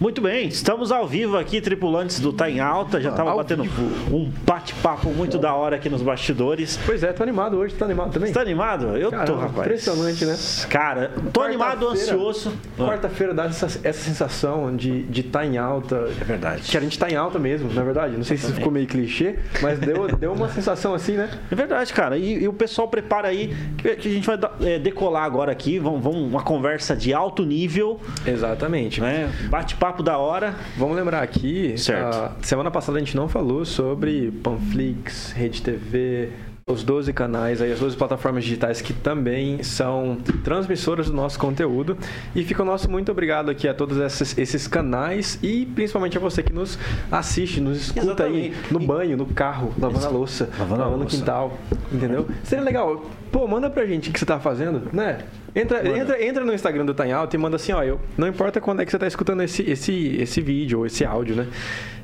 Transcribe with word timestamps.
Muito 0.00 0.20
bem, 0.20 0.46
estamos 0.46 0.92
ao 0.92 1.08
vivo 1.08 1.36
aqui, 1.36 1.60
tripulantes 1.60 2.20
do 2.20 2.32
Tá 2.32 2.48
em 2.48 2.60
Alta. 2.60 3.00
Já 3.00 3.10
tava 3.10 3.32
Ao 3.32 3.36
batendo 3.38 3.64
vivo. 3.64 4.16
um 4.16 4.30
bate-papo 4.46 5.10
muito 5.10 5.38
da 5.38 5.52
hora 5.52 5.74
aqui 5.74 5.88
nos 5.90 6.02
bastidores. 6.02 6.78
Pois 6.86 7.02
é, 7.02 7.12
tô 7.12 7.24
animado 7.24 7.56
hoje, 7.56 7.74
tá 7.74 7.84
animado 7.84 8.12
também? 8.12 8.28
Você 8.28 8.34
tá 8.34 8.40
animado? 8.40 8.96
Eu 8.96 9.10
tô, 9.10 9.16
Caramba, 9.16 9.40
rapaz. 9.40 9.66
impressionante, 9.66 10.24
né? 10.24 10.36
Cara, 10.70 11.10
tô 11.32 11.42
animado, 11.42 11.88
ansioso. 11.88 12.52
Quarta-feira 12.78 13.34
dá 13.34 13.46
essa, 13.46 13.66
essa 13.66 13.92
sensação 13.92 14.76
de 14.76 15.00
estar 15.00 15.10
de 15.10 15.22
tá 15.24 15.44
em 15.44 15.58
alta. 15.58 16.08
É 16.20 16.24
verdade. 16.24 16.62
Que 16.62 16.76
a 16.76 16.80
gente 16.80 16.96
tá 16.96 17.10
em 17.10 17.16
alta 17.16 17.40
mesmo, 17.40 17.72
na 17.74 17.82
verdade. 17.82 18.16
Não 18.16 18.22
sei 18.22 18.36
se 18.36 18.52
ficou 18.52 18.70
meio 18.70 18.86
clichê, 18.86 19.40
mas 19.60 19.80
deu, 19.80 20.06
deu 20.16 20.32
uma 20.32 20.48
sensação 20.48 20.94
assim, 20.94 21.16
né? 21.16 21.28
É 21.50 21.54
verdade, 21.56 21.92
cara. 21.92 22.16
E, 22.16 22.44
e 22.44 22.46
o 22.46 22.52
pessoal 22.52 22.86
prepara 22.86 23.26
aí 23.26 23.52
que, 23.76 23.88
a 23.88 24.12
gente 24.12 24.28
vai 24.28 24.38
é, 24.62 24.78
decolar 24.78 25.24
agora 25.24 25.50
aqui. 25.50 25.76
Vamos, 25.80 26.00
vamos 26.04 26.20
uma 26.20 26.42
conversa 26.44 26.94
de 26.94 27.12
alto 27.12 27.44
nível, 27.44 27.98
Exatamente. 28.24 29.00
né? 29.00 29.28
Bate-papo 29.50 29.87
da 30.02 30.18
hora. 30.18 30.54
Vamos 30.76 30.96
lembrar 30.96 31.22
aqui, 31.22 31.76
Certo. 31.78 32.14
a 32.16 32.32
semana 32.42 32.70
passada 32.70 32.98
a 32.98 33.00
gente 33.00 33.16
não 33.16 33.28
falou 33.28 33.64
sobre 33.64 34.30
Panflix, 34.42 35.32
Rede 35.32 35.62
TV, 35.62 36.30
os 36.68 36.84
12 36.84 37.12
canais, 37.12 37.62
aí 37.62 37.72
as 37.72 37.80
12 37.80 37.96
plataformas 37.96 38.44
digitais 38.44 38.80
que 38.80 38.92
também 38.92 39.62
são 39.62 40.18
transmissoras 40.44 41.06
do 41.06 41.12
nosso 41.14 41.38
conteúdo. 41.38 41.96
E 42.34 42.44
fica 42.44 42.62
o 42.62 42.64
nosso 42.66 42.90
muito 42.90 43.10
obrigado 43.10 43.50
aqui 43.50 43.66
a 43.66 43.74
todos 43.74 43.96
esses, 43.98 44.36
esses 44.36 44.68
canais 44.68 45.38
e 45.42 45.66
principalmente 45.66 46.16
a 46.16 46.20
você 46.20 46.42
que 46.42 46.52
nos 46.52 46.78
assiste, 47.10 47.60
nos 47.60 47.78
escuta 47.80 48.24
aí 48.24 48.48
Exatamente. 48.48 48.72
no 48.72 48.80
banho, 48.80 49.16
no 49.16 49.26
carro, 49.26 49.72
lavando 49.78 50.06
a 50.06 50.10
louça, 50.10 50.50
Lavando 50.58 50.82
a 50.82 50.90
no 50.90 50.96
louça. 50.98 51.16
quintal, 51.16 51.58
entendeu? 51.90 52.28
Seria 52.44 52.64
legal. 52.64 53.04
Pô, 53.32 53.46
manda 53.46 53.68
pra 53.68 53.84
gente 53.86 54.10
o 54.10 54.12
que 54.12 54.18
você 54.18 54.26
tá 54.26 54.38
fazendo, 54.38 54.82
né? 54.92 55.18
Entra, 55.54 55.86
entra, 55.88 56.22
entra 56.22 56.44
no 56.44 56.52
Instagram 56.54 56.84
do 56.84 56.94
Tá 56.94 57.06
em 57.06 57.12
Alta 57.12 57.34
e 57.34 57.38
manda 57.38 57.56
assim, 57.56 57.72
ó, 57.72 57.82
eu, 57.82 58.00
não 58.16 58.28
importa 58.28 58.60
quando 58.60 58.80
é 58.80 58.84
que 58.84 58.90
você 58.90 58.98
tá 58.98 59.06
escutando 59.06 59.42
esse, 59.42 59.62
esse, 59.68 60.16
esse 60.20 60.40
vídeo 60.40 60.78
ou 60.80 60.86
esse 60.86 61.04
áudio, 61.04 61.34
né? 61.34 61.46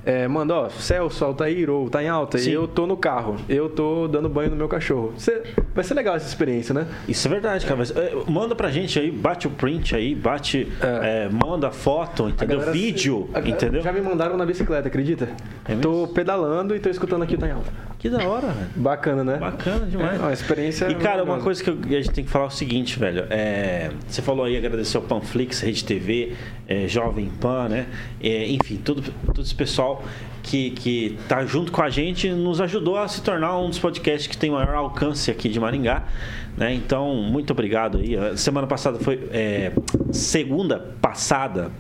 É, 0.07 0.29
manda, 0.29 0.55
ó, 0.55 0.69
Celso, 0.69 1.25
Altair 1.25 1.71
ou 1.71 1.89
Tá 1.89 2.03
em 2.03 2.09
Alta, 2.09 2.37
Sim. 2.39 2.51
eu 2.51 2.69
tô 2.69 2.87
no 2.87 2.97
carro, 2.97 3.37
eu 3.49 3.69
tô 3.69 4.07
dando 4.07 4.29
banho 4.29 4.51
no 4.51 4.57
meu 4.57 4.69
cachorro. 4.69 5.15
Cê- 5.17 5.43
vai 5.75 5.83
ser 5.85 5.95
legal 5.95 6.15
essa 6.15 6.27
experiência, 6.29 6.75
né? 6.75 6.87
Isso 7.09 7.27
é 7.27 7.31
verdade, 7.31 7.65
cara. 7.65 7.77
Mas, 7.79 7.91
é, 7.91 8.13
manda 8.29 8.55
pra 8.55 8.71
gente 8.71 8.99
aí, 8.99 9.11
bate 9.11 9.47
o 9.47 9.51
print 9.51 9.95
aí, 9.97 10.15
bate. 10.15 10.69
É. 10.81 11.27
é, 11.27 11.29
manda 11.31 11.71
foto, 11.71 12.29
entendeu? 12.29 12.59
galera- 12.59 12.73
Vídeo, 12.73 13.29
a- 13.33 13.41
entendeu? 13.41 13.83
Já 13.83 13.93
me 13.93 14.01
mandaram 14.01 14.37
na 14.37 14.45
bicicleta, 14.45 14.89
acredita? 14.89 15.29
É 15.67 15.75
tô 15.75 16.07
pedalando 16.09 16.77
e 16.77 16.81
tô 16.81 16.89
escutando 16.91 17.23
aqui 17.23 17.35
o 17.35 17.39
Tá 17.39 17.49
em 17.49 17.53
Alta. 17.53 17.73
Que 17.99 18.11
da 18.11 18.23
hora, 18.29 18.49
velho. 18.49 18.69
Bacana, 18.77 19.25
né? 19.25 19.37
Bacana 19.39 19.87
demais. 19.87 20.21
É, 20.21 20.23
uma 20.23 20.33
experiência 20.33 20.91
E, 20.91 20.95
cara, 20.97 21.25
uma 21.25 21.39
coisa 21.39 21.65
que 21.65 21.71
eu- 21.71 21.79
a 21.83 22.03
gente 22.03 22.11
tem 22.11 22.23
que 22.25 22.31
falar 22.31 22.45
é 22.45 22.49
o 22.49 22.51
seguinte, 22.51 22.99
velho. 22.99 23.25
É, 23.31 23.91
você 24.07 24.21
falou 24.21 24.45
aí, 24.45 24.59
agradecer 24.59 24.99
ao 24.99 25.03
Panflix, 25.03 25.61
Rede 25.61 25.83
TV, 25.83 26.35
é, 26.69 26.87
Jovem 26.87 27.31
Pan, 27.41 27.69
né? 27.71 27.87
É, 28.23 28.47
enfim, 28.49 28.77
todo, 28.77 29.03
todo 29.27 29.41
esse 29.41 29.55
pessoal 29.55 29.94
que, 30.43 30.71
que 30.71 31.19
tá 31.29 31.45
junto 31.47 31.73
com 31.73 31.83
a 31.83 31.89
gente 31.89 32.29
nos 32.31 32.61
ajudou 32.61 32.97
a 32.99 33.09
se 33.09 33.23
tornar 33.23 33.59
um 33.59 33.69
dos 33.71 33.79
podcasts 33.79 34.27
que 34.27 34.37
tem 34.37 34.51
maior 34.51 34.75
alcance 34.75 35.31
aqui 35.31 35.49
de 35.49 35.59
Maringá. 35.59 36.05
Né? 36.57 36.73
Então, 36.75 37.15
muito 37.17 37.51
obrigado 37.53 37.99
aí. 37.99 38.17
Semana 38.37 38.67
passada 38.67 38.99
foi. 38.99 39.21
é, 39.33 39.73
segunda 40.13 40.79
passada, 41.01 41.71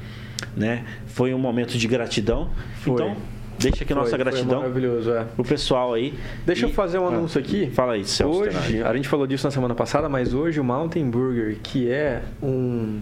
né? 0.56 0.84
Foi 1.06 1.33
um 1.34 1.39
momento 1.39 1.77
de 1.79 1.87
gratidão. 1.87 2.50
Foi. 2.81 2.94
Então, 2.94 3.16
deixa 3.59 3.84
aqui 3.84 3.93
Foi- 3.93 3.97
nossa 3.97 4.11
foi 4.11 4.19
gratidão 4.19 4.61
maravilhoso, 4.61 5.12
é. 5.12 5.25
pro 5.25 5.44
pessoal 5.44 5.94
aí. 5.94 6.15
Deixa 6.44 6.67
E- 6.67 6.69
eu 6.71 6.75
fazer 6.75 6.99
um 6.99 7.05
Ah, 7.06 7.09
anúncio 7.09 7.38
aqui. 7.41 7.71
Fala 7.71 7.93
aí, 7.93 8.05
Celso. 8.05 8.41
Hoje, 8.41 8.50
Tenari. 8.50 8.83
a 8.83 8.97
gente 8.97 9.09
falou 9.09 9.27
disso 9.27 9.47
na 9.47 9.50
semana 9.53 9.75
passada, 9.75 10.09
mas 10.09 10.34
hoje 10.34 10.59
o 10.59 10.65
Mountain 10.65 11.09
Burger, 11.09 11.56
que 11.62 11.88
é 11.91 12.22
um, 12.43 13.00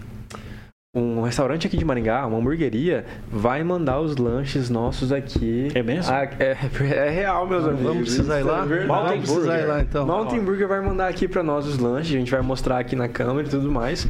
um 0.94 1.22
restaurante 1.22 1.66
aqui 1.66 1.78
de 1.78 1.86
Maringá, 1.86 2.26
uma 2.26 2.36
hamburgueria, 2.36 3.06
vai 3.30 3.64
mandar 3.64 3.98
os 3.98 4.14
lanches 4.18 4.68
nossos 4.68 5.10
aqui. 5.10 5.68
É 5.74 5.82
mesmo? 5.82 6.12
Ah, 6.12 6.28
é, 6.38 6.54
é 6.94 7.08
real, 7.08 7.46
meus 7.46 7.64
amigos. 7.64 7.82
Vamos 7.82 8.02
precisar 8.02 8.40
ir 8.40 8.42
é 8.42 8.44
lá? 8.44 8.64
verdade. 8.66 8.88
Mountain 8.88 9.08
Vamos 9.14 9.30
precisar 9.30 9.58
ir 9.58 9.64
lá 9.64 9.80
então. 9.80 10.06
Mountain 10.06 10.40
Burger 10.40 10.68
vai 10.68 10.82
mandar 10.82 11.08
aqui 11.08 11.26
pra 11.26 11.42
nós 11.42 11.66
os 11.66 11.78
lanches, 11.78 12.14
a 12.14 12.18
gente 12.18 12.30
vai 12.30 12.42
mostrar 12.42 12.78
aqui 12.78 12.94
na 12.94 13.08
câmera 13.08 13.48
e 13.48 13.50
tudo 13.50 13.72
mais. 13.72 14.06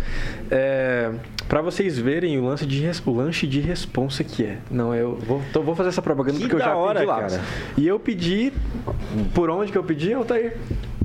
É, 0.50 1.12
para 1.48 1.62
vocês 1.62 1.96
verem 1.96 2.36
o 2.40 2.44
lance 2.44 2.66
de 2.66 2.82
o 3.06 3.12
lanche 3.12 3.46
de 3.46 3.60
responsa 3.60 4.24
que 4.24 4.44
é. 4.44 4.58
Não, 4.68 4.92
eu 4.92 5.14
vou, 5.14 5.40
então 5.48 5.62
vou 5.62 5.76
fazer 5.76 5.90
essa 5.90 6.02
propaganda 6.02 6.36
Que 6.36 6.48
porque 6.48 6.56
eu 6.56 6.66
já 6.66 6.74
hora, 6.74 6.98
pedi 6.98 7.06
lá. 7.06 7.20
cara. 7.20 7.40
E 7.76 7.86
eu 7.86 8.00
pedi 8.00 8.52
por 9.32 9.48
onde 9.50 9.70
que 9.70 9.78
eu 9.78 9.84
pedi, 9.84 10.12
Altair? 10.12 10.56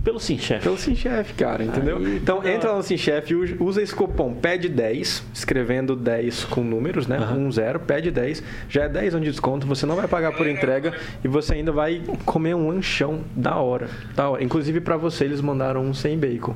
Pelo 0.07 0.21
sim, 0.21 0.37
chefe. 0.37 0.63
Pelo 0.63 0.77
SimChef, 0.77 1.33
cara, 1.33 1.61
entendeu? 1.61 1.97
Aí, 1.97 2.15
então 2.15 2.41
da 2.41 2.49
entra 2.49 2.71
lá 2.71 2.77
no 2.77 2.83
SimChef, 2.83 3.35
usa 3.59 3.81
esse 3.81 3.93
cupom 3.93 4.33
PED10, 4.33 5.21
escrevendo 5.33 5.97
10 5.97 6.45
com 6.45 6.63
números, 6.63 7.07
né? 7.07 7.19
Um 7.37 7.51
zero, 7.51 7.81
PED10. 7.81 8.41
Já 8.69 8.83
é 8.83 8.87
10 8.87 9.15
anos 9.15 9.25
de 9.25 9.31
desconto, 9.31 9.67
você 9.67 9.85
não 9.85 9.97
vai 9.97 10.07
pagar 10.07 10.31
por 10.31 10.47
entrega 10.47 10.93
e 11.21 11.27
você 11.27 11.55
ainda 11.55 11.73
vai 11.73 12.01
comer 12.23 12.55
um 12.55 12.69
lanchão 12.69 13.19
da 13.35 13.57
hora. 13.57 13.89
Da 14.15 14.29
hora. 14.29 14.41
Inclusive 14.41 14.79
pra 14.79 14.95
você 14.95 15.25
eles 15.25 15.41
mandaram 15.41 15.81
um 15.81 15.93
sem 15.93 16.17
bacon. 16.17 16.55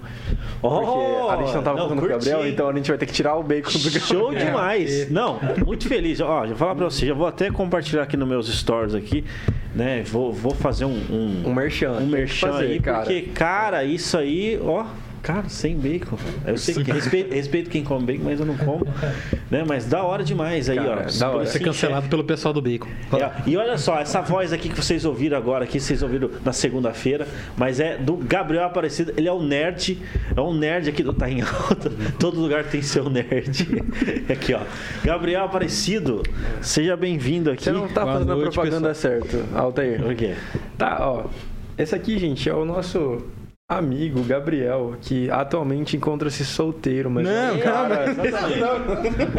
Porque 0.61 1.29
a 1.29 1.35
gente 1.43 1.53
não 1.53 1.61
tava 1.61 1.77
não, 1.77 1.89
contando 1.89 1.99
com 1.99 2.05
o. 2.05 2.09
Gabriel, 2.09 2.47
então 2.47 2.69
a 2.69 2.73
gente 2.73 2.87
vai 2.87 2.97
ter 2.97 3.05
que 3.05 3.11
tirar 3.11 3.35
o 3.35 3.43
bacon 3.43 3.69
do 3.69 3.99
Show 3.99 4.31
Gabriel. 4.31 4.45
demais. 4.45 5.11
Não, 5.11 5.41
muito 5.65 5.89
feliz. 5.89 6.21
Ó, 6.21 6.43
já 6.43 6.47
vou 6.47 6.55
falar 6.55 6.75
pra 6.75 6.85
você, 6.85 7.05
já 7.05 7.13
vou 7.13 7.27
até 7.27 7.51
compartilhar 7.51 8.03
aqui 8.03 8.15
nos 8.15 8.29
meus 8.29 8.47
stories 8.47 8.95
aqui, 8.95 9.25
né? 9.75 10.03
Vou, 10.03 10.31
vou 10.33 10.53
fazer 10.53 10.85
um 10.85 10.97
um, 11.09 11.43
Um 11.47 11.53
merchan. 11.53 11.91
um 11.93 12.07
merchan 12.07 12.51
fazer, 12.51 12.65
aí, 12.65 12.79
cara. 12.79 12.99
porque 12.99 13.21
cara, 13.33 13.83
isso 13.83 14.17
aí, 14.17 14.59
ó, 14.61 14.85
cara, 15.21 15.47
sem 15.49 15.77
bacon. 15.77 16.17
Eu 16.45 16.57
sei 16.57 16.75
que 16.75 16.91
respeito, 16.91 17.33
respeito 17.33 17.69
quem 17.69 17.83
come 17.83 18.05
bacon, 18.05 18.23
mas 18.23 18.39
eu 18.39 18.45
não 18.45 18.57
como, 18.57 18.85
né? 19.49 19.63
Mas 19.67 19.85
da 19.85 20.03
hora 20.03 20.23
demais 20.23 20.69
aí, 20.69 20.77
Cara, 20.77 21.07
ó. 21.07 21.19
da 21.19 21.29
hora. 21.29 21.45
Ser 21.45 21.59
Sim 21.59 21.65
cancelado 21.65 22.07
pelo 22.07 22.23
pessoal 22.23 22.53
do 22.53 22.61
Bacon. 22.61 22.89
É, 23.13 23.49
e 23.49 23.55
olha 23.57 23.77
só, 23.77 23.99
essa 23.99 24.21
voz 24.21 24.51
aqui 24.51 24.69
que 24.69 24.75
vocês 24.75 25.05
ouviram 25.05 25.37
agora, 25.37 25.63
aqui 25.63 25.79
vocês 25.79 26.01
ouviram 26.01 26.29
na 26.43 26.53
segunda-feira, 26.53 27.27
mas 27.55 27.79
é 27.79 27.97
do 27.97 28.17
Gabriel 28.17 28.65
Aparecido. 28.65 29.13
Ele 29.15 29.27
é 29.27 29.31
o 29.31 29.41
nerd, 29.41 29.99
é 30.35 30.41
um 30.41 30.53
nerd 30.53 30.89
aqui 30.89 31.03
do 31.03 31.13
Tá 31.13 31.29
em 31.29 31.41
Alta. 31.41 31.91
Todo 32.19 32.39
lugar 32.39 32.65
tem 32.65 32.81
seu 32.81 33.09
nerd. 33.09 33.67
Aqui, 34.31 34.53
ó. 34.53 34.61
Gabriel 35.03 35.43
Aparecido, 35.43 36.23
seja 36.61 36.95
bem-vindo 36.95 37.51
aqui. 37.51 37.63
Você 37.63 37.71
não 37.71 37.87
tá 37.87 38.01
Boa 38.01 38.13
fazendo 38.13 38.31
a 38.31 38.35
noite, 38.35 38.53
propaganda 38.53 38.93
certo, 38.93 39.43
Altair. 39.53 40.01
Por 40.01 40.15
quê? 40.15 40.35
Tá, 40.77 40.97
ó. 41.01 41.25
Esse 41.77 41.95
aqui, 41.95 42.17
gente, 42.17 42.49
é 42.49 42.53
o 42.53 42.65
nosso 42.65 43.23
amigo 43.77 44.21
Gabriel, 44.23 44.95
que 45.01 45.29
atualmente 45.29 45.95
encontra-se 45.95 46.43
solteiro, 46.45 47.09
mas 47.09 47.25
Não, 47.25 47.31
é 47.31 47.51
um 47.53 47.59
cara, 47.59 48.05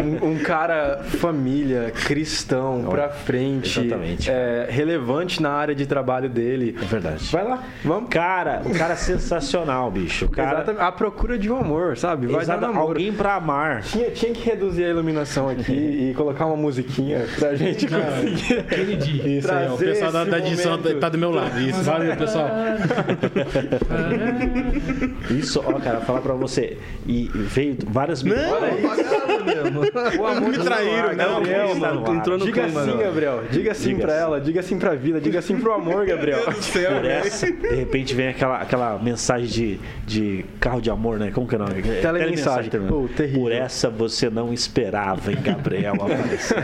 um, 0.03 0.31
um 0.33 0.39
cara 0.39 1.01
família, 1.05 1.93
cristão, 2.05 2.87
pra 2.89 3.09
frente, 3.11 3.81
Exatamente. 3.81 4.31
é, 4.31 4.67
relevante 4.69 5.43
na 5.43 5.51
área 5.51 5.75
de 5.75 5.87
trabalho 5.87 6.29
dele. 6.29 6.77
É 6.81 6.85
verdade. 6.85 7.29
Vai 7.31 7.45
lá, 7.45 7.63
vamos. 7.85 8.09
Cara, 8.11 8.63
o 8.65 8.71
cara 8.75 8.95
é 8.95 8.97
sensacional, 8.97 9.91
bicho. 9.91 10.25
O 10.27 10.31
cara, 10.31 10.59
Exatamente. 10.59 10.83
A 10.83 10.93
procura 10.93 11.39
de 11.39 11.51
um 11.51 11.57
amor, 11.59 11.97
sabe? 11.97 12.27
Vai 12.27 12.37
dar 12.37 12.43
exata- 12.43 12.61
namoro. 12.67 12.89
alguém 12.89 13.13
pra 13.13 13.35
amar. 13.35 13.83
Tinha, 13.83 14.11
tinha 14.11 14.33
que 14.33 14.43
reduzir 14.49 14.85
a 14.85 14.89
iluminação 14.89 15.49
aqui 15.49 15.73
e 16.11 16.15
colocar 16.15 16.47
uma 16.47 16.57
musiquinha 16.57 17.27
pra 17.39 17.55
gente 17.55 17.87
conseguir. 17.87 18.59
Aquele 18.61 18.97
dia. 18.97 19.29
Isso 19.39 19.53
aí, 19.53 19.69
ó, 19.69 19.75
o 19.75 19.79
pessoal 19.79 20.13
da, 20.13 20.25
da 20.25 20.39
edição 20.39 20.79
tá 21.01 21.09
do 21.09 21.19
meu 21.19 21.31
lado. 21.31 21.59
Isso, 21.61 21.83
valeu, 21.83 22.17
pessoal. 22.17 22.49
Isso, 25.31 25.63
ó, 25.65 25.73
cara, 25.81 26.01
falar 26.01 26.21
pra 26.21 26.35
você. 26.35 26.77
E 27.07 27.31
veio 27.35 27.77
várias 27.89 28.23
Não, 28.23 28.35
O 30.23 30.27
amor 30.27 30.51
me 30.51 30.57
do 30.59 30.65
traíram, 30.65 31.09
ar, 31.09 31.17
não, 31.17 31.35
Gabriel, 31.35 31.75
mano. 31.75 32.15
entrou 32.15 32.39
no 32.39 32.45
Diga 32.45 32.63
clima, 32.65 32.85
sim, 32.85 32.91
não. 32.91 32.99
Gabriel. 32.99 33.43
Diga 33.51 33.75
sim 33.75 33.89
Diga 33.91 34.01
pra 34.03 34.13
sim. 34.15 34.21
ela, 34.21 34.41
diga 34.41 34.63
sim 34.63 34.79
pra 34.79 34.95
vida, 34.95 35.21
diga 35.21 35.43
sim 35.43 35.57
pro 35.57 35.73
amor, 35.73 36.07
Gabriel. 36.07 36.39
Meu 36.39 36.47
Deus 36.53 36.57
do 36.59 36.63
céu, 36.65 36.93
Por 36.93 37.03
velho. 37.03 37.13
essa, 37.27 37.51
de 37.53 37.75
repente 37.75 38.15
vem 38.15 38.29
aquela, 38.29 38.59
aquela 38.59 38.99
mensagem 38.99 39.47
de, 39.49 39.81
de 40.07 40.45
carro 40.61 40.81
de 40.81 40.91
amor, 40.91 41.19
né? 41.19 41.31
Como 41.33 41.47
que 41.47 41.55
é 41.55 41.59
o 41.59 41.61
nome? 41.61 41.81
É, 41.81 42.01
Telemensagem. 42.01 42.71
também. 42.71 42.89
Pô, 42.89 43.09
terrível. 43.17 43.43
Por 43.43 43.53
essa 43.53 43.89
você 43.91 44.29
não 44.31 44.53
esperava, 44.53 45.31
hein, 45.31 45.39
Gabriel? 45.43 45.95
aparecer. 45.95 46.57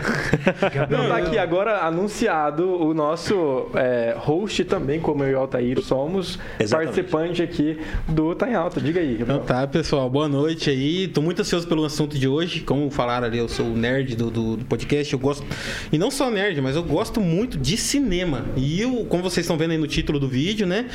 Não, 0.89 1.07
tá 1.07 1.17
aqui 1.17 1.37
agora 1.37 1.79
anunciado 1.79 2.81
o 2.81 2.93
nosso 2.93 3.69
é, 3.75 4.15
host 4.17 4.63
também, 4.65 4.99
como 4.99 5.23
eu 5.23 5.29
e 5.31 5.35
o 5.35 5.39
Altair 5.39 5.79
somos, 5.81 6.39
Exatamente. 6.59 6.95
participante 7.03 7.41
aqui 7.49 7.79
do 8.07 8.33
Tá 8.35 8.49
em 8.49 8.55
Alta. 8.55 8.79
Diga 8.79 8.99
aí, 8.99 9.17
Então 9.19 9.39
tá, 9.39 9.65
pessoal, 9.67 10.09
boa 10.09 10.27
noite 10.27 10.69
aí. 10.69 11.07
Tô 11.07 11.21
muito 11.21 11.41
ansioso 11.41 11.67
pelo 11.67 11.83
assunto 11.83 12.17
de 12.17 12.27
hoje. 12.27 12.61
Como 12.61 12.89
falaram 12.89 13.27
ali, 13.27 13.37
eu 13.37 13.49
sou 13.49 13.65
o 13.65 13.75
nerd 13.75 14.15
do, 14.15 14.29
do, 14.29 14.57
do 14.57 14.65
podcast. 14.65 15.11
Eu 15.11 15.19
gosto. 15.19 15.45
E 15.91 15.97
não 15.97 16.09
só 16.11 16.29
nerd, 16.29 16.61
mas 16.61 16.75
eu 16.75 16.83
gosto 16.83 17.19
muito 17.19 17.57
de 17.57 17.75
cinema. 17.75 18.45
E 18.55 18.79
eu, 18.81 19.05
como 19.05 19.23
vocês 19.23 19.45
estão 19.45 19.57
vendo 19.57 19.71
aí 19.71 19.77
no 19.77 19.87
título 19.87 20.19
do 20.19 20.27
vídeo, 20.27 20.65
né? 20.67 20.85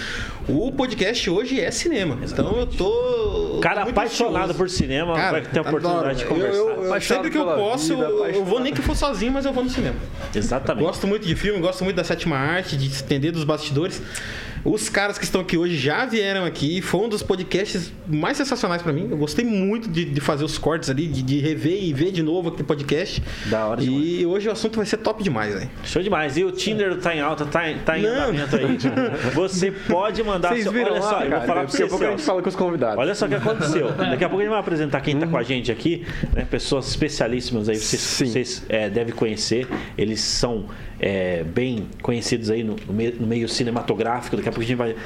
O 0.49 0.71
podcast 0.73 1.29
hoje 1.29 1.61
é 1.61 1.71
cinema. 1.71 2.19
Então 2.25 2.57
eu 2.57 2.67
tô. 2.67 3.59
Cara 3.61 3.85
tô 3.85 3.91
apaixonado 3.91 4.37
ansioso. 4.51 4.59
por 4.59 4.71
cinema 4.71 5.15
Cara, 5.15 5.33
vai 5.33 5.43
ter 5.43 5.59
a 5.59 5.63
adoro, 5.63 5.77
oportunidade 5.79 6.19
de 6.19 6.25
conversar. 6.27 6.57
Eu, 6.57 6.85
eu- 6.85 7.01
sempre 7.01 7.31
que 7.31 7.39
eu 7.39 7.45
posso, 7.47 7.89
vida, 7.95 8.03
eu- 8.09 8.27
eu 8.27 8.45
vou 8.45 8.61
nem 8.61 8.73
que 8.73 8.83
for 8.83 8.95
sozinho, 8.97 9.33
mas 9.33 9.45
eu 9.45 9.53
vou 9.53 9.65
no 9.65 9.71
cinema. 9.71 9.97
Exatamente. 10.35 10.85
Gosto 10.85 11.07
muito 11.07 11.27
de 11.27 11.35
filme, 11.35 11.61
gosto 11.61 11.83
muito 11.85 11.97
da 11.97 12.05
sétima 12.05 12.37
arte, 12.37 12.77
de 12.77 12.87
entender 12.87 13.31
dos 13.33 13.45
bastidores. 13.45 14.01
Os 14.65 14.89
caras 14.89 15.19
que 15.19 15.25
estão 15.25 15.43
aqui 15.43 15.59
hoje 15.59 15.77
já 15.77 16.07
vieram 16.07 16.45
aqui. 16.45 16.81
Foi 16.81 17.01
um 17.03 17.09
dos 17.09 17.23
podcasts 17.23 17.93
mais 18.09 18.37
sensacionais 18.39 18.81
pra 18.81 18.93
mim. 18.95 19.09
Eu 19.11 19.17
gostei 19.19 19.45
muito 19.45 19.89
de, 19.91 20.05
de 20.07 20.21
fazer 20.21 20.43
os 20.45 20.57
cortes 20.57 20.89
ali, 20.89 21.07
de, 21.07 21.23
de 21.23 21.39
rever 21.39 21.83
e 21.85 21.93
ver 21.93 22.11
de 22.11 22.23
novo 22.23 22.49
aquele 22.49 22.65
podcast. 22.65 23.23
Da 23.47 23.67
hora 23.67 23.83
E 23.83 23.85
demais. 23.85 24.25
hoje 24.27 24.49
o 24.49 24.53
assunto 24.53 24.77
vai 24.77 24.87
ser 24.87 24.97
top 24.99 25.23
demais, 25.23 25.53
velho. 25.55 25.71
Show 25.85 26.03
demais. 26.03 26.37
E 26.39 26.45
o 26.45 26.51
Tinder 26.51 26.97
tá 26.97 27.15
em 27.15 27.21
alta, 27.21 27.45
tá, 27.45 27.71
em- 27.71 27.79
tá 27.79 27.99
em 27.99 28.07
andamento 28.07 28.57
aí. 28.57 28.79
Você 29.35 29.71
pode 29.71 30.23
mandar 30.23 30.49
Vocês 30.49 30.63
seu. 30.63 30.73
viram 30.73 30.93
Olha 30.93 31.01
lá, 31.03 31.11
só, 31.11 31.21
eu 31.23 31.29
cara? 31.31 31.39
vou 31.39 31.47
falar 31.47 31.61
pra 31.61 31.63
Daqui 31.65 31.77
você. 31.77 31.83
a 31.83 31.87
pouco 31.89 32.05
a 32.05 32.11
gente 32.11 32.23
fala 32.23 32.43
com 32.43 32.49
os 32.49 32.57
convidados. 32.57 32.99
Olha 32.99 33.15
só 33.15 33.27
o 33.27 33.29
que 33.29 33.35
aconteceu. 33.35 33.93
Daqui 33.93 34.25
a 34.25 34.29
pouco 34.29 34.41
a 34.41 34.45
gente 34.45 34.51
vai 34.51 34.61
apresentar 34.61 35.01
quem 35.03 35.15
está 35.15 35.27
com 35.27 35.37
a 35.37 35.43
gente 35.43 35.71
aqui, 35.71 36.07
né? 36.33 36.47
Pessoas 36.51 36.89
especialíssimas 36.89 37.69
aí, 37.69 37.77
vocês, 37.77 38.01
vocês, 38.01 38.63
é, 38.71 38.89
devem 38.89 39.15
conhecer. 39.15 39.67
Eles 39.99 40.21
são 40.21 40.67
é, 41.05 41.45
bem 41.45 41.87
conhecidos 42.01 42.49
aí 42.49 42.65
no, 42.65 42.77
no 42.87 43.27
meio, 43.27 43.47
cinematográfico. 43.47 44.37
Daqui 44.37 44.49
a 44.49 44.53
pouco 44.53 44.65
a 44.65 44.67
gente 44.67 44.79
vai 44.79 44.97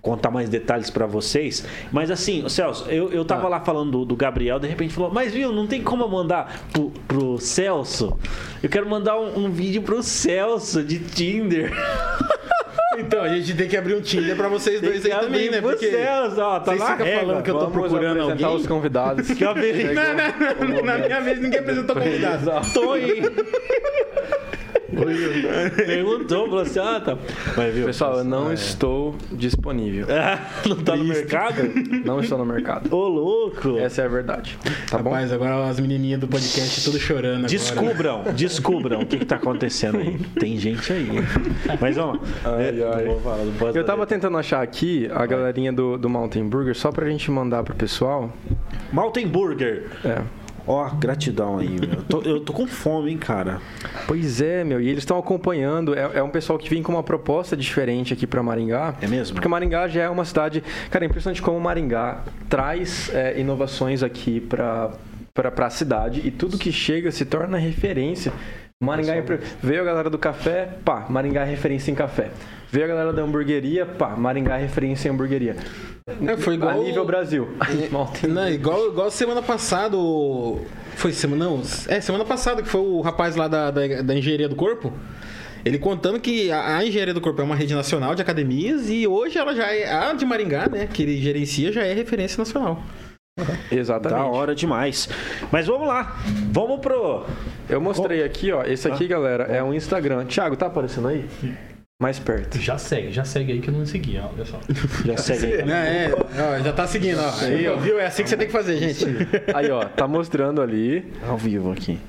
contar 0.00 0.30
mais 0.30 0.48
detalhes 0.48 0.88
para 0.88 1.04
vocês. 1.04 1.66
Mas 1.90 2.12
assim, 2.12 2.48
Celso, 2.48 2.88
eu, 2.88 3.10
eu 3.10 3.24
tava 3.24 3.48
lá 3.48 3.58
falando 3.58 3.90
do, 3.90 4.04
do 4.04 4.16
Gabriel, 4.16 4.60
de 4.60 4.68
repente 4.68 4.94
falou, 4.94 5.10
mas 5.12 5.34
viu, 5.34 5.52
não 5.52 5.66
tem 5.66 5.82
como 5.82 6.04
eu 6.04 6.08
mandar 6.08 6.60
pro, 6.72 6.92
pro 7.08 7.38
Celso? 7.38 8.16
Eu 8.62 8.68
quero 8.70 8.88
mandar 8.88 9.18
um, 9.18 9.46
um 9.46 9.50
vídeo 9.50 9.82
pro 9.82 10.00
Celso 10.00 10.82
de 10.82 11.00
Tinder. 11.00 11.72
Então, 12.98 13.24
a 13.24 13.28
gente 13.30 13.54
tem 13.54 13.66
que 13.66 13.74
abrir 13.74 13.94
um 13.94 14.02
Tinder 14.02 14.36
pra 14.36 14.48
vocês 14.48 14.78
Tem 14.78 14.90
dois 14.90 15.04
aí 15.06 15.12
também, 15.12 15.50
né? 15.50 15.62
Porque 15.62 15.90
Celso, 15.90 16.38
ó, 16.38 16.60
tá 16.60 16.76
vocês 16.76 16.90
ficam 16.90 17.06
falando 17.06 17.42
que 17.42 17.50
eu 17.50 17.58
tô 17.58 17.66
procurando 17.68 18.20
apresentar 18.20 18.46
alguém. 18.46 18.60
os 18.60 18.66
convidados. 18.66 19.28
Que 19.32 19.44
eu 19.44 19.54
Não, 19.54 20.68
não, 20.68 20.76
não, 20.76 20.84
na 20.84 20.98
minha 20.98 21.20
vez 21.22 21.40
ninguém 21.40 21.60
apresentou 21.60 21.96
convidado. 21.96 22.50
Tô 22.74 22.92
aí. 22.92 23.22
Perguntou, 25.86 26.46
falou 26.46 26.60
assim, 26.60 26.78
ah, 26.78 27.00
tá. 27.00 27.18
Mas 27.56 27.74
viu? 27.74 27.86
Pessoal, 27.86 28.18
eu 28.18 28.24
não 28.24 28.52
estou 28.52 29.14
disponível. 29.30 30.06
não 30.68 30.76
tá 30.76 30.96
no 30.96 31.04
mercado? 31.04 31.62
Não 32.04 32.20
estou 32.20 32.38
no 32.38 32.44
mercado. 32.44 32.94
Ô, 32.94 33.08
louco. 33.08 33.78
Essa 33.78 34.02
é 34.02 34.04
a 34.04 34.08
verdade. 34.08 34.58
Tá 34.90 34.98
bom? 34.98 35.10
Rapaz, 35.10 35.32
agora 35.32 35.66
as 35.68 35.80
menininhas 35.80 36.20
do 36.20 36.28
podcast 36.28 36.84
tudo 36.84 36.98
chorando 36.98 37.46
agora. 37.46 37.48
Descubram, 37.48 38.22
descubram 38.34 39.00
o 39.00 39.06
que, 39.06 39.18
que 39.18 39.24
tá 39.24 39.36
acontecendo 39.36 39.98
aí. 39.98 40.18
Tem 40.38 40.56
gente 40.58 40.92
aí. 40.92 41.08
Mas 41.80 41.96
vamos 41.96 42.20
lá. 42.44 42.56
Ai, 42.56 42.80
É, 42.80 42.94
ai. 42.94 43.72
Eu 43.74 43.84
tava 43.84 44.06
tentando 44.06 44.36
achar 44.36 44.62
aqui 44.62 45.08
a 45.12 45.24
galerinha 45.26 45.72
do, 45.72 45.96
do 45.96 46.08
Mountain 46.08 46.48
Burger 46.48 46.74
só 46.76 46.90
pra 46.90 47.08
gente 47.08 47.30
mandar 47.30 47.62
pro 47.62 47.74
pessoal. 47.74 48.32
Mountain 48.92 49.28
Burger. 49.28 49.86
É. 50.04 50.41
Ó, 50.66 50.88
gratidão 50.90 51.58
aí, 51.58 51.68
meu. 51.68 51.90
Eu 51.90 52.02
tô, 52.02 52.22
eu 52.22 52.40
tô 52.40 52.52
com 52.52 52.66
fome, 52.66 53.10
hein, 53.10 53.18
cara. 53.18 53.60
Pois 54.06 54.40
é, 54.40 54.62
meu. 54.62 54.80
E 54.80 54.88
eles 54.88 55.02
estão 55.02 55.18
acompanhando. 55.18 55.94
É, 55.94 56.10
é 56.14 56.22
um 56.22 56.30
pessoal 56.30 56.58
que 56.58 56.68
vem 56.70 56.82
com 56.82 56.92
uma 56.92 57.02
proposta 57.02 57.56
diferente 57.56 58.12
aqui 58.12 58.26
pra 58.26 58.42
Maringá. 58.42 58.94
É 59.00 59.06
mesmo? 59.06 59.34
Porque 59.34 59.48
Maringá 59.48 59.88
já 59.88 60.02
é 60.02 60.08
uma 60.08 60.24
cidade. 60.24 60.62
Cara, 60.90 61.04
é 61.04 61.08
impressionante 61.08 61.42
como 61.42 61.58
Maringá 61.60 62.22
traz 62.48 63.10
é, 63.12 63.38
inovações 63.40 64.02
aqui 64.02 64.40
pra, 64.40 64.92
pra, 65.34 65.50
pra 65.50 65.70
cidade 65.70 66.22
e 66.24 66.30
tudo 66.30 66.58
que 66.58 66.70
chega 66.70 67.10
se 67.10 67.24
torna 67.24 67.58
referência. 67.58 68.32
Maringá 68.82 69.14
é... 69.14 69.22
veio 69.62 69.80
a 69.80 69.84
galera 69.84 70.10
do 70.10 70.18
café, 70.18 70.68
pá, 70.84 71.06
Maringá 71.08 71.42
é 71.42 71.44
referência 71.44 71.92
em 71.92 71.94
café. 71.94 72.30
Veio 72.68 72.86
a 72.86 72.88
galera 72.88 73.12
da 73.12 73.22
hamburgueria, 73.22 73.86
pá, 73.86 74.16
Maringá 74.16 74.58
é 74.58 74.62
referência 74.62 75.08
em 75.08 75.12
hamburgueria. 75.12 75.56
É, 76.26 76.36
foi 76.36 76.54
igual 76.54 76.80
A 76.80 76.82
nível 76.82 77.04
Brasil. 77.04 77.48
Mountain 77.92 78.30
Não, 78.30 78.48
igual, 78.48 78.88
igual 78.88 79.08
semana 79.08 79.40
passada. 79.40 79.96
Foi 80.96 81.12
semana. 81.12 81.44
Não, 81.44 81.62
é, 81.86 82.00
semana 82.00 82.24
passada 82.24 82.60
que 82.60 82.68
foi 82.68 82.80
o 82.80 83.00
rapaz 83.00 83.36
lá 83.36 83.46
da, 83.46 83.70
da, 83.70 84.02
da 84.02 84.14
engenharia 84.16 84.48
do 84.48 84.56
corpo. 84.56 84.92
Ele 85.64 85.78
contando 85.78 86.18
que 86.18 86.50
a, 86.50 86.78
a 86.78 86.84
engenharia 86.84 87.14
do 87.14 87.20
corpo 87.20 87.40
é 87.40 87.44
uma 87.44 87.54
rede 87.54 87.72
nacional 87.76 88.16
de 88.16 88.22
academias 88.22 88.90
e 88.90 89.06
hoje 89.06 89.38
ela 89.38 89.54
já 89.54 89.72
é. 89.72 89.88
A 89.88 90.12
de 90.12 90.26
Maringá, 90.26 90.68
né? 90.68 90.88
Que 90.92 91.04
ele 91.04 91.18
gerencia 91.18 91.70
já 91.70 91.82
é 91.84 91.92
referência 91.92 92.36
nacional. 92.36 92.82
Exatamente. 93.70 94.20
Da 94.20 94.26
hora 94.26 94.54
demais. 94.54 95.08
Mas 95.50 95.66
vamos 95.66 95.86
lá. 95.86 96.16
Vamos 96.50 96.80
pro. 96.80 97.24
Eu 97.68 97.80
mostrei 97.80 98.22
aqui, 98.22 98.52
ó. 98.52 98.62
Esse 98.62 98.88
aqui, 98.88 99.06
galera, 99.08 99.44
é 99.44 99.62
um 99.62 99.72
Instagram. 99.72 100.26
Thiago, 100.26 100.56
tá 100.56 100.66
aparecendo 100.66 101.08
aí? 101.08 101.28
Mais 102.00 102.18
perto. 102.18 102.58
Já 102.58 102.76
segue, 102.76 103.12
já 103.12 103.24
segue 103.24 103.52
aí 103.52 103.60
que 103.60 103.68
eu 103.68 103.74
não 103.74 103.86
segui, 103.86 104.18
ó, 104.18 104.28
olha 104.34 104.44
só. 104.44 104.58
Já 105.06 105.16
segue 105.16 105.46
aí. 105.46 105.70
É, 105.70 106.06
é, 106.06 106.14
ó, 106.42 106.58
já 106.60 106.72
tá 106.72 106.84
seguindo, 106.84 107.20
ó. 107.20 107.44
Aí, 107.44 107.68
ó, 107.68 107.76
viu? 107.76 108.00
É 108.00 108.06
assim 108.06 108.24
que 108.24 108.28
você 108.28 108.36
tem 108.36 108.48
que 108.48 108.52
fazer, 108.52 108.76
gente. 108.76 109.06
Aí, 109.54 109.70
ó, 109.70 109.84
tá 109.84 110.08
mostrando 110.08 110.60
ali. 110.60 111.12
Ao 111.28 111.38
vivo 111.38 111.70
aqui. 111.70 112.00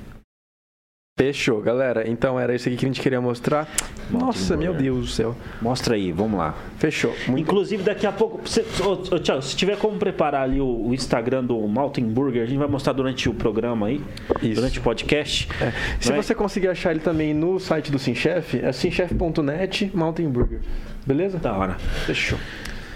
Fechou, 1.15 1.62
galera. 1.62 2.10
Então 2.10 2.39
era 2.39 2.56
isso 2.56 2.68
aqui 2.68 2.75
que 2.75 2.86
a 2.86 2.88
gente 2.88 3.00
queria 3.00 3.21
mostrar. 3.21 3.69
Nossa, 4.10 4.57
meu. 4.57 4.74
Deus 4.74 5.00
do 5.00 5.07
céu. 5.07 5.36
Mostra 5.62 5.94
aí, 5.94 6.12
vamos 6.12 6.39
lá. 6.39 6.56
Fechou. 6.80 7.13
Muito 7.27 7.39
Inclusive, 7.39 7.83
daqui 7.83 8.07
a 8.07 8.12
pouco. 8.12 8.42
Você, 8.44 8.65
ô, 8.83 8.94
ô, 8.94 9.19
Thiago, 9.19 9.39
se 9.44 9.56
tiver 9.56 9.77
como 9.77 10.00
preparar 10.00 10.42
ali 10.42 10.60
o, 10.60 10.88
o 10.88 10.92
Instagram 10.92 11.44
do 11.44 11.56
Mountain 11.68 12.06
Burger, 12.06 12.42
a 12.42 12.45
gente 12.48 12.57
vai 12.57 12.68
mostrar 12.68 12.94
durante 12.94 13.30
o 13.30 13.33
programa 13.36 13.88
aí, 13.88 14.01
Isso. 14.42 14.56
durante 14.56 14.80
o 14.80 14.81
podcast. 14.81 15.48
É. 15.62 15.71
Se 16.00 16.10
Vai. 16.10 16.18
você 16.18 16.33
conseguir 16.33 16.69
achar 16.69 16.89
ele 16.89 17.00
também 17.00 17.31
no 17.31 17.60
site 17.60 17.92
do 17.92 18.00
Sinchef, 18.00 18.60
é 18.60 18.71
sinchef.net 18.71 19.92
Mountain 19.94 20.30
Burger. 20.30 20.62
Beleza? 21.06 21.38
Da 21.38 21.56
hora. 21.56 21.75
Fechou. 22.07 22.39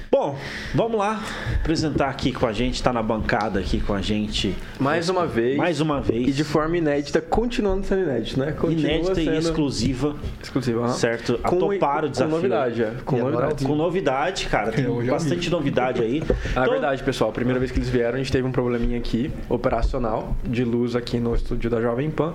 Bom, 0.09 0.37
vamos 0.73 0.97
lá 0.97 1.21
apresentar 1.59 2.09
aqui 2.09 2.31
com 2.31 2.45
a 2.47 2.53
gente, 2.53 2.81
tá 2.81 2.93
na 2.93 3.03
bancada 3.03 3.59
aqui 3.59 3.79
com 3.81 3.93
a 3.93 4.01
gente. 4.01 4.55
Mais 4.79 5.09
uma 5.09 5.27
vez. 5.27 5.57
Mais 5.57 5.81
uma 5.81 5.99
vez. 6.01 6.27
E 6.29 6.31
de 6.31 6.43
forma 6.43 6.77
inédita, 6.77 7.19
continuando 7.19 7.85
sendo 7.85 8.03
inédito, 8.03 8.39
né? 8.39 8.51
Continua 8.53 8.89
inédita 8.91 9.21
e 9.21 9.25
sendo 9.25 9.37
exclusiva, 9.37 10.15
exclusiva. 10.41 10.85
aham. 10.85 10.93
certo? 10.93 11.39
A 11.43 11.49
Com, 11.49 11.59
topar 11.59 12.05
o 12.05 12.09
desafio. 12.09 12.31
Com 12.31 12.35
novidade, 12.37 12.83
é. 12.83 12.93
Com 13.03 13.17
E 13.17 13.19
novidade. 13.21 13.65
Com 13.65 13.75
novidade, 13.75 14.45
cara. 14.47 14.71
Tem 14.71 14.85
Eu 14.85 15.03
já 15.03 15.11
bastante 15.11 15.49
novidade 15.49 16.01
aí. 16.01 16.23
Ah, 16.55 16.65
é 16.65 16.69
verdade, 16.69 17.03
pessoal. 17.03 17.29
A 17.29 17.33
primeira 17.33 17.59
vez 17.59 17.71
que 17.71 17.77
eles 17.77 17.89
vieram, 17.89 18.15
a 18.15 18.17
gente 18.17 18.31
teve 18.31 18.47
um 18.47 18.51
probleminha 18.51 18.97
aqui, 18.97 19.29
operacional, 19.49 20.35
de 20.43 20.63
luz 20.63 20.95
aqui 20.95 21.19
no 21.19 21.35
estúdio 21.35 21.69
da 21.69 21.79
Jovem 21.81 22.09
Pan. 22.09 22.33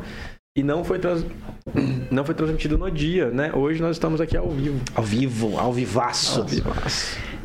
E 0.56 0.62
não 0.62 0.84
foi, 0.84 0.98
trans... 0.98 1.24
não 2.10 2.24
foi 2.24 2.34
transmitido 2.34 2.76
no 2.76 2.90
dia, 2.90 3.30
né? 3.30 3.50
Hoje 3.54 3.80
nós 3.80 3.96
estamos 3.96 4.20
aqui 4.20 4.36
ao 4.36 4.50
vivo. 4.50 4.80
Ao 4.94 5.02
vivo, 5.02 5.58
ao 5.58 5.72
vivaço. 5.72 6.44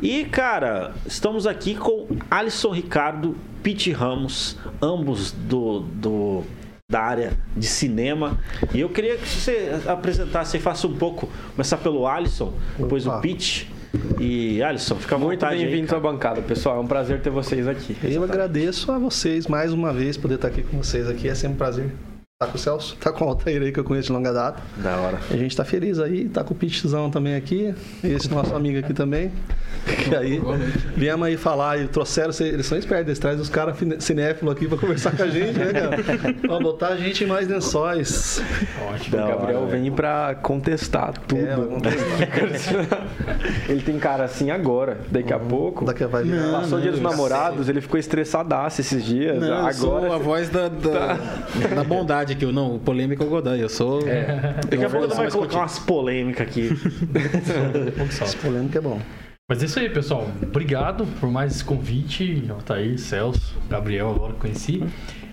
E, 0.00 0.24
cara, 0.26 0.92
estamos 1.06 1.46
aqui 1.46 1.74
com 1.74 2.06
Alisson 2.30 2.70
Ricardo, 2.72 3.36
Pete 3.62 3.90
Ramos, 3.90 4.56
ambos 4.80 5.32
do, 5.32 5.80
do- 5.80 6.44
da 6.90 7.00
área 7.02 7.32
de 7.56 7.66
cinema. 7.66 8.38
E 8.72 8.80
eu 8.80 8.88
queria 8.88 9.16
que 9.16 9.28
você 9.28 9.70
apresentasse 9.86 10.56
e 10.56 10.60
faça 10.60 10.86
um 10.86 10.96
pouco, 10.96 11.28
começar 11.54 11.76
pelo 11.78 12.06
Alisson, 12.06 12.52
depois 12.78 13.06
o 13.06 13.10
Opa. 13.10 13.20
Pete. 13.20 13.70
E, 14.20 14.62
Alisson, 14.62 14.94
fica 14.96 15.16
à 15.16 15.18
Muito 15.18 15.44
bem-vindos 15.46 15.92
à 15.92 15.98
bancada, 15.98 16.42
pessoal. 16.42 16.76
É 16.76 16.80
um 16.80 16.86
prazer 16.86 17.20
ter 17.20 17.30
vocês 17.30 17.66
aqui. 17.66 17.96
Eu 18.04 18.22
agradeço 18.22 18.92
a 18.92 18.98
vocês 18.98 19.46
mais 19.46 19.72
uma 19.72 19.92
vez 19.92 20.16
poder 20.16 20.34
estar 20.36 20.48
aqui 20.48 20.62
com 20.62 20.76
vocês 20.82 21.08
aqui. 21.08 21.28
É 21.28 21.34
sempre 21.34 21.54
um 21.54 21.58
prazer 21.58 21.92
estar 22.40 22.52
com 22.52 22.56
o 22.56 22.60
Celso, 22.60 22.94
estar 22.94 23.10
com 23.10 23.24
o 23.24 23.28
Altair 23.30 23.60
aí 23.62 23.72
que 23.72 23.80
eu 23.80 23.82
conheço 23.82 24.06
de 24.06 24.12
longa 24.12 24.32
data. 24.32 24.62
Da 24.76 24.96
hora. 24.98 25.18
A 25.28 25.36
gente 25.36 25.50
está 25.50 25.64
feliz 25.64 25.98
aí, 25.98 26.28
tá 26.28 26.44
com 26.44 26.54
o 26.54 26.56
Pitizão 26.56 27.10
também 27.10 27.34
aqui, 27.34 27.74
esse 28.04 28.30
nosso 28.30 28.54
amigo 28.54 28.78
aqui 28.78 28.94
também. 28.94 29.32
E 30.08 30.14
aí, 30.14 30.40
viemos 30.96 31.26
aí 31.26 31.36
falar 31.36 31.80
e 31.80 31.88
trouxeram, 31.88 32.30
eles 32.40 32.64
são 32.66 32.78
espertos, 32.78 33.08
eles 33.08 33.18
trazem 33.18 33.40
os 33.40 33.48
caras 33.48 33.76
cinéfilos 33.98 34.54
aqui 34.54 34.68
para 34.68 34.78
conversar 34.78 35.16
com 35.16 35.24
a 35.24 35.26
gente, 35.26 35.58
né, 35.58 35.72
cara? 35.72 35.96
Pra 36.34 36.60
botar 36.60 36.88
a 36.88 36.96
gente 36.96 37.24
em 37.24 37.26
mais 37.26 37.48
lençóis. 37.48 38.40
Ótimo. 38.88 39.16
Da 39.16 39.24
O 39.24 39.28
Gabriel 39.30 39.60
hora, 39.62 39.70
vem 39.70 39.90
pra 39.90 40.36
contestar 40.40 41.14
tudo. 41.26 41.40
É, 41.40 41.56
ele 43.68 43.82
tem 43.82 43.98
cara 43.98 44.22
assim 44.24 44.52
agora. 44.52 44.98
Daqui 45.10 45.32
a 45.32 45.38
pouco. 45.40 45.84
Daqui 45.84 46.06
vai 46.06 46.22
virar. 46.22 46.60
Passou 46.60 46.78
o 46.78 46.80
dia 46.80 46.92
dos 46.92 47.00
namorados, 47.00 47.68
ele 47.68 47.80
ficou 47.80 47.98
estressadaço 47.98 48.80
esses 48.80 49.04
dias. 49.04 49.40
Não, 49.40 49.66
eu 49.66 49.74
sou 49.74 49.96
agora. 49.96 50.14
a 50.14 50.18
voz 50.18 50.48
da, 50.50 50.68
da, 50.68 51.18
da 51.74 51.82
bondade 51.84 52.27
aqui. 52.32 52.44
Eu, 52.44 52.52
não, 52.52 52.76
o 52.76 52.78
polêmico 52.78 53.22
é 53.22 53.26
o 53.26 53.28
Godan. 53.28 53.56
Eu 53.56 53.68
sou. 53.68 54.00
Daqui 54.02 54.84
a 54.84 54.90
pouco 54.90 55.06
ele 55.06 55.14
vai 55.14 55.30
colocar 55.30 55.58
umas 55.58 55.78
polêmicas 55.78 56.46
aqui. 56.46 56.70
Esse 58.22 58.36
polêmico 58.36 58.76
é 58.76 58.80
bom. 58.80 59.00
Mas 59.50 59.62
é 59.62 59.66
isso 59.66 59.78
aí, 59.78 59.88
pessoal. 59.88 60.28
Obrigado 60.42 61.06
por 61.18 61.30
mais 61.30 61.54
esse 61.54 61.64
convite. 61.64 62.44
Altair, 62.50 62.98
Celso, 62.98 63.56
Gabriel, 63.66 64.10
agora 64.10 64.34
que 64.34 64.40
conheci. 64.40 64.84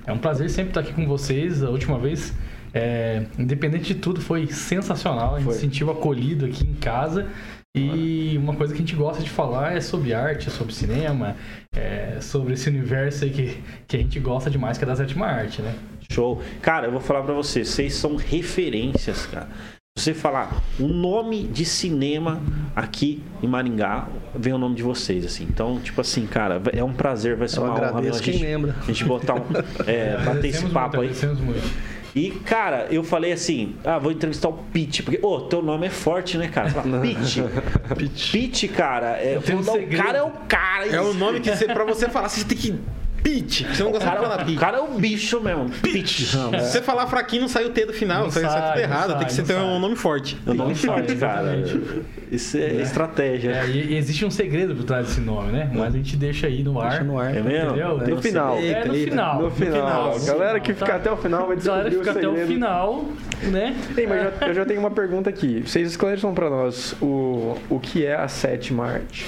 É 0.08 0.14
um 0.14 0.18
prazer 0.18 0.50
sempre 0.50 0.70
estar 0.70 0.80
aqui 0.80 0.94
com 0.94 1.06
vocês. 1.06 1.62
A 1.62 1.70
última 1.70 2.00
vez, 2.00 2.34
é, 2.74 3.26
independente 3.38 3.94
de 3.94 3.96
tudo, 3.96 4.22
foi 4.22 4.48
sensacional. 4.48 5.36
A 5.36 5.40
gente 5.40 5.48
Foi. 5.48 5.56
se 5.56 5.60
sentiu 5.60 5.92
acolhido 5.92 6.46
aqui 6.46 6.66
em 6.66 6.76
casa. 6.76 7.28
E 7.76 8.38
uma 8.38 8.56
coisa 8.56 8.74
que 8.74 8.82
a 8.82 8.86
gente 8.86 8.96
gosta 8.96 9.22
de 9.22 9.30
falar 9.30 9.76
é 9.76 9.82
sobre 9.82 10.14
arte, 10.14 10.50
sobre 10.50 10.74
cinema, 10.74 11.36
é, 11.76 12.20
sobre 12.22 12.54
esse 12.54 12.70
universo 12.70 13.26
aí 13.26 13.30
que, 13.30 13.58
que 13.86 13.98
a 13.98 14.00
gente 14.00 14.18
gosta 14.18 14.50
demais, 14.50 14.78
que 14.78 14.86
é 14.86 14.88
da 14.88 14.96
sétima 14.96 15.26
arte, 15.26 15.62
né? 15.62 15.76
Show. 16.12 16.42
Cara, 16.62 16.88
eu 16.88 16.92
vou 16.92 17.02
falar 17.02 17.24
pra 17.24 17.34
vocês, 17.34 17.70
vocês 17.70 17.94
são 17.94 18.16
referências, 18.16 19.26
cara. 19.26 19.48
Se 19.98 20.06
você 20.06 20.14
falar 20.14 20.62
um 20.78 20.88
nome 20.88 21.44
de 21.44 21.64
cinema 21.64 22.42
aqui 22.76 23.24
em 23.42 23.48
Maringá, 23.48 24.10
vem 24.36 24.52
o 24.52 24.58
nome 24.58 24.76
de 24.76 24.84
vocês, 24.84 25.26
assim. 25.26 25.46
Então, 25.46 25.80
tipo 25.80 26.02
assim, 26.02 26.28
cara, 26.28 26.62
é 26.74 26.84
um 26.84 26.92
prazer, 26.92 27.38
vai 27.38 27.48
ser 27.48 27.60
Eu 27.60 27.64
uma 27.64 27.76
honra 27.76 28.02
mesmo 28.02 28.18
a 28.18 28.20
quem 28.20 28.34
gente, 28.34 28.44
lembra. 28.44 28.76
a 28.82 28.86
gente 28.86 29.06
botar 29.06 29.36
um, 29.36 29.46
é, 29.88 30.18
bater 30.18 30.50
esse 30.50 30.66
papo 30.66 30.98
muito, 30.98 31.26
aí. 31.26 31.36
muito. 31.36 31.96
E, 32.16 32.32
cara, 32.32 32.88
eu 32.90 33.04
falei 33.04 33.34
assim: 33.34 33.76
ah, 33.84 33.98
vou 33.98 34.10
entrevistar 34.12 34.48
o 34.48 34.54
Pete. 34.54 35.04
Porque, 35.04 35.20
ô, 35.22 35.42
teu 35.42 35.62
nome 35.62 35.88
é 35.88 35.90
forte, 35.90 36.38
né, 36.38 36.48
cara? 36.48 36.70
Fala, 36.70 37.02
Pete. 37.02 37.44
Pete, 38.32 38.68
cara. 38.70 39.18
É, 39.18 39.38
um 39.38 39.60
o 39.60 39.98
cara 39.98 40.18
é 40.18 40.24
o 40.24 40.32
cara. 40.48 40.88
É 40.88 41.02
o 41.02 41.14
nome 41.14 41.42
que 41.42 41.54
você, 41.54 41.66
pra 41.66 41.84
você 41.84 42.10
falar, 42.10 42.30
você 42.30 42.46
tem 42.46 42.58
que. 42.58 42.80
Pete. 43.26 43.66
Você 43.66 43.82
não 43.82 43.90
O 43.90 43.94
gosta 43.94 44.06
de 44.08 44.16
cara, 44.16 44.22
falar 44.22 44.48
o 44.48 44.56
cara 44.56 44.78
é 44.78 44.82
o 44.82 45.00
bicho 45.00 45.42
mesmo. 45.42 45.68
Pete. 45.82 46.28
Se 46.28 46.38
você 46.38 46.80
falar 46.80 47.08
fraquinho, 47.08 47.42
não 47.42 47.50
sai 47.50 47.66
o 47.66 47.72
T 47.72 47.84
do 47.88 47.92
final, 47.92 48.26
Não 48.26 48.30
sai, 48.30 48.44
sai 48.44 48.70
tudo 48.72 48.82
errado. 48.84 49.10
sai, 49.10 49.18
tem 49.18 49.28
que 49.28 49.34
ser 49.34 49.44
ter 49.44 49.56
um 49.56 49.80
nome 49.80 49.96
forte. 49.96 50.38
É 50.46 50.52
o 50.52 50.54
nome 50.54 50.76
forte, 50.78 51.16
cara. 51.16 51.64
Isso 52.32 52.56
é 52.56 52.76
estratégia. 52.76 53.52
É, 53.52 53.68
e, 53.68 53.98
existe 53.98 54.24
um 54.26 54.30
segredo 54.30 54.76
por 54.76 54.84
trás 54.84 55.08
desse 55.08 55.22
nome, 55.22 55.52
né? 55.52 55.72
Mas 55.74 55.96
a 55.96 55.98
gente 55.98 56.16
deixa 56.16 56.46
aí 56.46 56.62
no 56.62 56.80
ar. 56.80 56.90
Deixa 56.90 57.04
no 57.04 57.20
ar. 57.20 57.36
É 57.36 57.42
mesmo? 57.42 57.70
Entendeu? 57.72 58.00
Eu 58.00 58.08
No 58.16 58.22
final. 58.22 58.60
É, 58.60 58.86
no 58.86 58.94
final. 58.94 59.42
No 59.42 59.52
final. 59.52 60.20
Galera 60.20 60.60
que 60.60 60.74
fica 60.76 60.96
até 60.96 61.12
o 61.12 61.18
final 61.18 61.48
vai 61.48 61.58
Galera 61.58 61.90
descobrir 61.90 62.14
que 62.14 62.20
fica 62.20 62.30
até 62.30 62.44
o 62.44 62.48
final, 62.48 63.06
né? 63.44 63.76
Ei, 63.98 64.06
mas 64.06 64.34
eu 64.48 64.54
já 64.54 64.66
tenho 64.66 64.80
uma 64.80 64.92
pergunta 64.92 65.32
aqui. 65.32 65.64
Vocês 65.66 65.90
esclareçam 65.90 66.32
pra 66.32 66.48
nós 66.48 66.96
o, 67.02 67.58
o 67.72 67.80
que 67.80 68.06
é 68.06 68.16
a 68.16 68.28
sétima 68.28 68.86
arte. 68.86 69.26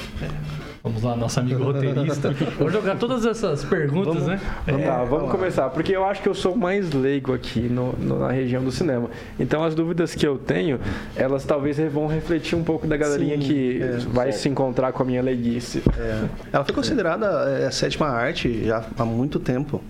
Vamos 0.84 1.04
lá, 1.04 1.16
nosso 1.16 1.40
amigo 1.40 1.64
roteirista. 1.64 2.32
Vou 2.58 2.70
jogar 2.70 2.96
todas 2.98 3.26
essas 3.26 3.64
perguntas, 3.66 4.26
né? 4.26 4.40
tá, 4.86 5.04
vamos 5.04 5.30
começar. 5.32 5.70
Porque 5.70 5.96
eu 5.96 6.06
acho 6.06 6.22
que 6.22 6.30
eu 6.30 6.34
sou 6.34 6.56
mais 6.56 6.92
leigo 6.94 7.34
aqui 7.34 7.62
no, 7.62 7.94
no- 7.94 8.20
na 8.20 8.32
região 8.32 8.64
do 8.64 8.72
cinema. 8.72 9.10
Então 9.40 9.64
as 9.64 9.76
dúvidas 9.76 10.16
que 10.16 10.26
eu 10.26 10.38
tenho, 10.38 10.80
elas 11.16 11.44
talvez 11.44 11.78
vão 11.92 12.08
refletir 12.08 12.56
um 12.56 12.64
pouco 12.64 12.88
da 12.88 12.96
galerinha 12.96 13.36
Sim, 13.38 13.44
que 13.44 13.82
é, 13.82 13.98
vai 14.10 14.32
se 14.32 14.48
encontrar 14.48 14.92
com 14.94 15.04
a 15.04 15.06
minha 15.06 15.22
leiguice. 15.22 15.84
É. 15.98 16.24
Ela 16.54 16.64
foi 16.64 16.74
considerada 16.74 17.26
é, 17.62 17.68
a 17.68 17.72
sétima 17.72 18.08
arte 18.08 18.64
já 18.66 18.86
há 18.98 19.06
muito 19.06 19.40
tempo. 19.40 19.82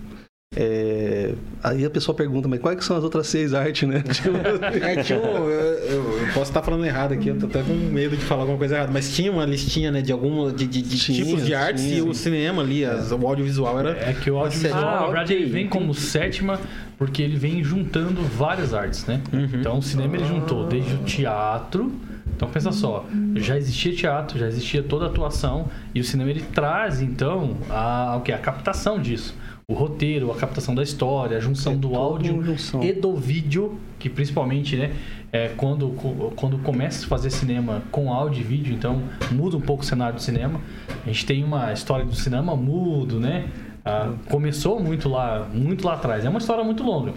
É, 0.60 1.34
aí 1.62 1.84
a 1.84 1.90
pessoa 1.90 2.16
pergunta, 2.16 2.48
mas 2.48 2.58
quais 2.60 2.76
que 2.76 2.84
são 2.84 2.96
as 2.96 3.04
outras 3.04 3.28
seis 3.28 3.54
artes, 3.54 3.88
né? 3.88 4.02
Tipo, 4.10 4.36
É, 4.84 5.00
tinha 5.04 5.16
um- 5.16 5.48
eu, 5.48 5.50
eu- 5.50 6.18
posso 6.34 6.50
estar 6.50 6.62
falando 6.62 6.84
errado 6.84 7.12
aqui, 7.12 7.28
eu 7.28 7.38
tô 7.38 7.46
até 7.46 7.62
com 7.62 7.72
medo 7.74 8.16
de 8.16 8.24
falar 8.24 8.40
alguma 8.42 8.58
coisa 8.58 8.74
errada, 8.74 8.90
mas 8.92 9.14
tinha 9.14 9.30
uma 9.30 9.44
listinha, 9.46 9.92
né, 9.92 10.02
de 10.02 10.10
alguma 10.10 10.50
de, 10.50 10.66
de- 10.66 10.82
de 10.82 10.98
Tinha, 10.98 11.24
tipos 11.24 11.46
de 11.46 11.54
artes 11.54 11.84
tinha. 11.84 11.98
e 11.98 12.02
o 12.02 12.12
cinema 12.12 12.60
ali, 12.60 12.84
as- 12.84 13.12
o 13.12 13.24
audiovisual 13.24 13.78
era 13.78 13.90
É 14.00 14.12
que 14.12 14.28
o 14.30 14.36
audiovisual, 14.36 14.82
Ah, 14.84 15.00
na 15.02 15.06
verdade, 15.06 15.32
ok. 15.34 15.44
ele 15.44 15.52
vem 15.52 15.68
como 15.68 15.94
sétima 15.94 16.58
porque 16.96 17.22
ele 17.22 17.36
vem 17.36 17.62
juntando 17.62 18.20
várias 18.22 18.74
artes, 18.74 19.06
né? 19.06 19.20
Então 19.54 19.78
o 19.78 19.82
cinema 19.82 20.16
ele 20.16 20.24
juntou 20.24 20.66
desde 20.66 20.92
o 20.94 20.98
teatro. 20.98 21.92
Então 22.34 22.48
pensa 22.48 22.70
só, 22.72 23.04
já 23.36 23.56
existia 23.56 23.92
teatro, 23.92 24.38
já 24.38 24.46
existia 24.46 24.80
toda 24.82 25.06
a 25.06 25.08
atuação 25.08 25.68
e 25.94 26.00
o 26.00 26.04
cinema 26.04 26.30
ele 26.30 26.40
traz 26.54 27.00
então 27.00 27.56
a, 27.68 28.16
o 28.16 28.20
que? 28.22 28.30
a 28.32 28.38
captação 28.38 28.98
disso. 29.00 29.34
O 29.70 29.74
roteiro, 29.74 30.32
a 30.32 30.34
captação 30.34 30.74
da 30.74 30.82
história, 30.82 31.36
a 31.36 31.40
junção 31.40 31.74
É 31.74 31.76
do 31.76 31.94
áudio 31.94 32.42
junção. 32.42 32.82
e 32.82 32.90
do 32.90 33.14
vídeo, 33.14 33.78
que 33.98 34.08
principalmente, 34.08 34.74
né, 34.76 34.92
é, 35.30 35.48
quando, 35.48 35.90
quando 36.36 36.56
começa 36.60 37.04
a 37.04 37.06
fazer 37.08 37.28
cinema 37.28 37.82
com 37.90 38.10
áudio 38.10 38.40
e 38.40 38.44
vídeo, 38.44 38.74
então 38.74 39.02
muda 39.30 39.58
um 39.58 39.60
pouco 39.60 39.82
o 39.82 39.86
cenário 39.86 40.14
do 40.14 40.22
cinema. 40.22 40.58
A 41.04 41.08
gente 41.08 41.26
tem 41.26 41.44
uma 41.44 41.70
história 41.70 42.02
do 42.06 42.14
cinema 42.14 42.56
mudo, 42.56 43.20
né? 43.20 43.46
Ah, 43.84 44.14
começou 44.30 44.80
muito 44.80 45.06
lá, 45.06 45.46
muito 45.52 45.86
lá 45.86 45.92
atrás. 45.96 46.24
É 46.24 46.30
uma 46.30 46.38
história 46.38 46.64
muito 46.64 46.82
longa. 46.82 47.12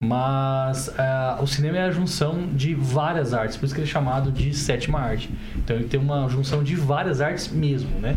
Mas 0.00 0.94
ah, 0.96 1.40
o 1.42 1.48
cinema 1.48 1.78
é 1.78 1.82
a 1.82 1.90
junção 1.90 2.46
de 2.54 2.76
várias 2.76 3.34
artes, 3.34 3.56
por 3.56 3.66
isso 3.66 3.74
que 3.74 3.80
ele 3.80 3.88
é 3.88 3.92
chamado 3.92 4.30
de 4.30 4.54
sétima 4.54 5.00
arte. 5.00 5.28
Então 5.56 5.74
ele 5.74 5.86
tem 5.88 5.98
uma 5.98 6.28
junção 6.28 6.62
de 6.62 6.76
várias 6.76 7.20
artes 7.20 7.48
mesmo, 7.50 7.90
né? 7.98 8.16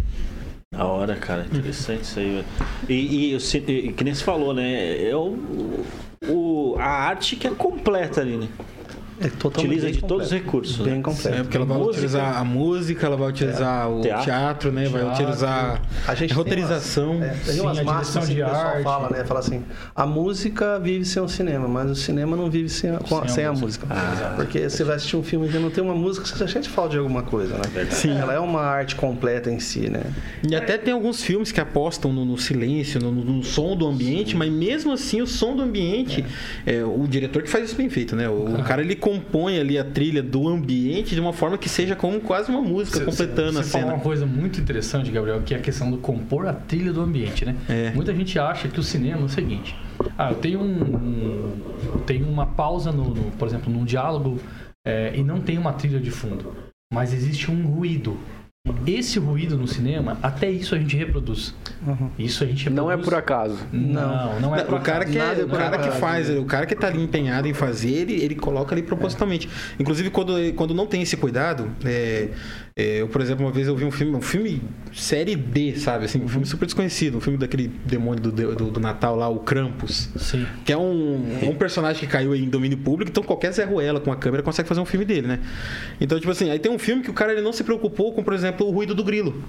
Da 0.73 0.85
hora, 0.85 1.15
cara. 1.17 1.45
Interessante 1.45 2.03
isso 2.03 2.19
aí, 2.19 2.31
velho. 2.35 2.45
E, 2.87 3.33
e, 3.35 3.39
ci- 3.41 3.57
e 3.67 3.91
que 3.91 4.03
nem 4.05 4.13
você 4.15 4.23
falou, 4.23 4.53
né? 4.53 5.09
É 5.09 5.13
o, 5.13 5.37
o, 6.29 6.75
a 6.79 6.85
arte 6.85 7.35
que 7.35 7.45
é 7.45 7.51
completa 7.51 8.21
ali, 8.21 8.37
né? 8.37 8.47
É 9.27 9.47
Utiliza 9.47 9.91
de 9.91 10.01
todos 10.01 10.25
os 10.27 10.31
completo. 10.31 10.45
recursos. 10.45 10.77
Bem 10.85 10.95
Né? 10.95 11.01
completo. 11.01 11.37
É, 11.37 11.41
porque 11.43 11.57
ela 11.57 11.65
vai 11.65 11.77
Música. 11.77 11.91
utilizar 11.93 12.37
a 12.37 12.43
música, 12.43 13.05
ela 13.07 13.17
vai 13.17 13.29
utilizar 13.29 13.89
o 13.89 14.01
Teatro. 14.01 14.23
teatro, 14.25 14.71
né? 14.71 14.87
Vai 14.87 15.01
Teatro. 15.01 15.23
utilizar 15.23 15.81
A 16.07 16.15
gente 16.15 16.33
a 16.33 16.35
roteirização. 16.35 17.11
Tem 17.11 17.17
umas, 17.21 17.29
é, 17.29 17.43
tem 17.45 17.53
Sim, 17.53 17.59
umas 17.61 17.79
a 17.79 17.83
máximas 17.83 18.29
que 18.29 18.41
o 18.41 18.45
pessoal 18.45 18.65
arte. 18.67 18.83
fala, 18.83 19.09
né? 19.09 19.23
Fala 19.25 19.39
assim, 19.39 19.63
a 19.95 20.05
música 20.05 20.79
vive 20.79 21.05
sem 21.05 21.21
o 21.21 21.27
cinema, 21.27 21.67
mas 21.67 21.89
o 21.91 21.95
cinema 21.95 22.35
não 22.37 22.49
vive 22.49 22.69
sem 22.69 22.89
a, 22.91 22.99
Sem 22.99 23.17
a 23.17 23.27
sem 23.27 23.45
a 23.45 23.51
música. 23.53 23.85
música. 23.87 24.33
Porque 24.35 24.69
você 24.69 24.83
vai 24.83 24.95
assistir 24.95 25.15
um 25.17 25.23
filme 25.23 25.47
que 25.49 25.57
não 25.57 25.69
tem 25.69 25.83
uma 25.83 25.95
música, 25.95 26.25
você 26.25 26.47
sente 26.47 26.69
falta 26.69 26.91
de 26.91 26.97
alguma 26.97 27.23
coisa, 27.23 27.55
né? 27.57 27.87
Sim. 27.91 28.11
Ela 28.17 28.33
é 28.33 28.39
uma 28.39 28.61
arte 28.61 28.95
completa 28.95 29.49
em 29.49 29.59
si, 29.59 29.89
né? 29.89 30.01
E 30.47 30.55
até 30.55 30.77
tem 30.77 30.93
alguns 30.93 31.21
filmes 31.23 31.51
que 31.51 31.59
apostam 31.59 32.11
no, 32.11 32.25
no 32.25 32.37
silêncio, 32.37 32.99
no, 32.99 33.11
no 33.11 33.43
som 33.43 33.75
do 33.75 33.87
ambiente, 33.87 34.35
mas 34.35 34.51
mesmo 34.51 34.91
assim 34.91 35.21
o 35.21 35.27
som 35.27 35.55
do 35.55 35.61
ambiente, 35.63 36.25
é, 36.65 36.83
o 36.83 37.05
diretor 37.07 37.43
que 37.43 37.49
faz 37.49 37.65
isso 37.65 37.75
bem 37.75 37.89
feito, 37.89 38.15
né? 38.15 38.29
O, 38.29 38.59
o 38.59 38.63
cara 38.63 38.81
ele 38.81 38.95
compõe 39.11 39.59
ali 39.59 39.77
a 39.77 39.83
trilha 39.83 40.23
do 40.23 40.47
ambiente 40.47 41.13
de 41.13 41.19
uma 41.21 41.33
forma 41.33 41.57
que 41.57 41.67
seja 41.67 41.95
como 41.95 42.19
quase 42.21 42.49
uma 42.49 42.61
música, 42.61 42.99
Cê- 42.99 43.05
completando 43.05 43.53
cê 43.53 43.59
a 43.59 43.63
cena. 43.63 43.93
uma 43.93 43.99
coisa 43.99 44.25
muito 44.25 44.59
interessante, 44.61 45.11
Gabriel, 45.11 45.41
que 45.41 45.53
é 45.53 45.57
a 45.57 45.59
questão 45.61 45.91
do 45.91 45.97
compor 45.97 46.47
a 46.47 46.53
trilha 46.53 46.93
do 46.93 47.01
ambiente, 47.01 47.45
né? 47.45 47.55
É. 47.69 47.91
Muita 47.91 48.13
gente 48.15 48.37
acha 48.39 48.67
que 48.67 48.79
o 48.79 48.83
cinema 48.83 49.21
é 49.21 49.25
o 49.25 49.29
seguinte: 49.29 49.75
ah, 50.17 50.31
eu 50.31 50.35
tenho 50.37 50.59
um, 50.61 50.95
um- 50.95 51.51
eu 51.85 51.99
tenho 52.05 52.27
uma 52.27 52.45
pausa 52.45 52.91
no, 52.91 53.09
no- 53.13 53.31
por 53.31 53.47
exemplo, 53.47 53.71
num 53.71 53.83
diálogo 53.83 54.39
é, 54.85 55.11
e 55.15 55.23
não 55.23 55.39
tem 55.41 55.57
uma 55.57 55.73
trilha 55.73 55.99
de 55.99 56.11
fundo, 56.11 56.53
mas 56.93 57.13
existe 57.13 57.51
um 57.51 57.65
ruído. 57.67 58.17
Esse 58.85 59.17
ruído 59.17 59.57
no 59.57 59.67
cinema, 59.67 60.19
até 60.21 60.47
isso 60.49 60.75
a 60.75 60.77
gente 60.77 60.95
reproduz. 60.95 61.53
Isso 62.17 62.43
a 62.43 62.47
gente 62.47 62.65
reproduz. 62.65 62.75
Não 62.85 62.91
é 62.91 62.97
por 62.97 63.15
acaso. 63.15 63.57
Não, 63.73 64.39
não 64.39 64.55
é 64.55 64.63
por 64.63 64.75
o 64.75 64.79
cara 64.81 64.99
acaso. 64.99 65.11
que, 65.11 65.17
é- 65.17 65.25
Nada 65.25 65.45
o 65.45 65.49
cara 65.49 65.77
que 65.79 65.91
faz, 65.99 66.29
o 66.29 66.45
cara 66.45 66.65
que 66.67 66.75
tá 66.75 66.85
ali 66.87 67.01
empenhado 67.01 67.47
em 67.47 67.53
fazer, 67.55 67.89
ele, 67.89 68.13
ele 68.13 68.35
coloca 68.35 68.75
ali 68.75 68.83
propositalmente. 68.83 69.49
Inclusive, 69.79 70.11
quando, 70.11 70.33
quando 70.53 70.75
não 70.75 70.85
tem 70.85 71.01
esse 71.01 71.17
cuidado, 71.17 71.71
é, 71.83 72.29
é, 72.70 72.70
eu, 72.75 73.07
por 73.09 73.21
exemplo, 73.21 73.45
uma 73.45 73.51
vez 73.51 73.67
eu 73.67 73.75
vi 73.75 73.83
um 73.83 73.91
filme, 73.91 74.15
um 74.15 74.21
filme 74.21 74.61
série 74.93 75.35
D, 75.35 75.75
sabe? 75.75 76.05
Assim, 76.05 76.23
um 76.23 76.27
filme 76.27 76.45
super 76.45 76.65
desconhecido, 76.65 77.17
um 77.17 77.21
filme 77.21 77.37
daquele 77.37 77.67
demônio 77.67 78.21
do, 78.21 78.31
do, 78.31 78.71
do 78.71 78.79
Natal 78.79 79.15
lá, 79.15 79.27
o 79.27 79.39
Krampus. 79.39 80.09
Sim. 80.15 80.45
Que 80.63 80.71
é 80.71 80.77
um, 80.77 81.49
um 81.49 81.55
personagem 81.55 81.99
que 81.99 82.07
caiu 82.07 82.33
em 82.33 82.49
domínio 82.49 82.77
público, 82.77 83.11
então 83.11 83.23
qualquer 83.23 83.51
Zé 83.51 83.65
Ruela 83.65 83.99
com 83.99 84.11
a 84.11 84.15
câmera 84.15 84.41
consegue 84.41 84.69
fazer 84.69 84.79
um 84.79 84.85
filme 84.85 85.05
dele, 85.05 85.27
né? 85.27 85.39
Então, 85.99 86.17
tipo 86.17 86.31
assim, 86.31 86.49
aí 86.49 86.59
tem 86.59 86.71
um 86.71 86.79
filme 86.79 87.03
que 87.03 87.09
o 87.09 87.13
cara 87.13 87.33
ele 87.33 87.41
não 87.41 87.51
se 87.51 87.63
preocupou 87.63 88.13
com, 88.13 88.23
por 88.23 88.33
exemplo, 88.33 88.65
o 88.65 88.71
ruído 88.71 88.95
do 88.95 89.03
grilo. 89.03 89.43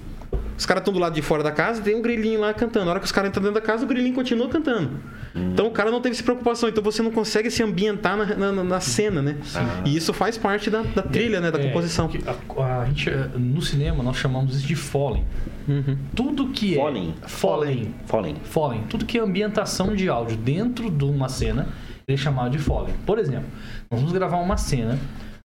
Os 0.56 0.66
caras 0.66 0.82
estão 0.82 0.92
do 0.92 1.00
lado 1.00 1.14
de 1.14 1.22
fora 1.22 1.42
da 1.42 1.50
casa, 1.50 1.80
tem 1.82 1.94
um 1.94 2.02
grilinho 2.02 2.40
lá 2.40 2.52
cantando. 2.54 2.84
Na 2.86 2.90
hora 2.92 3.00
que 3.00 3.06
os 3.06 3.12
caras 3.12 3.30
entram 3.30 3.42
dentro 3.42 3.60
da 3.60 3.66
casa, 3.66 3.84
o 3.84 3.88
grilinho 3.88 4.14
continua 4.14 4.48
cantando. 4.48 4.90
Então 5.34 5.66
o 5.66 5.70
cara 5.70 5.90
não 5.90 6.00
teve 6.00 6.14
essa 6.14 6.22
preocupação. 6.22 6.68
Então 6.68 6.82
você 6.84 7.02
não 7.02 7.10
consegue 7.10 7.50
se 7.50 7.62
ambientar 7.62 8.16
na, 8.16 8.52
na, 8.52 8.64
na 8.64 8.80
cena, 8.80 9.22
né? 9.22 9.36
E 9.84 9.96
isso 9.96 10.12
faz 10.12 10.36
parte 10.36 10.68
da, 10.70 10.82
da 10.82 11.02
trilha, 11.02 11.40
né? 11.40 11.50
Da 11.50 11.58
É, 11.58 11.66
composição. 11.66 12.10
A, 12.58 12.80
a 12.82 12.84
gente, 12.86 13.08
eh, 13.08 13.28
no 13.36 13.62
cinema, 13.62 14.02
nós 14.02 14.16
chamamos 14.16 14.56
isso 14.56 14.66
de 14.66 14.76
falling. 14.76 15.24
Uhum. 15.66 15.96
Tudo 16.14 16.48
que 16.48 16.74
Falling. 16.76 17.14
é... 17.22 17.28
Falling. 17.28 17.94
Fallen. 18.06 18.36
Falling. 18.44 18.82
Tudo 18.88 19.06
que 19.06 19.16
é 19.18 19.20
ambientação 19.22 19.94
de 19.94 20.08
áudio 20.08 20.36
dentro 20.36 20.90
de 20.90 21.04
uma 21.04 21.28
cena, 21.28 21.68
ele 22.06 22.16
é 22.16 22.20
chamado 22.20 22.50
de 22.50 22.58
falling. 22.58 22.92
Por 23.06 23.18
exemplo, 23.18 23.46
nós 23.90 24.00
vamos 24.00 24.12
gravar 24.12 24.36
uma 24.38 24.56
cena 24.56 24.98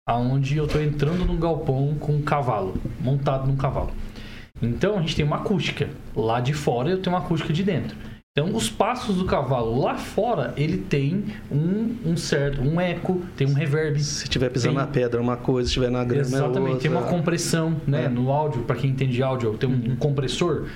onde 0.10 0.58
eu 0.58 0.66
estou 0.66 0.82
entrando 0.82 1.26
num 1.26 1.38
galpão 1.38 1.96
com 2.00 2.14
um 2.14 2.22
cavalo, 2.22 2.76
montado 3.00 3.46
num 3.48 3.58
cavalo. 3.58 3.92
Então 4.62 4.98
a 4.98 5.02
gente 5.02 5.16
tem 5.16 5.26
uma 5.26 5.38
acústica 5.38 5.90
lá 6.16 6.40
de 6.40 6.54
fora 6.54 6.90
e 6.90 6.92
eu 6.94 7.02
tenho 7.02 7.16
uma 7.16 7.24
acústica 7.24 7.54
de 7.54 7.64
dentro. 7.64 7.96
Então 8.38 8.56
os 8.56 8.70
passos 8.70 9.16
do 9.16 9.26
cavalo 9.26 9.82
lá 9.82 9.96
fora, 9.96 10.54
ele 10.56 10.78
tem 10.78 11.26
um, 11.52 11.96
um 12.06 12.16
certo, 12.16 12.62
um 12.62 12.80
eco, 12.80 13.24
tem 13.36 13.48
um 13.48 13.54
reverb. 13.54 14.00
Se 14.00 14.26
estiver 14.26 14.52
pisando 14.52 14.76
Tem- 14.76 14.86
na 14.86 14.88
pedra, 14.88 15.20
uma 15.20 15.36
coisa, 15.36 15.68
se 15.68 15.72
estiver 15.72 15.90
na 15.90 16.04
grama, 16.04 16.22
é 16.22 16.28
Exatamente, 16.28 16.60
outra. 16.74 16.80
tem 16.82 16.92
uma 16.92 17.02
compressão, 17.02 17.76
né? 17.88 18.06
É. 18.06 18.10
No 18.10 18.32
áudio, 18.32 18.62
para 18.62 18.76
quem 18.76 18.92
entende 18.92 19.24
áudio, 19.24 19.58
tem 19.58 19.68
um 19.68 19.96
compressor. 19.96 20.68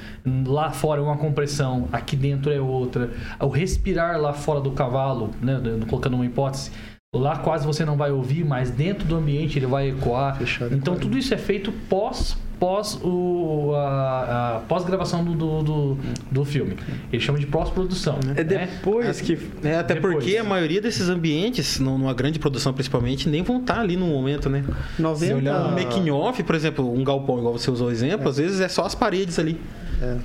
Lá 0.47 0.71
fora 0.71 1.01
é 1.01 1.03
uma 1.03 1.17
compressão, 1.17 1.87
aqui 1.91 2.15
dentro 2.15 2.51
é 2.51 2.59
outra. 2.59 3.11
O 3.39 3.49
respirar 3.49 4.19
lá 4.19 4.33
fora 4.33 4.59
do 4.59 4.71
cavalo, 4.71 5.29
né? 5.39 5.61
Colocando 5.87 6.15
uma 6.15 6.25
hipótese. 6.25 6.71
Lá 7.13 7.37
quase 7.37 7.63
você 7.67 7.85
não 7.85 7.95
vai 7.95 8.09
ouvir, 8.09 8.43
mas 8.43 8.71
dentro 8.71 9.05
do 9.05 9.15
ambiente 9.15 9.59
ele 9.59 9.67
vai 9.67 9.89
ecoar. 9.89 10.35
Fechado, 10.35 10.73
então 10.73 10.95
tudo 10.95 11.15
isso 11.15 11.31
é 11.31 11.37
feito 11.37 11.71
pós 11.87 12.35
pós 12.61 12.99
o 13.03 13.73
a, 13.75 14.57
a 14.57 14.59
pós 14.59 14.85
gravação 14.85 15.23
do, 15.25 15.33
do, 15.33 15.63
do, 15.63 15.97
do 16.29 16.45
filme. 16.45 16.75
Ele 17.11 17.19
chama 17.19 17.39
de 17.39 17.47
pós-produção. 17.47 18.19
É 18.35 18.43
né? 18.43 18.67
depois 18.67 19.19
que. 19.19 19.35
É, 19.63 19.77
até 19.79 19.95
Depois. 19.95 20.13
porque 20.13 20.37
a 20.37 20.43
maioria 20.43 20.79
desses 20.79 21.09
ambientes, 21.09 21.79
num- 21.79 21.97
numa 21.97 22.13
grande 22.13 22.37
produção 22.37 22.71
principalmente, 22.71 23.27
nem 23.27 23.41
vão 23.41 23.61
estar 23.61 23.79
ali 23.79 23.97
no 23.97 24.05
momento, 24.05 24.47
né? 24.47 24.63
90... 24.99 25.25
Se 25.25 25.33
olhar 25.33 25.65
um 25.65 25.71
making 25.71 26.11
off, 26.11 26.43
por 26.43 26.53
exemplo, 26.53 26.93
um 26.93 27.03
galpão, 27.03 27.39
igual 27.39 27.57
você 27.57 27.71
usou 27.71 27.87
o 27.87 27.91
exemplo, 27.91 28.29
às 28.29 28.37
vezes 28.37 28.61
é 28.61 28.67
só 28.67 28.85
as 28.85 28.93
paredes 28.93 29.39
ali. 29.39 29.59
É. 30.01 30.17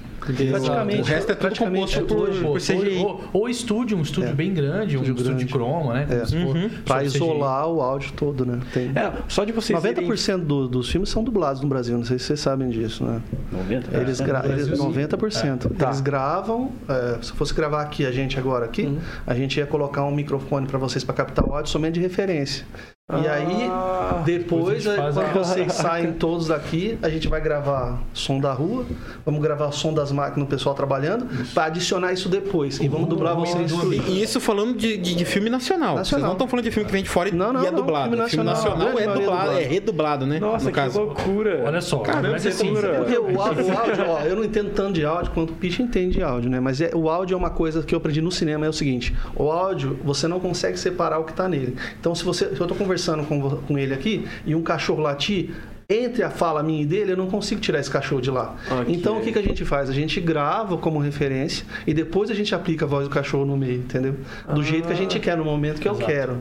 Praticamente- 0.50 1.02
o 1.02 1.04
resto 1.04 1.30
é 1.30 1.34
tudo 1.34 1.38
praticamente 1.38 2.00
composto 2.00 2.18
hoje- 2.22 2.40
por 2.40 2.58
CGI. 2.60 2.98
Ou, 2.98 3.24
ou 3.32 3.48
estúdio, 3.48 3.96
um 3.96 4.00
estúdio 4.02 4.30
É. 4.30 4.32
bem 4.32 4.52
grande, 4.52 4.96
um 4.96 5.02
Estúdio 5.02 5.12
estúdio 5.22 5.34
grande. 5.36 5.52
croma, 5.52 5.94
né? 5.94 6.06
É. 6.10 6.36
Uhum. 6.36 6.70
CGI. 6.84 7.04
isolar 7.06 7.68
o 7.68 7.80
áudio 7.80 8.12
todo, 8.16 8.44
né? 8.46 8.58
Tem... 8.72 8.90
É, 8.94 9.12
só 9.28 9.44
de 9.44 9.52
vocês 9.52 9.78
irem- 9.84 9.94
90% 10.08 10.44
do- 10.44 10.66
dos 10.66 10.90
filmes 10.90 11.10
são 11.10 11.22
dublados 11.22 11.60
no 11.60 11.68
Brasil, 11.68 11.96
não 11.96 12.04
sei 12.04 12.18
se 12.18 12.24
vocês 12.24 12.40
sabem 12.40 12.68
disso, 12.70 13.04
né? 13.04 13.20
90? 13.52 13.96
Eles, 13.96 14.20
gra- 14.20 14.42
no 14.42 14.48
Brasil, 14.48 14.66
eles 14.66 14.78
sim. 14.78 14.84
90%. 14.86 15.68
Tá. 15.76 15.86
Eles 15.86 16.00
gravam, 16.00 16.72
é, 16.88 17.18
se 17.22 17.32
fosse 17.32 17.54
gravar 17.54 17.82
aqui, 17.82 18.04
a 18.06 18.10
gente 18.10 18.38
agora 18.38 18.64
aqui, 18.64 18.82
Uhum. 18.86 18.98
a 19.26 19.34
gente 19.34 19.58
ia 19.58 19.66
colocar 19.66 20.04
um 20.04 20.10
microfone 20.14 20.66
para 20.66 20.78
vocês 20.78 21.04
para 21.04 21.14
captar 21.14 21.46
o 21.46 21.52
áudio 21.54 21.70
somente 21.70 21.94
de 21.94 22.00
referência. 22.00 22.64
E 23.08 23.28
aí, 23.28 23.68
Ah, 23.70 24.20
depois, 24.26 24.82
depois 24.82 24.84
faz 24.84 25.14
quando 25.14 25.26
a- 25.26 25.32
vocês 25.44 25.72
saem 25.74 26.12
todos 26.14 26.48
daqui, 26.48 26.98
a 27.00 27.08
gente 27.08 27.28
vai 27.28 27.40
gravar 27.40 28.02
som 28.12 28.40
da 28.40 28.52
rua, 28.52 28.84
vamos 29.24 29.40
gravar 29.40 29.70
som 29.70 29.94
das 29.94 30.10
máquinas, 30.10 30.44
o 30.44 30.50
pessoal 30.50 30.74
trabalhando, 30.74 31.24
para 31.54 31.66
adicionar 31.66 32.12
isso 32.12 32.28
depois. 32.28 32.80
E 32.80 32.88
vamos 32.88 33.08
dublar 33.08 33.36
vocês 33.36 33.70
tudo. 33.70 33.94
E 33.94 34.20
isso 34.20 34.40
falando 34.40 34.76
de, 34.76 34.96
de, 34.96 35.14
de 35.14 35.24
filme 35.24 35.48
nacional. 35.48 35.90
Vocês 35.94 35.98
Nacional. 36.10 36.26
não 36.26 36.32
estão 36.32 36.48
falando 36.48 36.64
de 36.64 36.72
filme 36.72 36.84
que 36.84 36.92
vem 36.92 37.04
de 37.04 37.08
fora 37.08 37.28
e, 37.28 37.32
Não, 37.32 37.52
não, 37.52 37.62
e 37.62 37.66
é 37.68 37.70
não, 37.70 37.78
dublado. 37.78 38.10
filme 38.10 38.28
Filme 38.28 38.44
nacional, 38.44 38.78
nacional 38.80 38.98
é 38.98 39.06
dublado, 39.06 39.20
é 39.20 39.24
dublado. 39.24 39.52
redublado, 39.72 40.26
né? 40.26 40.40
Nossa, 40.40 40.64
no 40.64 40.70
que 40.72 40.76
caso. 40.76 40.98
loucura. 41.00 41.62
Olha 41.64 41.80
só, 41.80 41.98
Caramba, 42.00 42.30
mas 42.32 42.44
assim. 42.44 42.74
Porque 42.74 43.16
o, 43.18 43.40
á- 43.40 43.52
o 43.52 43.78
áudio, 43.78 44.04
ó, 44.08 44.20
eu 44.22 44.34
não 44.34 44.42
entendo 44.42 44.70
tanto 44.74 44.94
de 44.94 45.04
áudio 45.04 45.30
quanto 45.30 45.50
o 45.52 45.54
Pitch 45.56 45.78
entende 45.78 46.14
de 46.16 46.24
áudio, 46.24 46.50
né? 46.50 46.58
Mas 46.58 46.80
é, 46.80 46.90
o 46.92 47.08
áudio 47.08 47.34
é 47.34 47.36
uma 47.38 47.50
coisa 47.50 47.84
que 47.84 47.94
eu 47.94 47.98
aprendi 47.98 48.20
no 48.20 48.32
cinema, 48.32 48.66
é 48.66 48.68
o 48.68 48.72
seguinte, 48.72 49.14
o 49.36 49.48
áudio, 49.48 49.96
você 50.04 50.26
não 50.26 50.40
consegue 50.40 50.76
separar 50.76 51.20
o 51.20 51.24
que 51.24 51.30
está 51.30 51.48
nele. 51.48 51.76
Então, 52.00 52.12
se, 52.12 52.24
você, 52.24 52.46
se 52.46 52.60
eu 52.60 52.64
estou 52.64 52.76
conversando 52.76 52.95
com, 53.24 53.40
vo- 53.40 53.56
com 53.66 53.78
ele 53.78 53.92
aqui 53.94 54.26
e 54.44 54.54
um 54.54 54.62
cachorro 54.62 55.00
latir, 55.02 55.50
entre 55.88 56.24
a 56.24 56.30
fala 56.30 56.64
minha 56.64 56.82
e 56.82 56.84
dele, 56.84 57.12
eu 57.12 57.16
não 57.16 57.28
consigo 57.28 57.60
tirar 57.60 57.78
esse 57.78 57.88
cachorro 57.90 58.20
de 58.20 58.28
lá. 58.30 58.56
Ok. 58.68 58.92
Então, 58.92 59.18
o 59.18 59.20
que, 59.20 59.30
que 59.30 59.38
a 59.38 59.42
gente 59.42 59.64
faz? 59.64 59.88
A 59.88 59.92
gente 59.92 60.20
grava 60.20 60.76
como 60.76 60.98
referência 60.98 61.64
e 61.86 61.94
depois 61.94 62.28
a 62.28 62.34
gente 62.34 62.52
aplica 62.56 62.84
a 62.84 62.88
voz 62.88 63.06
do 63.06 63.10
cachorro 63.14 63.44
no 63.44 63.56
meio, 63.56 63.78
entendeu? 63.78 64.16
Do 64.52 64.64
jeito 64.64 64.88
que 64.88 64.92
a 64.92 64.96
gente 64.96 65.20
quer, 65.20 65.36
no 65.36 65.44
momento 65.44 65.80
que 65.80 65.86
eu 65.88 65.92
Exato. 65.92 66.06
quero. 66.10 66.38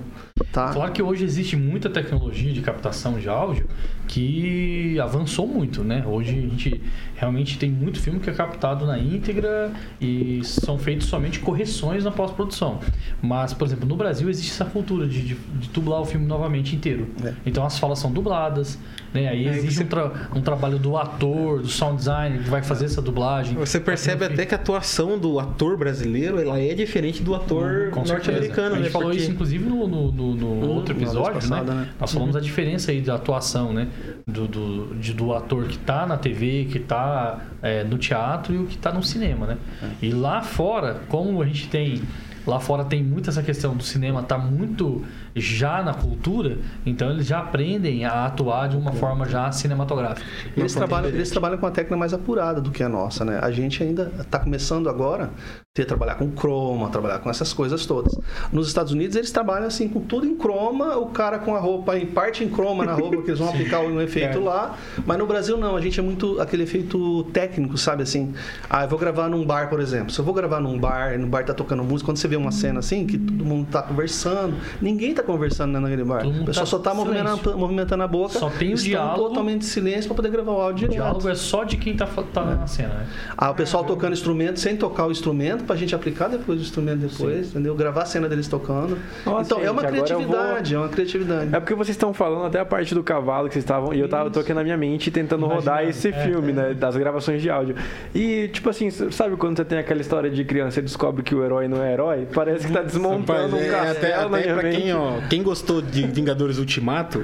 Tá? 0.52 0.74
Claro 0.74 0.92
que 0.92 1.02
hoje 1.02 1.24
existe 1.24 1.56
muita 1.56 1.90
tecnologia 1.90 2.52
de 2.52 2.60
captação 2.60 3.18
de 3.18 3.30
áudio 3.30 3.68
que 4.06 5.00
avançou 5.00 5.48
muito, 5.48 5.82
né? 5.82 6.04
Hoje 6.06 6.32
a 6.32 6.42
gente 6.42 6.82
realmente 7.16 7.58
tem 7.58 7.72
muito 7.72 7.98
filme 8.02 8.20
que 8.20 8.30
é 8.30 8.34
captado 8.34 8.86
na 8.86 9.00
íntegra 9.00 9.72
e 10.00 10.42
são 10.44 10.78
feitas 10.78 11.06
somente 11.06 11.40
correções 11.40 12.04
na 12.04 12.12
pós-produção. 12.12 12.82
Mas, 13.22 13.54
por 13.54 13.66
exemplo, 13.66 13.88
no 13.88 13.96
Brasil 13.96 14.30
existe 14.30 14.52
essa 14.52 14.66
cultura 14.66 15.08
de, 15.08 15.22
de, 15.22 15.36
de 15.36 15.70
dublar 15.70 16.02
o 16.02 16.06
filme 16.06 16.26
novamente 16.26 16.76
inteiro. 16.76 17.08
É. 17.24 17.34
Então 17.46 17.66
as 17.66 17.80
falas 17.80 18.00
são 18.00 18.12
dubladas, 18.12 18.78
né? 19.14 19.30
Aí 19.30 19.48
É, 19.48 19.52
existe 19.52 19.76
você- 19.78 19.84
um, 19.84 19.88
tra- 19.88 20.30
um 20.36 20.42
trabalho 20.42 20.78
do 20.78 20.98
ator, 20.98 21.62
do 21.62 21.70
sound 21.70 21.96
designer 21.96 22.44
que 22.44 22.50
vai 22.50 22.62
fazer 22.62 22.86
essa 22.86 23.02
dublagem. 23.02 23.56
Você 23.56 23.80
percebe 23.80 24.26
até 24.26 24.46
que 24.46 24.54
a 24.54 24.58
atuação 24.58 25.18
do 25.18 25.40
ator 25.40 25.78
brasileiro 25.78 26.42
ela 26.42 26.60
é 26.60 26.74
diferente 26.74 27.24
do 27.24 27.34
ator 27.34 27.64
certeza. 27.94 28.14
norte-americano, 28.14 28.76
A 28.76 28.78
gente 28.80 28.84
né? 28.88 28.90
falou 28.92 29.08
Porque- 29.08 29.22
isso, 29.22 29.32
inclusive, 29.32 29.64
no, 29.64 29.88
no- 29.88 30.12
no- 30.12 30.25
no 30.34 30.48
Uhum, 30.48 30.70
outro 30.70 30.94
na 30.94 31.00
vez 31.00 31.14
episódio, 31.14 31.34
passada, 31.34 31.74
né? 31.74 31.82
né? 31.82 31.90
Nós 32.00 32.12
falamos 32.12 32.34
da 32.34 32.40
diferença 32.40 32.92
aí 32.92 33.02
da 33.02 33.16
atuação, 33.16 33.72
né? 33.74 33.88
Do, 34.26 34.48
do, 34.48 34.96
de- 34.96 35.14
do 35.14 35.34
ator 35.34 35.68
que 35.68 35.78
tá 35.78 36.06
na 36.06 36.18
TV, 36.18 36.68
que 36.72 36.80
tá 36.80 37.40
é, 37.62 37.84
no 37.84 37.98
teatro 37.98 38.54
e 38.54 38.58
o 38.58 38.66
que 38.66 38.78
tá 38.78 38.92
no 38.92 39.04
cinema, 39.04 39.46
né? 39.46 39.58
É. 39.82 39.90
E 40.02 40.12
lá 40.12 40.42
fora, 40.42 41.02
como 41.10 41.42
a 41.42 41.46
gente 41.46 41.68
tem... 41.70 42.02
Lá 42.48 42.60
fora 42.60 42.86
tem 42.86 43.04
muito 43.04 43.28
essa 43.30 43.42
questão 43.42 43.76
do 43.76 43.82
cinema 43.82 44.22
tá 44.22 44.38
muito 44.38 45.04
já 45.36 45.84
na 45.84 45.94
cultura, 45.94 46.58
então 46.86 47.12
eles 47.12 47.28
já 47.28 47.40
aprendem 47.40 48.06
a 48.06 48.26
atuar 48.26 48.70
de 48.70 48.78
uma 48.78 48.94
forma 48.94 49.26
já 49.26 49.52
cinematográfica. 49.52 50.26
Eles 50.56 50.74
trabalham, 50.74 51.10
eles 51.10 51.30
trabalham 51.30 51.58
com 51.58 51.66
a 51.66 51.72
técnica 51.72 51.98
mais 51.98 52.14
apurada 52.14 52.62
do 52.62 52.72
que 52.72 52.82
a 52.82 52.90
nossa, 52.90 53.26
né? 53.26 53.40
A 53.42 53.52
gente 53.52 53.84
ainda 53.84 54.12
está 54.20 54.40
começando 54.40 54.88
agora 54.88 55.32
a 55.78 55.86
trabalhar 55.86 56.16
com 56.16 56.32
croma, 56.32 56.90
trabalhar 56.90 57.20
com 57.20 57.30
essas 57.30 57.52
coisas 57.52 57.86
todas. 57.86 58.18
Nos 58.50 58.68
Estados 58.68 58.94
Unidos 58.94 59.18
eles 59.18 59.30
trabalham 59.30 59.68
assim 59.68 59.90
com 59.90 60.00
tudo 60.00 60.26
em 60.26 60.34
croma, 60.34 60.96
o 60.96 61.08
cara 61.08 61.38
com 61.38 61.54
a 61.54 61.60
roupa 61.60 61.98
em 61.98 62.06
parte 62.06 62.46
em 62.46 62.50
croma 62.50 62.86
na 62.86 62.94
roupa 62.94 63.22
que 63.22 63.30
eles 63.30 63.40
vão 63.40 63.50
aplicar 63.52 63.82
um 63.82 64.00
efeito 64.00 64.40
lá. 64.40 64.78
Mas 65.06 65.18
no 65.18 65.28
Brasil 65.28 65.58
não, 65.58 65.76
a 65.76 65.82
gente 65.82 66.00
é 66.00 66.04
muito 66.04 66.40
aquele 66.40 66.64
efeito 66.64 67.26
técnico, 67.26 67.78
sabe 67.78 68.04
assim? 68.04 68.34
Ah, 68.70 68.84
eu 68.84 68.88
vou 68.88 68.98
gravar 68.98 69.28
num 69.28 69.46
bar, 69.46 69.70
por 69.70 69.82
exemplo. 69.82 70.12
Se 70.12 70.20
eu 70.20 70.24
vou 70.24 70.34
gravar 70.34 70.62
num 70.62 70.80
bar, 70.80 71.14
e 71.14 71.18
no 71.18 71.28
bar 71.28 71.44
tá 71.44 71.54
tocando 71.54 71.84
música, 71.84 72.08
quando 72.08 72.18
você 72.18 72.28
vê 72.30 72.38
uma 72.38 72.54
cena 72.54 72.80
assim 72.80 73.06
que 73.06 73.18
todo 73.18 73.44
mundo 73.44 73.68
tá 73.70 73.82
conversando, 73.82 74.56
ninguém 74.82 75.14
tá 75.14 75.24
conversando 75.26 75.74
né, 75.74 75.80
naquele 75.80 76.04
bar. 76.04 76.26
O 76.26 76.46
pessoal 76.46 76.66
tá 76.66 76.70
só 76.72 76.80
tá 76.80 76.94
movimentando, 76.94 77.58
movimentando 77.58 78.04
a 78.04 78.08
boca. 78.08 78.40
Só 78.40 78.50
tem 78.50 78.74
o 78.74 78.78
diálogo. 78.78 79.30
totalmente 79.30 79.62
em 79.64 79.66
silêncio 79.66 80.06
para 80.08 80.16
poder 80.16 80.30
gravar 80.30 80.52
o 80.52 80.62
áudio 80.62 80.88
O 80.88 80.90
direto. 80.90 81.04
diálogo 81.06 81.30
é 81.30 81.36
só 81.36 81.64
de 81.64 81.78
quem 81.78 81.96
tá, 81.96 82.08
tá 82.34 82.44
na 82.44 82.68
cena, 82.68 82.90
né? 82.94 83.08
Ah, 83.38 83.52
o 83.52 83.56
pessoal 83.56 83.84
tocando 83.84 84.14
instrumento 84.14 84.60
sem 84.60 84.78
tocar 84.78 85.06
o 85.08 85.12
instrumento 85.12 85.64
pra 85.66 85.76
gente 85.76 85.94
aplicar 85.96 86.28
depois 86.28 86.60
o 86.60 86.62
instrumento 86.62 87.00
depois, 87.00 87.50
entendeu? 87.50 87.76
Gravar 87.76 88.04
a 88.04 88.06
cena 88.06 88.30
deles 88.30 88.48
tocando. 88.48 88.98
Nossa, 89.26 89.42
então, 89.54 89.64
é 89.66 89.72
uma 89.72 89.82
gente, 89.82 90.12
eu 90.12 90.20
vou- 90.22 90.28
criatividade, 90.28 90.76
é 90.76 90.78
uma 90.78 90.90
criatividade. 90.90 91.56
É 91.56 91.60
porque 91.60 91.74
vocês 91.74 91.96
estão 91.96 92.14
falando 92.14 92.46
até 92.46 92.60
a 92.60 92.66
parte 92.66 92.94
do 92.94 93.04
cavalo 93.04 93.48
que 93.48 93.54
vocês 93.54 93.64
estavam. 93.64 93.94
E 93.94 94.00
eu 94.00 94.08
tava, 94.08 94.30
tô 94.30 94.40
aqui 94.40 94.54
na 94.54 94.64
minha 94.64 94.78
mente 94.78 95.10
tentando 95.12 95.46
Imaginando. 95.46 95.70
rodar 95.70 95.88
esse 95.90 96.10
É, 96.10 96.24
filme, 96.26 96.52
né? 96.54 96.74
Das 96.74 96.96
gravações 96.96 97.42
de 97.42 97.50
áudio. 97.50 97.76
E, 98.14 98.48
tipo 98.50 98.70
assim, 98.70 98.90
sabe 98.90 99.36
quando 99.36 99.58
você 99.58 99.66
tem 99.66 99.78
aquela 99.80 100.02
história 100.02 100.30
de 100.30 100.44
criança 100.46 100.80
e 100.80 100.84
descobre 100.84 101.24
que 101.24 101.34
o 101.34 101.44
herói 101.44 101.68
não 101.68 101.82
é 101.84 101.94
herói? 101.94 102.28
Parece 102.34 102.68
que 102.68 102.74
tá 102.74 102.82
desmontando 102.82 103.26
Rapaz, 103.26 103.54
um 103.54 103.58
é, 103.58 103.70
castelo 103.70 103.92
até, 103.92 104.10
na 104.18 104.22
até 104.26 104.30
minha 104.44 104.54
pra 104.56 104.64
mente. 104.64 104.82
quem, 104.82 104.94
ó, 104.94 105.12
quem 105.30 105.44
gostou 105.44 105.82
de 105.82 106.06
Vingadores 106.08 106.58
Ultimato, 106.58 107.24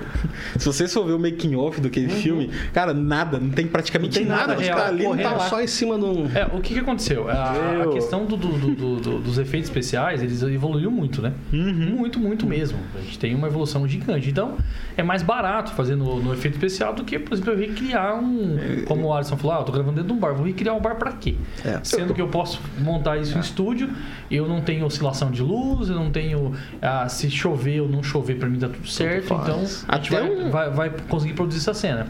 se 0.57 0.65
vocês 0.65 0.93
for 0.93 1.05
ver 1.05 1.13
o 1.13 1.19
making 1.19 1.55
off 1.55 1.79
daquele 1.81 2.09
filme, 2.09 2.49
cara, 2.73 2.93
nada, 2.93 3.39
não 3.39 3.49
tem 3.49 3.67
praticamente 3.67 4.19
Não 4.19 4.25
tem 4.27 4.35
nada. 4.35 4.53
nada, 4.53 4.61
real, 4.61 4.79
ali, 4.79 5.03
não 5.03 5.11
correndo 5.11 5.29
tá 5.29 5.35
lá. 5.35 5.49
só 5.49 5.61
em 5.61 5.67
cima 5.67 5.97
de 5.97 6.05
um. 6.05 6.25
É, 6.35 6.45
o 6.53 6.61
que, 6.61 6.73
que 6.73 6.79
aconteceu? 6.79 7.29
A, 7.29 7.83
a 7.83 7.87
questão 7.93 8.25
do, 8.25 8.35
do- 8.37 8.57
do- 8.57 8.75
do- 8.75 8.99
do- 8.99 9.19
dos 9.19 9.37
efeitos 9.37 9.69
especiais, 9.69 10.21
eles 10.23 10.41
evoluíram 10.43 10.91
muito, 10.91 11.21
né? 11.21 11.33
Uhum. 11.53 11.95
Muito, 11.97 12.19
muito 12.19 12.45
mesmo. 12.45 12.77
A 12.95 13.01
gente 13.01 13.17
tem 13.19 13.33
uma 13.35 13.47
evolução 13.47 13.87
gigante. 13.87 14.29
Então, 14.29 14.57
é 14.97 15.03
mais 15.03 15.23
barato 15.23 15.71
fazer 15.73 15.95
no, 15.95 16.21
no 16.21 16.33
efeito 16.33 16.55
especial 16.55 16.93
do 16.93 17.03
que, 17.03 17.17
por 17.19 17.33
exemplo, 17.33 17.53
eu 17.53 17.57
recriar 17.59 18.19
um. 18.19 18.57
Como 18.85 19.07
o 19.07 19.13
Alisson 19.13 19.37
falou, 19.37 19.57
ah, 19.57 19.59
eu 19.61 19.63
tô 19.65 19.71
gravando 19.71 19.95
dentro 19.95 20.09
de 20.09 20.13
um 20.13 20.19
bar, 20.19 20.33
vou 20.33 20.45
recriar 20.45 20.75
um 20.75 20.81
bar 20.81 20.95
pra 20.95 21.11
quê? 21.13 21.35
É. 21.65 21.79
Sendo 21.83 22.13
que 22.13 22.21
eu 22.21 22.27
posso 22.27 22.59
montar 22.79 23.17
isso 23.17 23.37
em 23.37 23.41
estúdio, 23.41 23.89
eu 24.29 24.47
não 24.47 24.61
tenho 24.61 24.85
oscilação 24.85 25.31
de 25.31 25.41
luz, 25.41 25.89
eu 25.89 25.95
não 25.95 26.09
tenho. 26.09 26.53
ah, 26.81 27.07
se 27.09 27.29
chover 27.29 27.80
ou 27.81 27.89
não 27.89 28.01
chover, 28.03 28.37
pra 28.37 28.47
mim 28.49 28.59
tá 28.59 28.69
tudo 28.69 28.87
certo. 28.87 29.33
Então, 29.33 29.59
a 29.87 29.95
gente 29.97 30.15
Até 30.15 30.21
vai, 30.21 30.29
um- 30.29 30.49
vai, 30.49 30.69
vai 30.69 30.89
conseguir 31.09 31.33
produzir 31.33 31.59
essa 31.59 31.73
cena. 31.73 32.07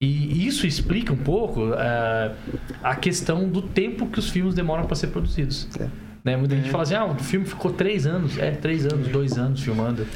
E 0.00 0.46
isso 0.46 0.66
explica 0.66 1.12
um 1.12 1.16
pouco 1.16 1.72
eh, 1.72 2.32
a 2.82 2.94
questão 2.96 3.48
do 3.48 3.62
tempo 3.62 4.06
que 4.08 4.18
os 4.18 4.28
filmes 4.28 4.54
demoram 4.54 4.84
para 4.84 4.94
ser 4.94 5.06
produzidos. 5.06 5.66
É. 5.80 5.88
Né? 6.22 6.36
Muita 6.36 6.54
gente 6.56 6.68
fala 6.70 6.82
assim, 6.82 6.94
ah, 6.94 7.06
o 7.06 7.14
filme 7.18 7.46
ficou 7.46 7.72
três 7.72 8.06
anos. 8.06 8.36
É, 8.36 8.50
três 8.50 8.84
anos, 8.84 9.08
dois 9.08 9.38
anos 9.38 9.62
filmando. 9.62 10.06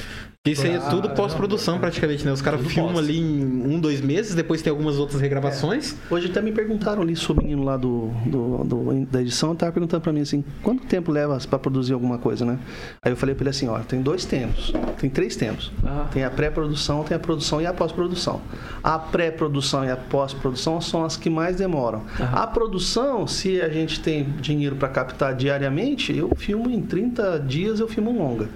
Isso 0.48 0.62
aí 0.64 0.72
é 0.72 0.78
tudo 0.78 1.10
pós-produção 1.10 1.78
praticamente, 1.78 2.24
né? 2.24 2.32
Os 2.32 2.40
caras 2.40 2.66
filmam 2.66 2.94
pós. 2.94 3.04
ali 3.04 3.18
em 3.20 3.44
um, 3.74 3.78
dois 3.78 4.00
meses, 4.00 4.34
depois 4.34 4.62
tem 4.62 4.70
algumas 4.70 4.96
outras 4.98 5.20
regravações. 5.20 5.94
Hoje 6.10 6.30
até 6.30 6.40
me 6.40 6.50
perguntaram 6.50 7.02
ali 7.02 7.14
sobre 7.14 7.42
o 7.44 7.46
menino 7.46 7.62
lá 7.62 7.76
do, 7.76 8.08
do- 8.24 8.64
do- 8.64 9.04
da 9.04 9.20
edição, 9.20 9.54
tava 9.54 9.70
perguntando 9.70 10.00
pra 10.02 10.10
mim 10.14 10.22
assim, 10.22 10.42
quanto 10.62 10.86
tempo 10.86 11.12
leva 11.12 11.36
pra 11.46 11.58
produzir 11.58 11.92
alguma 11.92 12.16
coisa, 12.16 12.46
né? 12.46 12.58
Aí 13.04 13.12
eu 13.12 13.16
falei 13.16 13.34
pra 13.34 13.42
ele 13.42 13.50
assim, 13.50 13.68
ó, 13.68 13.80
tem 13.80 14.00
dois 14.00 14.24
tempos, 14.24 14.72
tem 14.98 15.10
três 15.10 15.36
tempos. 15.36 15.70
Ah. 15.84 16.06
Tem 16.10 16.24
a 16.24 16.30
pré-produção, 16.30 17.04
tem 17.04 17.14
a 17.18 17.20
produção 17.20 17.60
e 17.60 17.66
a 17.66 17.74
pós-produção. 17.74 18.40
A 18.82 18.98
pré-produção 18.98 19.84
e 19.84 19.90
a 19.90 19.96
pós-produção 19.98 20.80
são 20.80 21.04
as 21.04 21.18
que 21.18 21.28
mais 21.28 21.56
demoram. 21.56 22.02
A 22.18 22.46
produção, 22.46 23.26
se 23.26 23.60
a 23.60 23.68
gente 23.68 24.00
tem 24.00 24.24
dinheiro 24.40 24.74
pra 24.76 24.88
captar 24.88 25.34
diariamente, 25.34 26.16
eu 26.16 26.30
filmo 26.34 26.70
em 26.70 26.80
30 26.80 27.38
dias, 27.40 27.78
eu 27.78 27.86
filmo 27.86 28.10
longa. 28.10 28.48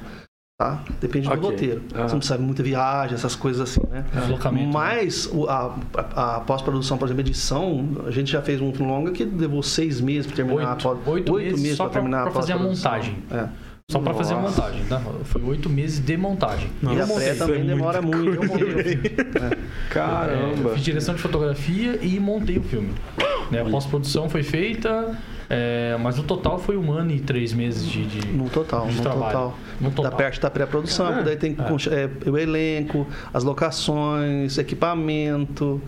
Tá? 0.56 0.84
Depende 1.00 1.26
Ok. 1.26 1.40
do 1.40 1.46
roteiro. 1.48 1.82
Aham. 1.92 2.08
Você 2.08 2.14
não 2.14 2.22
sabe 2.22 2.42
muita 2.44 2.62
viagem, 2.62 3.14
essas 3.16 3.34
coisas 3.34 3.60
assim, 3.60 3.80
né? 3.90 4.04
Deslocamento. 4.14 4.72
Mas 4.72 5.26
o- 5.32 5.48
a, 5.48 5.76
a- 6.14 6.36
a 6.36 6.40
pós-produção, 6.42 6.96
por 6.96 7.06
exemplo, 7.06 7.22
edição, 7.22 7.88
a 8.06 8.10
gente 8.12 8.30
já 8.30 8.40
fez 8.40 8.60
um 8.60 8.70
longa 8.78 9.10
que 9.10 9.24
levou 9.24 9.64
seis 9.64 10.00
meses 10.00 10.26
para 10.26 10.36
terminar 10.36 10.60
Oito. 10.74 10.88
a 10.88 10.94
pós 10.94 11.08
Oito 11.08 11.32
meses 11.34 11.76
só 11.76 11.84
pra 11.86 11.92
terminar 11.94 12.18
pra- 12.20 12.28
a 12.28 12.32
pra 12.32 12.40
fazer 12.40 12.52
a 12.52 12.58
montagem. 12.58 13.18
É. 13.32 13.48
Só 13.90 13.98
para 13.98 14.14
fazer 14.14 14.32
a 14.34 14.40
Nossa. 14.40 14.62
montagem, 14.62 14.84
tá? 14.86 15.02
Foi 15.24 15.42
oito 15.42 15.68
meses 15.68 15.98
de 16.00 16.16
montagem. 16.16 16.70
E 16.82 16.86
a 16.86 16.94
Nossa, 17.04 17.14
pré 17.16 17.34
também 17.34 17.60
é 17.60 17.64
demora 17.64 18.00
muita 18.00 18.16
muito. 18.22 18.42
Eu 18.44 18.48
montei 18.48 18.64
o 18.74 18.82
filme. 18.82 19.06
É. 19.18 19.58
Caramba. 19.92 20.70
É, 20.70 20.74
fiz 20.74 20.84
direção 20.84 21.14
de 21.16 21.20
fotografia 21.20 21.98
e 22.00 22.18
montei 22.20 22.58
o 22.58 22.62
filme. 22.62 22.92
Né, 23.50 23.60
a 23.60 23.64
pós-produção 23.66 24.26
foi 24.30 24.42
feita, 24.42 25.14
é, 25.48 25.96
mas 26.00 26.16
no 26.16 26.22
total 26.24 26.58
foi 26.58 26.76
um 26.76 26.92
ano 26.92 27.10
e 27.12 27.20
três 27.20 27.52
meses 27.52 27.86
de, 27.86 28.04
de- 28.06 28.26
No 28.28 28.48
total, 28.48 28.86
de 28.86 28.96
no 28.96 29.02
trabalho. 29.02 29.22
total. 29.32 29.58
No 29.80 29.90
total. 29.90 30.10
Da 30.10 30.16
parte 30.16 30.40
da 30.40 30.50
pré-produção, 30.50 31.06
porque 31.08 31.22
daí 31.24 31.36
tem 31.36 31.54
que 31.54 31.62
conch- 31.62 31.88
é, 31.88 32.08
o 32.28 32.36
elenco, 32.38 33.06
as 33.32 33.44
locações, 33.44 34.56
equipamento. 34.58 35.80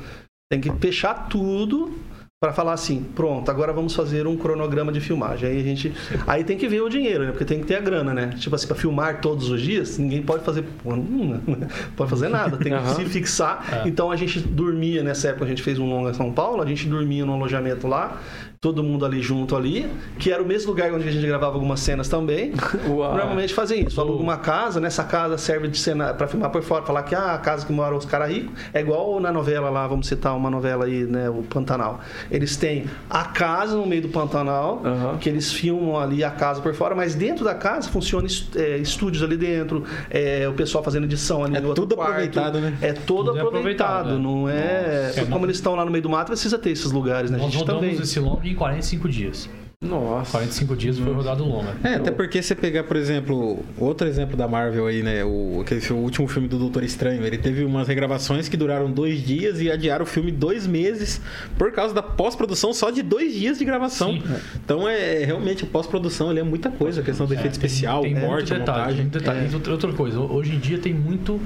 Tem 0.51 0.61
que 0.61 0.71
fechar 0.81 1.29
tudo 1.29 1.93
para 2.39 2.53
falar 2.53 2.75
assim, 2.75 3.03
pronto, 3.15 3.51
agora 3.51 3.73
vamos 3.73 3.95
fazer 3.97 4.27
um 4.27 4.37
cronograma 4.37 4.93
de 4.93 5.01
filmagem. 5.01 5.49
Aí 5.49 5.59
a 5.59 5.63
gente, 5.63 5.93
aí 6.27 6.45
tem 6.45 6.57
que 6.59 6.69
ver 6.69 6.83
o 6.83 6.89
dinheiro, 6.89 7.25
né? 7.25 7.31
Porque 7.31 7.47
tem 7.47 7.61
que 7.61 7.67
ter 7.67 7.77
a 7.77 7.81
grana, 7.81 8.13
né? 8.13 8.29
Tipo 8.39 8.55
assim, 8.55 8.67
para 8.67 8.77
filmar 8.77 9.21
todos 9.23 9.49
os 9.49 9.61
dias, 9.61 9.97
ninguém 9.97 10.23
pode 10.23 10.45
fazer, 10.45 10.63
hum, 10.85 11.41
pode 11.97 12.11
fazer 12.11 12.29
nada, 12.29 12.57
tem 12.59 12.73
que 12.73 12.79
Aham. 12.79 12.95
se 12.95 13.05
fixar. 13.07 13.83
É. 13.85 13.89
Então 13.89 14.11
a 14.11 14.17
gente 14.17 14.39
dormia 14.39 15.03
nessa 15.03 15.29
época, 15.29 15.47
a 15.47 15.49
gente 15.49 15.63
fez 15.63 15.79
um 15.79 15.89
longa 15.89 16.11
em 16.11 16.15
São 16.15 16.31
Paulo, 16.31 16.63
a 16.63 16.67
gente 16.67 16.87
dormia 16.87 17.25
no 17.25 17.33
alojamento 17.33 17.89
lá. 17.89 18.21
Todo 18.61 18.83
mundo 18.83 19.05
ali 19.05 19.21
junto 19.23 19.55
ali, 19.57 19.87
que 20.19 20.31
era 20.33 20.43
o 20.43 20.47
mesmo 20.47 20.71
lugar 20.71 20.93
onde 20.93 21.09
a 21.09 21.13
gente 21.13 21.27
gravava 21.27 21.55
algumas 21.55 21.81
cenas 21.81 22.09
também. 22.09 22.53
Uau. 22.89 23.15
Normalmente 23.17 23.53
fazem 23.55 23.85
isso. 23.87 24.01
Aluga 24.01 24.23
uma 24.23 24.37
casa, 24.39 24.81
nessa 24.81 25.05
casa 25.05 25.37
serve 25.39 25.69
de 25.69 25.79
cena 25.79 26.15
para 26.15 26.27
filmar 26.27 26.51
por 26.51 26.63
fora, 26.63 26.85
falar 26.85 27.03
que 27.03 27.15
ah, 27.15 27.35
a 27.35 27.39
casa 27.39 27.65
que 27.67 27.73
moram 27.73 27.97
os 27.97 28.05
caras 28.05 28.29
ricos 28.31 28.53
é 28.73 28.81
igual 28.81 29.21
na 29.21 29.31
novela 29.33 29.71
lá, 29.71 29.87
vamos 29.87 30.07
citar 30.07 30.37
uma 30.37 30.51
novela 30.51 30.85
aí, 30.85 31.05
né, 31.05 31.29
o 31.29 31.43
Pantanal. 31.43 32.01
Eles 32.31 32.57
têm 32.57 32.87
a 33.11 33.25
casa 33.25 33.77
no 33.77 33.87
meio 33.87 34.03
do 34.03 34.09
Pantanal, 34.09 34.81
Aham. 34.85 35.19
que 35.19 35.29
eles 35.29 35.53
filmam 35.53 35.99
ali 35.99 36.25
a 36.25 36.31
casa 36.31 36.61
por 36.61 36.75
fora, 36.75 36.95
mas 36.95 37.15
dentro 37.15 37.45
da 37.45 37.55
casa 37.55 37.89
funciona 37.89 38.27
est- 38.27 38.57
é, 38.57 38.79
estúdios 38.79 39.23
ali 39.23 39.37
dentro, 39.37 39.85
é, 40.11 40.49
o 40.49 40.53
pessoal 40.55 40.83
fazendo 40.83 41.05
edição 41.05 41.45
ali 41.45 41.57
É 41.57 41.61
no 41.61 41.69
outro 41.69 41.83
tudo 41.85 41.97
quarto. 41.97 42.11
aproveitado, 42.11 42.59
né? 42.61 42.77
É 42.81 42.93
todo 42.93 43.27
Tudo 43.27 43.39
é 43.39 43.41
aproveitado, 43.43 44.09
aproveitado, 44.11 44.17
né? 44.17 44.23
não 44.23 44.49
é... 44.49 45.07
Nossa. 45.17 45.27
Como 45.27 45.47
eles 45.47 45.57
estão 45.57 45.75
lá 45.75 45.85
no 45.85 45.91
meio 45.91 46.03
do 46.03 46.09
mato, 46.11 46.29
precisa 46.29 46.59
ter 46.59 46.71
esses 46.71 46.91
lugares, 46.93 47.31
né? 47.31 47.37
A 47.39 47.41
Nós 47.43 47.51
gente 47.53 47.61
rodamos 47.61 47.83
também... 47.83 48.01
esse 48.03 48.21
longa 48.21 48.46
em 48.51 48.55
45 48.55 49.09
dias. 49.09 49.49
Nossa. 49.79 50.31
45 50.31 50.75
dias 50.75 50.99
foi 50.99 51.13
rodado 51.13 51.45
longa. 51.45 51.77
É, 51.85 51.95
até 51.97 52.11
porque 52.11 52.41
você 52.41 52.55
pegar, 52.55 52.85
por 52.85 52.97
exemplo, 52.97 53.63
outro 53.77 54.09
exemplo 54.09 54.35
da 54.35 54.49
Marvel 54.49 54.87
aí, 54.87 55.03
né? 55.03 55.23
O, 55.23 55.61
aquele, 55.61 55.83
o 55.93 55.97
último 55.97 56.27
filme 56.27 56.49
do 56.49 56.59
Doutor 56.59 56.83
Estranho. 56.83 57.25
Ele 57.25 57.37
teve 57.37 57.63
umas 57.63 57.87
regravações 57.87 58.49
que 58.49 58.57
duraram 58.57 58.91
dois 58.91 59.21
dias 59.21 59.61
e 59.61 59.71
adiaram 59.71 60.05
o 60.05 60.09
filme 60.09 60.33
dois 60.33 60.67
meses 60.67 61.21
por 61.59 61.73
causa 61.73 61.95
da 61.95 62.03
pós-produção 62.03 62.73
só 62.73 62.91
de 62.91 63.03
dois 63.03 63.35
dias 63.35 63.59
de 63.59 63.67
gravação. 63.67 64.13
Sim. 64.13 64.23
Então 64.65 64.89
é 64.89 65.25
realmente 65.25 65.65
a 65.65 65.67
pós-produção 65.67 66.31
ele 66.31 66.41
é 66.41 66.45
muita 66.45 66.71
coisa, 66.71 67.03
a 67.03 67.05
questão 67.05 67.27
do 67.27 67.35
efeito 67.35 67.53
especial, 67.53 68.01
tem 68.01 68.15
morte, 68.15 68.55
detalhe, 68.55 68.61
montagem. 68.61 69.01
muito 69.03 69.19
detalhe. 69.19 69.41
É. 69.53 69.71
Outra 69.71 69.93
coisa, 69.93 70.19
hoje 70.19 70.55
em 70.55 70.59
dia 70.59 70.79
tem 70.79 70.95
muito. 70.95 71.39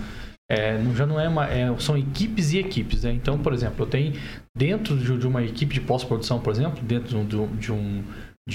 É, 0.51 0.77
não- 0.77 0.95
já 0.97 1.07
não 1.07 1.19
é, 1.21 1.29
uma, 1.29 1.47
é, 1.47 1.73
são 1.79 1.97
equipes 1.97 2.53
e 2.53 2.59
equipes, 2.59 3.05
né? 3.05 3.13
Então, 3.13 3.39
por 3.39 3.55
exemplo, 3.55 3.85
eu 3.85 3.87
tenho 3.89 4.13
dentro 4.57 4.97
de, 4.99 5.27
uma 5.27 5.43
equipe 5.45 5.73
de 5.73 5.81
pós-produção, 5.81 6.41
por 6.41 6.53
exemplo, 6.53 6.83
dentro 6.83 7.09
de 7.09 7.17
um, 7.17 7.25
de 7.25 7.37
um- 7.37 7.55
de 7.57 7.73
um, 7.73 8.03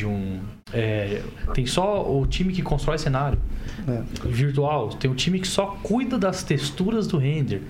um, 0.06 0.40
é, 0.74 1.22
tem 1.54 1.66
só 1.66 2.04
o 2.12 2.28
time 2.28 2.52
que 2.52 2.62
constrói 2.62 2.98
cenário 2.98 3.40
É. 3.88 4.02
virtual, 4.28 4.90
tem 4.90 5.10
o 5.10 5.16
time 5.16 5.40
que 5.40 5.48
só 5.48 5.68
cuida 5.82 6.18
das 6.18 6.44
texturas 6.44 7.08
do 7.08 7.18
render, 7.18 7.62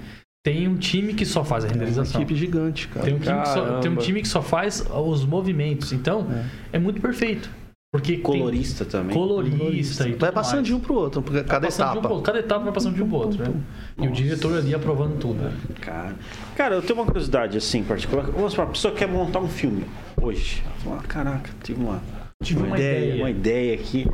tem 0.44 0.68
um 0.68 0.76
time 0.76 1.14
que 1.14 1.26
só 1.26 1.44
faz 1.44 1.64
a 1.64 1.68
É 1.68 1.72
uma 1.72 1.74
renderização. 1.80 2.20
equipe 2.22 2.36
gigante, 2.40 2.88
cara. 2.88 3.06
Tem 3.06 3.14
um, 3.16 3.20
time 3.20 3.42
que 3.42 3.48
só, 3.50 3.80
tem 3.80 3.92
um 3.92 3.96
time 3.98 4.22
que 4.24 4.28
só 4.28 4.42
faz 4.42 4.84
os 4.90 5.24
movimentos. 5.26 5.92
Então, 5.94 6.28
é, 6.74 6.80
muito 6.80 7.00
perfeito. 7.00 7.50
Porque 7.95 8.13
tem 8.13 8.21
Colorista 8.21 8.86
também. 8.86 9.15
colorista 9.15 10.03
e 10.08 10.12
tudo 10.12 10.21
Vai 10.21 10.31
passando 10.31 10.55
mais. 10.55 10.67
de 10.67 10.73
um 10.73 10.79
pro 10.79 10.95
outro, 10.95 11.21
porque 11.21 11.43
cada 11.43 11.65
um 11.65 11.69
etapa. 11.69 12.01
pro- 12.01 12.21
cada 12.21 12.39
etapa 12.39 12.63
vai 12.65 12.73
passando 12.73 12.95
de 12.95 13.03
um 13.03 13.08
pro 13.08 13.17
outro, 13.17 13.43
né? 13.43 13.53
E 14.01 14.08
o 14.08 14.12
diretor 14.12 14.58
ali 14.58 14.73
aprovando 14.75 15.17
tudo. 15.17 15.36
né? 15.41 15.53
Cara, 15.81 16.15
cara, 16.55 16.75
eu 16.75 16.81
tenho 16.81 16.99
uma 16.99 17.05
curiosidade 17.05 17.58
assim, 17.58 17.84
particular. 17.84 18.25
Vamos 18.25 18.51
supor, 18.51 18.65
a 18.65 18.69
pessoa 18.69 18.93
quer 18.93 19.08
montar 19.08 19.39
um 19.39 19.47
filme 19.47 19.86
hoje. 20.21 20.62
Ela 20.65 20.75
fala, 20.84 21.01
"Ah, 21.03 21.08
caraca, 21.08 21.49
tive 21.63 21.81
uma, 21.81 22.01
Tive 22.43 22.63
uma 22.63 22.77
ideia. 22.77 23.15
uma 23.23 23.29
ideia 23.29 23.73
aqui. 23.75 24.05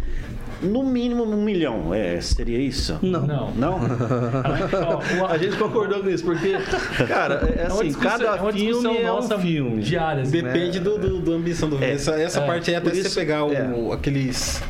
No 0.62 0.84
mínimo 0.84 1.24
um 1.24 1.42
milhão. 1.42 1.94
É, 1.94 2.20
seria 2.22 2.60
isso? 2.60 3.00
Não. 3.02 3.26
Não. 3.26 3.52
Não? 3.52 3.80
A 5.30 5.38
gente 5.38 5.58
concordou 5.58 6.02
com 6.02 6.10
isso, 6.10 6.24
porque, 6.24 6.54
cara, 7.08 7.42
é 7.56 7.64
é 7.64 7.68
uma 7.68 7.82
assim, 7.82 7.94
cada 7.94 8.36
é 8.36 8.52
filme 8.52 8.98
é 8.98 9.12
um 9.14 9.22
filme. 9.40 9.82
diária. 9.82 10.22
assim. 10.24 10.32
Depende 10.32 10.80
do, 10.80 10.98
do, 10.98 11.20
do 11.20 11.34
ambição 11.34 11.68
do 11.70 11.78
filme. 11.78 11.92
É. 11.92 11.96
Essa, 11.96 12.12
essa 12.22 12.40
É. 12.42 12.46
parte 12.46 12.70
aí, 12.70 12.76
até 12.76 12.90
Por 12.90 12.96
se 12.96 13.02
isso- 13.02 13.10
você 13.12 13.20
pegar 13.20 13.44
o- 13.46 13.54
é. 13.54 13.94
aqueles. 13.94 14.62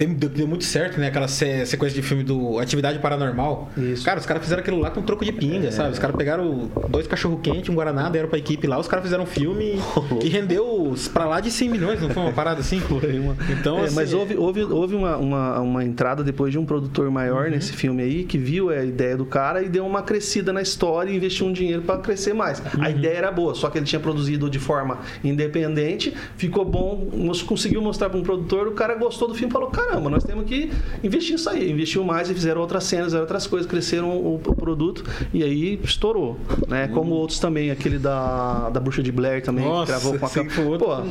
Deu, 0.00 0.48
muito 0.48 0.64
certo, 0.64 0.98
né? 0.98 1.06
Aquela 1.08 1.28
se- 1.28 1.64
sequência 1.64 1.94
de 2.00 2.02
filme 2.06 2.24
do 2.24 2.58
Atividade 2.58 2.98
Paranormal. 2.98 3.70
Isso. 3.76 4.04
Cara, 4.04 4.18
os 4.18 4.26
caras 4.26 4.42
fizeram 4.42 4.60
aquilo 4.60 4.80
lá 4.80 4.90
com 4.90 5.00
troco 5.00 5.24
de 5.24 5.30
pinga, 5.30 5.70
sabe? 5.70 5.92
Os 5.92 5.98
caras 6.00 6.16
pegaram 6.16 6.68
dois 6.88 7.06
cachorro 7.06 7.38
quente, 7.40 7.70
um 7.70 7.74
Guaraná, 7.76 8.08
deram 8.10 8.28
pra 8.28 8.36
equipe 8.36 8.66
lá, 8.66 8.80
os 8.80 8.88
caras 8.88 9.04
fizeram 9.04 9.22
um 9.22 9.26
filme 9.26 9.78
que 10.20 10.28
rendeu 10.28 10.92
pra 11.12 11.24
lá 11.26 11.38
de 11.40 11.52
100 11.52 11.68
milhões, 11.68 12.00
não 12.02 12.10
foi 12.10 12.20
uma 12.20 12.32
parada 12.32 12.58
assim? 12.60 12.80
Foi 12.82 13.16
uma- 13.18 13.36
Então, 13.48 13.78
É, 13.78 13.84
assim, 13.84 13.94
mas 13.94 14.12
houve, 14.12 14.36
houve, 14.36 14.64
houve 14.64 14.96
uma, 14.96 15.16
uma, 15.16 15.60
uma 15.60 15.84
entrada 15.84 16.24
depois 16.24 16.50
de 16.50 16.58
um 16.58 16.64
produtor 16.66 17.08
maior 17.10 17.44
Uhum. 17.44 17.50
nesse 17.52 17.72
filme 17.72 18.02
aí, 18.02 18.24
que 18.24 18.36
viu 18.38 18.70
a 18.70 18.82
ideia 18.84 19.16
do 19.16 19.24
cara 19.24 19.62
e 19.62 19.68
deu 19.68 19.86
uma 19.86 20.02
crescida 20.02 20.52
na 20.52 20.60
história 20.62 21.10
e 21.12 21.16
investiu 21.16 21.46
um 21.46 21.52
dinheiro 21.52 21.82
para 21.82 21.98
crescer 22.00 22.32
mais. 22.34 22.58
Uhum. 22.58 22.82
A 22.82 22.90
ideia 22.90 23.18
era 23.18 23.30
boa, 23.30 23.54
só 23.54 23.70
que 23.70 23.78
ele 23.78 23.86
tinha 23.86 24.00
produzido 24.00 24.50
de 24.50 24.58
forma 24.58 24.98
independente, 25.22 26.12
ficou 26.36 26.64
bom, 26.64 27.08
conseguiu 27.46 27.80
mostrar 27.80 28.10
para 28.10 28.18
um 28.18 28.22
produtor, 28.22 28.66
o 28.66 28.72
cara 28.72 28.94
gostou 28.96 29.28
do 29.28 29.34
filme 29.34 29.50
e 29.50 29.52
falou: 29.52 29.70
caramba, 29.86 30.10
nós 30.10 30.24
temos 30.24 30.44
que 30.46 30.70
investir 31.02 31.32
nisso 31.32 31.48
aí. 31.50 31.70
Investiu 31.70 32.04
mais 32.04 32.28
e 32.30 32.34
fizeram 32.34 32.60
outras 32.60 32.84
cenas, 32.84 33.06
fizeram 33.06 33.22
outras 33.24 33.46
coisas, 33.46 33.68
cresceram 33.70 34.10
o, 34.10 34.34
o 34.36 34.54
produto 34.54 35.04
e 35.32 35.42
aí 35.42 35.80
estourou. 35.82 36.38
Né? 36.68 36.88
Como 36.88 37.12
outros 37.14 37.38
também, 37.38 37.70
aquele 37.70 37.98
da, 37.98 38.70
da 38.70 38.80
Bruxa 38.80 39.02
de 39.02 39.12
Blair 39.12 39.42
também. 39.42 39.64
Nossa, 39.64 39.84
que 39.86 39.98
gravou 39.98 40.18
com 40.18 40.26
a 40.26 40.28
sim, 40.28 40.44
capa. 40.46 40.60
outro- 40.62 40.86
Pô, 40.86 41.02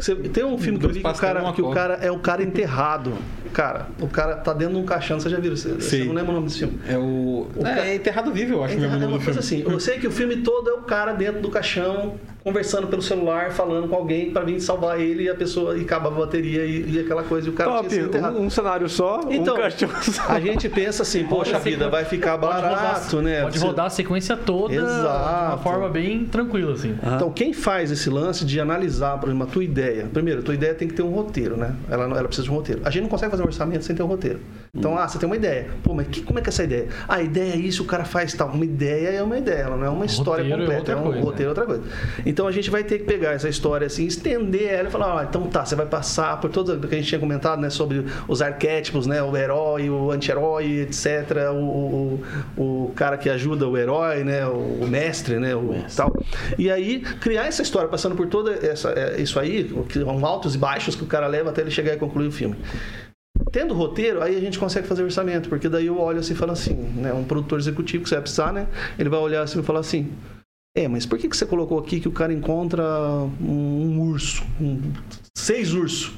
você- 0.00 0.14
tem 0.16 0.44
um 0.44 0.58
filme 0.58 0.78
que 0.78 0.86
eu 0.86 0.90
vi 0.90 1.00
que 1.00 1.06
o 1.08 1.14
cara, 1.14 1.52
que 1.52 1.62
o 1.62 1.70
cara 1.70 1.94
é 1.94 2.10
o 2.10 2.18
cara 2.18 2.42
enterrado. 2.42 3.12
Cara, 3.52 3.88
o 4.00 4.06
cara 4.06 4.36
tá 4.36 4.52
dentro 4.52 4.74
de 4.74 4.80
um 4.80 4.84
caixão, 4.84 5.18
você 5.18 5.28
já 5.28 5.38
viu? 5.40 5.56
Você, 5.56 5.72
você 5.74 5.98
Sim. 5.98 6.04
não 6.04 6.14
lembra 6.14 6.30
o 6.30 6.34
nome 6.34 6.46
desse 6.46 6.60
filme? 6.60 6.78
É 6.86 6.96
o. 6.96 7.48
O 7.56 7.66
é, 7.66 7.90
é 7.90 7.94
Enterrado 7.96 8.32
Vivo, 8.32 8.54
eu 8.54 8.64
acho 8.64 8.74
É, 8.74 8.76
mesmo 8.78 8.96
o 8.96 9.02
é 9.02 9.06
uma 9.06 9.18
coisa 9.18 9.42
filme. 9.42 9.62
assim. 9.64 9.72
Eu 9.72 9.80
sei 9.80 9.98
que 9.98 10.06
o 10.06 10.10
filme 10.10 10.36
todo 10.36 10.70
é 10.70 10.72
o 10.74 10.82
cara 10.82 11.12
dentro 11.12 11.40
do 11.42 11.50
caixão, 11.50 12.14
conversando 12.42 12.86
pelo 12.86 13.02
celular, 13.02 13.50
falando 13.50 13.88
com 13.88 13.94
alguém 13.96 14.30
pra 14.30 14.42
vir 14.42 14.60
salvar 14.60 14.98
ele 15.00 15.24
e 15.24 15.28
a 15.28 15.34
pessoa 15.34 15.76
e 15.76 15.82
acaba 15.82 16.08
a 16.08 16.10
bateria 16.10 16.64
e, 16.64 16.92
e 16.92 17.00
aquela 17.00 17.22
coisa. 17.22 17.48
E 17.48 17.50
o 17.50 17.52
cara 17.54 17.70
Top, 17.70 17.88
tinha 17.88 18.02
sido 18.04 18.18
um, 18.18 18.42
um 18.46 18.50
cenário 18.50 18.88
só, 18.88 19.20
Então, 19.30 19.54
um 19.54 19.58
caixão 19.58 19.88
só. 20.02 20.22
a 20.28 20.40
gente 20.40 20.68
pensa 20.68 21.02
assim, 21.02 21.24
poxa 21.24 21.52
Pode 21.52 21.62
ser 21.64 21.70
vida, 21.70 21.88
vai 21.88 22.04
ficar 22.04 22.38
Pode 22.38 22.54
rodar- 22.56 22.70
barato, 22.74 23.22
né? 23.22 23.42
Pode 23.42 23.58
rodar 23.58 23.86
a 23.86 23.90
sequência 23.90 24.36
toda 24.36 24.72
de 24.74 24.78
uma 24.80 24.88
Exato. 24.88 25.62
forma 25.62 25.88
bem 25.88 26.24
tranquila, 26.24 26.72
assim. 26.74 26.96
Então, 27.14 27.30
quem 27.30 27.52
faz 27.52 27.90
esse 27.90 28.08
lance 28.08 28.44
de 28.44 28.58
analisar, 28.60 29.18
por 29.18 29.28
exemplo, 29.28 29.46
a 29.46 29.50
tua 29.50 29.64
ideia? 29.64 30.06
Primeiro, 30.12 30.40
a 30.40 30.42
tua 30.42 30.54
ideia 30.54 30.74
tem 30.74 30.88
que 30.88 30.94
ter 30.94 31.02
um 31.02 31.10
roteiro, 31.10 31.56
né? 31.56 31.74
Ela, 31.90 32.04
ela 32.04 32.24
precisa 32.24 32.44
de 32.46 32.50
um 32.50 32.54
roteiro. 32.54 32.80
A 32.84 32.90
gente 32.90 33.02
não 33.02 33.08
consegue 33.10 33.30
fazer 33.30 33.42
um 33.42 33.46
orçamento 33.46 33.84
sem 33.84 33.94
ter 33.94 34.02
um 34.02 34.06
roteiro. 34.06 34.40
Então, 34.72 34.96
ah, 34.96 35.08
você 35.08 35.18
tem 35.18 35.26
uma 35.26 35.34
ideia. 35.34 35.68
Pô, 35.82 35.92
mas 35.94 36.06
que- 36.06 36.22
como 36.22 36.38
é 36.38 36.42
que 36.42 36.48
é 36.48 36.50
essa 36.52 36.62
ideia? 36.62 36.86
Ah, 37.08 37.16
a 37.16 37.22
ideia 37.22 37.54
é 37.54 37.56
isso, 37.56 37.82
o 37.82 37.86
cara 37.86 38.04
faz 38.04 38.32
tal. 38.34 38.48
Uma 38.50 38.64
ideia 38.64 39.08
é 39.08 39.22
uma 39.22 39.36
ideia, 39.36 39.62
ela 39.62 39.76
não 39.76 39.84
é 39.84 39.90
uma 39.90 40.06
história 40.06 40.44
Roteiro 40.44 40.62
é 40.62 40.66
completa. 40.66 40.80
outra 40.92 40.96
um 40.96 41.02
coisa, 41.12 41.20
roteiro 41.20 41.44
é 41.44 41.48
outra 41.48 41.66
coisa. 41.66 41.82
Então, 42.24 42.46
a 42.46 42.52
gente 42.52 42.70
vai 42.70 42.84
ter 42.84 42.98
que 43.00 43.04
pegar 43.04 43.32
essa 43.32 43.48
história 43.48 43.88
assim, 43.88 44.06
estender 44.06 44.72
ela 44.72 44.88
e 44.88 44.90
falar, 44.92 45.20
ah, 45.20 45.26
então 45.28 45.42
tá, 45.48 45.64
você 45.64 45.74
vai 45.74 45.86
passar 45.86 46.40
por 46.40 46.50
tudo 46.50 46.74
o 46.74 46.80
que 46.88 46.94
a 46.94 46.98
gente 46.98 47.08
tinha 47.08 47.18
comentado, 47.18 47.60
né? 47.60 47.68
Sobre 47.68 48.04
os 48.28 48.40
arquétipos, 48.40 49.08
né? 49.08 49.20
O 49.20 49.36
herói, 49.36 49.90
o 49.90 50.12
anti-herói, 50.12 50.82
etc. 50.82 51.50
O, 51.52 52.20
o, 52.56 52.84
o 52.86 52.92
cara 52.94 53.18
que 53.18 53.28
ajuda 53.28 53.66
o 53.68 53.76
herói, 53.76 54.22
né? 54.22 54.46
O, 54.46 54.86
mestre, 54.86 55.40
né? 55.40 55.54
O 55.54 55.74
tal. 55.96 56.12
E 56.56 56.70
aí, 56.70 57.00
criar 57.00 57.46
essa 57.46 57.62
história, 57.62 57.88
passando 57.88 58.14
por 58.14 58.28
toda 58.28 58.52
essa, 58.64 58.90
é, 58.90 59.20
isso 59.20 59.38
aí, 59.40 59.64
que 59.88 59.98
são 59.98 60.24
altos 60.24 60.54
e 60.54 60.58
baixos 60.58 60.94
que 60.94 61.02
o 61.02 61.06
cara 61.06 61.26
leva 61.26 61.50
até 61.50 61.60
ele 61.60 61.72
chegar 61.72 61.94
e 61.94 61.96
concluir 61.96 62.28
o 62.28 62.32
filme. 62.32 62.56
Tendo 63.52 63.74
roteiro, 63.74 64.22
aí 64.22 64.36
a 64.36 64.40
gente 64.40 64.58
consegue 64.58 64.86
fazer 64.86 65.02
orçamento, 65.02 65.48
porque 65.48 65.68
daí 65.68 65.86
eu 65.86 65.98
olho 65.98 66.20
assim 66.20 66.34
e 66.34 66.36
falo 66.36 66.52
assim, 66.52 66.74
né? 66.74 67.12
Um 67.12 67.24
produtor 67.24 67.58
executivo 67.58 68.04
que 68.04 68.08
você 68.08 68.14
vai 68.14 68.22
precisar, 68.22 68.52
né? 68.52 68.68
Ele 68.98 69.08
vai 69.08 69.18
olhar 69.18 69.42
assim 69.42 69.60
e 69.60 69.62
falar 69.62 69.80
assim. 69.80 70.12
É, 70.76 70.86
mas 70.86 71.04
por 71.04 71.18
que, 71.18 71.28
que 71.28 71.36
você 71.36 71.44
colocou 71.44 71.78
aqui 71.78 71.98
que 71.98 72.06
o 72.06 72.12
cara 72.12 72.32
encontra 72.32 72.82
um, 73.40 73.96
um 73.98 74.00
urso? 74.02 74.44
Um- 74.60 74.92
seis 75.36 75.72
ursos? 75.74 76.12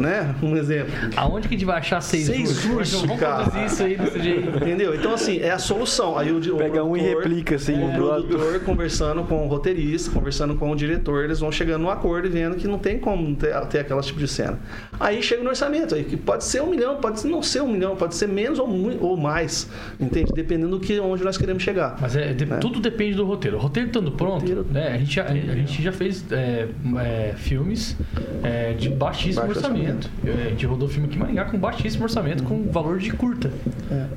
Né? 0.00 0.34
Um 0.42 0.56
exemplo. 0.56 0.92
Aonde 1.14 1.46
que 1.46 1.54
a 1.54 1.58
gente 1.58 1.66
vai 1.66 1.78
achar 1.78 2.00
seis, 2.00 2.24
Seis 2.26 2.48
ursos? 2.48 2.64
ursos, 2.70 3.00
Vamos 3.02 3.20
cara. 3.20 3.44
produzir 3.44 3.66
isso 3.66 3.82
aí 3.84 3.96
desse 3.98 4.18
jeito. 4.22 4.56
Entendeu? 4.56 4.94
Então, 4.94 5.12
assim, 5.12 5.38
é 5.40 5.50
a 5.50 5.58
solução. 5.58 6.16
Aí 6.18 6.32
o, 6.32 6.38
o 6.38 6.56
Pega 6.56 6.82
um 6.82 6.96
e 6.96 7.00
produtor- 7.00 7.22
replica, 7.24 7.54
assim, 7.56 7.74
O 7.74 7.86
lado. 8.06 8.24
produtor 8.26 8.60
conversando 8.60 9.22
com 9.24 9.44
o 9.44 9.48
roteirista, 9.48 10.10
conversando 10.10 10.54
com 10.54 10.70
o 10.70 10.74
diretor, 10.76 11.24
eles 11.24 11.38
vão 11.40 11.52
chegando 11.52 11.82
num 11.82 11.90
acordo 11.90 12.26
e 12.28 12.30
vendo 12.30 12.56
que 12.56 12.66
não 12.66 12.78
tem 12.78 12.98
como 12.98 13.34
ter, 13.36 13.54
ter 13.66 13.80
aquela 13.80 14.00
tipo 14.00 14.18
de 14.18 14.26
cena. 14.26 14.58
Aí 14.98 15.22
chega 15.22 15.42
no 15.42 15.50
orçamento, 15.50 15.94
aí 15.94 16.02
que 16.04 16.16
pode 16.16 16.44
ser 16.44 16.62
um 16.62 16.66
milhão, 16.70 16.96
pode 16.96 17.26
não 17.26 17.42
ser 17.42 17.60
um 17.62 17.68
milhão, 17.70 17.94
pode 17.94 18.14
ser 18.14 18.26
menos 18.26 18.58
ou, 18.58 18.68
ou 19.02 19.16
mais, 19.18 19.68
entende? 20.00 20.32
Dependendo 20.34 20.78
do 20.78 20.80
que 20.80 20.98
onde 20.98 21.22
nós 21.22 21.36
queremos 21.36 21.62
chegar. 21.62 21.98
Mas 22.00 22.16
é, 22.16 22.32
de- 22.32 22.46
tudo 22.58 22.80
depende 22.80 23.16
do 23.16 23.24
roteiro. 23.26 23.58
O 23.58 23.60
roteiro 23.60 23.88
estando 23.88 24.10
pronto, 24.12 24.40
Roteiro- 24.40 24.66
né? 24.70 24.92
A 24.94 24.98
gente 24.98 25.14
já, 25.14 25.24
a 25.26 25.34
gente 25.34 25.82
já 25.82 25.92
fez 25.92 26.24
é, 26.32 26.68
é, 26.98 27.34
filmes 27.36 27.96
é, 28.42 28.72
de 28.72 28.88
baixíssimo 28.88 29.44
Baixo 29.46 29.58
orçamento. 29.58 29.89
É, 30.24 30.30
A 30.46 30.50
gente 30.50 30.66
rodou 30.66 30.88
filme 30.88 31.06
aqui 31.08 31.16
em 31.16 31.18
Maringá 31.18 31.44
com 31.46 31.58
baixíssimo 31.58 32.04
orçamento, 32.04 32.42
com 32.44 32.64
valor 32.70 32.98
de 32.98 33.10
curta. 33.12 33.50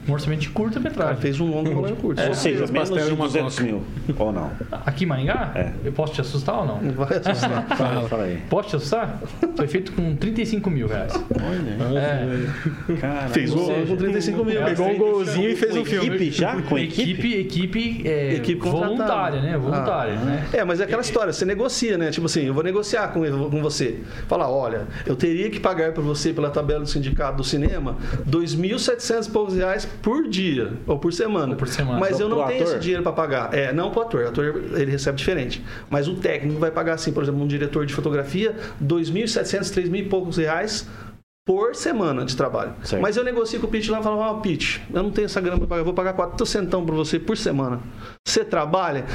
Um 0.08 0.12
orçamento 0.14 0.42
de 0.42 0.50
curta 0.50 0.80
O 0.80 0.82
metragem. 0.82 1.18
fez 1.18 1.40
um 1.40 1.50
longo 1.50 1.74
valor 1.74 1.92
curto. 1.98 2.22
Ou 2.22 2.34
seja, 2.34 2.64
os 2.64 2.72
menos 2.72 2.90
de 2.90 2.96
numa 3.10 3.26
200 3.26 3.54
coca. 3.56 3.64
mil. 3.66 3.84
Ou 4.18 4.32
não? 4.32 4.52
Aqui 4.86 5.04
em 5.04 5.08
Maringá? 5.08 5.52
É. 5.56 5.72
Eu 5.84 5.92
posso 5.94 6.14
te 6.14 6.22
assustar 6.22 6.60
ou 6.60 6.66
não? 6.66 6.80
Vai 6.94 7.18
assustar. 7.18 7.66
Fala, 7.78 8.08
fala 8.10 8.24
aí. 8.24 8.40
Posso 8.50 8.70
te 8.70 8.76
assustar? 8.76 9.20
Foi 9.56 9.68
feito 9.68 9.92
com 9.94 10.16
35 10.16 10.70
mil 10.70 10.88
reais. 10.88 11.14
Olha. 11.14 12.00
É, 12.00 12.94
Cara, 13.00 13.30
Fez 13.30 13.50
gol 13.52 13.66
seja, 13.68 13.86
com 13.88 13.96
35 13.98 14.46
mil. 14.46 14.62
é, 14.62 14.66
Pegou 14.66 14.90
um 14.90 14.98
golzinho 14.98 15.50
e 15.50 15.56
fez 15.56 15.76
um 15.76 15.86
filme. 15.86 16.08
equipe 16.08 16.32
já? 16.32 16.62
Com 16.62 16.78
equipe? 16.78 17.12
equipe, 17.12 17.34
equipe, 17.40 18.02
é, 18.08 18.34
Equipe 18.36 18.62
voluntária, 18.68 19.42
né? 19.42 19.58
Voluntária, 19.58 20.14
Ah, 20.22 20.26
né? 20.26 20.46
É, 20.54 20.64
mas 20.64 20.80
é 20.80 20.84
aquela 20.84 21.02
história, 21.02 21.32
você 21.34 21.46
negocia, 21.46 21.98
né? 21.98 22.12
Tipo 22.12 22.26
assim, 22.26 22.42
eu 22.46 22.54
vou 22.54 22.64
negociar 22.64 23.10
com, 23.10 23.22
com 23.50 23.62
você. 23.62 24.00
Falar, 24.28 24.50
olha, 24.50 24.84
eu 25.06 25.16
teria 25.16 25.50
que 25.50 25.60
pagar 25.64 25.94
para 25.94 26.04
você 26.04 26.34
pela 26.34 26.52
tabela 26.52 26.82
do 26.82 26.90
sindicato 26.90 27.38
do 27.38 27.44
cinema 27.44 27.98
2.700 28.30 29.28
e 29.28 29.32
poucos 29.32 29.56
reais 29.56 29.88
por 30.02 30.28
dia 30.28 30.74
ou 30.86 31.00
por 31.00 31.12
semana. 31.14 31.54
Ou 31.54 31.58
por 31.58 31.68
semana. 31.68 32.00
Mas 32.00 32.20
eu 32.20 32.28
Pro 32.28 32.38
não 32.38 32.46
tenho 32.48 32.62
ator? 32.62 32.74
esse 32.74 32.80
dinheiro 32.84 33.02
para 33.02 33.14
pagar. 33.14 33.54
É, 33.54 33.72
não 33.72 33.90
pro 33.90 34.02
ator. 34.02 34.26
O 34.26 34.28
ator 34.28 34.64
ele 34.74 34.92
recebe 34.92 35.18
diferente. 35.18 35.64
Mas 35.90 36.08
o 36.08 36.16
técnico 36.16 36.60
vai 36.60 36.70
pagar 36.70 36.94
assim, 36.94 37.12
por 37.12 37.24
exemplo, 37.24 37.42
um 37.42 37.48
diretor 37.48 37.86
de 37.86 37.94
fotografia 37.94 38.56
2.700, 38.84 39.62
3.000 39.74 39.96
e 39.96 40.04
poucos 40.04 40.38
reais 40.38 40.88
por 41.46 41.76
semana 41.76 42.24
de 42.26 42.36
trabalho. 42.36 42.74
Certo. 42.84 43.02
Mas 43.02 43.18
eu 43.18 43.24
negocio 43.24 43.60
com 43.60 43.68
o 43.68 43.70
Pete 43.70 43.90
lá 43.92 44.00
e 44.00 44.04
falo, 44.04 44.18
ó, 44.18 44.36
Pete, 44.36 44.82
eu 44.94 45.04
não 45.04 45.12
tenho 45.12 45.26
essa 45.26 45.42
grana 45.42 45.58
para 45.58 45.68
pagar, 45.68 45.82
eu 45.82 45.86
vou 45.86 45.94
pagar 45.94 46.14
4 46.14 46.46
centão 46.46 46.86
para 46.86 46.96
você 46.96 47.20
por 47.20 47.38
semana. 47.38 47.80
Você 48.26 48.46
trabalha? 48.46 49.06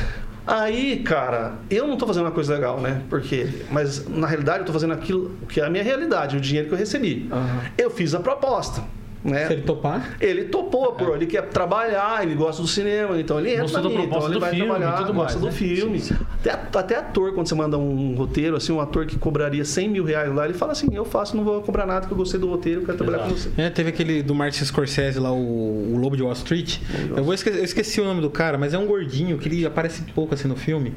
Aí, 0.50 1.00
cara, 1.00 1.58
eu 1.68 1.86
não 1.86 1.98
tô 1.98 2.06
fazendo 2.06 2.24
uma 2.24 2.30
coisa 2.30 2.54
legal, 2.54 2.80
né? 2.80 3.02
Porque, 3.10 3.46
mas 3.70 4.08
na 4.08 4.26
realidade 4.26 4.60
eu 4.60 4.64
tô 4.64 4.72
fazendo 4.72 4.94
aquilo 4.94 5.32
que 5.46 5.60
é 5.60 5.64
a 5.66 5.68
minha 5.68 5.84
realidade, 5.84 6.38
o 6.38 6.40
dinheiro 6.40 6.68
que 6.68 6.74
eu 6.74 6.78
recebi. 6.78 7.28
Eu 7.76 7.90
fiz 7.90 8.14
a 8.14 8.20
proposta, 8.20 8.82
né? 9.24 9.46
Se 9.46 9.52
ele 9.54 9.62
topar. 9.62 10.16
Ele 10.20 10.44
topou, 10.44 10.92
pô, 10.92 11.14
ele 11.14 11.26
quer 11.26 11.42
trabalhar, 11.48 12.22
ele 12.22 12.34
gosta 12.34 12.62
do 12.62 12.68
cinema, 12.68 13.18
então 13.20 13.38
ele 13.38 13.50
entra 13.50 13.62
Gostou 13.62 13.90
minha, 13.90 14.04
então 14.04 14.24
ele 14.24 14.34
do 14.34 14.40
vai 14.40 14.50
filme 14.50 14.66
trabalhar, 14.66 14.92
tudo 14.98 15.12
gosta 15.12 15.38
mais, 15.38 15.40
do 15.40 15.46
né? 15.46 15.52
filme. 15.52 16.02
Até, 16.40 16.50
até 16.78 16.96
ator, 16.96 17.32
quando 17.34 17.48
você 17.48 17.54
manda 17.54 17.76
um 17.76 18.14
roteiro, 18.14 18.56
assim, 18.56 18.72
um 18.72 18.80
ator 18.80 19.06
que 19.06 19.18
cobraria 19.18 19.64
100 19.64 19.88
mil 19.88 20.04
reais 20.04 20.32
lá, 20.34 20.44
ele 20.44 20.54
fala 20.54 20.72
assim, 20.72 20.88
eu 20.92 21.04
faço, 21.04 21.36
não 21.36 21.44
vou 21.44 21.60
cobrar 21.62 21.84
nada, 21.86 22.06
que 22.06 22.12
eu 22.12 22.16
gostei 22.16 22.38
do 22.38 22.48
roteiro, 22.48 22.80
eu 22.82 22.84
quero 22.86 22.98
trabalhar 22.98 23.24
com 23.24 23.30
você. 23.30 23.50
É, 23.56 23.68
teve 23.70 23.88
aquele 23.90 24.22
do 24.22 24.34
Martin 24.34 24.64
Scorsese 24.64 25.18
lá, 25.18 25.32
o, 25.32 25.94
o 25.94 25.96
Lobo 25.98 26.16
de 26.16 26.22
Wall 26.22 26.32
Street. 26.32 26.78
Eu, 27.16 27.24
vou 27.24 27.34
esque- 27.34 27.50
eu 27.50 27.64
esqueci 27.64 28.00
o 28.00 28.04
nome 28.04 28.20
do 28.20 28.30
cara, 28.30 28.56
mas 28.56 28.72
é 28.74 28.78
um 28.78 28.86
gordinho 28.86 29.36
que 29.38 29.48
ele 29.48 29.66
aparece 29.66 30.02
pouco 30.14 30.34
assim 30.34 30.48
no 30.48 30.56
filme. 30.56 30.94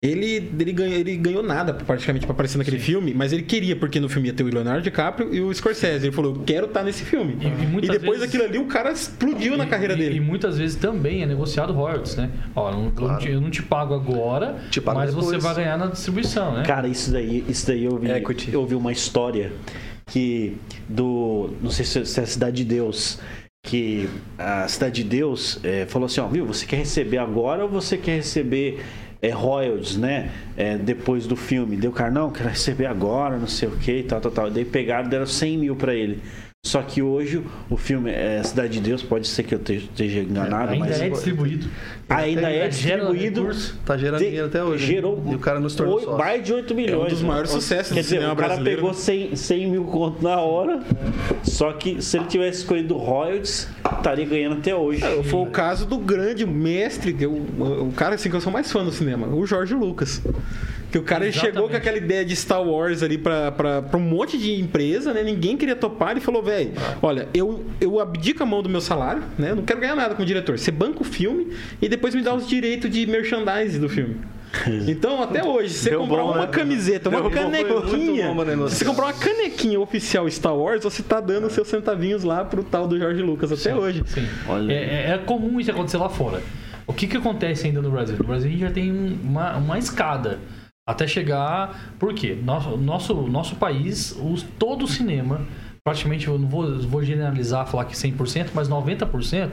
Ele, 0.00 0.48
ele, 0.60 0.72
ganhou, 0.72 0.94
ele 0.94 1.16
ganhou 1.16 1.42
nada 1.42 1.74
praticamente 1.74 2.24
pra 2.24 2.32
aparecer 2.32 2.56
naquele 2.56 2.78
filme, 2.78 3.12
mas 3.12 3.32
ele 3.32 3.42
queria, 3.42 3.74
porque 3.74 3.98
no 3.98 4.08
filme 4.08 4.28
ia 4.28 4.32
ter 4.34 4.44
o 4.44 4.46
Leonardo 4.46 4.80
DiCaprio 4.80 5.34
e 5.34 5.40
o 5.40 5.52
Scorsese. 5.52 6.06
Ele 6.06 6.14
falou, 6.14 6.36
eu 6.36 6.42
quero 6.44 6.66
estar 6.66 6.84
nesse 6.84 7.02
filme. 7.04 7.36
E- 7.40 7.46
e 7.64 7.66
muitas 7.66 7.90
depois 7.98 8.20
vezes- 8.20 8.32
daquilo 8.32 8.48
ali, 8.48 8.58
o 8.58 8.66
cara 8.66 8.92
explodiu 8.92 9.56
na 9.56 9.64
E- 9.64 9.68
carreira 9.68 9.94
e- 9.94 9.96
dele. 9.96 10.16
E 10.18 10.20
muitas 10.20 10.56
vezes 10.56 10.76
também 10.76 11.24
é 11.24 11.26
negociado 11.26 11.72
royalties, 11.72 12.14
né? 12.14 12.30
Ó, 12.54 12.70
eu 12.70 12.74
não, 12.76 12.92
eu 12.96 13.08
não 13.08 13.18
te, 13.18 13.28
eu 13.28 13.40
não 13.40 13.50
te 13.50 13.60
pago 13.60 13.92
agora, 13.92 14.60
Te 14.70 14.80
pago 14.80 15.00
mas 15.00 15.12
você 15.12 15.32
depois. 15.36 15.42
vai 15.42 15.64
ganhar 15.64 15.76
na 15.76 15.86
distribuição, 15.86 16.54
né? 16.54 16.62
Cara, 16.64 16.86
isso 16.86 17.10
daí, 17.10 17.44
isso 17.48 17.66
daí 17.66 17.82
eu 17.84 17.98
vi, 17.98 18.08
Equity. 18.08 18.52
eu 18.52 18.64
vi 18.64 18.76
uma 18.76 18.92
história 18.92 19.50
que 20.06 20.56
do, 20.88 21.50
não 21.60 21.70
sei 21.72 21.84
se 21.84 22.06
se 22.06 22.20
é 22.20 22.22
a 22.22 22.26
Cidade 22.26 22.58
de 22.58 22.64
Deus, 22.64 23.18
que 23.66 24.08
a 24.38 24.68
Cidade 24.68 25.02
de 25.02 25.08
Deus 25.10 25.58
eh, 25.64 25.86
falou 25.88 26.06
assim, 26.06 26.20
ó, 26.20 26.28
viu, 26.28 26.46
você 26.46 26.64
quer 26.64 26.76
receber 26.76 27.18
agora 27.18 27.64
ou 27.64 27.68
você 27.68 27.96
quer 27.98 28.14
receber 28.14 28.78
eh, 29.20 29.30
royalties, 29.30 29.96
né, 29.96 30.30
eh, 30.56 30.76
depois 30.76 31.26
do 31.26 31.36
filme? 31.36 31.76
Deu 31.76 31.92
cara, 31.92 32.10
não, 32.10 32.30
quero 32.30 32.48
receber 32.48 32.86
agora, 32.86 33.36
não 33.38 33.46
sei 33.46 33.68
o 33.68 33.76
que, 33.76 33.98
e 33.98 34.02
tal, 34.02 34.20
tal, 34.20 34.32
tal. 34.32 34.50
Daí 34.50 34.64
pegaram, 34.64 35.08
deram 35.08 35.26
100 35.26 35.58
mil 35.58 35.76
pra 35.76 35.94
ele. 35.94 36.22
Só 36.68 36.82
que 36.82 37.00
hoje 37.00 37.42
o 37.70 37.78
filme 37.78 38.10
é 38.10 38.42
Cidade 38.42 38.74
de 38.74 38.80
Deus, 38.80 39.02
pode 39.02 39.26
ser 39.26 39.42
que 39.42 39.54
eu 39.54 39.60
esteja- 39.66 40.20
enganado, 40.20 40.72
Ainda 40.72 40.84
mas 40.84 41.00
é 41.00 41.08
distribuído. 41.08 41.66
ainda 42.10 42.50
é 42.52 42.68
distribuído. 42.68 43.40
recurso. 43.40 43.78
Tá 43.86 43.96
gerando 43.96 44.20
dinheiro 44.20 44.46
até 44.48 44.62
hoje. 44.62 44.86
né? 44.86 44.92
Gerou 44.92 45.22
E 45.30 45.34
o 45.34 45.38
cara 45.38 45.58
nos 45.60 45.74
tornou 45.74 45.98
sócio. 45.98 46.18
mais 46.18 46.44
de 46.44 46.52
8 46.52 46.74
milhões. 46.74 47.00
É 47.00 47.06
um 47.06 47.08
dos 47.08 47.22
né? 47.22 47.28
maiores 47.28 47.50
sucessos 47.52 47.88
Quer 47.94 48.00
do 48.00 48.04
dizer, 48.04 48.16
cinema 48.16 48.34
o 48.34 48.36
cara 48.36 48.48
brasileiro, 48.48 48.76
pegou 48.82 48.90
né? 48.92 48.98
100, 48.98 49.36
100 49.36 49.70
mil 49.70 49.84
conto 49.84 50.22
na 50.22 50.36
hora, 50.40 50.80
só 51.42 51.72
que 51.72 52.02
se 52.02 52.18
ele 52.18 52.26
tivesse 52.26 52.58
escolhido 52.58 52.94
royalties, 52.98 53.66
estaria 53.96 54.26
ganhando 54.26 54.56
até 54.58 54.74
hoje. 54.74 55.02
É, 55.02 55.22
Foi 55.22 55.40
o 55.40 55.46
caso 55.46 55.86
do 55.86 55.96
grande 55.96 56.44
mestre, 56.46 57.14
que 57.14 57.24
eu, 57.24 57.32
o 57.32 57.92
cara 57.96 58.14
assim 58.16 58.28
que 58.28 58.36
eu 58.36 58.42
sou 58.42 58.52
mais 58.52 58.70
fã 58.70 58.84
do 58.84 58.92
cinema, 58.92 59.26
o 59.26 59.46
Jorge 59.46 59.72
Lucas. 59.72 60.20
Que 60.90 60.96
o 60.98 61.02
cara 61.02 61.24
ele 61.24 61.30
Exatamente. 61.30 61.54
chegou 61.54 61.68
com 61.68 61.76
aquela 61.76 61.98
ideia 61.98 62.24
de 62.24 62.34
Star 62.34 62.62
Wars 62.62 63.02
ali 63.02 63.18
pra 63.18 63.52
um 63.94 63.98
monte 64.00 64.38
de 64.38 64.54
empresa, 64.58 65.12
né? 65.12 65.22
Ninguém 65.22 65.56
queria 65.56 65.76
topar 65.76 66.16
e 66.16 66.20
falou, 66.20 66.42
velho, 66.42 66.72
olha, 67.02 67.28
eu, 67.34 67.64
eu 67.80 68.00
abdico 68.00 68.42
a 68.42 68.46
mão 68.46 68.62
do 68.62 68.68
meu 68.70 68.80
salário, 68.80 69.22
né? 69.38 69.50
Eu 69.50 69.56
não 69.56 69.64
quero 69.64 69.80
ganhar 69.80 69.94
nada 69.94 70.14
com 70.14 70.22
o 70.22 70.26
diretor. 70.26 70.58
Você 70.58 70.70
banca 70.70 71.02
o 71.02 71.04
filme 71.04 71.48
e 71.82 71.88
depois 71.90 72.14
me 72.14 72.22
dá 72.22 72.34
os 72.34 72.48
direitos 72.48 72.90
de 72.90 73.06
merchandising 73.06 73.80
do 73.80 73.88
filme. 73.88 74.16
Então, 74.88 75.22
até 75.22 75.44
hoje, 75.44 75.68
se 75.74 75.80
você 75.84 75.90
Deu 75.90 76.00
comprar 76.00 76.22
bom, 76.22 76.30
uma 76.32 76.40
né? 76.40 76.46
camiseta, 76.46 77.10
uma 77.10 77.20
Deu 77.20 77.30
muito 77.30 77.42
canequinha, 77.42 78.32
bom 78.32 78.56
você 78.56 78.82
comprar 78.82 79.04
uma 79.04 79.12
canequinha 79.12 79.78
oficial 79.78 80.26
Star 80.30 80.56
Wars, 80.56 80.82
você 80.84 81.02
tá 81.02 81.20
dando 81.20 81.50
seus 81.50 81.68
centavinhos 81.68 82.24
lá 82.24 82.46
pro 82.46 82.64
tal 82.64 82.88
do 82.88 82.98
Jorge 82.98 83.20
Lucas 83.20 83.52
até 83.52 83.76
hoje. 83.76 84.02
Sim. 84.06 84.26
Olha. 84.48 84.72
É, 84.72 84.76
é- 84.76 85.10
é 85.10 85.18
comum 85.18 85.60
isso 85.60 85.70
acontecer 85.70 85.98
lá 85.98 86.08
fora. 86.08 86.40
O 86.86 86.94
que, 86.94 87.06
que 87.06 87.18
acontece 87.18 87.66
ainda 87.66 87.82
no 87.82 87.90
Brasil? 87.90 88.16
No 88.18 88.24
Brasil 88.24 88.48
a 88.48 88.50
gente 88.50 88.60
já 88.60 88.70
tem 88.70 88.90
um- 88.90 89.18
uma, 89.22 89.56
uma 89.58 89.78
escada 89.78 90.38
até 90.88 91.06
chegar. 91.06 91.92
Por 91.98 92.14
quê? 92.14 92.34
Nosso, 92.42 92.78
nosso, 92.78 93.14
nosso 93.14 93.56
país, 93.56 94.18
os, 94.18 94.42
todo 94.42 94.86
o 94.86 94.88
cinema, 94.88 95.46
praticamente, 95.84 96.26
eu 96.26 96.38
não 96.38 96.48
vou, 96.48 96.80
vou 96.80 97.04
generalizar, 97.04 97.66
falar 97.66 97.84
que 97.84 97.94
100%, 97.94 98.52
mas 98.54 98.70
90%, 98.70 99.50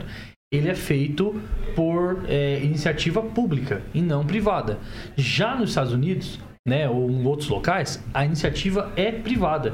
ele 0.53 0.69
é 0.69 0.75
feito 0.75 1.35
por 1.75 2.23
é, 2.29 2.63
iniciativa 2.63 3.21
pública 3.21 3.81
e 3.93 4.01
não 4.01 4.25
privada. 4.25 4.79
Já 5.17 5.57
nos 5.57 5.71
Estados 5.71 5.91
Unidos, 5.91 6.39
né, 6.65 6.87
ou 6.87 7.11
em 7.11 7.25
outros 7.25 7.49
locais, 7.49 8.01
a 8.13 8.23
iniciativa 8.23 8.93
é 8.95 9.11
privada. 9.11 9.73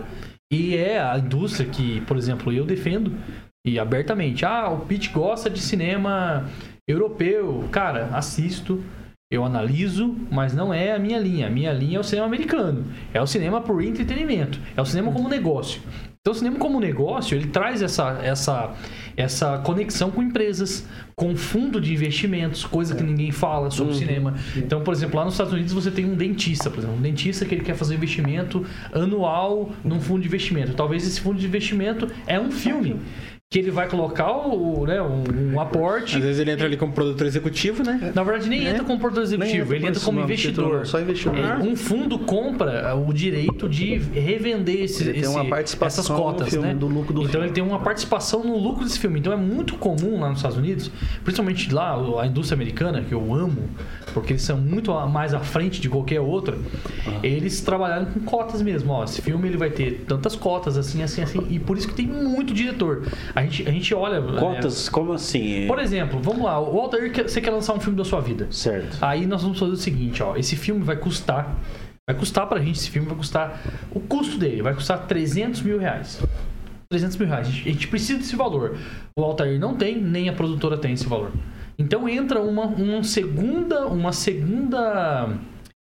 E 0.52 0.76
é 0.76 1.00
a 1.00 1.18
indústria 1.20 1.70
que, 1.70 2.02
por 2.02 2.18
exemplo, 2.18 2.52
eu 2.52 2.66
defendo 2.66 3.14
e 3.66 3.78
abertamente. 3.78 4.44
Ah, 4.44 4.70
o 4.70 4.80
Pete 4.80 5.10
gosta 5.10 5.48
de 5.48 5.62
cinema 5.62 6.50
europeu. 6.90 7.70
Cara, 7.72 8.10
assisto, 8.14 8.84
eu 9.32 9.46
analiso, 9.46 10.14
mas 10.30 10.54
não 10.54 10.74
é 10.74 10.92
a 10.92 11.00
minha 11.00 11.18
linha. 11.18 11.48
A 11.48 11.50
minha 11.50 11.72
linha 11.72 11.98
é 11.98 12.00
o 12.02 12.04
cinema 12.04 12.28
americano. 12.28 12.84
É 13.14 13.22
o 13.22 13.26
cinema 13.26 13.62
por 13.62 13.82
entretenimento. 13.82 14.60
É 14.76 14.82
o 14.82 14.86
cinema 14.86 15.10
como 15.10 15.30
negócio. 15.30 15.82
Então, 16.24 16.34
o 16.34 16.36
cinema 16.36 16.60
como 16.60 16.80
negócio, 16.80 17.36
ele 17.36 17.48
traz 17.48 17.82
essa, 17.82 18.20
essa, 18.22 18.76
essa 19.18 19.58
conexão 19.60 20.12
com 20.12 20.22
empresas, 20.22 20.86
com 21.16 21.36
fundo 21.36 21.82
de 21.82 21.92
investimentos, 21.92 22.64
coisa 22.64 22.94
que 22.94 23.02
ninguém 23.02 23.32
fala 23.32 23.72
sobre 23.72 23.96
cinema. 23.96 24.36
Então, 24.56 24.84
por 24.84 24.94
exemplo, 24.94 25.18
lá 25.18 25.26
nos 25.26 25.34
Estados 25.34 25.52
Unidos 25.52 25.74
você 25.74 25.90
tem 25.90 26.06
um 26.06 26.14
dentista, 26.14 26.70
por 26.70 26.78
exemplo, 26.78 26.96
um 26.96 27.02
dentista 27.02 27.44
que 27.44 27.56
ele 27.56 27.64
quer 27.64 27.74
fazer 27.74 27.96
um 27.96 27.98
investimento 27.98 28.64
anual 28.94 29.72
num 29.84 30.00
fundo 30.00 30.22
de 30.22 30.28
investimento. 30.28 30.74
Talvez 30.74 31.08
esse 31.08 31.20
fundo 31.20 31.40
de 31.40 31.48
investimento 31.48 32.08
é 32.28 32.40
um 32.40 32.52
filme 32.52 32.98
que 33.52 33.60
ele 33.60 33.70
vai 33.70 33.86
colocar 33.90 34.32
o, 34.32 34.86
né, 34.88 35.02
um, 35.02 35.24
um 35.56 35.60
aporte. 35.60 36.16
Às 36.16 36.24
vezes 36.24 36.40
ele 36.40 36.52
entra 36.52 36.66
ali 36.68 36.78
como 36.78 36.94
produtor 36.94 37.28
executivo, 37.28 37.84
né? 37.84 38.14
Na 38.16 38.24
verdade, 38.24 38.48
nem 38.48 38.66
entra 38.66 38.86
como 38.86 38.98
produtor 38.98 39.24
executivo, 39.26 39.64
entra 39.64 39.76
ele 39.76 39.88
entra 39.88 40.00
como 40.00 40.22
investidor. 40.22 40.66
título, 40.68 40.86
só 40.86 41.02
investidor. 41.02 41.38
É, 41.38 41.58
um 41.58 41.76
fundo 41.76 42.18
compra 42.18 42.96
o 42.96 43.12
direito 43.14 43.68
de 43.68 43.98
revender 43.98 44.84
esse, 44.84 45.04
Ele 45.04 45.12
tem 45.12 45.22
esse- 45.24 45.30
uma 45.30 45.44
participação 45.44 46.02
essas 46.06 46.16
cotas, 46.18 46.48
filme, 46.48 46.68
né? 46.70 46.74
do 46.74 46.88
lucro 46.88 47.14
do 47.14 47.20
então 47.24 47.32
filme. 47.34 47.48
ele 47.48 47.54
tem 47.54 47.62
uma 47.62 47.80
participação 47.80 48.42
no 48.42 48.58
lucro 48.58 48.86
desse 48.86 48.98
filme. 48.98 49.20
Então 49.20 49.34
é 49.34 49.36
muito 49.38 49.76
comum 49.76 50.22
lá 50.22 50.30
nos 50.30 50.38
Estados 50.38 50.58
Unidos, 50.58 50.90
principalmente 51.26 51.74
lá 51.74 51.98
a 52.22 52.26
indústria 52.26 52.56
americana, 52.56 53.02
que 53.02 53.14
eu 53.14 53.34
amo, 53.36 53.70
porque 54.12 54.34
eles 54.34 54.42
são 54.44 54.58
muito 54.58 54.94
mais 55.10 55.34
à 55.34 55.40
frente 55.40 55.82
de 55.82 55.90
qualquer 55.90 56.20
outra. 56.22 56.58
Eles 57.24 57.62
trabalharam 57.62 58.06
com 58.06 58.20
cotas 58.22 58.62
mesmo. 58.62 58.92
Ó, 58.92 59.04
esse 59.04 59.22
filme 59.22 59.48
ele 59.48 59.58
vai 59.58 59.70
ter 59.70 60.06
tantas 60.08 60.36
cotas, 60.36 60.78
assim, 60.78 61.02
assim, 61.04 61.22
assim. 61.22 61.46
E 61.50 61.60
por 61.60 61.78
isso 61.78 61.88
que 61.88 61.94
tem 61.94 62.06
muito 62.08 62.54
diretor. 62.54 63.08
A 63.36 63.42
gente, 63.44 63.68
a 63.68 63.72
gente 63.72 63.94
olha. 63.94 64.20
né, 64.22 64.40
Cotas, 64.40 64.90
como 64.90 65.14
assim? 65.14 65.66
por 65.68 65.80
exemplo, 65.80 66.20
vamos 66.22 66.44
lá, 66.44 66.60
o 66.60 66.80
Altair, 66.80 67.12
quer- 67.12 67.28
você 67.30 67.42
quer 67.42 67.52
lançar 67.52 67.74
um 67.74 67.80
filme 67.80 67.98
da 67.98 68.06
sua 68.06 68.22
vida. 68.22 68.48
Certo. 68.52 68.98
Aí 69.02 69.26
nós 69.26 69.42
vamos 69.42 69.58
fazer 69.60 69.72
o 69.72 69.78
seguinte, 69.78 70.22
ó, 70.22 70.36
esse 70.36 70.56
filme 70.56 70.84
vai 70.84 70.96
custar, 70.96 71.56
vai 72.10 72.18
custar 72.18 72.48
pra 72.48 72.60
gente, 72.60 72.78
esse 72.78 72.90
filme 72.90 73.08
vai 73.08 73.18
custar, 73.18 73.62
o 73.92 74.00
custo 74.00 74.38
dele 74.38 74.62
vai 74.62 74.74
custar 74.74 75.08
300 75.08 75.62
mil 75.62 75.78
reais. 75.80 76.22
300 76.90 77.16
mil 77.18 77.28
reais. 77.28 77.48
A 77.48 77.52
gente, 77.52 77.70
a 77.70 77.72
gente 77.72 77.88
precisa 77.88 78.20
desse 78.20 78.36
valor. 78.36 78.76
O 79.18 79.24
Altair 79.24 79.58
não 79.60 79.76
tem, 79.76 79.98
nem 80.02 80.28
a 80.28 80.34
produtora 80.34 80.78
tem 80.78 80.92
esse 80.94 81.08
valor. 81.08 81.32
Então 81.82 82.08
entra 82.08 82.40
uma, 82.42 82.66
uma 82.66 83.04
segunda, 83.04 83.88
uma 83.88 84.12
segunda 84.12 85.30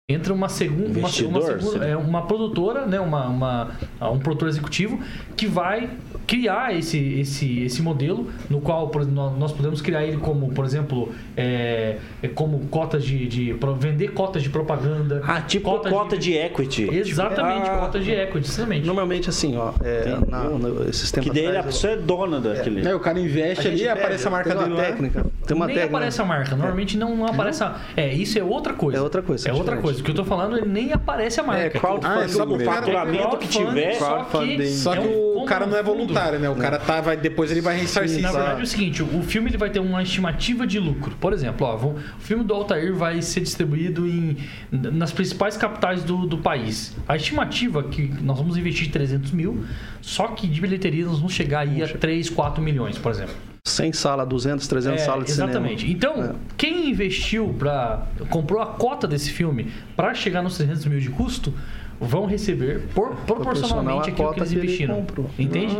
entra 0.09 0.33
uma 0.33 0.49
segunda, 0.49 0.99
uma, 0.99 0.99
uma, 0.99 1.09
segunda 1.09 1.57
você- 1.57 1.85
é, 1.85 1.95
uma 1.97 2.23
produtora, 2.27 2.85
né, 2.85 2.99
uma, 2.99 3.27
uma, 3.29 3.71
um 4.11 4.19
produtor 4.19 4.49
executivo 4.49 4.99
que 5.37 5.47
vai 5.47 5.89
criar 6.31 6.73
esse, 6.73 6.97
esse, 7.19 7.63
esse 7.63 7.81
modelo 7.81 8.29
no 8.49 8.61
qual 8.61 8.87
por 8.87 9.05
nós- 9.05 9.51
podemos 9.51 9.81
criar 9.81 10.05
ele 10.05 10.15
como, 10.15 10.49
por 10.53 10.63
exemplo, 10.63 11.11
é, 11.35 11.97
é 12.23 12.27
como 12.29 12.57
cotas 12.69 13.03
de, 13.03 13.27
de 13.27 13.53
vender 13.79 14.13
cotas 14.13 14.41
de 14.41 14.49
propaganda. 14.49 15.21
Ah, 15.27 15.41
tipo 15.41 15.69
cota, 15.77 16.17
de... 16.17 16.33
equity. 16.37 16.87
Exatamente, 16.89 17.69
Ah, 17.69 17.77
cotas 17.79 18.05
de 18.05 18.11
equity, 18.11 18.47
exatamente. 18.49 18.85
Normalmente, 18.85 19.29
assim, 19.29 19.57
ó, 19.57 19.73
é, 19.83 20.17
na, 20.29 20.43
no, 20.45 20.87
esses 20.89 21.11
tempos 21.11 21.29
Que 21.31 21.35
daí 21.41 21.57
a 21.57 21.63
pessoa 21.63 21.91
é 21.93 21.97
dona 21.97 22.39
daquele. 22.39 22.87
Aí 22.87 22.93
o 22.93 22.99
cara 23.01 23.19
investe 23.19 23.67
ali, 23.67 23.77
gente 23.77 23.89
aparece 23.89 24.25
a 24.25 24.31
marca 24.31 24.49
tem 24.51 24.57
uma 24.57 24.67
dele 24.69 24.87
técnica, 24.87 25.25
tem 25.45 25.57
uma 25.57 25.67
nem 25.67 25.75
técnica. 25.75 25.97
aparece 25.97 26.21
a 26.21 26.25
marca. 26.25 26.55
Normalmente 26.55 26.97
não, 26.97 27.13
não 27.17 27.25
aparece 27.25 27.61
a... 27.61 27.75
É, 27.97 28.13
isso 28.13 28.39
é 28.39 28.43
outra 28.43 28.73
coisa. 28.73 28.97
É 28.97 29.01
outra 29.01 29.21
coisa, 29.21 29.49
É 29.49 29.51
outra 29.51 29.63
diferente. 29.75 29.81
coisa. 29.83 29.99
O 29.99 30.03
que 30.05 30.11
eu 30.11 30.15
tô 30.15 30.23
falando, 30.23 30.57
ele 30.57 30.67
nem 30.69 30.93
aparece 30.93 31.41
a 31.41 31.43
marca. 31.43 31.63
É 31.65 31.69
crowdfunding. 31.69 32.21
Ah, 32.21 32.23
é 32.23 32.27
só 32.29 32.45
o 32.45 32.59
faturamento 32.59 33.37
que 33.37 33.47
crowdfunding, 33.49 33.67
tiver. 33.81 33.93
só 33.95 34.23
que 34.23 34.31
crowdfunding. 34.31 34.65
Só 34.71 34.93
é 34.95 34.97
que 35.01 35.07
um 35.07 35.41
o- 35.41 35.45
cara 35.45 35.65
não 35.65 35.77
é 35.77 35.83
fundo- 35.83 36.13
voluntário, 36.21 36.39
né? 36.39 36.49
O 36.49 36.55
cara 36.55 36.77
tá, 36.77 37.01
vai, 37.01 37.17
depois 37.17 37.51
ele 37.51 37.61
vai 37.61 37.77
ressarcir. 37.77 38.21
Na 38.21 38.31
verdade 38.31 38.59
é 38.59 38.63
o 38.63 38.67
seguinte, 38.67 39.03
o 39.03 39.21
filme 39.23 39.49
ele 39.49 39.57
vai 39.57 39.69
ter 39.69 39.79
uma 39.79 40.01
estimativa 40.03 40.65
de 40.65 40.79
lucro. 40.79 41.15
Por 41.19 41.33
exemplo, 41.33 41.65
ó, 41.67 41.75
o 41.75 41.95
filme 42.19 42.43
do 42.43 42.53
Altair 42.53 42.93
vai 42.93 43.21
ser 43.21 43.41
distribuído 43.41 44.07
em, 44.07 44.37
nas 44.71 45.11
principais 45.11 45.57
capitais 45.57 46.03
do, 46.03 46.25
do 46.25 46.37
país. 46.37 46.95
A 47.07 47.15
estimativa 47.15 47.79
é 47.79 47.83
que 47.83 48.07
nós 48.21 48.37
vamos 48.37 48.57
investir 48.57 48.91
300 48.91 49.31
mil, 49.31 49.65
só 50.01 50.27
que 50.27 50.47
de 50.47 50.61
bilheteria 50.61 51.05
nós 51.05 51.17
vamos 51.17 51.33
chegar 51.33 51.61
aí 51.61 51.83
a 51.83 51.87
3, 51.87 52.29
4 52.29 52.61
milhões, 52.63 52.97
por 52.97 53.11
exemplo. 53.11 53.35
100 53.63 53.93
salas, 53.93 54.27
200, 54.27 54.67
300 54.67 55.01
É, 55.01 55.05
salas 55.05 55.25
de 55.25 55.31
exatamente. 55.31 55.81
cinema. 55.81 55.95
Então, 55.95 56.23
É. 56.23 56.35
quem 56.57 56.89
investiu 56.89 57.55
para 57.59 58.07
comprou 58.29 58.59
a 58.59 58.65
cota 58.65 59.07
desse 59.07 59.29
filme 59.29 59.71
para 59.95 60.15
chegar 60.15 60.41
nos 60.41 60.57
300 60.57 60.85
mil 60.85 60.99
de 60.99 61.09
custo, 61.11 61.53
vão 62.01 62.25
receber 62.25 62.81
por- 62.95 63.15
proporcionalmente 63.27 64.09
aquilo 64.09 64.33
que 64.33 64.39
eles 64.39 64.49
que 64.49 64.55
ele 64.55 64.65
investiram. 64.65 64.95
comprou. 64.95 65.29
Entende? 65.37 65.77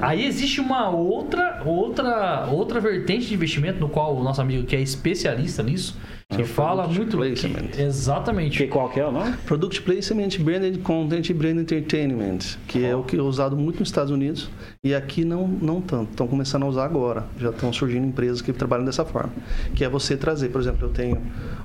Aí 0.00 0.24
existe 0.24 0.60
uma 0.60 0.88
outra, 0.88 1.62
outra, 1.66 2.46
outra 2.50 2.80
vertente 2.80 3.26
de 3.26 3.34
investimento 3.34 3.80
no 3.80 3.88
qual 3.88 4.16
o 4.16 4.22
nosso 4.22 4.40
amigo 4.40 4.64
que 4.66 4.76
é 4.76 4.80
especialista 4.80 5.62
nisso, 5.62 5.98
que 6.36 6.42
É 6.42 6.44
fala 6.44 6.84
product 6.88 6.98
muito 6.98 7.16
placement. 7.16 7.68
que- 7.68 7.82
exatamente. 7.82 8.58
Que 8.58 8.66
qual 8.66 8.88
que 8.88 9.00
é 9.00 9.06
o 9.06 9.12
nome? 9.12 9.32
Product 9.46 9.82
Placement, 9.82 10.28
Branded 10.40 10.78
Content 10.80 11.28
e 11.30 11.34
Brand 11.34 11.58
Entertainment, 11.58 12.38
que 12.66 12.84
é 12.84 12.94
o 12.94 13.02
que 13.02 13.16
é 13.16 13.22
usado 13.22 13.56
muito 13.56 13.80
nos 13.80 13.88
Estados 13.88 14.10
Unidos 14.10 14.48
e 14.82 14.94
aqui 14.94 15.24
não, 15.24 15.46
não 15.48 15.80
tanto. 15.80 16.10
Estão 16.10 16.26
começando 16.26 16.62
a 16.64 16.66
usar 16.66 16.84
agora. 16.84 17.24
Já 17.38 17.50
estão 17.50 17.72
surgindo 17.72 18.06
empresas 18.06 18.40
que 18.40 18.52
trabalham 18.52 18.84
dessa 18.84 19.04
forma. 19.04 19.32
Que 19.74 19.84
é 19.84 19.88
você 19.88 20.16
trazer, 20.16 20.48
por 20.50 20.60
exemplo, 20.60 20.86
eu 20.86 20.90
tenho 20.90 21.18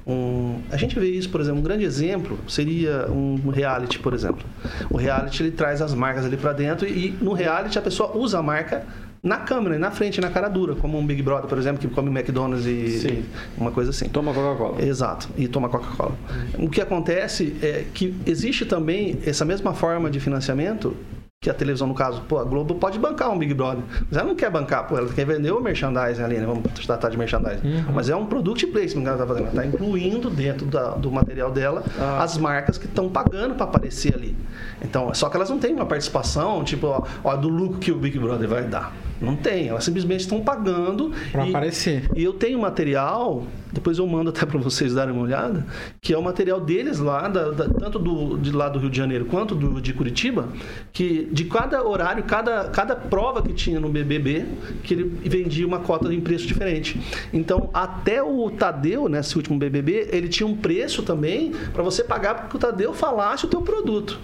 um... 0.06 0.60
A 0.72 0.78
gente 0.78 0.98
vê 1.00 1.10
isso, 1.10 1.30
por 1.30 1.42
exemplo, 1.42 1.60
um 1.60 1.64
grande 1.64 1.84
exemplo 1.84 2.38
seria 2.48 3.08
um 3.10 3.50
reality, 3.50 4.00
por 4.00 4.14
exemplo. 4.14 4.46
O 4.90 4.98
reality, 4.98 5.44
ele 5.44 5.52
traz 5.52 5.82
as 5.82 5.94
marcas 5.94 6.26
ali 6.26 6.38
para 6.38 6.54
dentro 6.54 6.88
e 6.88 7.12
no 7.22 7.34
reality 7.34 7.78
a 7.78 7.82
pessoa 7.82 8.16
usa 8.18 8.40
a 8.40 8.44
marca 8.44 8.86
na 9.22 9.38
câmera, 9.38 9.78
na 9.78 9.92
frente, 9.92 10.22
na 10.22 10.30
cara 10.30 10.48
dura, 10.48 10.76
como 10.76 10.98
um 10.98 11.06
Big 11.06 11.22
Brother, 11.22 11.48
por 11.50 11.58
exemplo, 11.58 11.80
que 11.80 11.88
come 11.94 12.10
McDonald's 12.10 12.66
e, 12.66 13.00
Sim. 13.00 13.26
uma 13.58 13.72
coisa 13.72 13.90
assim. 13.92 14.08
Toma 14.10 14.34
Coca-Cola. 14.34 14.82
Exato, 14.82 15.30
e 15.38 15.48
toma 15.48 15.68
Coca-Cola. 15.70 16.16
O 16.58 16.70
que 16.70 16.82
acontece 16.82 17.56
é 17.62 17.86
que 17.94 18.16
existe 18.26 18.66
também 18.66 19.20
essa 19.26 19.44
mesma 19.44 19.74
forma 19.74 20.10
de 20.10 20.20
financiamento 20.20 20.96
que 21.42 21.50
a 21.50 21.54
televisão, 21.54 21.88
no 21.88 21.94
caso, 21.96 22.22
pô, 22.28 22.38
a 22.38 22.44
Globo 22.44 22.76
pode 22.76 23.00
bancar 23.00 23.30
um 23.32 23.38
Big 23.40 23.54
Brother, 23.54 23.82
mas 24.10 24.18
ela 24.18 24.28
não 24.28 24.36
quer 24.36 24.50
bancar, 24.52 24.86
pô, 24.90 24.98
ela 24.98 25.08
quer 25.08 25.26
vender 25.26 25.52
o 25.52 25.62
merchandising 25.62 26.22
ali, 26.22 26.36
né? 26.38 26.46
Vamos 26.46 26.64
tratar 26.86 27.08
de 27.08 27.18
merchandising. 27.18 27.62
Mas 27.94 28.10
é 28.10 28.16
um 28.16 28.26
product 28.26 28.68
placement 28.68 29.04
que 29.04 29.08
ela 29.10 29.16
está 29.16 29.26
fazendo, 29.26 29.48
ela 29.48 29.50
está 29.50 29.66
incluindo 29.66 30.30
dentro 30.30 30.66
da- 30.66 30.96
do 30.96 31.10
material 31.10 31.50
dela 31.50 31.82
as 32.20 32.38
marcas 32.38 32.78
que 32.78 32.88
estão 32.88 33.08
pagando 33.08 33.56
para 33.56 33.64
aparecer 33.64 34.14
ali. 34.16 34.36
Então, 34.82 35.14
só 35.14 35.30
que 35.30 35.38
elas 35.38 35.50
não 35.50 35.58
têm 35.60 35.74
uma 35.74 35.86
participação, 35.86 36.62
tipo, 36.66 36.88
ó, 36.88 37.04
ó, 37.24 37.36
do 37.38 37.48
lucro 37.48 37.80
que 37.80 37.90
o 37.92 37.96
Big 37.96 38.20
Brother 38.20 38.48
vai 38.50 38.64
dar. 38.66 38.94
Não 39.22 39.36
tem, 39.36 39.68
elas 39.68 39.84
simplesmente 39.84 40.22
estão 40.22 40.42
pagando 40.42 41.12
Pra 41.32 41.46
e- 41.46 41.50
aparecer. 41.50 42.10
e 42.16 42.24
eu 42.24 42.34
tenho 42.34 42.58
material, 42.60 43.44
depois 43.72 43.98
eu 43.98 44.08
mando 44.08 44.30
até 44.30 44.46
para 44.46 44.58
vocês 44.60 44.94
darem 44.94 45.14
uma 45.14 45.24
olhada, 45.24 45.66
que 46.02 46.14
é 46.14 46.18
o 46.18 46.22
material 46.24 46.60
deles 46.62 47.00
lá, 47.00 47.28
da- 47.28 47.52
da- 47.52 47.68
tanto 47.68 48.00
do, 48.00 48.38
de 48.38 48.52
lá 48.52 48.70
do 48.70 48.80
Rio 48.80 48.90
de 48.90 48.98
Janeiro 48.98 49.26
quanto 49.26 49.56
do, 49.56 49.82
de 49.82 49.94
Curitiba, 49.94 50.48
que 50.94 51.28
de 51.32 51.46
cada 51.46 51.86
horário, 51.86 52.24
cada, 52.24 52.66
cada 52.70 52.96
prova 52.96 53.42
que 53.42 53.54
tinha 53.54 53.80
no 53.80 53.90
BBB, 53.90 54.46
que 54.84 54.94
ele 54.94 55.04
vendia 55.26 55.68
uma 55.68 55.80
cota 55.80 56.14
em 56.14 56.22
preço 56.22 56.48
diferente. 56.48 57.00
Então, 57.34 57.70
até 57.74 58.24
o 58.24 58.50
Tadeu, 58.52 59.08
nesse 59.10 59.36
último 59.36 59.58
BBB, 59.60 60.10
ele 60.12 60.28
tinha 60.30 60.48
um 60.48 60.56
preço 60.56 61.04
também 61.04 61.52
para 61.74 61.84
você 61.84 62.04
pagar 62.04 62.36
para 62.36 62.48
que 62.48 62.56
o 62.56 62.60
Tadeu 62.60 62.94
falasse 62.94 63.46
o 63.46 63.48
teu 63.50 63.62
produto. 63.62 64.18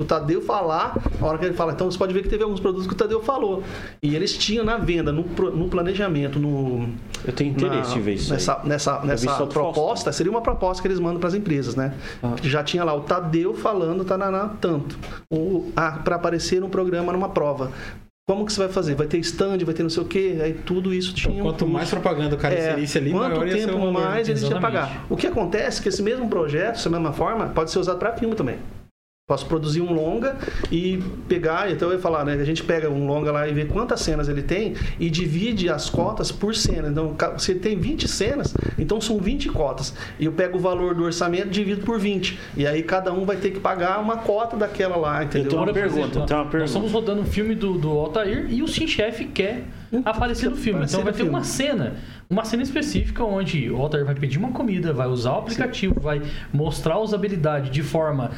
O 0.00 0.04
Tadeu 0.04 0.42
falar, 0.42 0.98
a 1.20 1.24
hora 1.24 1.38
que 1.38 1.44
ele 1.44 1.54
fala, 1.54 1.70
então 1.72 1.88
você 1.88 1.96
pode 1.96 2.12
ver 2.12 2.20
que 2.24 2.28
teve 2.28 2.42
alguns 2.42 2.58
produtos 2.58 2.84
que 2.84 2.94
o 2.94 2.96
Tadeu 2.96 3.22
falou. 3.22 3.62
E 4.02 4.16
eles 4.16 4.36
tinham 4.36 4.64
na 4.64 4.76
venda, 4.76 5.12
no, 5.12 5.22
no 5.22 5.68
planejamento, 5.68 6.36
no, 6.40 6.88
Eu 7.24 7.32
tenho 7.32 7.52
interesse 7.52 7.92
na- 7.92 7.96
em 7.98 8.02
ver 8.02 8.14
isso. 8.14 8.32
aí. 8.32 8.36
nessa, 8.36 8.60
nessa, 8.64 8.98
vi 8.98 9.06
nessa 9.06 9.36
do 9.46 9.46
proposta, 9.46 10.10
seria 10.10 10.32
uma 10.32 10.40
proposta 10.40 10.82
que 10.82 10.88
eles 10.88 10.98
mandam 10.98 11.20
para 11.20 11.28
as 11.28 11.34
empresas, 11.34 11.76
né? 11.76 11.94
Já 12.42 12.64
tinha 12.64 12.82
lá 12.82 12.92
o 12.92 13.02
Tadeu 13.02 13.54
falando, 13.54 14.04
tá 14.04 14.18
na, 14.18 14.32
na- 14.32 14.48
tanto, 14.60 14.98
para 15.72 16.16
aparecer 16.16 16.60
no 16.60 16.68
programa, 16.68 17.12
numa 17.12 17.28
prova. 17.28 17.70
Como 18.28 18.44
que 18.46 18.52
você 18.52 18.58
vai 18.64 18.68
fazer? 18.70 18.96
Vai 18.96 19.06
ter 19.06 19.18
stand, 19.18 19.58
vai 19.64 19.74
ter 19.74 19.84
não 19.84 19.90
sei 19.90 20.02
o 20.02 20.06
quê, 20.06 20.38
aí 20.42 20.54
tudo 20.54 20.92
isso 20.92 21.14
tinha. 21.14 21.32
um 21.40 21.42
Quanto 21.42 21.68
mais 21.68 21.88
custo. 21.88 22.00
propaganda 22.02 22.34
o 22.34 22.38
cara 22.38 22.52
É, 22.52 22.72
inserisse 22.72 22.98
ali, 22.98 23.12
quanto 23.12 23.30
maior 23.36 23.46
ia 23.46 23.52
ser 23.58 23.70
o 23.70 23.72
tempo 23.74 23.92
mais 23.92 24.28
eles 24.28 24.42
iam 24.42 24.50
Exatamente. 24.50 24.80
pagar. 24.88 25.06
O 25.08 25.16
que 25.16 25.28
acontece 25.28 25.78
é 25.78 25.82
que 25.84 25.88
esse 25.88 26.02
mesmo 26.02 26.28
projeto, 26.28 26.74
essa 26.74 26.90
mesma 26.90 27.12
forma, 27.12 27.46
pode 27.50 27.70
ser 27.70 27.78
usado 27.78 27.98
para 28.00 28.12
filme 28.16 28.34
também. 28.34 28.56
Posso 29.26 29.46
produzir 29.46 29.80
um 29.80 29.90
longa 29.90 30.36
e 30.70 31.02
pegar, 31.26 31.72
então 31.72 31.88
eu 31.88 31.94
ia 31.94 31.98
falar, 31.98 32.26
né? 32.26 32.34
A 32.34 32.44
gente 32.44 32.62
pega 32.62 32.90
um 32.90 33.06
longa 33.06 33.32
lá 33.32 33.48
e 33.48 33.54
vê 33.54 33.64
quantas 33.64 34.02
cenas 34.02 34.28
ele 34.28 34.42
tem 34.42 34.74
e 35.00 35.08
divide 35.08 35.70
as 35.70 35.88
cotas 35.88 36.30
por 36.30 36.54
cena. 36.54 36.88
Então, 36.88 37.16
se 37.38 37.52
ele 37.52 37.60
tem 37.60 37.74
20 37.74 38.06
cenas, 38.06 38.54
então 38.78 39.00
são 39.00 39.16
20 39.16 39.48
cotas. 39.48 39.94
E 40.20 40.26
eu 40.26 40.32
pego 40.32 40.58
o 40.58 40.60
valor 40.60 40.94
do 40.94 41.04
orçamento 41.04 41.46
e 41.46 41.50
divido 41.52 41.86
por 41.86 41.98
20. 41.98 42.38
E 42.54 42.66
aí 42.66 42.82
cada 42.82 43.14
um 43.14 43.24
vai 43.24 43.38
ter 43.38 43.50
que 43.52 43.60
pagar 43.60 43.98
uma 43.98 44.18
cota 44.18 44.58
daquela 44.58 44.96
lá, 44.96 45.24
entendeu? 45.24 45.48
tenho 45.48 45.62
uma 45.62 45.72
pergunta, 45.72 46.26
tenho 46.26 46.40
uma 46.40 46.44
Nós 46.44 46.50
pergunta. 46.50 46.64
estamos 46.66 46.92
rodando 46.92 47.22
um 47.22 47.26
filme 47.26 47.54
do, 47.54 47.78
do 47.78 47.88
Altair 47.92 48.48
e 48.50 48.62
o 48.62 48.68
Sim 48.68 48.86
Chef 48.86 49.24
quer 49.28 49.64
aparecer 50.04 50.50
no 50.50 50.56
filme. 50.56 50.84
Então 50.84 51.02
vai 51.02 51.14
ter 51.14 51.22
uma 51.22 51.44
cena, 51.44 51.94
uma 52.28 52.44
cena 52.44 52.62
específica 52.62 53.24
onde 53.24 53.70
o 53.70 53.80
Altair 53.80 54.04
vai 54.04 54.14
pedir 54.14 54.38
uma 54.38 54.50
comida, 54.50 54.92
vai 54.92 55.06
usar 55.06 55.32
o 55.32 55.38
aplicativo, 55.38 55.98
vai 55.98 56.20
mostrar 56.52 56.94
a 56.94 56.98
usabilidade 56.98 57.70
de 57.70 57.82
forma 57.82 58.30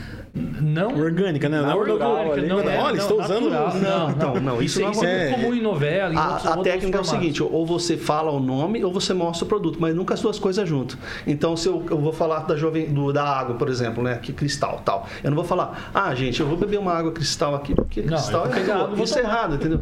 não 0.61 0.89
Orgânica, 0.99 1.49
né? 1.49 1.61
Não 1.63 1.77
orgânica, 1.79 2.33
ali. 2.33 2.47
não 2.47 2.61
é, 2.61 2.79
Olha, 2.79 2.93
não, 2.97 3.03
estou 3.03 3.21
usando. 3.23 3.51
natural. 3.51 3.75
Não, 3.75 4.09
Não, 4.11 4.35
não, 4.35 4.41
não, 4.41 4.63
Isso, 4.63 4.79
isso 4.79 4.83
não 4.83 4.91
isso 4.93 5.05
é 5.05 5.09
acontece. 5.09 5.31
muito 5.31 5.41
comum 5.47 5.55
em 5.55 5.63
novela, 5.63 6.15
em 6.15 6.17
A, 6.17 6.29
outros, 6.29 6.47
a 6.47 6.49
outros 6.51 6.65
técnica 6.75 6.99
é 6.99 7.01
o 7.01 7.05
seguinte, 7.05 7.43
ou 7.43 7.67
você 7.67 7.97
fala 7.97 8.31
o 8.31 8.39
nome 8.41 8.85
ou 8.85 8.93
você 8.93 9.15
mostra 9.15 9.45
o 9.45 9.49
produto, 9.49 9.79
mas 9.81 9.95
nunca 9.95 10.15
as 10.15 10.21
duas 10.21 10.39
coisas 10.39 10.69
junto. 10.69 10.99
Então, 11.27 11.57
se 11.57 11.69
eu, 11.69 11.85
eu 11.91 11.99
vou 11.99 12.13
falar 12.13 12.41
da 12.41 12.57
jovem 12.57 12.87
do, 12.93 13.13
da 13.13 13.25
água, 13.25 13.55
por 13.57 13.69
exemplo, 13.69 14.03
né, 14.03 14.19
que 14.23 14.33
cristal, 14.33 14.83
tal. 14.85 15.07
Eu 15.25 15.31
não 15.31 15.37
vou 15.37 15.45
falar: 15.45 15.91
"Ah, 15.95 16.15
gente, 16.15 16.41
eu 16.41 16.47
vou 16.47 16.57
beber 16.57 16.79
uma 16.79 16.93
água 16.93 17.13
cristal 17.13 17.55
aqui, 17.55 17.75
porque 17.75 18.03
Não, 18.03 18.09
cristal 18.09 18.43
vou 18.45 18.51
é 18.53 18.55
pegar 18.55 18.75
boa." 18.75 18.85
água 18.85 18.97
vou 18.97 19.05
Isso 19.05 19.19
é 19.19 19.23
errado, 19.23 19.55
entendeu? 19.55 19.81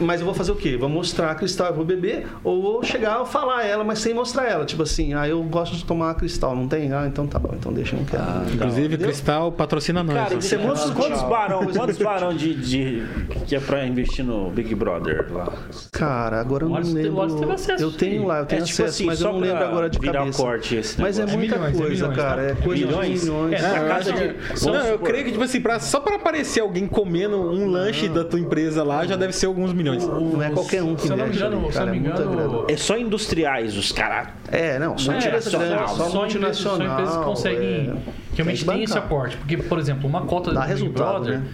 Mas 0.00 0.20
eu 0.20 0.26
vou 0.26 0.34
fazer 0.34 0.50
o 0.52 0.56
quê? 0.56 0.76
Vou 0.76 0.88
mostrar 0.88 1.30
a 1.30 1.34
cristal, 1.34 1.68
eu 1.68 1.74
vou 1.74 1.84
beber 1.84 2.26
ou 2.42 2.60
vou 2.60 2.82
chegar 2.82 3.22
e 3.22 3.26
falar 3.26 3.64
ela, 3.64 3.84
mas 3.84 4.00
sem 4.00 4.12
mostrar 4.12 4.44
ela, 4.48 4.64
tipo 4.64 4.82
assim: 4.82 5.14
"Ah, 5.14 5.28
eu 5.28 5.40
gosto 5.44 5.76
de 5.76 5.84
tomar 5.84 6.14
cristal, 6.14 6.56
não 6.56 6.66
tem? 6.66 6.92
Ah, 6.92 7.04
então 7.06 7.26
tá 7.26 7.38
bom, 7.38 7.50
então 7.56 7.72
deixa 7.72 7.94
eu 7.94 8.00
não 8.00 8.06
quero." 8.06 8.24
Inclusive, 8.54 8.86
Entendeu? 8.94 9.08
Cristal 9.08 9.52
patrocina 9.52 9.83
nós. 9.92 10.06
Cara, 10.06 10.36
ó. 10.36 10.40
você 10.40 10.58
quantos, 10.58 10.90
quantos 10.90 11.22
barão, 11.22 11.66
quantos 11.66 11.98
barão 11.98 12.34
de, 12.34 12.54
de- 12.54 13.02
que 13.46 13.54
é 13.56 13.60
pra 13.60 13.86
investir 13.86 14.24
no 14.24 14.50
Big 14.50 14.74
Brother 14.74 15.26
lá? 15.30 15.52
Cara, 15.92 16.40
agora 16.40 16.64
eu 16.64 16.68
não 16.70 16.80
lembro. 16.80 17.52
Acesso, 17.52 17.82
eu 17.82 17.92
tenho 17.92 18.26
lá, 18.26 18.40
eu 18.40 18.46
tenho 18.46 18.62
É, 18.62 18.64
tipo 18.64 18.82
acesso, 18.82 18.94
assim, 18.96 19.06
mas 19.06 19.20
eu 19.20 19.26
só 19.26 19.32
não 19.32 19.40
lembro 19.40 19.64
agora 19.64 19.88
de 19.90 19.98
virar 19.98 20.20
cabeça. 20.20 20.42
corte 20.42 20.76
esse 20.76 21.00
mas 21.00 21.18
é 21.18 21.20
negócio. 21.20 21.38
muita 21.38 21.56
milhões, 21.56 21.74
é 21.74 21.78
coisa, 21.78 22.08
milhões, 22.08 22.16
cara. 22.24 22.42
tá? 22.42 22.48
É 22.48 22.54
coisa 22.54 22.86
Milhões? 22.86 23.20
de 23.20 23.26
milhões. 23.30 23.52
É, 23.52 23.56
É, 23.56 23.62
na 23.62 23.76
eu 23.78 23.88
casa 23.88 24.12
de- 24.12 24.66
não, 24.66 24.86
eu 24.86 24.98
creio 24.98 25.24
que, 25.24 25.30
tipo 25.32 25.44
assim, 25.44 25.60
pra, 25.60 25.78
só 25.80 26.00
pra 26.00 26.16
aparecer 26.16 26.60
alguém 26.60 26.86
comendo 26.86 27.36
um 27.36 27.66
lanche 27.70 28.08
da 28.08 28.24
tua 28.24 28.40
empresa 28.40 28.82
lá, 28.82 29.04
já 29.06 29.16
deve 29.16 29.32
ser 29.32 29.46
alguns 29.46 29.72
milhões. 29.72 30.06
Não 30.06 30.42
é 30.42 30.50
qualquer 30.50 30.82
um 30.82 30.94
que 30.94 31.08
mexe 31.08 31.38
cara, 31.38 31.56
não 31.86 31.92
me 31.92 31.98
é 31.98 32.00
muita 32.00 32.22
engano, 32.22 32.36
grana. 32.50 32.64
É 32.68 32.76
só 32.76 32.96
industriais, 32.96 33.76
os 33.76 33.92
caras. 33.92 34.28
É, 34.50 34.78
não, 34.78 34.96
só 34.98 35.12
É, 35.12 35.20
só- 35.20 35.28
grande, 35.30 35.44
só, 35.44 35.56
empresas, 35.56 35.90
só 36.12 36.18
multinacional. 36.20 36.92
empresas 36.92 37.16
que 37.16 37.24
conseguem, 37.24 37.90
é. 37.90 38.23
Realmente 38.36 38.64
Tem 38.64 38.74
tem 38.74 38.84
esse 38.84 38.98
aporte. 38.98 39.36
Porque, 39.36 39.56
por 39.56 39.78
exemplo, 39.78 40.08
uma 40.08 40.22
cota 40.22 40.52
Dá 40.52 40.60
do 40.60 40.66
Big 40.66 40.72
resultado, 40.72 41.24
Brother, 41.24 41.40
né? 41.40 41.46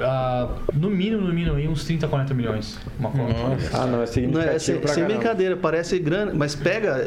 ah, 0.00 0.48
no 0.74 0.90
mínimo, 0.90 1.22
no 1.22 1.32
mínimo, 1.32 1.56
aí 1.56 1.66
uns 1.66 1.84
30, 1.84 2.06
40 2.06 2.34
milhões. 2.34 2.78
Uma 2.98 3.10
cota. 3.10 3.34
Ah, 3.72 3.86
não, 3.86 3.96
é 3.96 4.00
Não, 4.00 4.06
significativo 4.06 4.54
é, 4.54 4.58
sem, 4.58 4.78
pra 4.78 4.92
sem 4.92 5.04
brincadeira, 5.04 5.56
parece 5.56 5.98
grana, 5.98 6.32
mas 6.34 6.54
pega, 6.54 6.98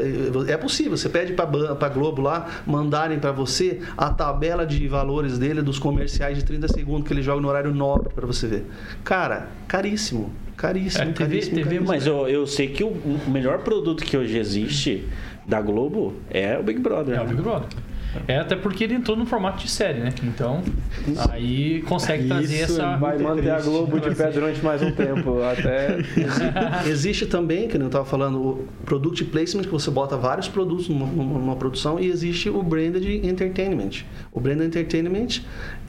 é 0.47 0.51
é 0.53 0.57
possível. 0.57 0.97
Você 0.97 1.09
pede 1.09 1.33
pra 1.33 1.89
Globo 1.89 2.21
lá 2.21 2.47
mandarem 2.65 3.19
pra 3.19 3.31
você 3.31 3.79
a 3.97 4.09
tabela 4.09 4.65
de 4.65 4.88
valores 4.88 5.38
dele, 5.38 5.62
dos 5.62 5.77
comerciais 5.79 6.38
de 6.38 6.43
30 6.43 6.67
segundos 6.69 7.07
que 7.07 7.13
ele 7.13 7.21
joga 7.21 7.41
no 7.41 7.47
horário 7.47 7.73
nobre 7.73 8.13
pra 8.13 8.25
você 8.25 8.47
ver. 8.47 8.65
Cara, 9.03 9.47
caríssimo. 9.67 10.31
Caríssimo, 10.57 11.03
É, 11.03 11.13
TV 11.13 11.17
caríssimo, 11.29 11.55
TV 11.55 11.63
caríssimo. 11.63 11.88
Mas 11.88 12.05
eu, 12.05 12.27
eu 12.27 12.45
sei 12.45 12.67
que 12.67 12.83
o 12.83 12.89
o 12.89 13.29
melhor 13.29 13.59
produto 13.59 14.03
que 14.03 14.17
hoje 14.17 14.38
existe 14.38 15.07
da 15.47 15.62
Globo 15.62 16.15
é 16.29 16.57
o 16.57 16.63
Big 16.63 16.79
Brother. 16.79 17.17
É 17.17 17.21
o 17.21 17.25
Big 17.25 17.41
Brother. 17.41 17.69
É 18.27 18.37
até 18.37 18.55
porque 18.55 18.83
ele 18.83 18.95
entrou 18.95 19.15
no 19.15 19.25
formato 19.25 19.59
de 19.63 19.69
série, 19.69 19.99
né? 19.99 20.09
Então, 20.23 20.61
aí 21.29 21.81
consegue 21.83 22.27
trazer 22.27 22.63
Isso 22.63 22.73
essa. 22.73 22.97
Vai 22.97 23.17
manter 23.17 23.51
a 23.51 23.59
Globo 23.61 23.99
de 23.99 24.15
pé 24.15 24.31
durante 24.31 24.63
mais 24.63 24.81
um 24.81 24.91
tempo, 24.91 25.41
até... 25.43 25.97
Existe 26.89 27.25
também, 27.25 27.67
que 27.67 27.73
nem 27.77 27.83
eu 27.83 27.87
estava 27.87 28.05
falando, 28.05 28.39
o 28.41 28.67
product 28.85 29.25
placement, 29.25 29.63
que 29.63 29.69
você 29.71 29.91
bota 29.91 30.17
vários 30.17 30.47
produtos 30.47 30.89
numa, 30.89 31.05
numa- 31.05 31.39
numa 31.39 31.55
produção, 31.55 31.99
e 31.99 32.07
existe 32.07 32.49
o 32.49 32.61
branded 32.63 33.25
entertainment. 33.25 34.03
O 34.39 34.41
branded 34.41 34.67
entertainment 34.67 35.41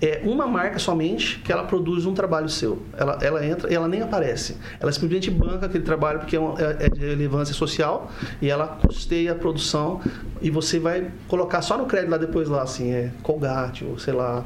é 0.03 0.23
uma 0.25 0.47
marca 0.47 0.79
somente 0.79 1.39
que 1.45 1.53
ela 1.53 1.63
produz 1.65 2.05
um 2.05 2.13
trabalho 2.15 2.49
seu. 2.49 2.83
Ela, 2.97 3.19
ela 3.23 3.47
entra 3.47 3.71
e 3.71 3.75
ela 3.77 3.87
nem 3.87 4.03
aparece. 4.03 4.57
Ela 4.81 4.91
simplesmente 4.91 5.31
banca 5.31 5.67
aquele 5.67 5.85
trabalho 5.85 6.19
porque 6.19 6.35
é, 6.35 6.41
um- 6.41 6.59
é- 6.59 6.77
é 6.87 6.89
de 6.89 7.01
relevância 7.01 7.55
social 7.55 8.11
e 8.43 8.51
ela 8.51 8.67
custeia 8.67 9.33
a 9.33 9.35
produção 9.37 10.01
e 10.43 10.51
você 10.51 10.79
vai 10.81 11.07
colocar 11.29 11.63
só 11.63 11.77
no 11.79 11.85
crédito 11.87 12.11
lá 12.11 12.17
depois 12.17 12.49
lá, 12.49 12.63
assim, 12.63 12.91
é 12.91 13.11
Colgate, 13.23 13.85
ou 13.85 13.99
sei 13.99 14.15
lá. 14.15 14.43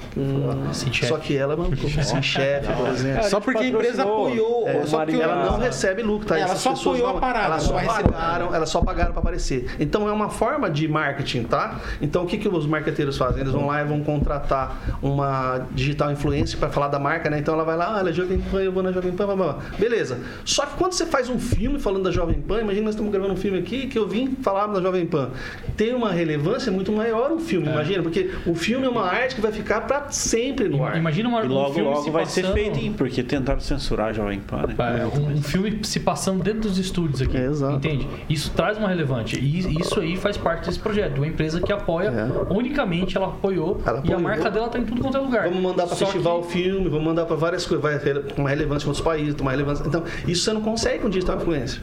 Chefe. 0.72 1.06
só 1.06 1.16
que 1.18 1.36
ela 1.36 1.56
bancou, 1.56 1.88
assim, 1.98 2.20
chefe, 2.20 2.72
por 2.72 2.88
exemplo. 2.88 3.22
Só 3.24 3.40
porque 3.40 3.62
a 3.64 3.66
empresa 3.68 4.02
apoiou. 4.02 4.68
É, 4.68 4.84
só 4.86 4.98
porque 5.04 5.16
ela 5.20 5.46
não 5.46 5.58
recebe 5.58 6.02
lucro, 6.02 6.26
tá? 6.26 6.36
Ela 6.38 6.46
Essas 6.52 6.58
só 6.60 6.70
apoiou 6.72 7.08
não- 7.08 7.16
a 7.16 7.20
parada, 7.20 7.46
Elas 7.46 7.62
só, 7.62 7.74
pagaram, 7.74 8.54
elas 8.54 8.68
só 8.68 8.80
pagaram 8.82 9.12
para 9.12 9.20
aparecer. 9.20 9.66
Então 9.80 10.08
é 10.08 10.12
uma 10.12 10.28
forma 10.28 10.68
de 10.68 10.86
marketing, 10.88 11.44
tá? 11.44 11.80
Então 12.02 12.24
o 12.24 12.26
que, 12.26 12.36
que 12.38 12.48
os 12.48 12.66
marqueteiros 12.66 13.16
fazem? 13.16 13.40
Eles 13.40 13.52
vão 13.52 13.66
lá 13.68 13.80
e 13.80 13.84
vão 13.84 13.93
contratar 14.02 14.98
uma 15.02 15.66
digital 15.72 16.10
influencer 16.12 16.58
para 16.58 16.68
falar 16.70 16.88
da 16.88 16.98
marca, 16.98 17.28
né? 17.30 17.38
Então 17.38 17.54
ela 17.54 17.64
vai 17.64 17.76
lá, 17.76 17.96
ah, 17.96 18.00
ela 18.00 18.10
é 18.10 18.12
Jovem 18.12 18.38
Pan, 18.38 18.60
eu 18.62 18.72
vou 18.72 18.82
na 18.82 18.92
Jovem 18.92 19.12
Pan, 19.12 19.26
blá, 19.26 19.36
blá, 19.36 19.52
blá. 19.54 19.62
beleza. 19.78 20.18
Só 20.44 20.66
que 20.66 20.76
quando 20.76 20.92
você 20.92 21.06
faz 21.06 21.28
um 21.28 21.38
filme 21.38 21.78
falando 21.78 22.04
da 22.04 22.10
Jovem 22.10 22.40
Pan, 22.40 22.60
imagina 22.60 22.84
nós 22.86 22.94
estamos 22.94 23.12
gravando 23.12 23.34
um 23.34 23.36
filme 23.36 23.58
aqui 23.58 23.86
que 23.86 23.98
eu 23.98 24.06
vim 24.08 24.36
falar 24.42 24.66
da 24.68 24.80
Jovem 24.80 25.06
Pan. 25.06 25.30
Tem 25.76 25.94
uma 25.94 26.10
relevância 26.12 26.70
muito 26.72 26.92
maior 26.92 27.32
o 27.32 27.38
filme, 27.38 27.68
imagina, 27.68 28.02
porque 28.02 28.30
o 28.46 28.54
filme 28.54 28.86
é 28.86 28.88
uma 28.88 29.04
arte 29.04 29.34
que 29.34 29.40
vai 29.40 29.52
ficar 29.52 29.82
para 29.82 30.10
sempre 30.10 30.68
no 30.68 30.84
ar. 30.84 30.96
Imagina 30.96 31.28
uma, 31.28 31.42
E 31.44 31.48
um 31.48 31.52
logo, 31.52 31.74
filme 31.74 31.88
logo 31.90 32.02
se 32.02 32.10
vai 32.10 32.26
ser 32.26 32.42
passando- 32.42 32.54
feito, 32.54 32.78
hein? 32.78 32.94
Porque 32.96 33.22
tentaram 33.22 33.60
censurar 33.60 34.08
a 34.08 34.12
Jovem 34.12 34.40
Pan, 34.40 34.62
né? 34.66 34.74
É, 35.02 35.06
um, 35.18 35.32
um 35.34 35.42
filme 35.42 35.78
se 35.82 36.00
passando 36.00 36.42
dentro 36.42 36.62
dos 36.62 36.78
estúdios 36.78 37.20
aqui. 37.22 37.36
É, 37.36 37.46
exato. 37.46 37.76
Entende? 37.76 38.06
Isso 38.28 38.50
traz 38.54 38.78
uma 38.78 38.88
relevante. 38.88 39.38
E 39.38 39.78
isso 39.80 40.00
aí 40.00 40.16
faz 40.16 40.36
parte 40.36 40.66
desse 40.66 40.78
projeto. 40.78 41.16
Uma 41.18 41.26
empresa 41.26 41.60
que 41.60 41.72
apoia, 41.72 42.08
É. 42.08 42.52
unicamente 42.52 43.16
ela 43.16 43.26
apoiou. 43.26 43.73
Ela 43.84 44.02
E 44.04 44.12
a 44.12 44.18
marca 44.18 44.50
dela 44.50 44.68
tá 44.68 44.78
em 44.78 44.84
tudo 44.84 45.00
quanto 45.02 45.16
é 45.16 45.20
lugar. 45.20 45.44
Vamos 45.48 45.62
mandar 45.62 45.86
para 45.86 45.96
festival 45.96 46.40
o 46.40 46.42
que- 46.42 46.52
filme, 46.52 46.88
vamos 46.88 47.04
mandar 47.04 47.26
para 47.26 47.36
várias 47.36 47.66
coisas, 47.66 47.82
vai 47.82 47.98
ter 47.98 48.24
uma 48.36 48.48
relevância 48.48 48.86
em 48.86 48.88
outros 48.88 49.04
países, 49.04 49.34
uma 49.40 49.50
relevância. 49.50 49.84
Então, 49.86 50.02
isso 50.26 50.44
você 50.44 50.52
não 50.52 50.60
consegue 50.60 51.00
com 51.02 51.08
digital 51.10 51.36
influencer. 51.36 51.80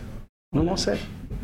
Não 0.53 0.65
consegue. 0.65 1.01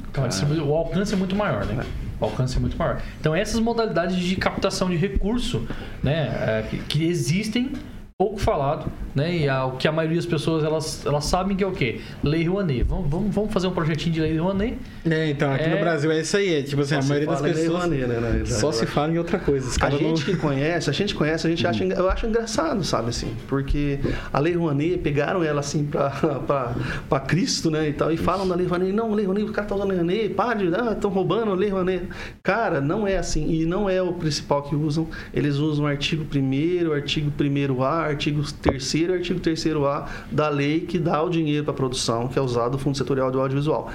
Então, 0.10 0.24
o 0.68 0.74
alcance 0.76 1.14
é 1.14 1.18
muito 1.18 1.36
maior, 1.36 1.66
né? 1.66 1.86
O 2.20 2.26
alcance 2.26 2.58
é 2.58 2.60
muito 2.60 2.76
maior. 2.78 3.00
Então, 3.20 3.36
essas 3.36 3.60
modalidades 3.60 4.16
de 4.18 4.36
captação 4.36 4.90
de 4.90 4.96
recurso, 4.96 5.68
né, 6.02 6.30
é, 6.42 6.66
que, 6.68 6.78
que 6.80 7.06
existem, 7.08 7.74
pouco 8.20 8.40
falado, 8.40 8.92
né? 9.14 9.38
E 9.38 9.48
a- 9.48 9.66
o 9.66 9.74
que 9.78 9.88
a 9.88 9.92
maioria 9.92 10.18
das 10.18 10.26
pessoas 10.26 10.64
elas, 10.64 11.06
elas 11.06 11.24
sabem 11.26 11.56
que 11.56 11.64
é 11.64 11.68
o 11.68 11.72
quê? 11.72 12.02
Lei 12.24 12.48
Rouanet. 12.48 12.82
Vamos, 12.82 13.08
vamos, 13.12 13.36
vamos 13.36 13.54
fazer 13.54 13.68
um 13.68 13.72
projetinho 13.72 14.12
de 14.16 14.22
Lei 14.22 14.36
Rouanet. 14.40 14.76
É, 15.08 15.30
então, 15.30 15.54
aqui 15.54 15.66
É. 15.66 15.70
no 15.76 15.80
Brasil 15.80 16.12
é 16.12 16.22
isso 16.22 16.36
aí. 16.36 16.56
É, 16.56 16.64
tipo 16.64 16.82
assim, 16.82 16.96
a 16.96 16.98
Só 16.98 17.02
se 17.04 17.10
maioria 17.10 17.30
das 17.30 17.42
pessoas 17.44 17.68
Rouanet, 17.68 18.08
né, 18.08 18.20
realidade, 18.20 18.54
só 18.56 18.72
se 18.72 18.88
fala 18.88 19.14
em 19.14 19.20
outra 19.20 19.38
coisa. 19.38 19.70
A 19.70 19.80
caras 19.80 20.00
gente 20.00 20.26
não... 20.28 20.34
que 20.34 20.36
conhece, 20.36 20.90
a 20.90 20.94
gente 20.94 21.14
conhece, 21.14 21.46
a 21.46 21.50
gente 21.52 21.68
acha, 21.68 21.84
engra- 21.86 22.00
eu 22.00 22.10
acho 22.10 22.26
engraçado, 22.26 22.84
sabe 22.84 23.10
assim, 23.10 23.36
porque 23.48 24.00
a 24.34 24.40
Lei 24.40 24.56
Rouanet 24.56 24.98
pegaram 24.98 25.44
ela 25.44 25.60
assim 25.60 25.86
pra, 25.86 26.10
pra, 26.48 26.76
pra 27.08 27.20
Cristo, 27.20 27.70
né, 27.70 27.88
e 27.88 27.94
tal, 27.94 28.12
e 28.12 28.18
falam 28.18 28.48
da 28.48 28.56
Lei 28.56 28.66
Rouanet, 28.66 28.92
não, 28.94 29.14
Lei 29.14 29.26
Rouanet, 29.26 29.48
o 29.48 29.54
cara 29.54 29.68
tá 29.68 29.76
usando 29.76 29.92
a 29.92 29.94
Lei 29.94 29.98
Rouanet, 30.00 30.30
para 30.34 30.56
de, 30.58 30.76
ah, 30.76 30.94
estão 30.94 31.12
roubando 31.12 31.52
a 31.52 31.56
Lei 31.56 31.70
Rouanet. 31.70 32.08
Cara, 32.42 32.82
não 32.82 33.08
é 33.08 33.16
assim, 33.18 33.48
e 33.48 33.64
não 33.64 33.88
é 33.88 34.02
o 34.02 34.14
principal 34.14 34.64
que 34.64 34.76
usam, 34.76 35.08
eles 35.32 35.58
usam 35.58 35.86
o 35.86 35.88
artigo 35.88 36.26
1º, 36.26 36.92
artigo 36.96 37.32
1º 37.38 37.84
A, 37.84 38.07
artigo 38.08 38.42
3º, 38.42 39.14
artigo 39.14 39.40
3º 39.40 39.86
A 39.86 40.08
da 40.32 40.50
lei 40.50 40.82
que 40.82 40.98
dá 40.98 41.22
o 41.22 41.30
dinheiro 41.30 41.64
para 41.64 41.74
produção, 41.74 42.28
que 42.28 42.38
é 42.38 42.42
usado 42.42 42.72
do 42.72 42.78
Fundo 42.78 42.98
Setorial 42.98 43.32
do 43.32 43.40
Audiovisual. 43.40 43.90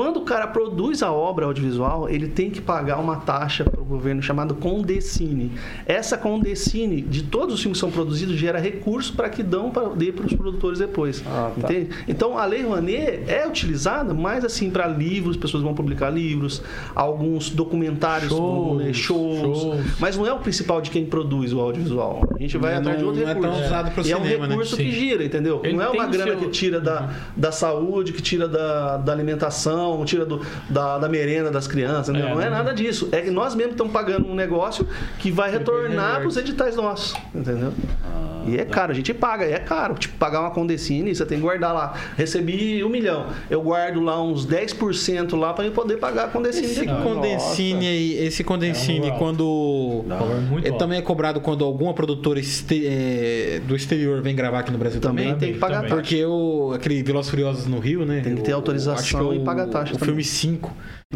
Quando 0.00 0.16
o 0.16 0.22
cara 0.22 0.46
produz 0.46 1.02
a 1.02 1.12
obra 1.12 1.44
audiovisual, 1.44 2.08
ele 2.08 2.26
tem 2.26 2.48
que 2.48 2.58
pagar 2.58 2.96
uma 2.98 3.16
taxa 3.16 3.64
para 3.64 3.78
o 3.78 3.84
governo 3.84 4.22
chamada 4.22 4.54
Condecine. 4.54 5.52
Essa 5.84 6.16
Condecine, 6.16 7.02
de 7.02 7.24
todos 7.24 7.56
os 7.56 7.60
filmes 7.60 7.76
que 7.76 7.80
são 7.80 7.90
produzidos, 7.90 8.36
gera 8.36 8.58
recurso 8.58 9.12
para 9.14 9.28
que 9.28 9.42
dão 9.42 9.70
para 9.70 9.90
os 9.90 10.32
produtores 10.32 10.78
depois. 10.78 11.22
Ah, 11.26 11.50
tá. 11.60 11.70
Entende? 11.70 11.90
Então, 12.08 12.38
a 12.38 12.46
Lei 12.46 12.62
Rouanet 12.62 13.24
é 13.28 13.46
utilizada 13.46 14.14
mais 14.14 14.42
assim 14.42 14.70
para 14.70 14.86
livros, 14.86 15.36
pessoas 15.36 15.62
vão 15.62 15.74
publicar 15.74 16.08
livros, 16.08 16.62
alguns 16.94 17.50
documentários, 17.50 18.30
Shows, 18.30 18.78
ler 18.78 18.94
shows, 18.94 19.38
shows. 19.58 19.80
mas 20.00 20.16
não 20.16 20.26
é 20.26 20.32
o 20.32 20.38
principal 20.38 20.80
de 20.80 20.90
quem 20.90 21.04
produz 21.04 21.52
o 21.52 21.60
audiovisual. 21.60 22.22
A 22.34 22.38
gente 22.40 22.56
vai 22.56 22.72
Não- 22.72 22.80
atrás 22.80 22.98
de 22.98 23.04
outro 23.04 23.20
não 23.20 23.28
é 23.28 23.34
recurso. 23.34 23.60
usado 23.64 23.90
pro 23.90 24.06
e 24.06 24.12
é 24.12 24.16
um 24.16 24.22
cinema, 24.22 24.46
né? 24.46 24.52
recurso 24.54 24.76
que 24.78 24.82
Sim. 24.84 24.90
gira, 24.92 25.22
entendeu? 25.24 25.60
Ele 25.62 25.74
não 25.76 25.84
é 25.84 25.90
uma 25.90 26.06
grana 26.06 26.30
seu- 26.32 26.38
que 26.38 26.48
tira 26.48 26.80
da, 26.80 27.10
da 27.36 27.52
saúde, 27.52 28.14
que 28.14 28.22
tira 28.22 28.48
da, 28.48 28.96
da 28.96 29.12
alimentação, 29.12 29.89
tira 30.04 30.24
do, 30.26 30.40
da, 30.68 30.98
da 30.98 31.08
merenda 31.08 31.50
das 31.50 31.66
crianças, 31.66 32.14
né? 32.14 32.20
É, 32.20 32.34
não 32.34 32.40
é 32.40 32.44
não- 32.44 32.56
nada 32.58 32.72
disso. 32.72 33.08
É 33.12 33.20
que 33.22 33.30
nós 33.30 33.54
mesmos 33.54 33.72
estamos 33.74 33.92
pagando 33.92 34.26
um 34.28 34.34
negócio 34.34 34.86
que 35.18 35.30
vai 35.30 35.50
retornar 35.50 36.18
para 36.18 36.28
os 36.28 36.36
editais 36.36 36.76
nossos, 36.76 37.14
entendeu? 37.34 37.72
e 38.46 38.56
é 38.56 38.64
caro, 38.64 38.90
a 38.90 38.94
gente 38.94 39.12
paga, 39.12 39.44
é 39.44 39.58
caro. 39.58 39.94
Tipo, 39.94 40.16
pagar 40.16 40.40
uma 40.40 40.50
Condecine, 40.50 41.14
você 41.14 41.26
tem 41.26 41.36
que 41.38 41.42
guardar 41.42 41.74
lá. 41.74 41.94
Recebi 42.16 42.82
um 42.82 42.88
milhão, 42.88 43.26
eu 43.50 43.60
guardo 43.60 44.00
lá 44.00 44.20
uns 44.22 44.46
10% 44.46 45.38
lá 45.38 45.52
para 45.52 45.66
eu 45.66 45.72
poder 45.72 45.98
pagar 45.98 46.24
a 46.24 46.28
Condecine 46.28 46.66
Esse 46.66 46.80
depois. 46.86 47.02
condensine 47.02 47.86
aí, 47.86 48.26
esse 48.26 48.42
condensine, 48.42 49.08
É 49.08 49.12
um 49.12 49.18
quando. 49.18 50.04
Ele 50.58 50.68
alto. 50.68 50.78
também 50.78 50.98
é 50.98 51.02
cobrado 51.02 51.40
quando 51.40 51.64
alguma 51.64 51.92
produtora 51.92 52.40
este- 52.40 52.86
é, 52.86 53.60
do 53.66 53.76
exterior 53.76 54.22
vem 54.22 54.34
gravar 54.34 54.60
aqui 54.60 54.72
no 54.72 54.78
Brasil 54.78 55.00
também. 55.00 55.26
Também 55.26 55.38
tem 55.38 55.52
que 55.52 55.58
pagar 55.58 55.76
também. 55.82 55.90
taxa. 55.90 56.02
Porque 56.02 56.24
o, 56.24 56.72
aquele 56.74 57.02
Velozes 57.02 57.30
Furiosos 57.30 57.66
no 57.66 57.78
Rio, 57.78 58.04
né? 58.06 58.20
Tem 58.22 58.34
que 58.34 58.42
ter 58.42 58.52
autorização 58.52 59.32
é 59.32 59.36
e 59.36 59.40
pagar 59.40 59.66
taxa 59.70 59.92
O 59.94 59.98
também. 59.98 60.06
filme 60.06 60.24
5, 60.24 60.72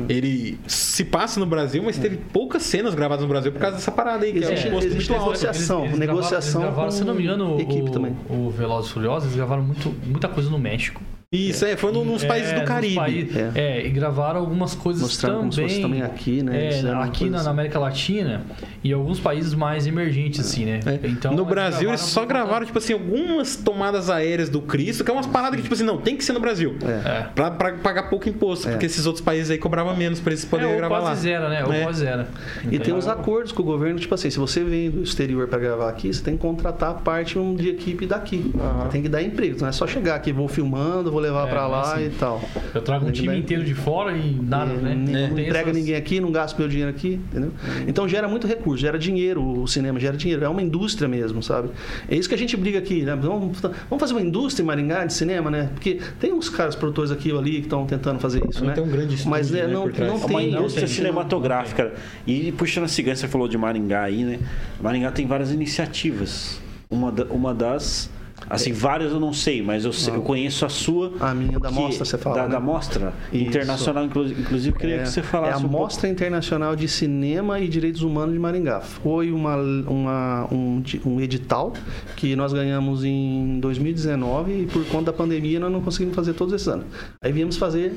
ele 0.09 0.59
se 0.67 1.05
passa 1.05 1.39
no 1.39 1.47
Brasil, 1.47 1.83
mas 1.83 1.99
teve 1.99 2.17
poucas 2.17 2.63
cenas 2.63 2.95
gravadas 2.95 3.23
no 3.23 3.29
Brasil 3.29 3.53
por 3.53 3.61
causa 3.61 3.77
dessa 3.77 3.93
parada 3.93 4.25
aí, 4.25 4.33
que 4.33 4.39
Existe- 4.39 4.67
é 4.67 4.71
um 4.71 4.75
custo 4.75 4.87
existe 4.91 5.11
muito 5.11 5.21
alto. 5.21 5.25
negociação. 5.33 5.79
Eles- 5.81 5.89
eles 5.91 5.99
negociação 6.01 6.61
gravaram, 6.63 6.63
eles 6.63 6.75
gravaram, 6.75 6.85
com 6.91 6.91
se 6.97 7.05
não 7.05 7.15
me 7.15 7.23
engano, 7.23 7.85
o, 7.87 7.91
também. 7.91 8.17
o 8.31 8.51
Velozes 8.51 8.91
e 8.91 8.95
Furiosos, 8.95 9.25
eles 9.25 9.37
gravaram 9.37 9.63
muito, 9.63 9.95
muita 10.07 10.29
coisa 10.29 10.49
no 10.51 10.59
México. 10.59 11.01
Isso, 11.35 11.65
é, 11.65 11.77
foi 11.77 11.93
num- 11.93 12.05
nos 12.05 12.25
países 12.25 12.51
É, 12.51 12.55
do 12.55 12.61
nos 12.61 12.69
Caribe. 12.69 12.95
países- 12.95 13.37
É. 13.37 13.51
é. 13.55 13.87
e 13.87 13.91
gravaram 13.91 14.41
algumas 14.41 14.75
coisas 14.75 15.11
se 15.13 15.21
também. 15.21 15.51
fosse 15.51 15.81
também 15.81 16.03
aqui, 16.03 16.43
né? 16.43 16.67
É, 16.67 16.69
aqui 16.93 17.29
na, 17.29 17.37
assim. 17.39 17.45
na 17.45 17.51
América 17.51 17.79
Latina 17.79 18.43
e 18.83 18.93
alguns 18.93 19.19
países 19.21 19.55
mais 19.55 19.87
emergentes, 19.87 20.41
assim, 20.41 20.65
né? 20.65 20.81
É. 20.87 21.07
Então, 21.09 21.33
no 21.33 21.39
eles 21.43 21.49
Brasil, 21.51 21.89
eles 21.91 22.01
só 22.01 22.25
gravaram, 22.25 22.65
tipo 22.65 22.79
assim, 22.79 22.93
algumas 22.93 23.57
tomadas 23.57 24.11
aéreas 24.11 24.49
do 24.49 24.61
Cristo, 24.63 25.03
que 25.05 25.11
é 25.11 25.15
umas 25.15 25.27
paradas 25.27 25.57
que, 25.57 25.63
tipo 25.63 25.75
assim, 25.75 25.85
não, 25.85 25.99
tem 25.99 26.17
que 26.17 26.25
ser 26.25 26.33
no 26.33 26.41
Brasil. 26.41 26.77
É. 26.83 27.23
Pra, 27.35 27.51
pra 27.51 27.73
pagar 27.75 28.05
pouco 28.05 28.29
imposto, 28.29 28.69
porque 28.69 28.87
esses 28.87 29.07
outros 29.07 29.25
países 29.25 29.51
aí 29.51 29.59
cobravam 29.59 29.97
menos 29.97 30.21
pra 30.21 30.33
eles 30.33 30.45
poderem 30.45 30.77
gravar 30.77 31.01
quase 31.01 31.09
lá. 31.09 31.15
zero, 31.39 31.49
né? 31.49 31.65
Ou 31.65 31.73
É. 31.73 31.83
quase 31.83 32.01
zero. 32.01 32.25
E 32.71 32.79
tem 32.79 32.95
uns 32.95 33.09
acordos 33.09 33.53
com 33.53 33.63
o 33.63 33.67
governo, 33.67 33.99
tipo 33.99 34.15
assim, 34.15 34.31
se 34.31 34.39
você 34.39 34.63
vem 34.63 34.91
do 34.91 35.03
exterior 35.03 35.49
para 35.49 35.59
gravar 35.59 35.89
aqui, 35.89 36.13
você 36.13 36.23
tem 36.23 36.35
que 36.37 36.41
contratar 36.43 36.95
parte 37.03 37.39
de 37.57 37.69
equipe 37.71 38.07
daqui. 38.07 38.53
Tem 38.91 39.03
que 39.03 39.09
dar 39.09 39.23
emprego, 39.23 39.59
não 39.61 39.69
é 39.69 39.73
só 39.73 39.87
chegar 39.87 40.15
aqui, 40.15 40.33
vou 40.33 40.47
filmando, 40.49 41.11
vou 41.11 41.24
levar 41.25 41.47
É, 41.47 41.51
para 41.51 41.61
não 41.63 41.69
é 41.69 41.71
lá 41.73 41.95
assim. 41.95 42.05
e 42.07 42.11
tal. 42.11 42.41
Eu 42.75 42.83
trago 42.83 43.07
um 43.07 43.11
time 43.11 43.29
dar- 43.29 43.37
inteiro 43.37 43.65
de 43.65 43.75
fora 43.75 44.17
e 44.17 44.33
nada, 44.41 44.73
E 44.73 44.77
né? 44.77 44.95
Não, 44.95 45.29
Não 45.29 45.35
tem 45.35 45.47
entrega 45.47 45.71
essas- 45.71 45.77
ninguém 45.77 45.95
aqui, 45.97 46.21
não 46.21 46.31
gasta 46.31 46.59
meu 46.59 46.69
dinheiro 46.69 46.91
aqui, 46.91 47.21
entendeu? 47.31 47.53
Então 47.89 48.09
gera 48.09 48.29
muito 48.29 48.47
recurso, 48.47 48.81
gera 48.81 48.99
dinheiro, 48.99 49.43
o 49.63 49.67
cinema 49.67 49.99
gera 49.99 50.17
dinheiro, 50.17 50.45
é 50.45 50.49
uma 50.49 50.63
indústria 50.63 51.09
mesmo, 51.09 51.43
sabe? 51.43 51.71
É 52.09 52.15
isso 52.17 52.29
que 52.29 52.35
a 52.35 52.39
gente 52.39 52.57
briga 52.57 52.79
aqui, 52.79 53.03
né? 53.03 53.17
Vamos, 53.17 53.59
vamos 53.61 54.01
fazer 54.01 54.13
uma 54.13 54.23
indústria 54.23 54.63
em 54.63 54.67
Maringá 54.67 55.05
de 55.05 55.13
cinema, 55.15 55.51
né? 55.51 55.71
Porque 55.75 55.99
tem 56.21 56.33
uns 56.33 56.49
caras 56.49 56.75
produtores 56.77 57.11
aqui 57.11 57.33
ou 57.33 57.39
ali 57.39 57.53
que 57.53 57.59
estão 57.61 57.87
tentando 57.87 58.19
fazer 58.21 58.43
isso, 58.49 58.61
Não 58.61 58.69
né? 58.69 58.75
tem 58.75 58.85
um 58.85 58.89
grande 58.89 59.15
estúdio, 59.15 59.31
Mas 59.31 59.51
né, 59.51 59.63
né, 59.67 59.73
não, 59.73 59.87
não 59.87 59.95
É 59.95 60.07
É 60.09 60.11
uma 60.13 60.27
tem. 60.29 60.53
indústria 60.53 60.87
tem. 60.87 60.95
cinematográfica. 60.97 61.93
E 62.27 62.53
puxando 62.53 62.85
a 62.85 62.89
ciganha, 62.89 63.17
você 63.17 63.27
falou 63.29 63.49
de 63.49 63.57
Maringá 63.59 64.03
aí, 64.03 64.23
né? 64.25 64.39
Maringá 64.81 65.11
tem 65.11 65.27
várias 65.27 65.51
iniciativas. 65.53 66.61
Uma, 66.91 67.11
da- 67.11 67.25
uma 67.27 67.53
das. 67.55 68.11
Assim, 68.49 68.73
várias 68.73 69.13
eu 69.13 69.21
não 69.21 69.33
sei, 69.33 69.63
mas 69.63 69.85
eu, 69.85 69.93
sei- 69.93 70.15
eu 70.15 70.23
conheço 70.23 70.65
a 70.67 70.69
sua. 70.69 71.13
A 71.21 71.35
minha 71.35 71.59
da 71.59 71.69
que- 71.69 71.75
mostra, 71.75 72.05
você 72.05 72.19
fala. 72.19 72.37
Da, 72.37 72.43
né? 72.45 72.49
da 72.51 72.61
mostra 72.61 73.13
Isso. 73.33 73.45
internacional, 73.45 74.05
inclu- 74.05 74.27
inclusive, 74.29 74.77
queria 74.79 74.97
É, 74.97 75.03
que 75.03 75.09
você 75.09 75.21
é 75.21 75.23
falasse 75.23 75.55
a 75.55 75.59
um 75.59 75.61
pouco. 75.69 75.77
Mostra 75.77 76.09
Internacional 76.09 76.77
de 76.77 76.87
Cinema 76.89 77.59
e 77.61 77.69
Direitos 77.69 78.03
Humanos 78.03 78.33
de 78.35 78.39
Maringá. 78.39 78.81
Foi 78.81 79.31
uma, 79.33 79.57
uma- 79.57 80.49
um, 80.53 80.83
um 81.07 81.21
edital 81.21 81.73
que 82.17 82.35
nós 82.37 82.53
ganhamos 82.53 83.05
em 83.05 83.59
2019 83.61 84.63
e 84.63 84.67
por 84.67 84.85
conta 84.87 85.07
da 85.11 85.13
pandemia 85.13 85.59
nós 85.59 85.73
não 85.73 85.81
conseguimos 85.81 86.15
fazer 86.15 86.35
todos 86.35 86.53
esses 86.55 86.69
anos. 86.69 86.87
Aí 87.23 87.33
viemos 87.33 87.57
fazer, 87.57 87.95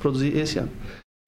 produzir 0.00 0.36
esse 0.36 0.58
ano. 0.58 0.68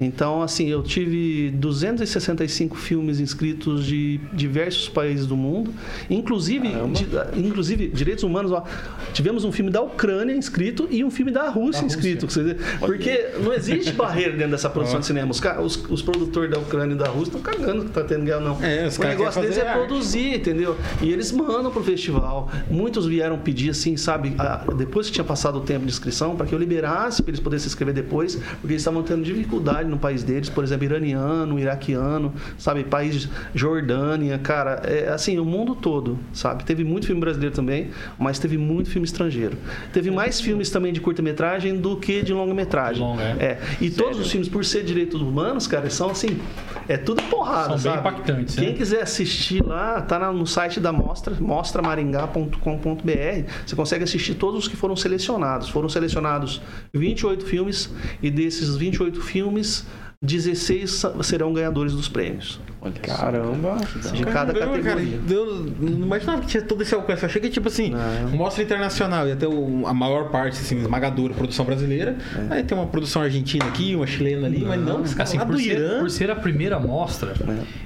Então, 0.03 0.43
assim, 0.43 0.69
eu 0.69 0.83
tive 0.83 1.51
265 1.53 2.77
filmes 2.77 3.21
inscritos 3.21 3.87
de 3.87 4.19
diversos 4.33 4.89
países 4.89 5.25
do 5.25 5.37
mundo, 5.37 5.73
inclusive, 6.11 6.69
di- 6.93 7.07
inclusive 7.47 7.87
direitos 7.91 8.25
humanos. 8.25 8.51
Ó, 8.51 8.65
tivemos 9.13 9.45
um 9.45 9.53
filme 9.53 9.71
da 9.71 9.81
Ucrânia 9.81 10.35
inscrito 10.35 10.89
e 10.91 11.05
um 11.05 11.13
filme 11.13 11.31
da 11.31 11.49
Rússia, 11.49 11.85
inscrito. 11.85 12.27
quer 12.27 12.41
dizer, 12.41 12.57
Porque 12.81 13.31
não 13.41 13.53
existe 13.55 13.93
barreira 13.95 14.33
dentro 14.33 14.51
dessa 14.51 14.69
produção 14.69 14.99
de 14.99 15.07
cinema. 15.07 15.31
Os, 15.31 15.41
os, 15.41 15.85
os 15.89 16.03
produtores 16.03 16.51
da 16.51 16.59
Ucrânia 16.59 16.95
e 16.95 16.99
da 16.99 17.07
Rússia 17.09 17.37
estão 17.37 17.41
cagando 17.41 17.85
que 17.85 17.93
tá 17.93 18.03
tendo 18.03 18.25
guerra, 18.25 18.41
não. 18.41 18.59
É, 18.65 18.89
o 18.89 19.03
negócio 19.05 19.41
deles 19.43 19.59
é 19.59 19.73
produzir, 19.75 20.35
entendeu? 20.35 20.77
E 21.01 21.13
eles 21.13 21.31
mandam 21.31 21.71
pro 21.71 21.85
festival. 21.85 22.51
Muitos 22.69 23.07
vieram 23.07 23.39
pedir, 23.39 23.71
assim, 23.71 23.97
sabe, 23.97 24.35
a- 24.39 24.65
depois 24.77 25.07
que 25.07 25.13
tinha 25.13 25.25
passado 25.25 25.59
o 25.59 25.61
tempo 25.61 25.87
de 25.87 25.93
inscrição, 25.93 26.35
para 26.35 26.47
que 26.47 26.53
eu 26.53 26.59
liberasse 26.59 27.23
para 27.23 27.31
eles 27.31 27.39
poderem 27.41 27.61
se 27.61 27.69
inscrever 27.69 27.95
depois, 27.95 28.35
porque 28.61 28.73
eles 28.73 28.81
estavam 28.83 29.01
tendo 29.05 29.23
dificuldade 29.23 29.84
curta-metragem 29.85 29.91
no 29.91 29.99
país 29.99 30.23
deles, 30.23 30.49
por 30.49 30.65
exemplo, 30.65 30.85
iraniano, 30.85 31.59
iraquiano, 31.59 32.33
sabe? 32.59 32.85
País 32.85 33.29
Jordânia, 33.55 34.39
cara, 34.39 34.83
é 34.85 35.09
assim, 35.09 35.39
o 35.39 35.45
mundo 35.45 35.75
todo, 35.75 36.19
sabe? 36.33 36.65
Teve 36.65 36.85
muito 36.85 37.07
filme 37.07 37.21
brasileiro 37.21 37.55
também, 37.55 37.91
mas 38.19 38.39
teve 38.39 38.57
muito 38.57 38.91
filme 38.91 39.07
estrangeiro. 39.07 39.57
Teve 39.93 40.11
mais 40.11 40.41
filmes 40.41 40.71
também 40.71 40.93
de 40.93 41.01
curta-metragem 41.01 41.77
do 41.77 41.97
que 41.97 42.23
de 42.23 42.33
longa-metragem. 42.33 43.03
Longa, 43.03 43.23
é. 43.23 43.45
é. 43.45 43.59
E 43.81 43.91
todos 43.91 44.19
os 44.19 44.31
filmes, 44.31 44.49
por 44.49 44.65
ser 44.65 44.85
direitos 44.85 45.21
humanos, 45.21 45.67
cara, 45.67 45.91
são 45.91 46.11
assim, 46.11 46.39
é 46.89 46.97
tudo 46.97 47.23
porrada, 47.25 47.79
São 47.79 47.93
bem 47.93 48.03
sabe? 48.03 48.09
impactantes, 48.09 48.55
Quem 48.55 48.71
né? 48.71 48.75
quiser 48.75 49.03
assistir 49.03 49.65
lá, 49.65 50.01
tá 50.01 50.33
no 50.33 50.47
site 50.47 50.81
da 50.81 50.93
Mostra, 50.93 51.35
mostramaringá.com.br. 51.39 53.51
Você 53.67 53.77
consegue 53.77 54.05
assistir 54.05 54.35
todos 54.35 54.65
os 54.65 54.69
que 54.69 54.77
foram 54.77 54.97
selecionados. 54.97 55.69
Foram 55.69 55.89
selecionados 55.89 56.63
28 56.93 57.45
filmes 57.45 57.93
e 58.23 58.31
desses 58.31 58.77
28 58.77 59.21
filmes, 59.21 59.74
16 60.23 60.91
sa- 60.91 61.23
serão 61.23 61.53
ganhadores 61.53 61.93
dos 61.93 62.09
prêmios. 62.09 62.59
Caramba. 63.03 63.77
De 64.13 64.25
cada 64.25 64.53
Caramba, 64.53 64.79
cara, 64.83 64.97
categoria. 64.97 65.21
eu 65.31 65.65
não 65.81 66.07
imaginava 66.07 66.41
que 66.43 66.47
tinha 66.49 66.63
todo 66.63 66.83
esse 66.83 66.95
alcance. 66.95 67.23
Eu 67.23 67.29
achei 67.29 67.41
que, 67.41 67.49
tipo 67.49 67.69
assim, 67.69 67.91
Não. 67.91 68.31
mostra 68.37 68.63
internacional, 68.63 69.27
ia 69.27 69.37
ter 69.37 69.47
o- 69.47 69.87
a 69.87 69.93
maior 69.95 70.31
parte, 70.31 70.59
assim, 70.61 70.79
esmagadora, 70.79 71.33
produção 71.35 71.65
brasileira. 71.65 72.17
É. 72.51 72.55
Aí 72.57 72.63
tem 72.63 72.77
uma 72.77 72.87
produção 72.87 73.23
argentina 73.23 73.65
aqui, 73.67 73.95
uma 73.95 74.07
chilena 74.07 74.47
ali, 74.47 74.65
mas 74.65 74.81
não, 74.81 75.03
Assim, 75.19 75.39
por 75.39 75.57
ser, 75.59 75.79
Irã. 75.79 75.99
por 76.01 76.11
ser 76.11 76.31
a 76.31 76.37
primeira 76.37 76.77
amostra, 76.77 77.33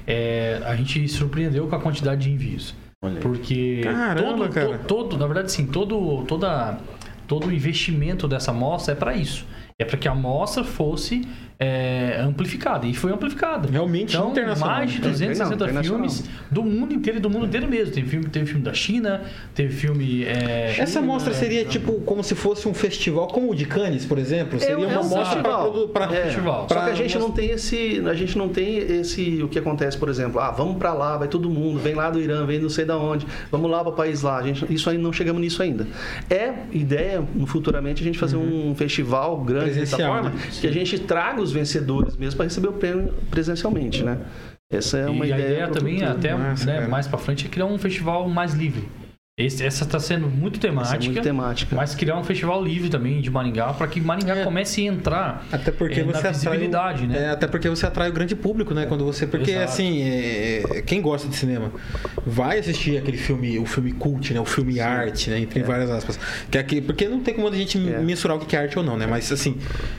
é, 0.05 0.61
a 0.65 0.75
gente 0.75 1.07
surpreendeu 1.07 1.67
com 1.67 1.75
a 1.75 1.79
quantidade 1.79 2.21
de 2.23 2.31
envios. 2.31 2.75
Porque 3.21 3.79
Caramba, 3.83 4.21
todo, 4.21 4.49
cara. 4.49 4.77
to- 4.79 4.83
todo, 4.85 5.17
na 5.17 5.25
verdade, 5.25 5.51
sim, 5.51 5.65
todo, 5.65 6.23
toda, 6.27 6.77
todo 7.27 7.47
o 7.47 7.53
investimento 7.53 8.27
dessa 8.27 8.51
amostra 8.51 8.93
é 8.93 8.95
para 8.95 9.15
isso. 9.15 9.45
É 9.77 9.85
para 9.85 9.97
que 9.97 10.09
a 10.09 10.11
amostra 10.11 10.65
fosse 10.65 11.25
é, 11.59 12.21
amplificada. 12.21 12.87
E 12.87 12.93
foi 12.93 13.11
amplificada. 13.11 13.67
Realmente 13.69 14.15
então, 14.15 14.31
internacional. 14.31 14.75
mais 14.77 14.91
de 14.91 15.01
Não, 15.01 15.09
260 15.11 15.53
internacional. 15.55 15.83
filmes 15.83 16.23
do 16.49 16.63
mundo 16.63 16.93
inteiro 16.93 17.19
e 17.19 17.21
do 17.21 17.29
mundo 17.29 17.45
inteiro 17.47 17.67
mesmo. 17.67 17.93
Teve 17.93 18.07
filme, 18.09 18.25
teve 18.27 18.45
filme 18.45 18.61
da 18.61 18.73
China, 18.73 19.21
teve 19.53 19.73
filme. 19.75 20.23
é, 20.23 20.75
Essa 20.77 21.01
mostra 21.01 21.33
seria 21.33 21.65
tipo 21.65 21.93
como 22.01 22.23
se 22.23 22.33
fosse 22.33 22.67
um 22.67 22.73
festival, 22.73 23.27
como 23.27 23.51
o 23.51 23.55
de 23.55 23.65
Cannes, 23.65 24.05
por 24.05 24.17
exemplo? 24.17 24.57
Seria 24.57 24.75
É- 24.75 24.77
uma 24.77 24.93
é 24.93 24.99
um 24.99 25.03
mostra 25.03 25.25
festival. 25.25 25.87
para 25.89 26.05
É. 26.15 26.23
festival. 26.23 26.67
Só 26.71 26.79
que 26.81 26.89
a 26.91 26.95
gente 26.95 27.17
não 27.19 27.31
tem 27.31 27.49
esse, 27.51 28.01
a 28.07 28.13
gente 28.13 28.37
não 28.37 28.47
tem 28.47 28.77
esse 28.77 29.43
o 29.43 29.49
que 29.49 29.59
acontece, 29.59 29.97
por 29.97 30.07
exemplo, 30.07 30.39
ah, 30.39 30.51
vamos 30.51 30.77
pra 30.77 30.93
lá, 30.93 31.17
vai 31.17 31.27
todo 31.27 31.49
mundo, 31.49 31.77
vem 31.79 31.93
lá 31.93 32.09
do 32.09 32.21
Irã, 32.21 32.45
vem 32.45 32.59
não 32.59 32.69
sei 32.69 32.85
da 32.85 32.97
onde, 32.97 33.27
vamos 33.51 33.69
lá 33.69 33.81
para 33.83 33.91
o 33.91 33.95
país 33.95 34.21
lá. 34.21 34.37
A 34.37 34.43
gente, 34.43 34.65
isso 34.73 34.89
aí 34.89 34.97
não 34.97 35.11
chegamos 35.11 35.41
nisso 35.41 35.61
ainda. 35.61 35.85
É 36.29 36.53
ideia 36.71 37.21
no 37.35 37.45
futuramente 37.45 38.01
a 38.01 38.05
gente 38.05 38.17
fazer 38.17 38.37
um 38.37 38.73
festival 38.75 39.37
grande 39.41 39.71
dessa 39.71 39.97
Presencial, 39.97 40.13
forma, 40.13 40.29
né? 40.29 40.35
que 40.61 40.67
a 40.67 40.71
gente 40.71 40.99
traga 40.99 41.41
os 41.41 41.48
vencedores 41.51 42.15
mesmo 42.17 42.37
para 42.37 42.45
receber 42.45 42.67
o 42.67 42.73
prêmio 42.73 43.13
presencialmente, 43.29 44.03
né? 44.03 44.19
Essa 44.71 44.99
é 44.99 45.09
uma 45.09 45.25
e 45.25 45.29
ideia. 45.29 45.47
a 45.47 45.51
ideia 45.51 45.67
também, 45.67 46.03
até 46.03 46.35
Massa, 46.35 46.65
né, 46.65 46.87
mais 46.87 47.07
pra 47.07 47.17
frente, 47.17 47.47
é 47.47 47.49
criar 47.49 47.65
um 47.65 47.77
festival 47.77 48.29
mais 48.29 48.53
livre. 48.53 48.87
Esse- 49.39 49.65
essa 49.65 49.85
está 49.85 49.99
sendo 49.99 50.27
muito 50.27 50.59
temática, 50.59 50.97
é 50.97 51.07
muito 51.07 51.21
temática. 51.21 51.75
mas 51.75 51.95
criar 51.95 52.17
um 52.17 52.23
festival 52.25 52.61
livre 52.63 52.89
também 52.89 53.21
de 53.21 53.29
Maringá, 53.31 53.71
para 53.73 53.87
que 53.87 54.01
Maringá 54.01 54.35
É. 54.35 54.43
comece 54.43 54.81
a 54.81 54.91
entrar 54.91 55.47
Até 55.51 55.71
porque 55.71 56.01
é, 56.01 56.03
você 56.03 56.11
na 56.11 56.17
atrai. 56.19 56.33
visibilidade, 56.33 57.05
o- 57.05 57.07
né? 57.07 57.23
É, 57.25 57.29
até 57.29 57.47
porque 57.47 57.69
você 57.69 57.85
atrai 57.85 58.09
o 58.09 58.13
grande 58.13 58.35
público, 58.35 58.73
né? 58.73 58.85
Quando 58.85 59.05
você. 59.05 59.25
Porque, 59.25 59.51
Exato. 59.51 59.63
assim, 59.65 60.01
é, 60.03 60.83
quem 60.85 61.01
gosta 61.01 61.27
de 61.29 61.35
cinema 61.37 61.71
vai 62.25 62.59
assistir 62.59 62.97
aquele 62.97 63.17
filme, 63.17 63.57
o 63.57 63.65
filme 63.65 63.93
cult, 63.93 64.33
né? 64.33 64.41
O 64.41 64.45
filme 64.45 64.79
arte, 64.81 65.29
né? 65.29 65.39
Entre 65.39 65.63
várias 65.63 65.89
aspas. 65.89 66.19
Que 66.51 66.57
é 66.57 66.61
aquele, 66.61 66.81
porque 66.81 67.07
não 67.07 67.21
tem 67.21 67.33
como 67.33 67.47
a 67.47 67.55
gente 67.55 67.77
É. 67.77 67.99
mensurar 67.99 68.35
o 68.35 68.39
que 68.41 68.55
é 68.55 68.59
arte 68.59 68.77
ou 68.77 68.83
não, 68.83 68.97
né? 68.97 69.07
Mas 69.07 69.31
assim. 69.31 69.55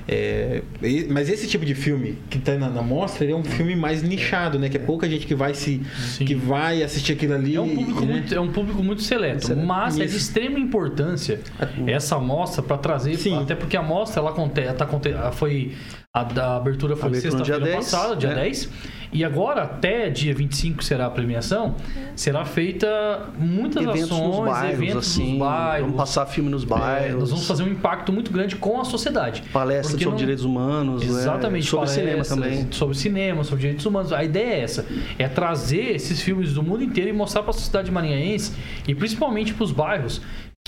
é, 0.07 0.62
e- 0.82 1.07
mas 1.09 1.28
esse 1.30 1.47
tipo 1.47 1.64
de 1.64 1.74
filme 1.74 2.18
que 2.28 2.38
tá 2.38 2.57
na, 2.57 2.68
na 2.68 2.82
mostra, 2.82 3.24
ele 3.24 3.32
é 3.32 3.36
um 3.36 3.45
filme 3.45 3.74
mais 3.74 4.03
nichado, 4.03 4.59
né? 4.59 4.68
Que 4.68 4.76
é 4.76 4.80
pouca 4.80 5.09
gente 5.09 5.26
que 5.26 5.34
vai 5.34 5.55
se. 5.55 5.80
Sim. 5.99 6.24
que 6.26 6.34
vai 6.34 6.82
assistir 6.82 7.12
aquilo 7.12 7.34
ali. 7.34 7.57
É 7.57 7.61
um 7.61 7.74
público, 7.74 8.01
né? 8.05 8.12
muito, 8.12 8.34
é 8.34 8.41
um 8.41 8.49
público 8.53 8.82
muito 8.82 9.03
seleto, 9.03 9.30
mas 9.64 9.97
é 9.99 10.01
de 10.01 10.07
Isso. 10.07 10.16
extrema 10.16 10.59
importância 10.59 11.41
essa 11.87 12.16
amostra 12.16 12.62
para 12.62 12.78
trazer, 12.78 13.16
Sim. 13.16 13.43
até 13.43 13.55
porque 13.55 13.76
a 13.76 13.81
amostra 13.81 14.20
ela 14.20 14.33
tá 14.74 14.87
conte, 14.87 15.11
foi 15.33 15.74
a, 16.13 16.25
da 16.25 16.57
abertura 16.57 16.97
foi 16.97 17.15
sexta-feira 17.15 17.61
10, 17.61 17.77
passada, 17.77 18.17
dia 18.17 18.31
né? 18.31 18.35
10, 18.43 18.69
e 19.13 19.25
agora 19.25 19.63
até 19.63 20.11
dia 20.11 20.35
25 20.35 20.83
será 20.83 21.07
a 21.07 21.11
premiação, 21.11 21.77
será 22.17 22.45
feita 22.45 23.29
muitas 23.39 23.81
eventos 23.85 24.11
ações, 24.11 24.27
nos 24.37 24.45
bairros, 24.45 24.73
eventos 24.83 24.97
assim, 25.09 25.31
nos 25.31 25.39
bairros. 25.39 25.81
vamos 25.83 25.97
passar 25.97 26.27
filme 26.27 26.51
nos 26.51 26.65
É, 26.65 26.67
bairros. 26.67 27.21
nós 27.21 27.31
vamos 27.31 27.47
fazer 27.47 27.63
um 27.63 27.69
impacto 27.69 28.13
muito 28.13 28.33
grande 28.33 28.57
com 28.57 28.81
a 28.81 28.85
sociedade. 28.85 29.43
palestras 29.53 29.93
sobre 29.93 30.07
não- 30.07 30.17
direitos 30.17 30.45
humanos, 30.45 31.03
né? 31.05 31.09
Exatamente. 31.09 31.67
sobre 31.67 31.89
cinema 31.89 32.25
também. 32.25 32.67
Sobre 32.73 32.97
cinema, 32.97 33.45
sobre 33.45 33.61
direitos 33.61 33.87
humanos. 33.87 34.13
A 34.13 34.25
ideia 34.25 34.55
é 34.55 34.61
essa: 34.63 34.85
é 35.17 35.29
trazer 35.29 35.95
esses 35.95 36.21
filmes 36.21 36.55
do 36.55 36.63
mundo 36.63 36.83
inteiro 36.83 37.09
e 37.11 37.13
mostrar 37.13 37.43
para 37.43 37.51
a 37.51 37.55
sociedade 37.55 37.89
marinhaense 37.93 38.53
e 38.89 38.97
principalmente 38.97 39.55
para 39.55 39.63
os 39.63 39.71
bairros 39.71 40.21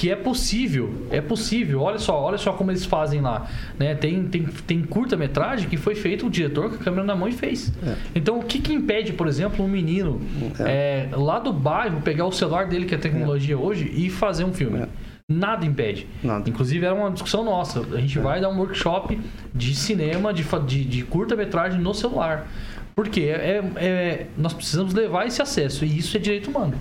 que 0.03 0.11
é 0.11 0.16
possível, 0.16 1.07
é 1.12 1.20
possível. 1.20 1.80
Olha 1.80 1.96
só, 1.96 2.20
olha 2.20 2.36
só 2.36 2.53
como 2.55 2.72
eles 2.72 2.84
fazem 2.84 3.20
lá, 3.20 3.48
né? 3.78 3.94
Tem 3.94 4.24
tem, 4.24 4.42
tem 4.66 4.82
curta-metragem 4.82 5.68
que 5.68 5.76
foi 5.76 5.94
feito 5.94 6.26
o 6.26 6.30
diretor 6.30 6.70
com 6.70 6.74
a 6.74 6.78
câmera 6.78 7.05
na 7.05 7.14
mão 7.14 7.28
e 7.28 7.32
fez. 7.32 7.72
É. 7.86 7.94
Então, 8.12 8.40
o 8.40 8.42
que 8.42 8.59
que 8.59 8.72
impede, 8.72 9.12
por 9.12 9.28
exemplo, 9.28 9.64
um 9.64 9.68
menino 9.68 10.20
é, 10.59 11.09
lá 11.12 11.38
do 11.38 11.53
bairro 11.53 12.00
pegar 12.00 12.26
o 12.26 12.32
celular 12.32 12.66
dele 12.66 12.84
que 12.84 12.96
é 12.96 12.98
tecnologia 12.98 13.57
hoje 13.57 13.92
e 13.94 14.11
fazer 14.11 14.42
um 14.42 14.53
filme? 14.53 14.80
É. 14.80 14.88
Nada 15.28 15.64
impede. 15.64 16.09
Nada. 16.20 16.50
Inclusive, 16.50 16.84
era 16.84 16.96
uma 16.96 17.12
discussão 17.12 17.44
nossa. 17.44 17.86
A 17.92 18.00
gente 18.00 18.18
vai 18.18 18.40
dar 18.40 18.48
um 18.48 18.59
workshop 18.59 19.20
de 19.55 19.72
cinema, 19.72 20.34
de, 20.34 20.44
de, 20.66 20.84
de 20.84 21.03
curta-metragem 21.05 21.80
no 21.80 21.94
celular. 21.94 22.48
Porque 22.95 23.22
é, 23.22 23.62
é- 23.76 24.26
nós 24.36 24.53
precisamos 24.53 24.93
levar 24.93 25.26
esse 25.26 25.40
acesso. 25.40 25.84
E 25.84 25.99
isso 25.99 26.14
é 26.16 26.20
direito 26.20 26.51
humano. 26.51 26.74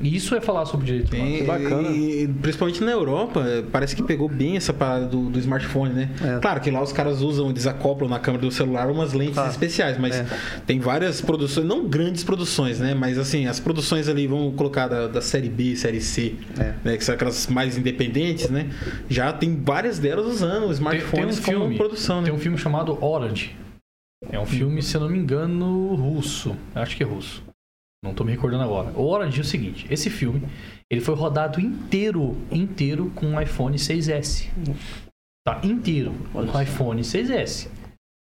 E 0.00 0.16
isso 0.16 0.34
é 0.34 0.40
falar 0.40 0.66
sobre 0.66 0.86
direito 0.86 1.14
humano. 1.14 1.30
Tem, 1.30 1.44
bacana. 1.44 1.88
E, 1.88 2.24
e 2.24 2.28
principalmente 2.28 2.82
na 2.82 2.90
Europa, 2.90 3.44
eh, 3.46 3.62
parece 3.70 3.94
que 3.94 4.02
pegou 4.02 4.28
bem 4.28 4.56
essa 4.56 4.72
parada 4.72 5.06
do, 5.06 5.30
do 5.30 5.38
smartphone, 5.38 5.94
né? 5.94 6.10
É. 6.20 6.40
Claro 6.40 6.60
que 6.60 6.68
lá 6.70 6.82
os 6.82 6.92
caras 6.92 7.20
usam, 7.22 7.52
desacoplam 7.52 8.08
na 8.10 8.18
câmera 8.18 8.42
do 8.44 8.50
celular 8.50 8.90
umas 8.90 9.12
lentes 9.12 9.38
especiais, 9.38 9.96
mas 9.98 10.16
é. 10.16 10.26
tem 10.66 10.80
várias 10.80 11.20
produções, 11.20 11.64
não 11.64 11.86
grandes 11.88 12.24
produções, 12.24 12.80
né? 12.80 12.94
Mas 12.94 13.16
assim, 13.16 13.46
as 13.46 13.60
produções 13.60 14.08
ali, 14.08 14.26
vamos 14.26 14.56
colocar 14.56 14.88
da, 14.88 15.06
da 15.06 15.20
série 15.20 15.48
B, 15.48 15.76
série 15.76 16.00
C, 16.00 16.34
É. 16.58 16.72
né? 16.84 16.96
Que 16.96 17.04
são 17.04 17.14
aquelas 17.14 17.46
mais 17.46 17.78
independentes, 17.78 18.50
né? 18.50 18.68
Já 19.08 19.32
tem 19.32 19.54
várias 19.64 20.00
delas 20.00 20.26
usando 20.26 20.62
Tem, 20.64 20.72
smartphones 20.72 21.38
tem 21.38 21.54
um 21.54 21.58
como 21.58 21.64
filme, 21.66 21.76
produção, 21.78 22.16
né? 22.20 22.24
tem 22.24 22.34
um 22.34 22.38
filme 22.38 22.58
chamado 22.58 22.98
Orange. 23.04 23.54
É 24.30 24.38
um 24.38 24.46
filme, 24.46 24.82
se 24.82 24.96
eu 24.96 25.00
não 25.00 25.08
me 25.08 25.18
engano, 25.18 25.94
russo. 25.94 26.56
Acho 26.74 26.96
que 26.96 27.02
é 27.02 27.06
russo. 27.06 27.42
Não 28.04 28.14
tô 28.14 28.24
me 28.24 28.32
recordando 28.32 28.64
agora. 28.64 28.90
O 28.98 29.06
Orange 29.06 29.38
é 29.38 29.42
o 29.42 29.44
seguinte: 29.44 29.86
esse 29.90 30.10
filme 30.10 30.42
ele 30.90 31.00
foi 31.00 31.14
rodado 31.14 31.60
inteiro, 31.60 32.36
inteiro 32.50 33.10
com 33.14 33.34
o 33.34 33.40
iPhone 33.40 33.76
6S. 33.76 34.48
Tá 35.46 35.60
inteiro 35.62 36.12
com 36.32 36.40
o 36.40 36.60
iPhone 36.60 37.02
6S. 37.02 37.68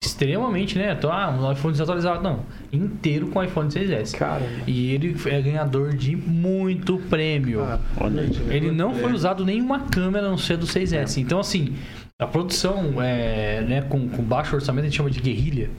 Extremamente, 0.02 0.78
né? 0.78 0.93
Então, 0.93 1.12
ah, 1.12 1.30
um 1.30 1.52
iPhone 1.52 1.74
desatualizado. 1.74 2.24
Não. 2.24 2.45
Inteiro 2.72 3.28
com 3.28 3.39
o 3.39 3.43
iPhone 3.43 3.70
6S. 3.70 4.18
Cara, 4.18 4.45
E 4.66 4.91
ele 4.91 5.16
é 5.26 5.41
ganhador 5.41 5.93
de 5.93 6.16
muito 6.16 6.97
prêmio. 7.10 7.62
Ah, 7.64 7.80
Olha. 8.00 8.22
Ele 8.50 8.72
não 8.72 8.93
foi 8.93 9.12
usado 9.12 9.45
nenhuma 9.45 9.82
câmera 9.89 10.28
a 10.28 10.30
não 10.30 10.38
ser 10.38 10.58
do 10.58 10.66
6S. 10.66 11.18
Então, 11.18 11.39
assim, 11.39 11.76
a 12.22 12.28
produção 12.28 13.01
é, 13.01 13.61
né, 13.61 13.82
com, 13.84 14.09
com 14.09 14.22
baixo 14.22 14.53
orçamento, 14.53 14.84
a 14.84 14.88
gente 14.89 14.97
chama 14.97 15.09
de 15.09 15.22
guerrilha. 15.22 15.70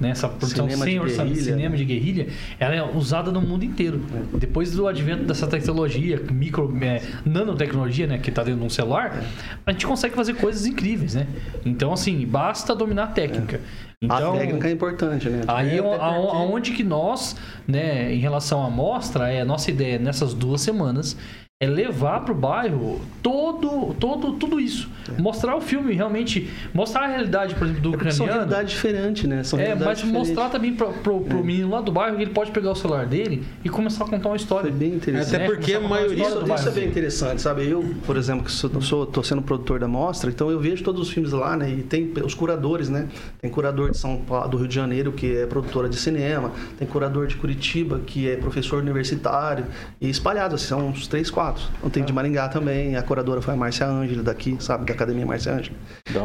Né? 0.00 0.10
Essa 0.10 0.28
produção 0.28 0.68
Cinema 0.68 0.84
sem 0.84 0.98
orçamento, 0.98 1.36
cinema 1.36 1.68
né? 1.70 1.76
de 1.76 1.84
guerrilha, 1.84 2.26
ela 2.58 2.74
é 2.74 2.82
usada 2.82 3.30
no 3.30 3.40
mundo 3.40 3.64
inteiro. 3.64 4.00
Depois 4.36 4.72
do 4.72 4.88
advento 4.88 5.22
dessa 5.22 5.46
tecnologia, 5.46 6.20
micro, 6.32 6.76
é, 6.82 7.00
nanotecnologia, 7.24 8.08
né, 8.08 8.18
que 8.18 8.28
está 8.28 8.42
dentro 8.42 8.58
de 8.58 8.66
um 8.66 8.70
celular, 8.70 9.22
a 9.64 9.70
gente 9.70 9.86
consegue 9.86 10.16
fazer 10.16 10.34
coisas 10.34 10.66
incríveis, 10.66 11.14
né? 11.14 11.28
Então, 11.64 11.92
assim, 11.92 12.26
basta 12.26 12.74
dominar 12.74 13.04
a 13.04 13.08
técnica. 13.08 13.60
Então, 14.02 14.34
a 14.34 14.38
técnica 14.38 14.68
é 14.68 14.72
importante, 14.72 15.28
né? 15.28 15.42
Aí 15.46 15.78
É, 15.78 15.80
a- 15.80 16.06
aonde 16.06 16.72
que 16.72 16.82
nós, 16.82 17.36
né, 17.68 18.12
em 18.12 18.18
relação 18.18 18.64
à 18.64 18.66
amostra, 18.66 19.32
é 19.32 19.42
a 19.42 19.44
nossa 19.44 19.70
ideia 19.70 19.96
nessas 19.96 20.34
duas 20.34 20.60
semanas 20.60 21.16
é 21.64 21.66
levar 21.66 22.20
para 22.20 22.32
o 22.32 22.34
bairro 22.34 23.00
todo, 23.22 23.94
todo, 23.94 24.32
tudo 24.32 24.60
isso. 24.60 24.88
Mostrar 25.18 25.56
o 25.56 25.60
filme 25.60 25.94
realmente, 25.94 26.50
mostrar 26.72 27.04
a 27.04 27.06
realidade, 27.06 27.54
por 27.54 27.64
exemplo, 27.64 27.82
do 27.82 27.94
É 27.94 27.96
porque 27.96 28.12
são 28.12 28.26
ucraniano. 28.26 28.50
realidades 28.50 28.74
diferentes, 28.74 29.24
né? 29.24 29.44
São 29.44 29.58
É, 29.58 29.74
mas 29.74 29.78
realidades 29.78 30.04
mostrar 30.04 30.50
também 30.50 30.74
pro, 30.74 30.92
pro, 30.94 31.20
pro 31.20 31.44
menino 31.44 31.70
lá 31.70 31.80
do 31.80 31.92
bairro 31.92 32.16
que 32.16 32.22
ele 32.22 32.32
pode 32.32 32.50
pegar 32.50 32.72
o 32.72 32.74
celular 32.74 33.06
dele 33.06 33.44
e 33.62 33.68
começar 33.68 34.04
a 34.04 34.08
contar 34.08 34.30
uma 34.30 34.36
história. 34.36 34.70
Foi 34.70 34.78
bem 34.78 34.94
interessante. 34.94 35.36
Até 35.36 35.46
porque 35.46 35.74
a 35.74 35.80
maioria 35.80 36.26
Isso, 36.26 36.54
isso 36.54 36.68
é 36.68 36.72
bem 36.72 36.88
interessante, 36.88 37.40
sabe? 37.40 37.68
Eu, 37.68 37.94
por 38.04 38.16
exemplo, 38.16 38.44
que 38.44 38.52
sou, 38.52 38.82
sou, 38.82 39.06
tô 39.06 39.22
sendo 39.22 39.42
produtor 39.42 39.78
da 39.78 39.88
mostra, 39.88 40.30
então 40.30 40.50
eu 40.50 40.58
vejo 40.58 40.82
todos 40.82 41.00
os 41.00 41.10
filmes 41.10 41.32
lá, 41.32 41.56
né? 41.56 41.70
E 41.70 41.82
tem 41.82 42.12
os 42.24 42.34
curadores, 42.34 42.88
né? 42.88 43.08
Tem 43.40 43.50
curador 43.50 43.90
de 43.90 43.98
São 43.98 44.16
Paulo, 44.16 44.48
do 44.48 44.56
Rio 44.56 44.68
de 44.68 44.74
Janeiro, 44.74 45.12
que 45.12 45.36
é 45.36 45.46
produtora 45.46 45.88
de 45.88 45.96
cinema, 45.96 46.50
tem 46.78 46.88
curador 46.88 47.26
de 47.26 47.36
Curitiba, 47.36 48.00
que 48.04 48.28
é 48.28 48.36
professor 48.36 48.82
universitário, 48.82 49.66
e 50.00 50.08
espalhados, 50.08 50.54
assim, 50.60 50.68
são 50.68 50.88
uns 50.88 51.06
três, 51.06 51.30
quatro. 51.30 51.53
Patos. 51.54 51.70
Tem 51.92 52.04
de 52.04 52.12
Maringá 52.12 52.48
também. 52.48 52.96
A 52.96 53.02
curadora 53.02 53.40
foi 53.40 53.54
a 53.54 53.56
Márcia 53.56 53.86
Ângela 53.86 54.22
daqui, 54.22 54.56
sabe? 54.60 54.84
Da 54.84 54.92
Academia 54.92 55.24
Márcia 55.24 55.52
Ângela. 55.52 55.76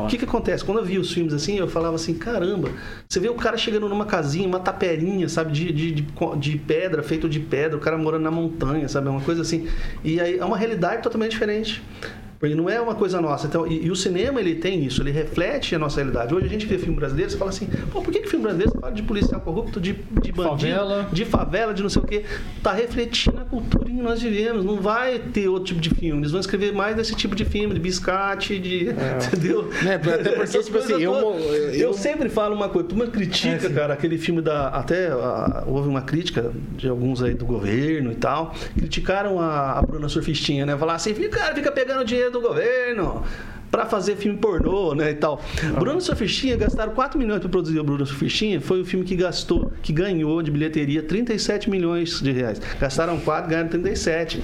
O 0.03 0.07
que 0.07 0.17
que 0.17 0.25
acontece? 0.25 0.65
Quando 0.65 0.79
eu 0.79 0.85
vi 0.85 0.97
os 0.97 1.11
filmes 1.11 1.33
assim, 1.33 1.57
eu 1.57 1.67
falava 1.67 1.95
assim, 1.95 2.13
caramba, 2.15 2.69
você 3.07 3.19
vê 3.19 3.29
o 3.29 3.35
cara 3.35 3.57
chegando 3.57 3.87
numa 3.87 4.05
casinha, 4.05 4.47
uma 4.47 4.59
taperinha, 4.59 5.29
sabe? 5.29 5.51
De, 5.51 5.71
de, 5.71 5.91
de, 5.91 6.07
de 6.37 6.57
pedra, 6.57 7.03
feito 7.03 7.29
de 7.29 7.39
pedra, 7.39 7.77
o 7.77 7.79
cara 7.79 7.97
morando 7.97 8.23
na 8.23 8.31
montanha, 8.31 8.87
sabe? 8.87 9.07
É 9.07 9.11
uma 9.11 9.21
coisa 9.21 9.41
assim. 9.41 9.67
E 10.03 10.19
aí 10.19 10.39
é 10.39 10.45
uma 10.45 10.57
realidade 10.57 11.01
totalmente 11.03 11.31
diferente. 11.31 11.81
Porque 12.39 12.55
não 12.55 12.69
é 12.69 12.79
uma 12.79 12.95
coisa 12.95 13.19
nossa. 13.19 13.47
Então, 13.47 13.67
e, 13.67 13.85
e, 13.85 13.91
o 13.91 13.95
cinema, 13.95 14.39
ele 14.39 14.55
tem 14.55 14.83
isso, 14.85 15.01
ele 15.01 15.11
reflete 15.11 15.75
a 15.75 15.79
nossa 15.79 15.97
realidade. 15.97 16.33
Hoje 16.33 16.45
a 16.45 16.49
gente 16.49 16.65
vê 16.65 16.77
filme 16.77 16.95
brasileiro, 16.95 17.29
você 17.29 17.37
fala 17.37 17.49
assim, 17.49 17.67
pô, 17.91 18.01
por 18.01 18.11
que, 18.13 18.21
que 18.21 18.29
filme 18.29 18.43
brasileiro 18.43 18.79
fala 18.79 18.93
de 18.93 19.03
policial 19.03 19.41
corrupto, 19.41 19.79
de, 19.79 19.93
de 20.21 20.31
bandido, 20.31 20.43
Favela. 20.77 21.09
de 21.11 21.25
favela, 21.25 21.73
de 21.73 21.83
não 21.83 21.89
sei 21.89 22.01
o 22.01 22.05
quê? 22.05 22.23
Tá 22.63 22.71
refletindo 22.71 23.39
a 23.41 23.43
cultura 23.45 23.91
em 23.91 23.97
que 23.97 24.01
nós 24.01 24.21
vivemos. 24.21 24.63
Não 24.63 24.77
vai 24.79 25.19
ter 25.19 25.49
outro 25.49 25.65
tipo 25.65 25.81
de 25.81 25.89
filme. 25.89 26.21
Eles 26.21 26.31
vão 26.31 26.39
escrever 26.39 26.71
mais 26.71 26.95
desse 26.95 27.13
tipo 27.13 27.35
de 27.35 27.43
filme, 27.43 27.73
de 27.73 27.79
biscate, 27.79 28.57
de. 28.57 28.87
Entendeu? 29.27 29.69
É, 29.85 29.95
até 29.95 30.31
porque, 30.31 30.59
tipo 30.63 30.77
assim, 30.77 31.01
eu, 31.01 31.11
todas. 31.13 31.43
eu, 31.43 31.89
Eu 31.89 31.93
sempre 31.93 32.29
falo 32.29 32.55
uma 32.55 32.69
coisa, 32.69 32.87
uma 32.93 33.07
critica, 33.07 33.55
É, 33.55 33.59
sim. 33.59 33.73
cara, 33.73 33.93
aquele 33.93 34.17
filme 34.17 34.41
da. 34.41 34.69
Até 34.69 35.07
ah, 35.09 35.65
houve 35.67 35.89
uma 35.89 36.01
crítica 36.01 36.51
de 36.77 36.87
alguns 36.87 37.21
aí 37.21 37.33
do 37.33 37.45
governo 37.45 38.11
e 38.11 38.15
tal. 38.15 38.55
Criticaram 38.77 39.39
a, 39.41 39.73
a 39.79 39.81
Bruna 39.81 40.07
Surfistinha, 40.07 40.65
né? 40.65 40.77
Falar 40.77 40.93
assim, 40.95 41.13
cara, 41.29 41.53
fica 41.53 41.71
pegando 41.71 42.05
dinheiro 42.05 42.28
do 42.29 42.41
governo 42.41 43.23
pra 43.71 43.85
fazer 43.85 44.15
filme 44.15 44.37
pornô, 44.37 44.93
né, 44.93 45.11
e 45.11 45.15
tal. 45.15 45.41
Bruna 45.77 45.99
Surfistinha 45.99 46.55
gastaram 46.55 46.93
4 46.93 47.17
milhões 47.17 47.39
pra 47.39 47.49
produzir 47.49 47.79
o 47.79 47.83
Bruna 47.83 48.05
Surfistinha, 48.05 48.59
foi 48.59 48.81
o 48.81 48.85
filme 48.85 49.05
que 49.05 49.15
gastou, 49.15 49.71
que 49.81 49.93
ganhou 49.93 50.41
de 50.41 50.51
bilheteria 50.51 51.03
37 51.03 51.69
milhões 51.69 52.21
de 52.21 52.31
reais. 52.31 52.61
Gastaram 52.79 53.19
4, 53.19 53.49
ganharam 53.49 53.69
37. 53.69 54.43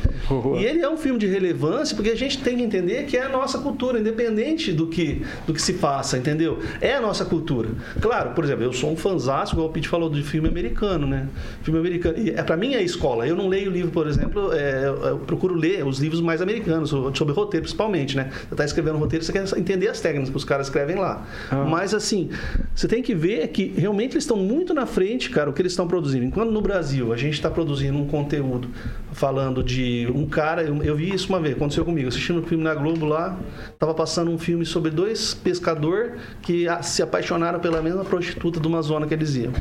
E 0.59 0.65
ele 0.65 0.81
é 0.81 0.89
um 0.89 0.97
filme 0.97 1.19
de 1.19 1.27
relevância 1.27 1.95
porque 1.95 2.11
a 2.11 2.15
gente 2.15 2.39
tem 2.39 2.57
que 2.57 2.63
entender 2.63 3.05
que 3.05 3.17
é 3.17 3.23
a 3.23 3.29
nossa 3.29 3.57
cultura, 3.59 3.99
independente 3.99 4.71
do 4.71 4.87
que, 4.87 5.21
do 5.45 5.53
que 5.53 5.61
se 5.61 5.73
faça, 5.73 6.17
entendeu? 6.17 6.59
É 6.81 6.95
a 6.95 7.01
nossa 7.01 7.25
cultura. 7.25 7.69
Claro, 8.01 8.31
por 8.31 8.43
exemplo, 8.43 8.63
eu 8.63 8.73
sou 8.73 8.91
um 8.91 8.95
fanzaço, 8.95 9.53
igual 9.55 9.67
o 9.67 9.71
Pete 9.71 9.87
falou, 9.87 10.09
de 10.09 10.23
filme 10.23 10.47
americano, 10.47 11.07
né? 11.07 11.27
Filme 11.63 11.79
americano. 11.79 12.17
E 12.17 12.31
é, 12.31 12.43
pra 12.43 12.57
mim 12.57 12.73
é 12.73 12.83
escola. 12.83 13.27
Eu 13.27 13.35
não 13.35 13.47
leio 13.47 13.71
livro, 13.71 13.91
por 13.91 14.07
exemplo, 14.07 14.53
é, 14.53 14.85
eu, 14.85 14.95
eu 15.03 15.17
procuro 15.19 15.55
ler 15.55 15.85
os 15.85 15.99
livros 15.99 16.21
mais 16.21 16.41
americanos, 16.41 16.93
sobre 17.15 17.33
roteiro, 17.33 17.63
principalmente, 17.63 18.15
né? 18.15 18.29
Você 18.49 18.55
tá 18.55 18.65
escrevendo 18.65 18.97
um 18.97 19.03
roteiro, 19.15 19.23
você 19.23 19.31
quer 19.31 19.59
entender 19.59 19.87
as 19.87 19.99
técnicas 19.99 20.29
que 20.29 20.37
os 20.37 20.43
caras 20.43 20.67
escrevem 20.67 20.95
lá. 20.95 21.25
Mas, 21.69 21.93
assim, 21.93 22.29
você 22.73 22.87
tem 22.87 23.01
que 23.01 23.15
ver 23.15 23.47
que 23.49 23.73
realmente 23.77 24.13
eles 24.13 24.23
estão 24.23 24.37
muito 24.37 24.73
na 24.73 24.85
frente, 24.85 25.29
cara, 25.29 25.49
o 25.49 25.53
que 25.53 25.61
eles 25.61 25.71
estão 25.71 25.87
produzindo. 25.87 26.25
Enquanto 26.25 26.51
no 26.51 26.61
Brasil 26.61 27.13
a 27.13 27.17
gente 27.17 27.33
está 27.33 27.49
produzindo 27.49 27.97
um 27.97 28.07
conteúdo 28.07 28.69
falando 29.11 29.63
de 29.63 30.07
um 30.13 30.25
cara, 30.25 30.63
eu, 30.63 30.83
eu 30.83 30.95
vi 30.95 31.13
isso 31.13 31.29
uma 31.29 31.39
vez, 31.39 31.55
aconteceu 31.55 31.85
comigo, 31.85 32.07
assistindo 32.07 32.39
um 32.39 32.43
filme 32.43 32.63
na 32.63 32.73
Globo 32.73 33.05
lá, 33.05 33.37
tava 33.79 33.93
passando 33.93 34.31
um 34.31 34.37
filme 34.37 34.65
sobre 34.65 34.91
dois 34.91 35.33
pescadores 35.33 36.13
que 36.41 36.67
ah, 36.67 36.81
se 36.81 37.01
apaixonaram 37.01 37.59
pela 37.59 37.81
mesma 37.81 38.03
prostituta 38.03 38.59
de 38.59 38.67
uma 38.67 38.81
zona 38.81 39.07
que 39.07 39.13
eles 39.13 39.35
iam. 39.35 39.53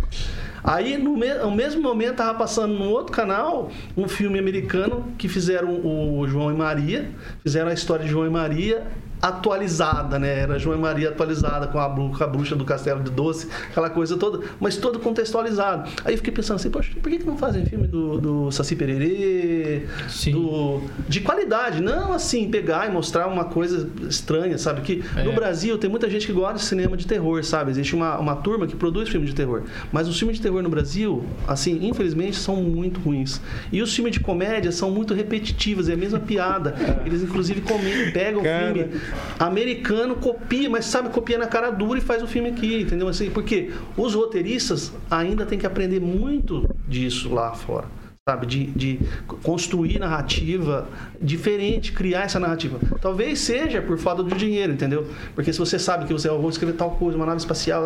Aí, 0.65 0.97
no, 0.97 1.15
me 1.15 1.35
no 1.35 1.51
mesmo 1.51 1.83
momento, 1.83 2.17
tava 2.17 2.39
passando 2.39 2.73
no 2.73 2.89
outro 2.89 3.13
canal 3.13 3.71
um 3.95 4.09
filme 4.09 4.39
americano 4.39 5.05
que 5.19 5.29
fizeram 5.29 5.79
o 5.85 6.27
João 6.27 6.51
e 6.51 6.57
Maria, 6.57 7.11
fizeram 7.43 7.69
a 7.69 7.75
história 7.75 8.03
de 8.07 8.11
João 8.11 8.27
e 8.27 8.31
Maria 8.31 8.83
atualizada, 9.25 10.19
né? 10.19 10.41
Era 10.41 10.59
João 10.59 10.79
Maria 10.79 11.09
atualizada 11.09 11.67
com 11.67 11.79
a, 11.79 11.89
com 11.89 12.23
a 12.23 12.27
bruxa 12.27 12.55
do 12.55 12.65
Castelo 12.65 13.03
de 13.03 13.11
Doce, 13.11 13.49
aquela 13.71 13.89
coisa 13.89 14.17
toda, 14.17 14.41
mas 14.61 14.77
todo 14.77 14.99
contextualizado. 14.99 15.89
Aí 16.05 16.13
eu 16.15 16.19
fiquei 16.19 16.33
pensando 16.33 16.57
assim, 16.57 16.71
poxa, 16.71 16.91
por 17.03 17.11
que, 17.11 17.19
que 17.19 17.25
não 17.25 17.37
fazem 17.39 17.65
filme 17.65 17.87
do, 17.87 18.19
do 18.21 18.51
Saci 18.51 18.77
Pererê? 18.77 19.87
Sim. 20.09 20.33
Do, 20.33 20.83
de 21.09 21.21
qualidade, 21.21 21.83
não 21.83 22.13
assim, 22.13 22.51
pegar 22.51 22.89
e 22.89 22.93
mostrar 22.93 23.27
uma 23.27 23.45
coisa 23.45 23.89
estranha, 24.09 24.59
sabe? 24.59 24.83
Que 24.83 25.03
no 25.25 25.33
É. 25.33 25.35
Brasil 25.35 25.79
tem 25.79 25.89
muita 25.89 26.09
gente 26.11 26.27
que 26.27 26.33
gosta 26.33 26.55
de 26.59 26.63
cinema 26.65 26.97
de 26.97 27.07
terror, 27.07 27.43
sabe? 27.45 27.71
Existe 27.71 27.95
uma, 27.95 28.19
uma 28.19 28.37
turma 28.37 28.67
que 28.67 28.77
produz 28.77 29.09
filme 29.09 29.27
de 29.27 29.35
terror. 29.35 29.63
Mas 29.91 30.07
os 30.07 30.19
filmes 30.19 30.37
de 30.37 30.43
terror 30.43 30.63
no 30.63 30.69
Brasil, 30.69 31.25
assim, 31.49 31.87
infelizmente, 31.87 32.37
são 32.37 32.57
muito 32.57 33.01
ruins. 33.01 33.41
E 33.73 33.81
os 33.81 33.95
filmes 33.95 34.13
de 34.13 34.21
comédia 34.21 34.71
são 34.71 34.91
muito 34.91 35.15
repetitivos, 35.15 35.89
é 35.89 35.95
a 35.95 35.97
mesma 35.97 36.19
piada. 36.19 36.75
Eles, 37.07 37.23
inclusive, 37.23 37.61
comem, 37.63 38.11
pegam 38.13 38.41
o 38.41 38.45
filme 38.45 39.01
americano, 39.39 40.17
copia, 40.17 40.69
mas 40.69 40.87
sabe, 40.87 41.09
copia 41.11 41.39
na 41.39 41.47
cara 41.47 41.71
dura 41.71 41.99
e 41.99 42.03
faz 42.03 42.23
o 42.23 42.27
filme 42.27 42.51
aqui, 42.51 42.83
entendeu? 42.83 43.09
Assim, 43.09 43.31
porque 43.31 43.73
os 43.97 44.15
roteiristas 44.15 44.93
ainda 45.11 45.45
têm 45.47 45.59
que 45.59 45.67
aprender 45.67 46.01
muito 46.01 46.69
disso 46.87 47.33
lá 47.33 47.53
fora. 47.53 47.87
Sabe, 48.27 48.47
de, 48.47 48.65
de 48.69 49.01
construir 49.43 49.99
narrativa 49.99 50.89
diferente, 51.21 51.93
criar 51.93 52.23
essa 52.23 52.41
narrativa. 52.41 52.79
Talvez 52.99 53.39
seja 53.39 53.83
por 53.83 53.99
falta 53.99 54.23
do 54.23 54.35
dinheiro, 54.35 54.73
entendeu? 54.73 55.07
Porque 55.35 55.53
se 55.53 55.59
você 55.59 55.79
sabe 55.79 56.07
que 56.07 56.13
você 56.15 56.31
vai 56.31 56.49
escrever 56.49 56.73
tal 56.73 56.93
coisa, 56.93 57.19
uma 57.19 57.27
nave 57.27 57.37
espacial, 57.37 57.85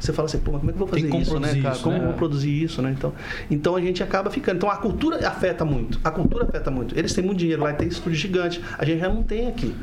você 0.00 0.10
fala 0.10 0.24
assim, 0.24 0.38
pô, 0.38 0.52
mas 0.52 0.62
como 0.62 0.70
é 0.70 0.72
que 0.72 0.78
eu 0.78 0.78
vou 0.78 0.88
fazer 0.88 1.08
como 1.08 1.20
isso, 1.20 1.38
né, 1.38 1.60
cara? 1.60 1.74
isso, 1.74 1.82
Como 1.82 1.98
né? 1.98 2.02
eu 2.02 2.06
vou 2.06 2.14
produzir 2.14 2.62
isso, 2.62 2.80
né? 2.80 2.94
Então, 2.96 3.12
então 3.50 3.76
a 3.76 3.80
gente 3.82 4.02
acaba 4.02 4.30
ficando. 4.30 4.56
Então 4.56 4.70
a 4.70 4.76
cultura 4.78 5.28
afeta 5.28 5.66
muito. 5.66 6.00
A 6.02 6.10
cultura 6.10 6.44
afeta 6.44 6.70
muito. 6.70 6.98
Eles 6.98 7.12
têm 7.12 7.22
muito 7.22 7.40
dinheiro 7.40 7.62
lá, 7.62 7.74
tem 7.74 7.86
estúdio 7.86 8.18
gigante. 8.18 8.62
A 8.78 8.86
gente 8.86 9.00
já 9.00 9.10
não 9.10 9.22
tem 9.22 9.48
aqui. 9.48 9.74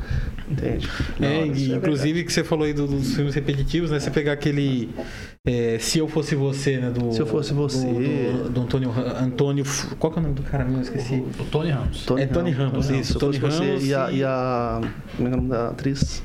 Entende? 0.52 0.88
É, 1.20 1.46
isso 1.46 1.60
e, 1.70 1.72
é 1.72 1.76
inclusive 1.76 2.24
que 2.24 2.32
você 2.32 2.44
falou 2.44 2.64
aí 2.66 2.72
do- 2.72 2.86
dos 2.86 3.14
filmes 3.14 3.34
repetitivos, 3.34 3.90
né? 3.90 3.98
Você 4.00 4.10
pegar 4.10 4.32
aquele 4.32 4.90
é, 5.46 5.78
Se 5.80 5.98
Eu 5.98 6.06
Fosse 6.08 6.34
Você, 6.34 6.78
né? 6.78 6.90
Do, 6.90 7.12
Se 7.12 7.20
Eu 7.20 7.26
Fosse 7.26 7.52
Você. 7.52 7.86
Do, 7.86 7.92
do- 8.44 8.50
do 8.50 8.60
Antônio, 8.60 8.90
Antônio. 9.20 9.64
Qual 9.98 10.12
que 10.12 10.18
é 10.18 10.20
o 10.20 10.22
nome 10.22 10.34
do 10.34 10.42
cara 10.42 10.64
mesmo? 10.64 10.78
Eu 10.78 10.82
esqueci. 10.82 11.14
O 11.38 11.44
Tony 11.44 11.70
Ramos. 11.70 12.06
É 12.18 12.26
Tony 12.26 12.50
Ramos, 12.50 12.90
isso, 12.90 13.14
Se 13.14 13.18
Tony 13.18 13.38
você 13.38 13.64
Ramos 13.64 13.84
e 13.86 13.94
a, 13.94 14.10
e- 14.12 14.16
e 14.18 14.24
a. 14.24 14.80
Como 15.16 15.28
é 15.28 15.30
que 15.30 15.36
é 15.36 15.38
o 15.38 15.42
nome 15.42 15.48
da 15.48 15.68
atriz? 15.68 16.22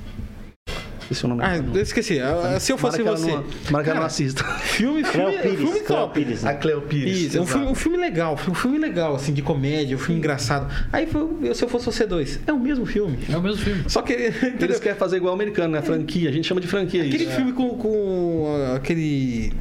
Esqueci 1.10 1.26
o 1.26 1.30
nome 1.30 1.42
Ah, 1.44 1.56
eu 1.58 1.82
esqueci. 1.82 2.20
Ah, 2.20 2.60
Se 2.60 2.72
Eu 2.74 2.78
Fosse 2.78 3.02
Você. 3.02 3.30
ela 3.30 3.94
não- 3.96 4.04
assista. 4.04 4.44
Filme, 4.44 5.04
Cleo 5.04 5.28
filme, 5.32 5.42
Pires, 5.42 5.58
filme 5.58 5.80
Cleo 5.80 6.00
top. 6.00 6.14
Pires. 6.20 6.46
A 6.46 6.54
Cleo 6.54 6.82
Pires. 6.82 7.18
Isso, 7.18 7.38
é 7.38 7.42
um 7.42 7.46
filme, 7.48 7.66
um 7.68 7.76
filme 7.76 7.98
legal, 7.98 8.38
um 8.48 8.54
filme 8.54 8.78
legal, 8.78 9.16
assim, 9.16 9.34
de 9.34 9.42
comédia, 9.42 9.96
um 9.96 10.00
filme 10.00 10.20
engraçado. 10.20 10.68
Aí 10.92 11.08
foi 11.08 11.22
o 11.24 11.56
Se 11.56 11.64
Eu 11.64 11.70
Fosse 11.70 11.86
Você 11.86 12.06
dois. 12.06 12.40
É 12.46 12.52
o 12.52 12.60
mesmo 12.60 12.86
filme. 12.86 13.20
É 13.32 13.38
o 13.38 13.42
mesmo 13.42 13.58
filme. 13.64 13.84
Só 13.88 14.02
que 14.02 14.12
ele. 14.14 14.36
Eles 14.60 14.80
querem 14.80 14.98
fazer 14.98 15.18
igual 15.18 15.32
o 15.32 15.36
americano, 15.36 15.74
né? 15.74 15.82
Franquia. 15.82 16.30
A 16.30 16.34
gente 16.34 16.46
chama 16.48 16.60
de 16.60 16.68
franquia 16.68 17.04
Aquele 17.04 17.24
isso. 17.24 17.34
filme 17.34 17.54
com, 17.54 17.70
com 17.78 18.56
ah, 18.74 18.76
aquele. 18.76 19.54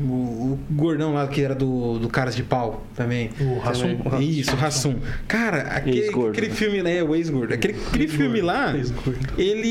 O, 0.00 0.04
o 0.04 0.58
gordão 0.70 1.12
lá 1.14 1.26
que 1.26 1.42
era 1.42 1.56
do, 1.56 1.98
do 1.98 2.08
Caras 2.08 2.36
de 2.36 2.44
Pau 2.44 2.84
também. 2.94 3.30
O 3.40 3.58
Rassum. 3.58 3.98
Isso, 4.20 4.54
Rassum. 4.54 4.94
Cara, 5.26 5.62
aquele, 5.62 6.08
aquele 6.08 6.50
filme, 6.50 6.82
né? 6.84 7.02
O 7.02 7.16
ex-gordo. 7.16 7.52
Aquele, 7.52 7.76
aquele 7.88 8.06
filme 8.06 8.40
lá, 8.40 8.72
ele, 9.36 9.68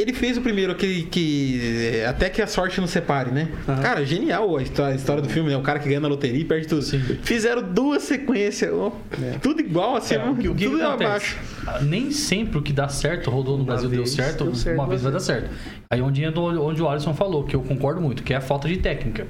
ele 0.00 0.12
fez 0.12 0.36
o 0.36 0.40
primeiro, 0.40 0.72
aquele 0.72 1.04
que. 1.04 2.02
Até 2.08 2.28
que 2.28 2.42
a 2.42 2.48
sorte 2.48 2.80
nos 2.80 2.90
separe, 2.90 3.30
né? 3.30 3.48
Cara, 3.80 4.04
genial 4.04 4.56
a 4.56 4.62
história, 4.62 4.94
a 4.94 4.96
história 4.96 5.22
do 5.22 5.28
filme, 5.28 5.48
né? 5.50 5.56
O 5.56 5.62
cara 5.62 5.78
que 5.78 5.86
ganha 5.88 6.00
na 6.00 6.08
loteria 6.08 6.40
e 6.40 6.44
perde 6.44 6.66
tudo. 6.66 6.82
Sim. 6.82 6.98
Fizeram 7.22 7.62
duas 7.62 8.02
sequências, 8.02 8.72
ó, 8.72 8.90
tudo 9.40 9.60
igual, 9.60 9.94
assim, 9.94 10.14
É, 10.14 10.18
o 10.24 10.32
o 10.32 10.34
tudo 10.34 10.54
que 10.56 10.64
acontece? 10.66 11.04
abaixo. 11.04 11.36
Ah, 11.66 11.80
Nem 11.82 12.10
sempre 12.10 12.58
o 12.58 12.62
que 12.62 12.72
dá 12.72 12.88
certo 12.88 13.30
rodou 13.30 13.56
no 13.56 13.62
Uma 13.62 13.72
Brasil 13.74 13.88
deu 13.90 14.06
certo, 14.06 14.44
deu 14.44 14.54
certo, 14.54 14.76
uma 14.76 14.88
vez 14.88 15.02
vai 15.02 15.12
dar 15.12 15.20
certo. 15.20 15.50
Aí 15.90 16.00
onde 16.02 16.22
entra 16.24 16.40
onde 16.40 16.82
o 16.82 16.88
Alisson 16.88 17.14
falou, 17.14 17.44
que 17.44 17.54
eu 17.54 17.62
concordo 17.62 18.00
muito, 18.00 18.22
que 18.22 18.32
é 18.34 18.36
a 18.36 18.40
falta 18.40 18.66
de 18.68 18.76
técnica. 18.78 19.26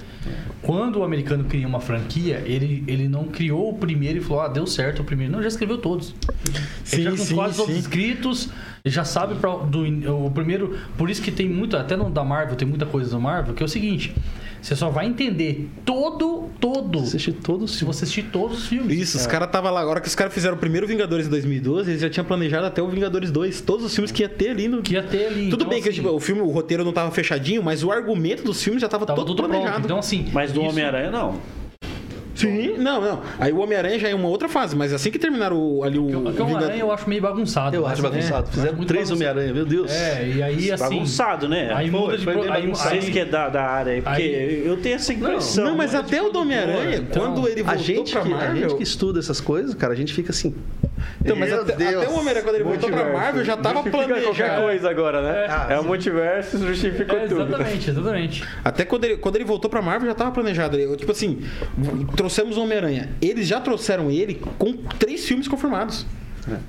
Quando 0.63 1.01
o 1.01 1.05
americano 1.05 1.45
cria 1.45 1.67
uma 1.67 1.81
franquia, 1.81 2.43
ele, 2.45 2.85
ele 2.87 3.09
não 3.09 3.25
criou 3.25 3.71
o 3.71 3.75
primeiro 3.75 4.19
e 4.19 4.21
falou, 4.21 4.43
ah, 4.43 4.49
deu 4.49 4.67
certo 4.67 5.01
o 5.01 5.05
primeiro. 5.05 5.33
Não, 5.33 5.41
já 5.43 5.49
escreveu 5.49 5.79
todos. 5.79 6.15
ele 6.93 7.03
já 7.03 7.11
Sim, 7.13 7.17
com 7.17 7.25
sim, 7.25 7.35
quase 7.35 7.57
todos 7.57 7.73
sim. 7.73 7.81
escritos, 7.81 8.51
ele 8.85 8.95
já 8.95 9.05
sabe 9.05 9.37
pra, 9.37 9.57
do, 9.57 10.27
o 10.27 10.31
primeiro. 10.31 10.79
Por 10.97 11.09
isso 11.09 11.23
que 11.23 11.31
tem 11.31 11.49
muito, 11.49 11.77
até 11.77 11.97
no 11.97 12.11
da 12.11 12.25
Marvel, 12.25 12.57
tem 12.57 12.67
muita 12.67 12.87
coisa 12.87 13.11
da 13.11 13.19
Marvel, 13.19 13.55
que 13.55 13.63
é 13.63 13.67
o 13.67 13.69
seguinte: 13.69 14.15
você 14.61 14.75
só 14.77 14.89
vai 14.91 15.07
entender 15.07 15.69
todo, 15.85 16.49
todo, 16.61 16.99
Assistir 17.01 17.33
todos 17.33 17.71
os 17.73 17.79
se 17.79 17.85
você 17.85 18.05
assistir 18.05 18.25
todos 18.25 18.59
os 18.59 18.67
filmes. 18.67 18.99
Isso, 18.99 19.17
os 19.17 19.27
caras 19.27 19.51
tava 19.51 19.71
lá, 19.71 19.81
agora 19.81 20.01
que 20.01 20.09
os 20.09 20.15
caras 20.15 20.33
fizeram 20.35 20.57
o 20.57 20.59
primeiro 20.59 20.87
Vingadores 20.87 21.27
em 21.27 21.31
2012, 21.31 21.91
eles 21.91 22.01
já 22.03 22.11
tinham 22.11 22.25
planejado 22.25 22.67
até 22.67 22.83
o 22.83 22.89
Vingadores 22.89 23.31
2, 23.31 23.61
todos 23.61 23.85
os 23.85 23.95
filmes 23.95 24.11
que 24.11 24.23
ia 24.23 24.29
ter 24.29 24.51
ali 24.51 24.69
no. 24.69 24.83
Que 24.83 24.95
ia 24.95 25.03
ter 25.03 25.27
ali. 25.27 25.49
Tudo 25.51 25.63
Então, 25.63 25.69
bem 25.69 25.83
que 25.83 25.89
assim, 25.89 25.97
tipo, 26.03 26.11
o 26.11 26.21
filme, 26.21 26.43
o 26.43 26.49
roteiro 26.51 26.85
não 26.85 26.93
tava 26.93 27.11
fechadinho, 27.11 27.63
mas 27.63 27.83
o 27.85 27.91
argumento 27.93 28.43
dos 28.43 28.63
filmes 28.63 28.81
já 28.83 28.89
tava, 28.89 29.07
tava 29.07 29.17
todo 29.19 29.29
tudo 29.35 29.45
planejado. 29.49 29.71
pronto. 29.73 29.85
Então, 29.85 29.99
assim. 29.99 30.27
Mas 30.33 30.53
do 30.53 30.61
isso- 30.61 30.71
Homem-Aranha, 30.71 31.11
não. 31.11 31.37
Sim, 32.39 32.75
não, 32.79 33.01
não. 33.01 33.23
Aí 33.39 33.53
o 33.53 33.59
Homem-Aranha 33.59 33.99
já 33.99 34.09
é 34.09 34.15
uma 34.15 34.29
outra 34.29 34.49
fase, 34.49 34.77
mas 34.77 34.93
assim 34.93 35.11
que 35.11 35.19
terminar 35.19 35.53
o, 35.53 35.83
ali 35.83 35.99
o, 35.99 36.07
Porque 36.23 36.41
o 36.43 36.45
Homem-Aranha 36.45 36.81
eu 36.81 36.93
acho 36.93 37.09
meio 37.09 37.21
bagunçado. 37.23 37.75
Eu 37.77 37.83
mas, 37.83 37.93
acho 37.93 38.03
né? 38.03 38.09
bagunçado. 38.09 38.47
Eu 38.49 38.53
Fizeram 38.53 38.85
três. 38.85 39.11
Homem-Aranha, 39.11 39.53
meu 39.53 39.65
Deus. 39.67 39.91
É, 39.91 40.29
e 40.29 40.43
aí 40.43 40.71
assim. 40.73 40.83
Bagunçado, 40.85 41.49
né? 41.49 41.73
Aí 41.75 41.91
Foi, 41.91 42.01
muda 42.01 42.19
de 42.19 42.25
pro- 42.25 42.53
aí. 42.53 42.67
Vocês 42.69 43.09
que 43.09 43.19
é 43.19 43.25
da, 43.25 43.49
da 43.49 43.63
área 43.65 43.93
aí, 43.95 44.03
porque 44.03 44.23
Aí- 44.23 44.63
eu 44.67 44.77
tenho 44.77 44.95
essa 44.97 45.13
impressão. 45.13 45.65
Não, 45.65 45.77
mas 45.77 45.93
muda 45.93 46.03
de 46.05 46.09
até 46.09 46.23
o 46.23 46.27
do 46.27 46.31
produtor, 46.33 46.43
Homem-Aranha, 46.43 46.97
então- 46.99 47.23
quando 47.35 47.49
ele 47.49 47.61
A 47.61 47.65
voltou 47.65 47.83
gente, 47.83 48.13
pra 48.13 48.23
que, 48.23 48.33
a 48.35 48.55
gente 48.55 48.75
que 48.77 48.83
estuda 48.83 49.19
essas 49.19 49.41
coisas, 49.41 49.75
cara, 49.75 49.93
a 49.93 49.97
gente 49.97 50.13
fica 50.13 50.31
assim. 50.31 50.55
Então, 51.25 51.37
mas 51.37 51.51
Meu 51.51 51.63
até, 51.63 51.77
Deus. 51.77 51.95
até 52.03 52.09
o 52.09 52.15
Homem-Aranha, 52.19 52.43
quando 52.45 52.55
ele 52.57 52.65
voltou 52.65 52.91
pra. 52.91 53.13
Marvel, 53.13 53.45
já 53.45 53.57
tava 53.57 53.77
Justifica 53.83 53.99
qualquer 54.05 54.23
planejado. 54.25 54.63
coisa 54.63 54.91
agora, 54.91 55.23
né? 55.23 55.47
É. 55.71 55.75
É, 55.75 55.81
o 55.81 55.85
multiverso, 55.85 56.59
justifica 56.59 57.15
É, 57.17 57.27
tudo. 57.27 57.43
exatamente, 57.43 57.91
exatamente. 57.91 58.45
Até 58.65 58.85
quando 58.85 59.05
ele, 59.05 59.17
quando 59.17 59.37
ele 59.37 59.45
voltou 59.45 59.71
pra 59.71 59.81
Marvel, 59.81 60.09
já 60.09 60.15
tava 60.15 60.31
planejado. 60.33 60.77
Tipo 60.97 61.13
assim, 61.13 61.41
trouxemos 62.29 62.59
o 62.59 62.63
Homem-Aranha. 62.63 63.09
Eles 63.23 63.49
já 63.49 63.59
trouxeram 63.59 64.11
ele 64.11 64.35
com 64.59 64.75
três 64.99 65.27
filmes 65.27 65.49
confirmados. 65.49 66.05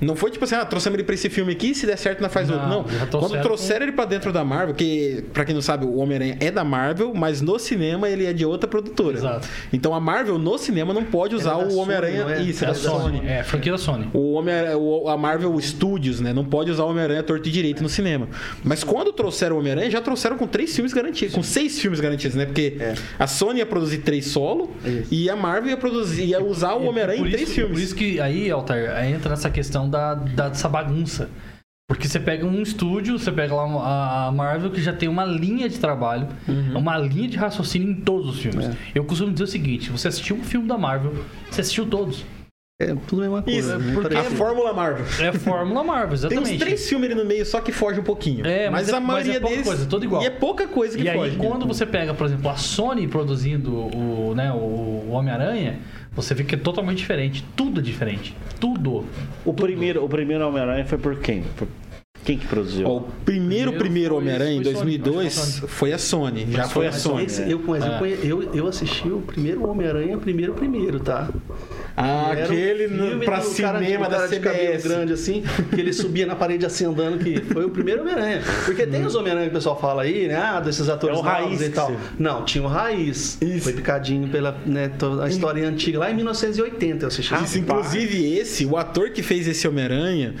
Não 0.00 0.14
foi 0.16 0.30
tipo 0.30 0.44
assim, 0.44 0.54
ah, 0.54 0.64
trouxemos 0.64 0.94
ele 0.98 1.04
pra 1.04 1.14
esse 1.14 1.28
filme 1.30 1.52
aqui, 1.52 1.74
se 1.74 1.86
der 1.86 1.96
certo, 1.96 2.20
nós 2.20 2.32
faz 2.32 2.48
Não, 2.48 2.54
outro. 2.56 2.68
Não. 2.70 2.84
Quando 2.84 3.08
trouxeram 3.10 3.42
trouxeram 3.42 3.82
ele 3.86 3.92
pra 3.92 4.04
dentro 4.04 4.32
da 4.32 4.44
Marvel, 4.44 4.74
que, 4.74 5.24
pra 5.32 5.44
quem 5.44 5.54
não 5.54 5.62
sabe, 5.62 5.84
o 5.84 5.96
Homem-Aranha 5.96 6.36
é 6.40 6.50
da 6.50 6.64
Marvel, 6.64 7.12
mas 7.14 7.40
no 7.40 7.58
cinema 7.58 8.08
ele 8.08 8.24
é 8.26 8.32
de 8.32 8.44
outra 8.44 8.68
produtora. 8.68 9.16
Exato. 9.18 9.48
Então 9.72 9.94
a 9.94 10.00
Marvel 10.00 10.38
no 10.38 10.56
cinema 10.58 10.92
não 10.94 11.04
pode 11.04 11.34
usar 11.34 11.54
da 11.54 11.58
o 11.66 11.76
Homem-Aranha. 11.76 12.24
é? 12.30 12.42
Isso, 12.42 12.64
é 12.64 12.68
É 12.68 12.72
da 12.72 12.78
da 12.78 12.78
Sony. 12.78 13.18
Sony. 13.18 13.28
É, 13.28 13.42
franquia 13.42 13.72
da 13.72 13.78
Sony. 13.78 14.08
O 14.12 14.32
Homem 14.34 14.54
a 15.08 15.16
Marvel 15.16 15.58
Studios, 15.60 16.20
né? 16.20 16.32
Não 16.32 16.44
pode 16.44 16.70
usar 16.70 16.84
o 16.84 16.88
Homem-Aranha 16.90 17.22
torto 17.22 17.48
e 17.48 17.52
direito 17.52 17.82
no 17.82 17.88
cinema. 17.88 18.28
Mas 18.64 18.82
quando 18.84 19.12
trouxeram 19.12 19.56
o 19.56 19.58
Homem-Aranha, 19.58 19.90
já 19.90 20.00
trouxeram 20.00 20.36
com 20.36 20.46
três 20.46 20.74
filmes 20.74 20.92
garantidos. 20.92 21.34
Com 21.34 21.42
seis 21.42 21.78
filmes 21.78 22.00
garantidos, 22.00 22.36
né? 22.36 22.46
Porque 22.46 22.76
É. 22.80 22.94
a 23.18 23.26
Sony 23.26 23.58
ia 23.58 23.66
produzir 23.66 23.98
três 23.98 24.26
solo 24.26 24.70
Isso. 24.84 25.08
e 25.14 25.28
a 25.30 25.36
Marvel 25.36 25.70
ia 25.70 25.76
produzir, 25.76 26.24
ia 26.24 26.42
usar 26.42 26.74
o 26.74 26.86
Homem-Aranha 26.86 27.20
em 27.26 27.30
três 27.30 27.52
filmes. 27.52 27.72
Por 27.72 27.80
isso 27.82 27.94
que 27.94 28.20
aí, 28.20 28.50
Altair, 28.50 28.90
entra 29.06 29.30
nessa 29.30 29.50
questão 29.50 29.69
da, 29.70 30.14
da- 30.14 30.48
dessa 30.48 30.68
bagunça. 30.68 31.28
Porque 31.88 32.06
você 32.06 32.20
pega 32.20 32.46
um 32.46 32.62
estúdio, 32.62 33.18
você 33.18 33.32
pega 33.32 33.52
lá 33.52 33.64
a 33.64 34.26
a 34.28 34.32
Marvel 34.32 34.70
que 34.70 34.80
já 34.80 34.92
tem 34.92 35.08
uma 35.08 35.24
linha 35.24 35.68
de 35.68 35.78
trabalho, 35.80 36.28
Uhum. 36.46 36.78
uma 36.78 36.96
linha 36.98 37.28
de 37.28 37.36
raciocínio 37.36 37.90
em 37.90 37.94
todos 37.96 38.28
os 38.30 38.38
filmes. 38.40 38.66
É. 38.66 38.76
Eu 38.94 39.04
costumo 39.04 39.32
dizer 39.32 39.44
o 39.44 39.48
seguinte: 39.48 39.90
você 39.90 40.06
assistiu 40.06 40.36
um 40.36 40.44
filme 40.44 40.68
da 40.68 40.78
Marvel, 40.78 41.12
você 41.50 41.60
assistiu 41.62 41.84
todos. 41.86 42.24
É 42.80 42.94
tudo 43.08 43.20
a 43.20 43.24
mesma 43.24 43.42
coisa. 43.42 43.58
Isso, 43.58 43.78
né? 43.78 43.92
porque 43.92 44.14
a 44.14 44.18
Parece- 44.22 44.36
Fórmula 44.36 44.72
Marvel. 44.72 45.04
É 45.20 45.32
Fórmula 45.32 45.84
Marvel, 45.84 46.08
Tem 46.16 46.28
exatamente. 46.38 46.52
uns 46.54 46.58
três 46.60 46.88
filmes 46.88 47.10
ali 47.10 47.20
no 47.20 47.26
meio, 47.26 47.44
só 47.44 47.60
que 47.60 47.72
foge 47.72 48.00
um 48.00 48.04
pouquinho. 48.04 48.46
É, 48.46 48.70
mas, 48.70 48.86
mas 48.86 48.88
é- 48.88 48.96
a 48.96 49.00
mas 49.00 49.08
é 49.08 49.12
maioria 49.12 49.40
pouca 49.40 49.54
deles. 49.56 49.66
coisa, 49.68 49.86
tudo 49.86 50.04
igual. 50.04 50.22
E 50.22 50.26
é 50.26 50.30
pouca 50.30 50.66
coisa 50.68 50.96
que 50.96 51.02
E 51.04 51.08
aí, 51.08 51.18
foge. 51.18 51.36
quando 51.36 51.66
você 51.66 51.84
pega, 51.84 52.14
por 52.14 52.24
exemplo, 52.26 52.48
a 52.48 52.56
Sony 52.56 53.06
produzindo 53.08 53.74
o, 53.74 54.32
né, 54.34 54.50
o 54.52 55.08
Homem-Aranha, 55.10 55.78
você 56.12 56.34
vê 56.34 56.44
que 56.44 56.54
é 56.54 56.58
totalmente 56.58 56.98
diferente. 56.98 57.44
Tudo 57.56 57.80
é 57.80 57.82
diferente. 57.82 58.36
Tudo. 58.58 59.04
O 59.44 59.54
primeiro, 59.54 60.04
o 60.04 60.08
primeiro 60.08 60.46
Homem-Aranha 60.46 60.84
foi 60.84 60.98
por 60.98 61.16
quem? 61.18 61.42
Por- 61.56 61.68
Quem 62.22 62.36
que 62.36 62.46
produziu? 62.46 62.86
Ó, 62.86 62.96
o 62.98 63.00
primeiro, 63.00 63.72
Primeiro 63.72 63.78
primeiro 63.78 64.16
Homem-Aranha 64.16 64.52
em 64.60 64.62
foi 64.62 64.74
Sony, 64.74 64.98
2002 64.98 65.38
acho 65.38 65.60
que 65.62 65.66
foi 65.68 65.92
a 65.94 65.98
Sony. 65.98 66.46
Já 66.50 66.64
foi 66.68 66.86
a 66.86 66.92
Sony. 66.92 67.24
Esse, 67.24 67.50
eu, 67.50 67.62
mas 67.66 67.82
eu, 67.82 67.92
É. 67.92 68.18
eu, 68.22 68.54
eu 68.54 68.66
assisti 68.66 69.08
o 69.08 69.20
primeiro 69.22 69.66
Homem-Aranha, 69.66 70.18
primeiro, 70.18 70.52
primeiro, 70.52 71.00
tá? 71.00 71.30
Ah, 72.00 72.28
um 72.28 72.32
aquele 72.42 72.88
pra 73.24 73.38
do 73.38 73.44
cinema 73.46 74.08
da 74.08 74.16
cara 74.16 74.28
de 74.28 74.40
cabelo 74.40 74.66
CBS. 74.68 74.82
grande 74.84 75.12
assim, 75.12 75.42
que 75.74 75.80
ele 75.80 75.92
subia 75.92 76.26
na 76.26 76.34
parede 76.34 76.64
assim 76.66 76.84
andando, 76.86 77.18
que 77.18 77.40
foi 77.52 77.64
o 77.64 77.70
primeiro 77.70 78.00
Homem-Aranha. 78.02 78.42
Porque 78.64 78.86
tem 78.86 79.04
os 79.04 79.14
Homem-Aranha 79.14 79.46
que 79.46 79.52
o 79.52 79.58
pessoal 79.58 79.78
fala 79.80 80.02
aí, 80.02 80.26
né? 80.28 80.36
Ah, 80.36 80.60
desses 80.60 80.88
atores 80.88 81.18
É 81.18 81.22
Raiz 81.22 81.60
e 81.60 81.68
tal. 81.70 81.88
você- 81.88 81.96
Não, 82.18 82.44
tinha 82.44 82.64
o 82.64 82.66
Raiz. 82.66 83.38
Foi 83.60 83.72
picadinho 83.72 84.28
pela 84.28 84.56
né, 84.66 84.90
toda 84.98 85.24
a 85.24 85.28
história 85.28 85.66
antiga, 85.68 85.98
lá 85.98 86.10
em 86.10 86.14
1980 86.14 87.04
eu 87.04 87.08
assisti. 87.08 87.34
Isso, 87.34 87.58
inclusive 87.58 88.36
esse, 88.38 88.64
o 88.66 88.76
ator 88.76 89.10
que 89.10 89.22
fez 89.22 89.46
esse 89.46 89.66
Homem-Aranha, 89.68 90.34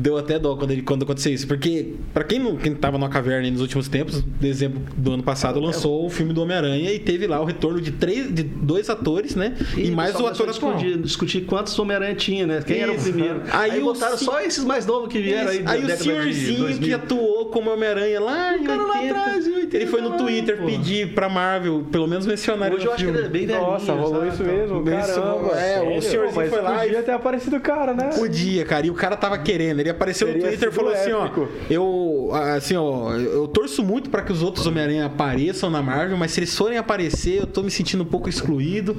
deu 0.00 0.16
até 0.16 0.38
dó 0.38 0.56
quando, 0.56 0.70
ele, 0.70 0.82
quando 0.82 1.02
aconteceu 1.02 1.32
isso. 1.32 1.46
Porque, 1.46 1.94
pra 2.14 2.24
quem 2.24 2.38
não 2.38 2.56
quem 2.56 2.74
tava 2.74 2.98
na 2.98 3.08
caverna 3.08 3.44
aí 3.44 3.50
nos 3.50 3.60
últimos 3.60 3.88
tempos, 3.88 4.22
dezembro 4.40 4.80
do 4.96 5.12
ano 5.12 5.22
passado, 5.22 5.58
lançou 5.60 6.06
o 6.06 6.10
filme 6.10 6.32
do 6.32 6.42
Homem-Aranha 6.42 6.92
e 6.92 6.98
teve 6.98 7.26
lá 7.26 7.40
o 7.40 7.44
retorno 7.44 7.80
de 7.80 7.92
três, 7.92 8.32
de 8.32 8.42
dois 8.42 8.88
atores, 8.88 9.34
né? 9.34 9.54
E, 9.76 9.90
mais 9.90 10.14
o 10.14 10.26
ator 10.26 10.48
atual. 10.48 10.76
discutir, 11.02 11.42
quantos 11.44 11.78
Homem-Aranha 11.78 12.14
tinha, 12.14 12.46
né? 12.46 12.62
Quem 12.66 12.80
era 12.80 12.92
o 12.92 12.94
Isso. 12.94 13.04
primeiro. 13.12 13.42
Aí 13.52 13.70
Aí, 13.72 13.80
o 13.80 13.84
botaram 13.84 14.16
só 14.16 14.40
esses 14.40 14.64
mais 14.64 14.86
novos 14.86 15.08
que 15.08 15.20
vieram 15.20 15.50
aí 15.50 15.58
Isso. 15.60 15.68
Aí 15.68 15.84
o 15.84 15.96
senhorzinho 15.96 16.58
2000. 16.60 16.88
que 16.88 16.94
atuou 16.94 17.46
como 17.46 17.70
Homem-Aranha 17.70 18.20
lá 18.20 18.56
em 18.56 18.64
cara 18.64 18.82
lá 18.82 18.94
80, 19.00 19.18
atrás, 19.18 19.46
em 19.46 19.54
80 19.54 19.76
ele 19.76 19.86
foi 19.86 20.00
no 20.00 20.16
Twitter 20.16 20.58
pô. 20.58 20.66
pedir 20.66 21.14
pra 21.14 21.28
Marvel, 21.28 21.84
pelo 21.90 22.06
menos 22.06 22.26
mencionar 22.26 22.72
Hoje 22.72 22.86
eu 22.86 22.92
acho 22.92 23.04
que 23.04 23.10
ele 23.10 23.18
é 23.26 23.28
bem 23.28 23.46
velhinho. 23.46 23.66
Nossa, 23.66 23.92
rolou 23.92 24.26
isso 24.26 24.42
mesmo, 24.42 24.84
caramba. 24.84 25.58
é, 25.58 25.98
o 25.98 26.02
senhorzinho 26.02 26.48
foi 26.48 26.60
lá 26.60 26.84
e- 26.84 26.88
Podia 26.88 27.02
ter 27.02 27.12
aparecido 27.12 27.56
o 27.56 27.60
cara, 27.60 27.92
né? 27.92 28.10
Podia, 28.16 28.64
cara. 28.64 28.86
E 28.86 28.90
o 28.90 28.94
cara 28.94 29.16
tava 29.16 29.36
querendo. 29.38 29.80
Ele 29.88 29.96
apareceu 29.96 30.26
Teria 30.28 30.42
no 30.42 30.48
Twitter 30.48 30.68
e 30.68 30.72
falou 30.72 30.92
assim, 30.92 31.10
épico. 31.12 31.48
ó. 31.50 31.72
Eu, 31.72 32.30
assim, 32.56 32.76
ó, 32.76 33.12
eu 33.14 33.48
torço 33.48 33.82
muito 33.82 34.10
pra 34.10 34.22
que 34.22 34.32
os 34.32 34.42
outros 34.42 34.66
Homem-Aranha 34.66 35.06
apareçam 35.06 35.70
na 35.70 35.80
Marvel, 35.82 36.16
mas 36.16 36.30
se 36.32 36.40
eles 36.40 36.56
forem 36.56 36.76
aparecer, 36.78 37.40
eu 37.40 37.46
tô 37.46 37.62
me 37.62 37.70
sentindo 37.70 38.02
um 38.02 38.06
pouco 38.06 38.28
excluído. 38.28 38.96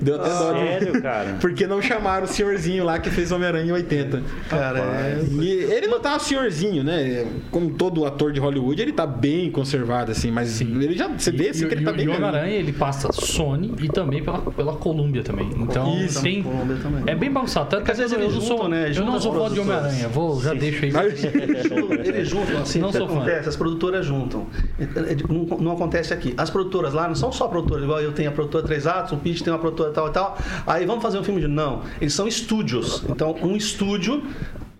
Deu 0.00 0.16
até 0.16 0.28
dó 0.28 0.52
de- 0.52 0.58
Sério, 0.58 1.02
cara? 1.02 1.36
Porque 1.40 1.66
não 1.66 1.80
chamaram 1.80 2.24
o 2.24 2.28
senhorzinho 2.28 2.84
lá 2.84 2.98
que 2.98 3.10
fez 3.10 3.30
Homem-Aranha 3.30 3.66
em 3.66 3.72
80. 3.72 4.22
Cara, 4.48 4.78
é... 4.80 5.22
E 5.30 5.48
ele 5.50 5.86
não 5.86 6.00
tá 6.00 6.18
senhorzinho, 6.18 6.82
né? 6.82 7.26
Como 7.50 7.70
todo 7.70 8.04
ator 8.04 8.32
de 8.32 8.40
Hollywood, 8.40 8.80
ele 8.82 8.92
tá 8.92 9.06
bem 9.06 9.50
conservado, 9.50 10.10
assim, 10.10 10.30
mas 10.30 10.60
ele 10.60 10.94
já. 10.96 11.08
Você 11.08 11.30
vê 11.30 11.50
assim 11.50 11.64
e, 11.64 11.68
que 11.68 11.74
ele 11.74 11.82
e- 11.82 11.84
tá 11.84 11.92
e 11.92 11.94
bem 11.96 12.08
o 12.08 12.10
velhinho. 12.12 12.26
Homem-Aranha, 12.28 12.54
ele 12.56 12.72
passa 12.72 13.12
Sony 13.12 13.72
e 13.80 13.88
também 13.88 14.22
pela, 14.22 14.38
pela 14.38 14.72
Columbia 14.74 15.22
também. 15.22 15.48
Então, 15.56 15.96
Isso. 15.98 16.22
tem... 16.22 16.42
Também. 16.42 17.02
É 17.06 17.14
bem 17.14 17.30
bagunçado. 17.30 17.68
Tanto 17.70 17.84
que 17.84 17.90
Às 17.90 17.98
vezes 17.98 18.12
eu 18.12 18.20
eles 18.20 18.34
não 18.34 18.40
sou, 18.40 18.68
né? 18.68 18.90
eu 18.94 19.04
não 19.04 19.20
sou 19.20 19.32
fã 19.34 19.52
de. 19.52 19.60
Homem-Aranha. 19.60 20.08
Vou, 20.08 20.31
já 20.40 20.54
deixo 20.54 20.84
aí. 20.84 20.92
Eles 22.04 22.28
juntam, 22.28 22.62
assim, 22.62 22.80
Não 22.80 22.92
sou 22.92 23.06
fã. 23.08 23.14
acontece? 23.16 23.48
As 23.48 23.56
produtoras 23.56 24.06
juntam. 24.06 24.46
É, 24.78 24.84
é, 24.84 25.16
Não, 25.28 25.58
não 25.58 25.72
acontece 25.72 26.12
aqui. 26.14 26.34
As 26.36 26.50
produtoras 26.50 26.92
lá 26.94 27.08
não 27.08 27.14
são 27.14 27.32
só 27.32 27.48
produtoras, 27.48 27.84
igual 27.84 28.00
eu 28.00 28.12
tenho 28.12 28.28
a 28.28 28.32
produtora 28.32 28.64
Três 28.64 28.86
Atos, 28.86 29.12
o 29.12 29.16
Pitch 29.16 29.42
tem 29.42 29.52
uma 29.52 29.58
produtora 29.58 29.90
tal 29.90 30.08
e 30.08 30.10
tal. 30.12 30.38
Aí 30.66 30.86
vamos 30.86 31.02
fazer 31.02 31.18
um 31.18 31.24
filme 31.24 31.40
de. 31.40 31.48
Não, 31.48 31.82
eles 32.00 32.14
são 32.14 32.26
estúdios. 32.26 33.02
Então, 33.08 33.36
um 33.42 33.56
estúdio 33.56 34.22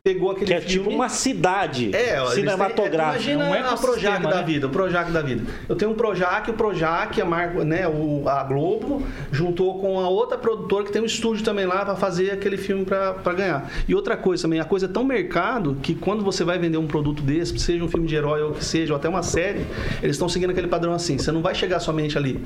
pegou 0.04 0.32
aquele 0.32 0.46
Que 0.46 0.54
é 0.54 0.60
filme. 0.60 0.78
tipo 0.84 0.90
uma 0.90 1.08
cidade 1.08 1.94
É, 1.94 2.20
ó, 2.20 2.24
eles 2.24 2.34
têm- 2.34 2.44
cinematográfica. 2.44 3.30
Imagina 3.30 3.44
É 3.44 3.50
um 3.50 3.54
ecossistema, 3.54 3.92
Projac 3.92 4.22
da 4.22 4.34
né? 4.40 4.42
vida, 4.42 4.66
o 4.66 4.70
Projac 4.70 5.10
da 5.12 5.22
vida. 5.22 5.44
Eu 5.68 5.76
tenho 5.76 5.90
um 5.92 5.94
Projac, 5.94 6.50
o 6.50 6.54
Projac, 6.54 7.20
a, 7.20 7.24
Mar... 7.24 7.54
né, 7.64 7.86
o... 7.86 8.28
a 8.28 8.42
Globo, 8.42 9.02
juntou 9.30 9.78
com 9.80 10.00
a 10.00 10.08
outra 10.08 10.36
produtora 10.36 10.84
que 10.84 10.90
tem 10.92 11.00
um 11.00 11.04
estúdio 11.06 11.44
também 11.44 11.66
lá 11.66 11.84
para 11.84 11.94
fazer 11.94 12.32
aquele 12.32 12.56
filme 12.56 12.84
para 12.84 13.32
ganhar. 13.32 13.70
E 13.86 13.94
outra 13.94 14.16
coisa 14.16 14.42
também, 14.42 14.58
a 14.58 14.64
coisa 14.64 14.86
é 14.86 14.88
tão 14.88 15.04
mercado 15.04 15.76
que 15.80 15.94
quando 15.94 16.24
você 16.24 16.42
vai 16.42 16.58
vender 16.58 16.78
um 16.78 16.86
produto 16.88 17.22
desse, 17.22 17.56
seja 17.60 17.84
um 17.84 17.88
filme 17.88 18.08
de 18.08 18.16
herói 18.16 18.42
ou 18.42 18.52
que 18.52 18.64
seja, 18.64 18.92
ou 18.92 18.96
até 18.96 19.08
uma 19.08 19.22
série, 19.22 19.64
eles 20.02 20.16
estão 20.16 20.28
seguindo 20.28 20.50
aquele 20.50 20.66
padrão 20.66 20.92
assim. 20.92 21.16
Você 21.16 21.30
não 21.30 21.42
vai 21.42 21.54
chegar 21.54 21.78
somente 21.78 22.18
ali, 22.18 22.40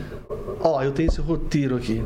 ó, 0.61 0.83
eu 0.83 0.93
tenho 0.93 1.09
esse 1.09 1.23
roteiro 1.23 1.77
aqui. 1.77 2.03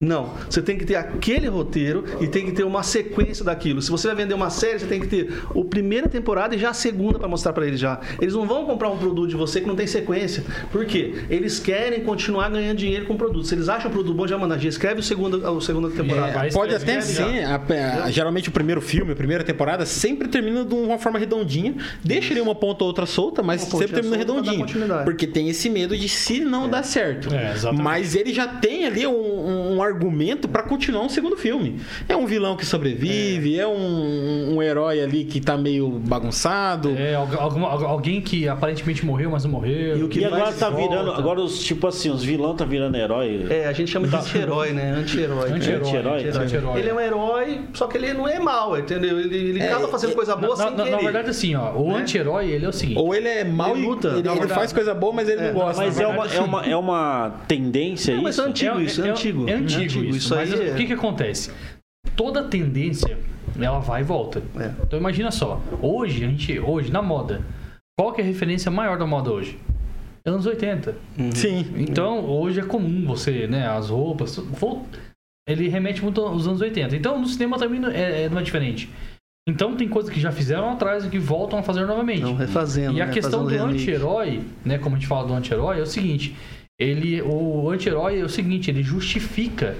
Não, 0.00 0.30
você 0.48 0.62
tem 0.62 0.78
que 0.78 0.84
ter 0.86 0.94
aquele 0.94 1.48
roteiro 1.48 2.04
e 2.20 2.28
tem 2.28 2.46
que 2.46 2.52
ter 2.52 2.62
uma 2.62 2.84
sequência 2.84 3.44
daquilo. 3.44 3.82
Se 3.82 3.90
você 3.90 4.06
vai 4.06 4.14
vender 4.14 4.32
uma 4.32 4.48
série, 4.48 4.78
você 4.78 4.86
tem 4.86 5.00
que 5.00 5.08
ter 5.08 5.42
a 5.50 5.64
primeira 5.64 6.08
temporada 6.08 6.54
e 6.54 6.58
já 6.58 6.70
a 6.70 6.72
segunda 6.72 7.18
para 7.18 7.26
mostrar 7.26 7.52
para 7.52 7.66
eles 7.66 7.80
já. 7.80 7.98
Eles 8.20 8.32
não 8.32 8.46
vão 8.46 8.64
comprar 8.64 8.90
um 8.90 8.96
produto 8.96 9.26
de 9.28 9.34
você 9.34 9.60
que 9.60 9.66
não 9.66 9.74
tem 9.74 9.88
sequência. 9.88 10.44
Por 10.70 10.86
quê? 10.86 11.14
Eles 11.28 11.58
querem 11.58 12.04
continuar 12.04 12.48
ganhando 12.48 12.76
dinheiro 12.78 13.06
com 13.06 13.14
o 13.14 13.18
produto. 13.18 13.44
Se 13.48 13.56
eles 13.56 13.68
acham 13.68 13.90
o 13.90 13.92
produto 13.92 14.14
bom, 14.14 14.24
já 14.24 14.38
manda, 14.38 14.56
já 14.56 14.68
escreve 14.68 15.00
o 15.00 15.02
segundo, 15.02 15.44
a 15.44 15.60
segunda 15.60 15.90
temporada. 15.90 16.28
É, 16.28 16.32
Vai, 16.32 16.50
pode 16.52 16.76
até 16.76 17.00
ser, 17.00 17.42
a- 17.44 18.04
a- 18.04 18.10
geralmente 18.12 18.48
o 18.50 18.52
primeiro 18.52 18.80
filme, 18.80 19.10
a 19.10 19.16
primeira 19.16 19.42
temporada, 19.42 19.84
sempre 19.84 20.28
termina 20.28 20.64
de 20.64 20.74
uma 20.76 20.98
forma 21.00 21.18
redondinha. 21.18 21.74
Deixa 22.04 22.32
ali 22.32 22.40
uma 22.40 22.54
ponta 22.54 22.84
ou 22.84 22.88
outra 22.88 23.04
solta, 23.04 23.42
mas 23.42 23.62
Uma 23.64 23.70
sempre 23.80 23.94
termina 23.94 24.16
redondinho. 24.16 24.64
Porque 25.04 25.26
tem 25.26 25.48
esse 25.48 25.68
medo 25.68 25.96
de 25.96 26.08
se 26.08 26.38
não 26.38 26.68
dar 26.70 26.84
certo. 26.84 27.34
É, 27.34 27.52
mas 27.72 28.14
ele 28.14 28.32
já 28.32 28.46
tem 28.46 28.86
ali 28.86 29.04
um, 29.04 29.72
um 29.74 29.87
argumento 29.88 30.48
pra 30.48 30.62
continuar 30.62 31.02
um 31.04 31.08
segundo 31.08 31.36
filme. 31.36 31.80
É 32.08 32.16
um 32.16 32.26
vilão 32.26 32.56
que 32.56 32.64
sobrevive, 32.64 33.58
é, 33.58 33.66
um, 33.66 34.56
um 34.56 34.62
herói 34.62 35.00
ali 35.00 35.24
que 35.24 35.40
tá 35.40 35.56
meio 35.56 35.88
bagunçado. 35.88 36.94
É, 36.96 37.14
alguma- 37.14 37.68
alguém 37.68 38.20
que 38.20 38.48
aparentemente 38.48 39.04
morreu, 39.04 39.30
mas 39.30 39.44
não 39.44 39.50
morreu. 39.50 39.96
E 39.98 40.02
o 40.02 40.08
que 40.08 40.20
E 40.20 40.24
agora 40.24 40.52
tá 40.52 40.70
volta. 40.70 40.88
virando. 40.88 41.12
Agora 41.12 41.40
os, 41.40 41.60
tipo 41.64 41.86
assim, 41.86 42.10
os 42.10 42.22
vilões 42.22 42.56
tá 42.56 42.64
virando 42.64 42.96
herói. 42.96 43.46
É, 43.50 43.66
a 43.66 43.72
gente 43.72 43.90
chama 43.90 44.06
de 44.08 44.14
anti-herói, 44.16 44.70
né? 44.72 44.92
Anti-herói. 44.92 45.50
Anti-herói, 45.52 45.86
Anti-herói, 45.88 46.24
anti-herói. 46.44 46.78
Ele 46.80 46.88
é 46.88 46.94
um 46.94 47.00
herói, 47.00 47.60
só 47.74 47.86
que 47.86 47.96
ele 47.96 48.12
não 48.12 48.28
é 48.28 48.38
mal, 48.38 48.78
entendeu? 48.78 49.18
Ele, 49.18 49.36
ele 49.36 49.60
É, 49.60 49.70
acaba 49.72 49.88
fazendo 49.88 50.14
coisa 50.14 50.36
boa 50.36 50.56
Na, 50.56 50.64
sem 50.68 50.76
na- 50.76 50.84
querer. 50.84 50.96
na 50.96 51.02
verdade, 51.02 51.30
assim, 51.30 51.54
ó, 51.54 51.72
o 51.72 51.88
Né? 51.92 51.98
anti-herói, 52.00 52.50
ele 52.50 52.64
é 52.64 52.68
o 52.68 52.72
seguinte. 52.72 52.98
Ou 52.98 53.14
ele 53.14 53.28
é 53.28 53.44
mau 53.44 53.74
Ele 53.76 53.82
e 53.84 53.88
luta. 53.88 54.08
ele, 54.08 54.28
ele 54.28 54.48
faz 54.48 54.72
coisa 54.72 54.94
boa, 54.94 55.12
mas 55.12 55.28
ele 55.28 55.40
É, 55.40 55.46
não 55.52 55.54
gosta. 55.60 55.82
Mas 55.82 55.98
é 56.00 56.06
uma, 56.06 56.26
é, 56.26 56.40
uma, 56.40 56.66
é 56.66 56.76
uma 56.76 57.34
tendência 57.46 58.14
Não, 58.14 58.22
mas 58.22 58.34
isso? 58.34 58.42
é 58.44 58.48
antigo 58.48 58.80
isso, 58.80 59.04
é, 59.04 59.10
antigo. 59.10 59.48
É 59.48 59.52
antigo, 59.54 59.77
isso. 59.86 60.04
Isso 60.04 60.34
mas 60.34 60.52
aí 60.52 60.70
o 60.70 60.74
que, 60.76 60.86
que 60.86 60.92
acontece? 60.92 61.50
Toda 62.16 62.44
tendência, 62.44 63.18
ela 63.58 63.78
vai 63.78 64.00
e 64.00 64.04
volta. 64.04 64.42
É. 64.58 64.72
Então 64.82 64.98
imagina 64.98 65.30
só, 65.30 65.60
hoje, 65.80 66.24
a 66.24 66.28
gente, 66.28 66.58
hoje, 66.58 66.90
na 66.90 67.02
moda, 67.02 67.42
qual 67.98 68.12
que 68.12 68.20
é 68.20 68.24
a 68.24 68.26
referência 68.26 68.70
maior 68.70 68.98
da 68.98 69.06
moda 69.06 69.30
hoje? 69.30 69.58
Anos 70.24 70.46
80. 70.46 70.94
Sim. 71.34 71.66
Então, 71.76 72.24
hoje 72.24 72.60
é 72.60 72.62
comum 72.62 73.06
você, 73.06 73.46
né, 73.46 73.66
as 73.66 73.88
roupas, 73.88 74.38
ele 75.48 75.68
remete 75.68 76.02
muito 76.02 76.20
aos 76.20 76.46
anos 76.46 76.60
80. 76.60 76.94
Então, 76.94 77.18
no 77.18 77.26
cinema 77.26 77.58
também 77.58 77.80
não 77.80 77.88
é, 77.88 78.24
é- 78.24 78.28
não 78.28 78.38
é 78.38 78.42
diferente. 78.42 78.90
Então, 79.48 79.74
tem 79.74 79.88
coisas 79.88 80.12
que 80.12 80.20
já 80.20 80.30
fizeram 80.30 80.70
atrás 80.70 81.06
e 81.06 81.08
que 81.08 81.18
voltam 81.18 81.58
a 81.58 81.62
fazer 81.62 81.86
novamente. 81.86 82.20
Não, 82.20 82.34
refazendo. 82.34 82.98
E 82.98 83.00
a 83.00 83.06
né? 83.06 83.12
questão 83.12 83.44
do 83.44 83.46
Fazendo 83.48 83.68
remake. 83.68 83.80
anti-herói, 83.82 84.42
né? 84.62 84.76
Como 84.76 84.94
a 84.94 84.98
gente 84.98 85.08
fala 85.08 85.26
do 85.26 85.32
anti-herói, 85.32 85.78
é 85.78 85.82
o 85.82 85.86
seguinte: 85.86 86.36
ele, 86.78 87.20
o 87.22 87.70
anti-herói 87.70 88.20
é 88.20 88.24
o 88.24 88.28
seguinte, 88.28 88.70
ele 88.70 88.82
justifica 88.82 89.76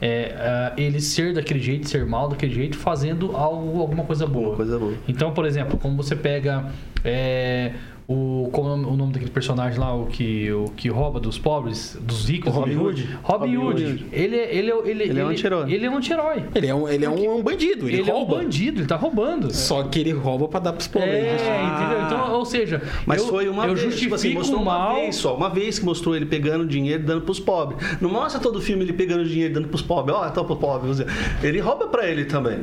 é, 0.00 0.34
ah, 0.38 0.74
ele 0.76 1.00
ser 1.00 1.32
daquele 1.32 1.60
jeito, 1.60 1.88
ser 1.88 2.04
mal 2.04 2.28
daquele 2.28 2.54
jeito, 2.54 2.76
fazendo 2.76 3.34
algo, 3.34 3.80
alguma 3.80 4.04
coisa 4.04 4.26
boa. 4.26 4.54
Coisa 4.54 4.78
boa. 4.78 4.94
Então, 5.08 5.32
por 5.32 5.46
exemplo, 5.46 5.78
como 5.78 5.96
você 5.96 6.14
pega 6.14 6.70
é, 7.02 7.72
o, 8.08 8.48
como 8.52 8.68
é 8.68 8.72
o 8.74 8.96
nome 8.96 9.12
daquele 9.12 9.30
personagem 9.32 9.78
lá, 9.80 9.92
o 9.94 10.06
que, 10.06 10.50
o 10.52 10.66
que 10.76 10.88
rouba 10.88 11.18
dos 11.18 11.38
pobres, 11.38 11.98
dos 12.00 12.28
ricos. 12.28 12.54
O 12.54 12.56
Robin 12.60 12.76
Hood? 12.76 13.18
Robin 13.22 13.56
Hood. 13.56 14.06
Ele, 14.12 14.36
é- 14.36 14.54
ele, 14.54 14.70
é- 14.70 14.78
ele, 14.90 15.02
Ele 15.04 15.20
é 15.20 15.24
um 15.24 15.28
anti-herói. 15.28 15.72
Ele 15.72 15.86
é 15.86 15.90
um 15.90 15.96
anti-herói. 15.96 16.44
Ele 16.54 16.66
é 16.68 16.74
um, 16.74 16.88
ele 16.88 17.04
é 17.04 17.10
um, 17.10 17.36
um 17.38 17.42
bandido, 17.42 17.88
ele, 17.88 17.98
Ele, 17.98 18.10
é 18.10 18.14
um 18.14 18.18
rouba. 18.18 18.36
bandido, 18.36 18.80
ele 18.80 18.86
tá 18.86 18.94
roubando. 18.96 19.52
Só 19.52 19.82
que 19.82 19.98
ele 19.98 20.12
rouba 20.12 20.46
pra 20.46 20.60
dar 20.60 20.72
pros 20.72 20.86
pobres. 20.86 21.10
É, 21.10 21.34
entendeu? 21.64 22.02
Então, 22.06 22.32
ou 22.34 22.44
seja, 22.44 22.80
Mas 23.04 23.20
eu, 23.22 23.28
foi 23.28 23.48
uma 23.48 23.64
eu 23.66 23.74
vez, 23.74 23.80
justifico 23.80 24.02
tipo 24.04 24.14
assim, 24.14 24.34
mostrou 24.34 24.60
o 24.60 24.64
mal. 24.64 24.90
uma 24.92 25.00
vez 25.00 25.16
só, 25.16 25.36
uma 25.36 25.48
vez 25.50 25.78
que 25.80 25.84
mostrou 25.84 26.14
ele 26.14 26.26
pegando 26.26 26.64
dinheiro 26.66 27.02
e 27.02 27.06
dando 27.06 27.22
pros 27.22 27.40
pobres. 27.40 27.80
Não 28.00 28.08
mostra 28.08 28.40
todo 28.40 28.56
o 28.56 28.60
filme 28.62 28.84
ele 28.84 28.92
pegando 28.92 29.24
dinheiro 29.24 29.50
e 29.52 29.54
dando 29.54 29.68
pros 29.68 29.82
pobres. 29.82 30.16
Ó, 30.16 30.26
então 30.28 30.44
pro 30.44 30.54
pobre. 30.56 30.90
Ele 31.42 31.58
rouba 31.58 31.88
pra 31.88 32.06
ele 32.08 32.24
também. 32.24 32.60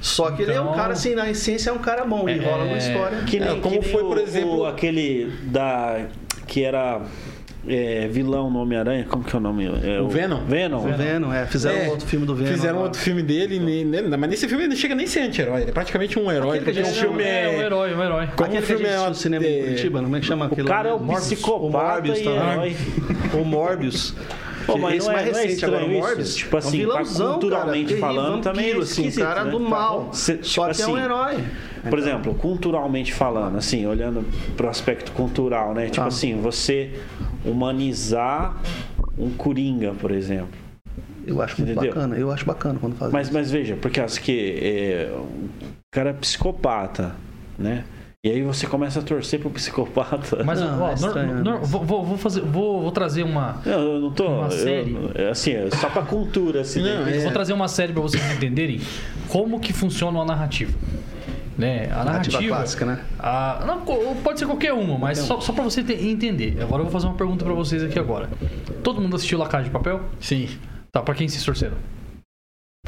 Só 0.00 0.30
que 0.32 0.42
ele 0.42 0.52
é 0.52 0.60
um 0.60 0.64
Então- 0.64 0.74
cara 0.74 0.92
assim, 0.92 1.14
na 1.14 1.30
essência 1.30 1.70
é 1.70 1.72
um 1.72 1.78
cara 1.78 2.04
bom, 2.04 2.28
ele 2.28 2.44
É. 2.44 2.50
rola 2.50 2.64
uma 2.64 2.76
história. 2.78 3.18
Que 3.24 3.38
nem, 3.38 3.48
É, 3.48 3.60
como 3.60 3.62
que 3.62 3.68
nem 3.70 3.82
foi, 3.82 4.02
o- 4.02 4.08
por 4.08 4.18
exemplo- 4.18 4.55
o- 4.60 4.66
aquele 4.66 5.30
da. 5.44 6.06
que 6.46 6.62
era 6.64 7.00
é, 7.68 8.06
vilão 8.08 8.48
no 8.48 8.60
Homem-Aranha, 8.60 9.04
como 9.08 9.24
que 9.24 9.34
é 9.34 9.38
o 9.38 9.42
nome? 9.42 9.66
É, 9.66 10.00
O 10.00 10.08
Venom? 10.08 10.44
Venom. 10.46 10.78
O 10.86 10.96
Venom, 10.96 11.32
é, 11.32 11.46
fizeram 11.46 11.76
É, 11.76 11.88
outro 11.88 12.06
filme 12.06 12.24
do 12.24 12.34
Venom. 12.36 12.50
Fizeram 12.52 12.74
agora. 12.74 12.84
outro 12.86 13.00
filme 13.00 13.22
dele, 13.24 13.58
ne- 13.58 13.84
ne- 13.84 14.16
mas 14.16 14.30
nesse 14.30 14.46
filme 14.46 14.62
ele 14.64 14.70
não 14.74 14.76
chega 14.76 14.94
nem 14.94 15.04
a 15.04 15.08
ser 15.08 15.20
anti-herói. 15.22 15.62
Ele 15.62 15.70
é 15.70 15.72
praticamente 15.72 16.16
um 16.16 16.30
herói. 16.30 16.58
Aquele 16.58 16.80
Porque 16.80 16.82
que 16.82 16.88
o 16.88 17.00
filme 17.02 17.24
é, 17.24 17.48
um 17.48 17.60
é. 17.60 17.64
herói, 17.64 17.94
um 17.94 18.02
herói. 18.04 18.26
Como 18.36 18.44
Aquele 18.44 18.46
o 18.46 18.50
que 18.50 18.58
a 18.58 18.62
filme 18.62 18.84
gente 18.84 19.04
é. 19.04 19.08
no 19.08 19.14
cinema 19.16 19.44
em 19.44 19.58
é- 19.58 19.62
Curitiba, 19.64 20.00
como 20.02 20.16
é 20.16 20.20
que 20.20 20.26
chama 20.26 20.44
O 20.44 20.52
aquele 20.52 20.68
cara 20.68 20.88
é 20.90 20.92
o 20.92 20.98
Morbius. 21.00 21.24
psicopata 21.26 21.66
O 21.66 21.70
Morbius, 21.72 22.18
e 22.20 22.22
tá? 22.24 22.30
herói. 22.52 22.76
O 23.34 23.44
Morbius. 23.44 24.14
Pô, 24.66 24.76
mas 24.78 24.96
Esse 24.96 25.06
não 25.06 25.12
é- 25.12 25.16
mais 25.16 25.26
não 25.32 25.38
é 25.38 25.42
recente 25.42 25.54
estranho 25.54 25.76
agora, 25.76 25.92
o? 25.92 25.98
Morbius. 26.00 26.34
Tipo 26.34 26.56
assim, 26.56 26.66
é 26.68 26.70
um 26.70 26.72
vilãozão, 26.88 27.32
culturalmente 27.32 27.94
cara, 27.94 28.00
falando, 28.00 28.24
terrível, 28.26 28.40
também 28.52 28.70
é 28.72 28.76
assim, 28.78 29.10
cara 29.12 29.44
né? 29.44 29.50
do 29.50 29.60
mal. 29.60 30.08
Cê- 30.12 30.38
Só 30.42 30.68
tipo 30.68 30.76
que 30.76 30.82
é 30.82 30.86
um 30.86 30.94
assim, 30.96 31.04
herói. 31.04 31.44
Por 31.88 31.98
exemplo, 32.00 32.34
culturalmente 32.34 33.14
falando, 33.14 33.56
assim, 33.58 33.86
olhando 33.86 34.24
pro 34.56 34.68
aspecto 34.68 35.12
cultural, 35.12 35.72
né? 35.72 35.84
Tipo 35.86 35.96
Tá. 35.98 36.06
assim, 36.06 36.40
você 36.40 36.90
humanizar 37.44 38.56
um 39.18 39.30
coringa, 39.30 39.92
por 40.00 40.10
exemplo. 40.10 40.48
Eu 41.26 41.40
acho 41.42 41.60
muito 41.60 41.72
Entendeu? 41.72 41.92
bacana. 41.94 42.16
Eu 42.16 42.30
acho 42.30 42.44
bacana 42.44 42.78
quando 42.80 42.96
faz 42.96 43.12
Mas, 43.12 43.26
isso. 43.26 43.34
mas 43.36 43.50
veja, 43.50 43.76
porque 43.80 44.00
acho 44.00 44.20
que 44.20 44.58
é, 44.62 45.10
o 45.12 45.26
cara 45.92 46.10
é 46.10 46.12
psicopata, 46.12 47.14
né? 47.58 47.84
E 48.26 48.30
aí 48.30 48.42
você 48.42 48.66
começa 48.66 48.98
a 48.98 49.02
torcer 49.02 49.38
pro 49.38 49.48
psicopata. 49.50 50.42
Mas, 50.42 50.60
Não, 50.60 50.66
ó, 50.68 50.72
é 50.72 50.78
nor- 50.78 50.94
estranho, 50.94 51.44
nor- 51.44 51.60
né? 51.60 51.60
vou, 51.62 51.84
vou- 51.84 52.04
vou 52.04 52.18
fazer, 52.18 52.40
vou, 52.40 52.82
vou 52.82 52.90
trazer 52.90 53.22
uma. 53.22 53.60
Não, 53.64 53.72
eu 53.78 54.00
não 54.00 54.10
tô. 54.10 54.26
Uma 54.26 54.46
eu- 54.46 54.50
série? 54.50 54.96
é 55.14 55.28
assim, 55.28 55.52
é 55.52 55.70
só 55.70 55.88
pra 55.88 56.02
cultura, 56.02 56.62
assim. 56.62 56.82
Não, 56.82 57.04
né? 57.04 57.16
Eu 57.18 57.20
vou 57.22 57.30
trazer 57.30 57.52
uma 57.52 57.68
série 57.68 57.92
pra 57.92 58.02
vocês 58.02 58.20
entenderem 58.34 58.80
como 59.28 59.60
que 59.60 59.72
funciona 59.72 60.18
uma 60.18 60.24
narrativa. 60.24 60.76
Né? 61.56 61.84
A 61.84 62.02
narrativa, 62.04 62.32
Narrativa 62.32 62.56
clássica, 62.56 62.84
né? 62.84 63.00
a- 63.18 63.64
não, 63.64 63.80
pode 64.24 64.40
ser 64.40 64.46
qualquer 64.46 64.72
uma, 64.72 64.98
mas 64.98 65.18
só, 65.18 65.40
só 65.40 65.52
pra 65.52 65.62
você 65.62 65.84
te- 65.84 65.92
entender. 66.08 66.58
Agora 66.60 66.80
eu 66.80 66.84
vou 66.86 66.92
fazer 66.92 67.06
uma 67.06 67.14
pergunta 67.14 67.44
pra 67.44 67.54
vocês 67.54 67.80
aqui 67.82 67.98
agora. 67.98 68.28
Todo 68.82 69.00
mundo 69.00 69.14
assistiu 69.14 69.38
La 69.38 69.46
Casa 69.46 69.62
de 69.64 69.70
Papel? 69.70 70.00
Sim. 70.18 70.48
Tá, 70.90 71.00
pra 71.00 71.14
quem 71.14 71.28
se 71.28 71.42
torceram? 71.44 71.76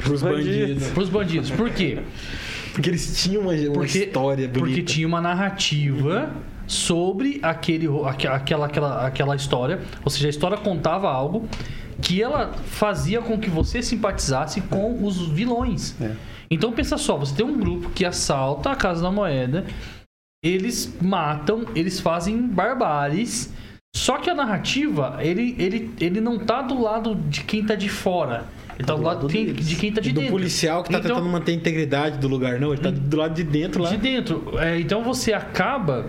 Pros 0.03 0.21
bandidos. 0.21 0.87
Pros 0.89 1.07
bandidos. 1.09 1.49
Por 1.51 1.69
quê? 1.69 1.99
Porque 2.73 2.89
eles 2.89 3.21
tinham 3.21 3.43
uma, 3.43 3.53
uma 3.53 3.73
Porque, 3.73 3.99
história 3.99 4.47
bonita. 4.47 4.59
porque 4.59 4.83
tinha 4.83 5.07
uma 5.07 5.21
narrativa 5.21 6.31
sobre 6.67 7.39
aquele, 7.41 7.87
aquela, 8.05 8.65
aquela, 8.65 9.07
aquela 9.07 9.35
história. 9.35 9.81
Ou 10.03 10.11
seja, 10.11 10.27
a 10.27 10.29
história 10.29 10.57
contava 10.57 11.09
algo 11.09 11.47
que 12.01 12.21
ela 12.21 12.53
fazia 12.53 13.21
com 13.21 13.37
que 13.37 13.49
você 13.49 13.81
simpatizasse 13.81 14.61
com 14.61 15.03
os 15.03 15.27
vilões. 15.29 15.99
É. 15.99 16.15
Então 16.51 16.71
pensa 16.71 16.97
só, 16.97 17.17
você 17.17 17.35
tem 17.35 17.45
um 17.45 17.57
grupo 17.59 17.89
que 17.89 18.05
assalta 18.05 18.71
a 18.71 18.75
Casa 18.75 19.01
da 19.01 19.11
Moeda, 19.11 19.65
eles 20.43 20.95
matam, 21.01 21.65
eles 21.75 21.99
fazem 21.99 22.41
barbáries. 22.47 23.51
Só 23.95 24.17
que 24.17 24.29
a 24.29 24.35
narrativa, 24.35 25.17
ele, 25.19 25.55
ele, 25.59 25.91
ele 25.99 26.21
não 26.21 26.39
tá 26.39 26.61
do 26.61 26.79
lado 26.79 27.15
de 27.15 27.43
quem 27.43 27.65
tá 27.65 27.75
de 27.75 27.89
fora. 27.89 28.45
Ele 28.79 28.87
tá 28.87 28.95
do 28.95 29.01
lado 29.03 29.27
de 29.27 29.51
de 29.53 29.75
quem 29.75 29.91
tá 29.91 29.99
de 30.01 30.11
do 30.11 30.21
dentro. 30.21 30.31
policial 30.31 30.81
que 30.83 30.89
tá 30.91 30.99
Então- 30.99 31.11
tentando 31.17 31.29
manter 31.29 31.51
a 31.51 31.55
integridade 31.55 32.17
do 32.17 32.27
lugar, 32.29 32.59
não. 32.59 32.71
Ele 32.73 32.81
tá 32.81 32.89
do 32.89 33.17
lado 33.17 33.35
de 33.35 33.43
dentro 33.43 33.83
lá. 33.83 33.89
de 33.89 33.97
dentro. 33.97 34.57
É, 34.57 34.79
então 34.79 35.03
você 35.03 35.33
acaba 35.33 36.07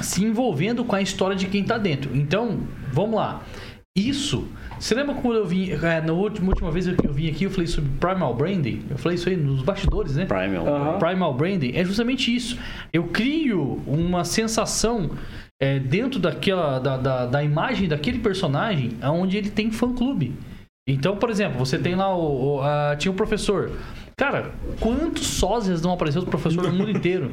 se 0.00 0.24
envolvendo 0.24 0.84
com 0.84 0.96
a 0.96 1.00
história 1.00 1.36
de 1.36 1.46
quem 1.46 1.62
tá 1.62 1.78
dentro. 1.78 2.10
Então, 2.16 2.58
vamos 2.92 3.14
lá. 3.16 3.42
Isso. 3.96 4.48
Você 4.80 4.94
lembra 4.94 5.14
quando 5.14 5.36
eu 5.36 5.46
vim. 5.46 5.70
É, 5.70 6.00
na 6.00 6.12
última, 6.12 6.48
última 6.48 6.70
vez 6.72 6.88
eu, 6.88 6.96
eu 7.04 7.12
vim 7.12 7.28
aqui, 7.28 7.44
eu 7.44 7.50
falei 7.50 7.66
sobre 7.66 7.90
Primal 8.00 8.34
Branding? 8.34 8.82
Eu 8.90 8.96
falei 8.98 9.16
isso 9.16 9.28
aí 9.28 9.36
nos 9.36 9.62
bastidores, 9.62 10.16
né? 10.16 10.24
Primal. 10.24 10.66
Aham. 10.66 10.98
Primal 10.98 11.34
Branding 11.34 11.72
é 11.74 11.84
justamente 11.84 12.34
isso. 12.34 12.58
Eu 12.92 13.04
crio 13.04 13.80
uma 13.86 14.24
sensação 14.24 15.10
é, 15.60 15.78
dentro 15.78 16.18
daquela 16.18 16.78
da, 16.78 16.96
da, 16.96 17.26
da 17.26 17.44
imagem 17.44 17.86
daquele 17.86 18.18
personagem 18.18 18.92
onde 19.04 19.36
ele 19.36 19.50
tem 19.50 19.70
fã-clube. 19.70 20.32
Então, 20.88 21.16
por 21.16 21.30
exemplo, 21.30 21.58
você 21.64 21.78
tem 21.78 21.94
lá 21.94 22.12
o, 22.14 22.56
o- 22.56 22.60
a- 22.62 22.96
tinha 22.96 23.12
o 23.12 23.14
professor. 23.14 23.70
Cara, 24.16 24.50
quantos 24.80 25.26
sósias 25.26 25.80
não 25.80 25.92
apareceu 25.92 26.20
do 26.22 26.26
professor 26.28 26.64
no 26.64 26.72
mundo 26.72 26.90
inteiro? 26.96 27.30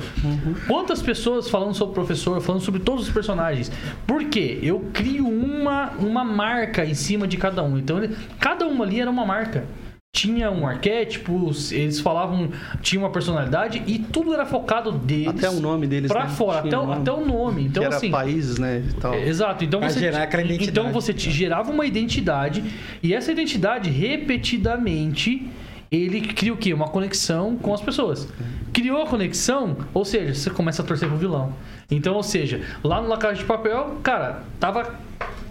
Quantas 0.67 1.01
pessoas 1.01 1.49
falando 1.49 1.73
sobre 1.73 1.91
o 1.91 1.95
professor, 1.95 2.39
falando 2.41 2.61
sobre 2.61 2.79
todos 2.79 3.07
os 3.07 3.13
personagens? 3.13 3.71
Por 4.05 4.25
quê? 4.25 4.59
Eu 4.61 4.89
crio 4.93 5.27
uma, 5.27 5.89
uma 5.99 6.23
marca 6.23 6.85
em 6.85 6.93
cima 6.93 7.27
de 7.27 7.37
cada 7.37 7.63
um. 7.63 7.77
Então, 7.77 7.97
ele- 8.01 8.15
cada 8.39 8.67
uma 8.67 8.85
ali 8.85 9.01
era 9.01 9.09
uma 9.09 9.25
marca 9.25 9.65
tinha 10.11 10.49
um 10.49 10.65
arquétipo, 10.67 11.51
eles 11.71 11.99
falavam, 11.99 12.49
tinha 12.81 12.99
uma 12.99 13.11
personalidade 13.11 13.83
e 13.85 13.99
tudo 13.99 14.33
era 14.33 14.45
focado 14.45 14.91
deles. 14.91 15.27
Até 15.27 15.49
o 15.49 15.59
nome 15.59 15.85
deles, 15.85 16.11
Pra 16.11 16.23
né? 16.25 16.29
fora, 16.31 16.59
até, 16.59 16.75
o- 16.77 16.81
um 16.81 16.85
nome. 16.87 17.01
até 17.01 17.11
o 17.11 17.25
nome. 17.25 17.63
Então, 17.65 17.81
que 17.81 17.87
era 17.87 17.95
assim. 17.95 18.09
países, 18.11 18.57
né? 18.57 18.83
Tal. 18.99 19.13
é, 19.13 19.27
Exato, 19.27 19.63
então 19.63 19.79
Pra 19.79 19.89
você, 19.89 19.99
gerar 19.99 20.23
aquela 20.23 20.43
identidade. 20.43 20.71
então 20.71 20.91
você 20.91 21.13
te 21.13 21.29
gerava 21.29 21.71
uma 21.71 21.85
identidade 21.85 22.63
e 23.03 23.13
essa 23.13 23.31
identidade 23.31 23.89
repetidamente 23.89 25.47
ele 25.91 26.21
cria 26.21 26.53
o 26.53 26.57
quê? 26.57 26.73
Uma 26.73 26.87
conexão 26.87 27.55
com 27.55 27.73
as 27.73 27.81
pessoas. 27.81 28.27
Criou 28.73 29.01
a 29.03 29.07
conexão, 29.07 29.77
ou 29.93 30.03
seja, 30.05 30.33
você 30.33 30.49
começa 30.49 30.81
a 30.81 30.85
torcer 30.85 31.07
pro 31.07 31.17
vilão. 31.17 31.53
Então, 31.89 32.13
ou 32.15 32.23
seja, 32.23 32.61
lá 32.83 33.01
no 33.01 33.07
La 33.07 33.17
Casa 33.17 33.35
de 33.35 33.43
Papel, 33.43 33.97
cara, 34.03 34.43
tava 34.59 34.93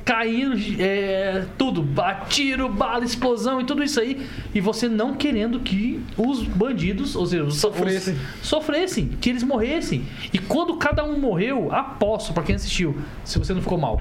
caindo 0.09 0.57
é, 0.83 1.45
tudo, 1.59 1.87
tiro, 2.31 2.67
bala, 2.71 3.05
explosão 3.05 3.61
e 3.61 3.65
tudo 3.65 3.85
isso 3.85 4.01
aí, 4.01 4.27
e 4.55 4.61
você 4.61 4.89
não 4.89 5.15
querendo 5.15 5.61
que 5.61 6.01
os 6.17 6.43
bandidos, 6.45 7.15
ou 7.15 7.27
seja, 7.27 7.45
os, 7.45 7.57
Sofressem. 7.61 8.15
os- 8.15 8.49
sofressem, 8.49 9.09
que 9.21 9.29
eles 9.29 9.43
morressem. 9.43 10.05
E 10.33 10.39
quando 10.39 10.75
cada 10.79 11.05
um 11.05 11.19
morreu, 11.19 11.71
aposto 11.71 12.33
pra 12.33 12.43
quem 12.43 12.55
assistiu, 12.55 12.97
se 13.23 13.39
você 13.39 13.53
não 13.53 13.61
ficou 13.61 13.77
mal. 13.77 14.01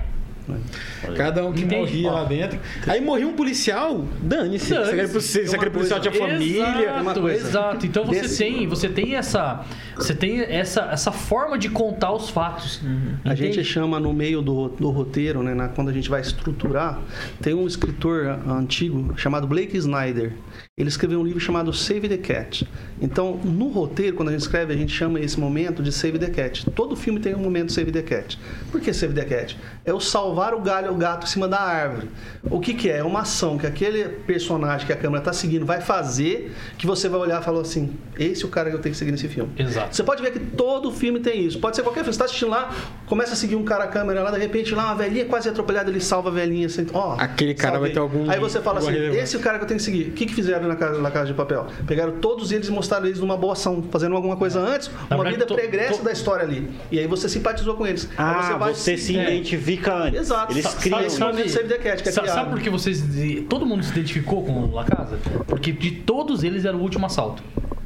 Cada 1.16 1.46
um 1.46 1.52
que 1.54 1.62
Entende? 1.64 1.76
morria 1.82 2.12
lá 2.12 2.24
dentro. 2.24 2.60
Aí 2.88 3.02
morria 3.02 3.28
um 3.28 3.34
policial, 3.34 4.06
dane-se. 4.22 4.74
Dane-se. 4.74 4.86
Se 4.86 4.94
aquele 4.94 5.22
Se 5.50 5.56
aquele 5.56 5.72
policial 5.72 6.00
tinha 6.00 6.14
família. 6.14 6.68
Exato, 6.84 7.02
uma 7.02 7.14
coisa. 7.14 7.48
exato. 7.48 7.86
Então 7.86 8.06
você 8.06 8.22
Desse- 8.22 8.38
tem, 8.44 8.68
você 8.68 8.90
tem 8.90 9.16
essa, 9.16 9.66
você 9.96 10.14
tem 10.16 10.42
essa, 10.42 10.82
essa 10.92 11.12
forma 11.12 11.58
de 11.58 11.70
contar 11.70 12.12
os 12.14 12.30
fatos. 12.30 12.82
A 13.26 13.34
Entende? 13.34 13.54
gente 13.54 13.64
chama 13.64 14.00
no 14.00 14.14
meio 14.14 14.42
do, 14.42 14.70
do 14.70 14.90
roteiro, 14.90 15.42
né, 15.44 15.54
na- 15.54 15.68
quando 15.70 15.90
a 15.90 15.94
gente 15.94 16.10
vai 16.10 16.22
estruturar, 16.22 17.00
tem 17.42 17.54
um 17.54 17.68
escritor 17.68 18.26
antigo 18.48 19.14
chamado 19.18 19.46
Blake 19.48 19.76
Snyder. 19.78 20.34
Ele 20.80 20.90
escreveu 20.90 21.20
um 21.20 21.24
livro 21.24 21.40
chamado 21.40 21.74
Save 21.74 22.08
the 22.08 22.18
Cat. 22.18 22.68
Então, 23.02 23.36
no 23.44 23.68
roteiro, 23.68 24.16
quando 24.16 24.30
a 24.30 24.32
gente 24.32 24.42
escreve, 24.42 24.72
a 24.76 24.78
gente 24.78 24.94
chama 24.94 25.20
esse 25.20 25.40
momento 25.40 25.82
de 25.82 25.92
Save 25.92 26.20
the 26.20 26.30
Cat. 26.30 26.70
Todo 26.70 26.96
filme 26.96 27.20
tem 27.20 27.34
um 27.34 27.40
momento 27.40 27.72
Save 27.74 27.92
the 27.92 28.04
Cat. 28.04 28.38
Por 28.72 28.80
que 28.80 28.94
Save 28.94 29.12
the 29.16 29.26
Cat? 29.26 29.58
É 29.84 29.92
o 29.92 30.00
salvar 30.00 30.54
o 30.54 30.62
galho, 30.62 30.92
o 30.92 30.96
gato 30.96 31.24
em 31.26 31.30
cima 31.30 31.48
da 31.48 31.60
árvore. 31.60 32.10
O 32.44 32.60
que, 32.60 32.76
que 32.76 32.92
é? 32.92 32.98
É 32.98 33.04
uma 33.04 33.22
ação 33.22 33.58
que 33.58 33.66
aquele 33.66 34.04
personagem 34.08 34.86
que 34.86 34.94
a 34.94 34.96
câmera 34.96 35.18
está 35.20 35.34
seguindo 35.34 35.66
vai 35.66 35.82
fazer, 35.82 36.52
que 36.78 36.86
você 36.86 37.10
vai 37.10 37.20
olhar 37.22 37.42
e 37.42 37.44
falar 37.44 37.62
assim: 37.62 37.96
esse 38.20 38.44
é 38.44 38.46
o 38.46 38.50
cara 38.52 38.70
que 38.70 38.76
eu 38.76 38.80
tenho 38.80 38.94
que 38.94 39.00
seguir 39.00 39.10
nesse 39.12 39.28
filme. 39.28 39.52
Exato. 39.58 39.96
Você 39.96 40.04
pode 40.04 40.22
ver 40.22 40.32
que 40.32 40.40
todo 40.40 40.92
filme 40.92 41.20
tem 41.20 41.44
isso. 41.44 41.58
Pode 41.60 41.76
ser 41.76 41.82
qualquer 41.82 42.02
filme. 42.02 42.14
Você 42.14 42.18
está 42.18 42.26
assistindo 42.26 42.50
lá, 42.52 42.72
começa 43.08 43.34
a 43.34 43.36
seguir 43.36 43.56
um 43.56 43.64
cara 43.64 43.86
a 43.86 43.88
câmera 43.88 44.22
lá, 44.22 44.30
de 44.30 44.38
repente 44.38 44.76
lá 44.76 44.86
uma 44.86 44.96
velhinha 44.96 45.26
quase 45.26 45.50
atropelada, 45.50 45.90
ele 45.90 46.02
salva 46.02 46.30
a 46.30 46.34
velhinha. 46.34 46.68
Assim, 46.68 46.86
ó, 46.94 47.16
Aquele 47.18 47.56
cara 47.56 47.80
vai 47.80 47.90
ter 47.90 47.98
algum- 47.98 48.30
Aí 48.30 48.40
você 48.40 48.62
fala 48.62 48.78
assim: 48.78 48.92
esse 49.18 49.36
é 49.36 49.40
o 49.40 49.42
cara 49.42 49.58
que 49.58 49.64
eu 49.64 49.68
tenho 49.68 49.80
que 49.80 49.84
seguir. 49.84 50.10
O 50.10 50.12
que, 50.12 50.28
que 50.28 50.36
fizeram 50.36 50.67
na 50.68 50.76
casa, 50.76 51.02
na 51.02 51.10
casa 51.12 51.28
de 51.28 51.34
Papel? 51.34 51.68
Pegaram 51.86 52.20
todos 52.20 52.52
eles 52.52 52.68
e 52.68 52.72
mostraram 52.72 53.06
eles 53.06 53.20
numa 53.20 53.38
boa 53.38 53.54
ação, 53.54 53.84
fazendo 53.92 54.16
alguma 54.16 54.36
coisa 54.38 54.60
antes, 54.60 54.90
Na 55.10 55.16
uma 55.16 55.24
verdade, 55.24 55.46
vida 55.46 55.46
pregressa 55.62 56.04
da 56.04 56.12
história 56.12 56.44
ali. 56.44 56.70
E 56.92 57.00
aí 57.00 57.08
você 57.08 57.28
simpatizou 57.30 57.76
com 57.76 57.86
eles. 57.88 58.10
Ah, 58.18 58.54
aí 58.54 58.60
vai 58.60 58.74
você 58.74 58.98
se 58.98 59.18
é. 59.18 59.24
identifica 59.34 59.94
antes. 59.96 60.20
Exato. 60.22 60.54
Eles 60.54 60.68
criam. 60.76 61.10
sabe- 61.10 61.32
momento 61.34 61.50
Save 61.50 61.68
the 61.70 61.78
Cat, 61.78 62.04
que 62.04 62.10
é 62.10 62.12
sa- 62.12 62.22
criado. 62.22 62.36
sabe 62.36 62.50
por 62.52 62.60
que 62.62 62.70
vocês. 62.70 63.04
Todo 63.50 63.66
mundo 63.66 63.84
se 63.84 63.92
identificou 63.92 64.44
com 64.44 64.52
o 64.66 64.74
La 64.74 64.84
Casa? 64.84 65.18
Porque 65.48 65.72
de 65.72 65.92
todos 65.92 66.44
eles 66.44 66.66
era 66.66 66.76
o 66.76 66.82
último 66.82 67.06
assalto. 67.06 67.42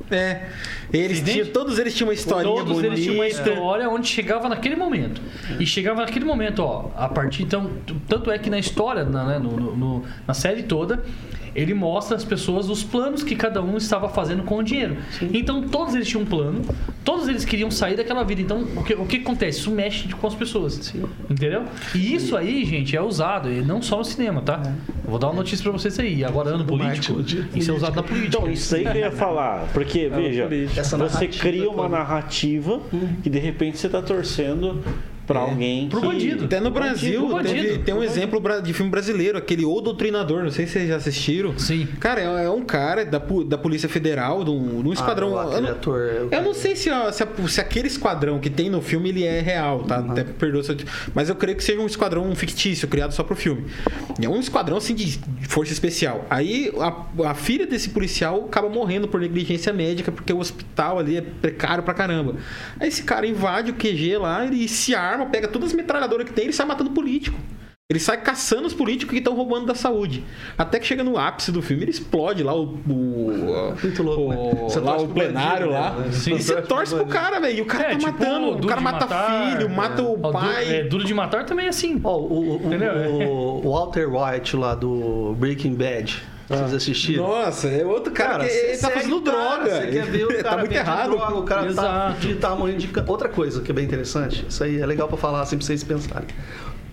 É. 0.09 0.47
Eles 0.91 1.21
tinham, 1.21 1.47
todos 1.47 1.79
eles 1.79 1.95
tinham 1.95 2.09
uma 2.09 2.13
historinha 2.13 2.53
Todos 2.57 2.73
bonita. 2.73 2.87
eles 2.93 3.01
tinham 3.05 3.15
uma 3.15 3.27
história 3.27 3.89
onde 3.89 4.07
chegava 4.09 4.49
naquele 4.49 4.75
momento. 4.75 5.21
E 5.57 5.65
chegava 5.65 6.01
naquele 6.01 6.25
momento, 6.25 6.59
ó, 6.61 6.89
a 6.97 7.07
partir 7.07 7.43
então. 7.43 7.71
Tanto 8.09 8.29
é 8.29 8.37
que 8.37 8.49
na 8.49 8.59
história, 8.59 9.05
na, 9.05 9.23
né, 9.25 9.39
no- 9.39 9.55
no- 9.55 9.75
no- 9.75 10.03
na 10.27 10.33
série 10.33 10.63
toda, 10.63 11.01
ele 11.55 11.73
mostra 11.73 12.15
às 12.15 12.23
pessoas 12.23 12.69
os 12.69 12.83
planos 12.83 13.23
que 13.23 13.35
cada 13.35 13.61
um 13.61 13.77
estava 13.77 14.09
fazendo 14.09 14.43
com 14.43 14.57
o 14.57 14.63
dinheiro. 14.63 14.97
Então 15.33 15.61
todos 15.67 15.95
eles 15.95 16.07
tinham 16.07 16.23
um 16.23 16.25
plano, 16.25 16.61
todos 17.03 17.27
eles 17.27 17.45
queriam 17.45 17.69
sair 17.69 17.95
daquela 17.95 18.23
vida. 18.23 18.41
Então 18.41 18.67
o 18.75 18.83
que, 18.83 18.93
o 18.93 19.05
que 19.05 19.17
acontece? 19.17 19.59
Isso 19.59 19.71
mexe 19.71 20.07
com 20.09 20.27
as 20.27 20.35
pessoas. 20.35 20.93
Entendeu? 21.29 21.63
E 21.95 22.15
isso 22.15 22.35
aí, 22.35 22.65
gente, 22.65 22.95
é 22.95 23.01
usado, 23.01 23.51
e 23.51 23.61
não 23.61 23.81
só 23.81 23.97
no 23.97 24.05
cinema, 24.05 24.41
tá? 24.41 24.61
Eu 25.03 25.09
Vou 25.09 25.19
dar 25.19 25.27
uma 25.27 25.35
notícia 25.35 25.63
pra 25.63 25.71
vocês 25.71 25.99
aí. 25.99 26.23
Agora, 26.23 26.51
ano 26.51 26.65
político, 26.65 27.21
isso 27.53 27.71
é 27.71 27.73
usado 27.73 27.95
na 27.95 28.03
política. 28.03 28.37
Então, 28.37 28.49
isso 28.49 28.75
aí 28.75 28.83
que 28.83 28.97
eu 28.97 29.01
ia 29.01 29.11
falar. 29.11 29.67
Porque, 29.73 30.09
veja, 30.09 30.47
Essa 30.75 30.97
você 30.97 31.27
cria 31.27 31.69
uma 31.69 31.89
narrativa 31.89 32.79
que 33.23 33.29
de 33.29 33.39
repente 33.39 33.77
você 33.77 33.89
tá 33.89 34.01
torcendo 34.01 34.81
pra 35.31 35.39
alguém 35.41 35.87
Pro 35.89 36.01
que... 36.01 36.07
bandido. 36.07 36.45
Até 36.45 36.59
no 36.59 36.71
Brasil, 36.71 37.27
bandido. 37.27 37.53
teve- 37.61 37.77
tem 37.79 37.93
um 37.93 38.03
exemplo 38.03 38.41
de 38.61 38.73
filme 38.73 38.91
brasileiro, 38.91 39.37
aquele 39.37 39.65
O 39.65 39.79
Doutrinador, 39.81 40.43
não 40.43 40.51
sei 40.51 40.65
se 40.65 40.73
vocês 40.73 40.87
já 40.89 40.95
assistiram. 40.97 41.57
Sim. 41.57 41.87
Cara, 41.99 42.21
é, 42.21 42.45
é 42.45 42.49
um 42.49 42.63
cara 42.63 43.05
da, 43.05 43.19
da 43.45 43.57
Polícia 43.57 43.87
Federal, 43.89 44.43
de 44.43 44.49
um, 44.51 44.81
de 44.81 44.89
um 44.89 44.93
esquadrão. 44.93 45.37
Ah, 45.37 45.53
eu, 45.53 45.61
não, 45.61 45.69
ator, 45.71 45.99
eu- 46.01 46.29
eu 46.31 46.41
não 46.41 46.53
sei 46.53 46.75
se, 46.75 46.83
se, 46.83 47.23
a- 47.23 47.47
se 47.47 47.61
aquele 47.61 47.87
esquadrão 47.87 48.39
que 48.39 48.49
tem 48.49 48.69
no 48.69 48.81
filme 48.81 49.09
ele 49.09 49.23
é 49.23 49.39
real, 49.39 49.83
tá? 49.83 49.97
Até 49.99 50.23
perdoa 50.23 50.63
se 50.63 50.71
eu, 50.71 50.77
Mas 51.13 51.29
eu 51.29 51.35
creio 51.35 51.57
que 51.57 51.63
seja 51.63 51.79
um 51.79 51.85
esquadrão 51.85 52.33
fictício, 52.35 52.87
criado 52.87 53.11
só 53.13 53.23
pro 53.23 53.35
filme. 53.35 53.65
É 54.21 54.27
um 54.27 54.39
esquadrão 54.39 54.77
assim 54.77 54.95
de 54.95 55.11
de 55.11 55.47
força 55.47 55.71
especial. 55.73 56.25
Aí 56.29 56.71
a, 56.79 57.29
a 57.29 57.33
filha 57.33 57.65
desse 57.67 57.89
policial 57.89 58.45
acaba 58.45 58.69
morrendo 58.69 59.07
por 59.07 59.19
negligência 59.19 59.71
médica, 59.73 60.11
porque 60.11 60.31
o 60.31 60.39
hospital 60.39 60.99
ali 60.99 61.17
é 61.17 61.21
precário 61.21 61.83
pra 61.83 61.93
caramba. 61.93 62.35
Aí 62.79 62.87
esse 62.87 63.03
cara 63.03 63.27
invade 63.27 63.71
o 63.71 63.73
QG 63.73 64.17
lá, 64.17 64.45
ele 64.45 64.67
se 64.67 64.95
arma, 64.95 65.20
pega 65.29 65.47
todas 65.47 65.69
as 65.69 65.75
metralhadoras 65.75 66.25
que 66.27 66.33
tem, 66.33 66.45
ele 66.45 66.53
sai 66.53 66.65
matando 66.65 66.91
político. 66.91 67.37
Ele 67.89 67.99
sai 67.99 68.21
caçando 68.21 68.65
os 68.67 68.73
políticos 68.73 69.11
que 69.11 69.17
estão 69.17 69.35
roubando 69.35 69.65
da 69.65 69.75
saúde. 69.75 70.23
Até 70.57 70.79
que 70.79 70.85
chega 70.87 71.03
no 71.03 71.17
ápice 71.17 71.51
do 71.51 71.61
filme, 71.61 71.83
ele 71.83 71.91
explode 71.91 72.41
lá 72.41 72.55
o. 72.55 72.63
o 72.87 73.75
Muito 73.83 74.01
louco, 74.01 74.21
o- 74.21 74.29
né? 74.29 74.61
Você 74.63 74.79
lá 74.79 74.91
torce 74.93 75.05
o 75.05 75.09
plenário 75.09 75.67
bandido, 75.71 75.73
lá. 75.73 75.95
né? 76.05 76.11
Sim. 76.13 76.35
E 76.35 76.41
você 76.41 76.61
torce 76.61 76.95
pro 76.95 77.05
cara, 77.05 77.41
velho. 77.41 77.57
E 77.57 77.61
o 77.61 77.65
cara 77.65 77.83
É, 77.83 77.87
tá 77.89 77.97
tipo, 77.97 78.11
matando. 78.11 78.63
O 78.63 78.67
cara 78.67 78.79
mata 78.79 79.05
Matar, 79.07 79.51
filho, 79.51 79.69
mata 79.69 80.03
o 80.03 80.13
Ó, 80.13 80.15
Duro- 80.15 80.31
pai. 80.31 80.73
é, 80.73 80.83
Duro 80.85 81.03
de 81.03 81.13
Matar 81.13 81.45
também 81.45 81.65
é 81.65 81.69
assim. 81.69 81.99
Ó, 82.01 82.17
o, 82.17 82.61
o, 82.63 82.67
Entendeu? 82.67 82.93
o, 82.93 83.67
o 83.67 83.71
Walter 83.73 84.07
White 84.09 84.55
lá 84.55 84.73
do 84.73 85.35
Breaking 85.37 85.73
Bad. 85.75 86.23
Vocês 86.57 86.73
assistiram? 86.73 87.27
Nossa, 87.27 87.67
é 87.67 87.85
outro 87.85 88.11
cara, 88.13 88.43
que 88.45 88.49
você 88.51 88.65
ele 88.67 88.77
tá 88.77 88.89
fazendo 88.91 89.21
cara, 89.21 89.37
droga. 89.57 89.69
Você 89.75 89.87
quer 89.87 90.05
ver 90.05 90.23
o 90.25 90.27
cara 90.41 90.43
tá 90.43 90.57
muito 90.57 90.71
errado. 90.73 91.09
droga, 91.11 91.35
o 91.35 91.43
cara 91.43 91.73
tá, 91.73 92.09
de, 92.19 92.35
tá 92.35 92.55
morrendo 92.55 92.77
de 92.79 92.89
Outra 93.07 93.29
coisa 93.29 93.61
que 93.61 93.71
é 93.71 93.73
bem 93.73 93.85
interessante, 93.85 94.45
isso 94.47 94.63
aí 94.63 94.79
é 94.79 94.85
legal 94.85 95.07
pra 95.07 95.17
falar 95.17 95.41
assim 95.41 95.57
pra 95.57 95.65
vocês 95.65 95.83
pensarem. 95.83 96.27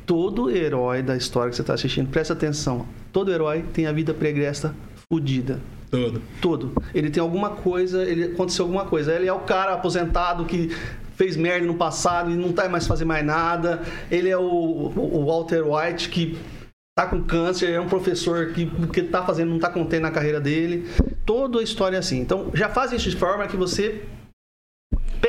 Todo 0.06 0.50
herói 0.50 1.02
da 1.02 1.16
história 1.16 1.50
que 1.50 1.56
você 1.56 1.62
tá 1.62 1.74
assistindo, 1.74 2.08
presta 2.08 2.32
atenção. 2.32 2.86
Todo 3.12 3.30
herói 3.30 3.64
tem 3.74 3.86
a 3.86 3.92
vida 3.92 4.14
pregressa 4.14 4.74
fodida. 5.10 5.60
Todo. 5.90 6.22
Todo. 6.40 6.72
Ele 6.94 7.10
tem 7.10 7.20
alguma 7.22 7.50
coisa, 7.50 8.02
ele 8.04 8.24
aconteceu 8.24 8.64
alguma 8.64 8.84
coisa. 8.84 9.12
Ele 9.14 9.26
é 9.26 9.32
o 9.32 9.40
cara 9.40 9.72
aposentado 9.74 10.44
que 10.44 10.70
fez 11.16 11.36
merda 11.36 11.66
no 11.66 11.74
passado 11.74 12.30
e 12.30 12.36
não 12.36 12.52
tá 12.52 12.68
mais 12.68 12.86
fazer 12.86 13.04
mais 13.04 13.24
nada. 13.24 13.82
Ele 14.10 14.28
é 14.28 14.36
o- 14.36 14.92
o 14.96 15.26
Walter 15.26 15.62
White 15.66 16.08
que 16.10 16.38
tá 16.98 17.06
com 17.06 17.22
câncer, 17.22 17.70
é 17.70 17.80
um 17.80 17.86
professor 17.86 18.48
que 18.48 18.66
que 18.92 19.02
tá 19.04 19.24
fazendo 19.24 19.50
não 19.50 19.58
tá 19.60 19.70
contente 19.70 20.02
na 20.02 20.10
carreira 20.10 20.40
dele. 20.40 20.84
Toda 21.24 21.60
a 21.60 21.62
história 21.62 21.94
é 21.94 22.00
assim. 22.00 22.18
Então, 22.18 22.50
já 22.52 22.68
faz 22.68 22.90
isso 22.90 23.08
de 23.08 23.16
forma 23.16 23.46
que 23.46 23.56
você 23.56 24.02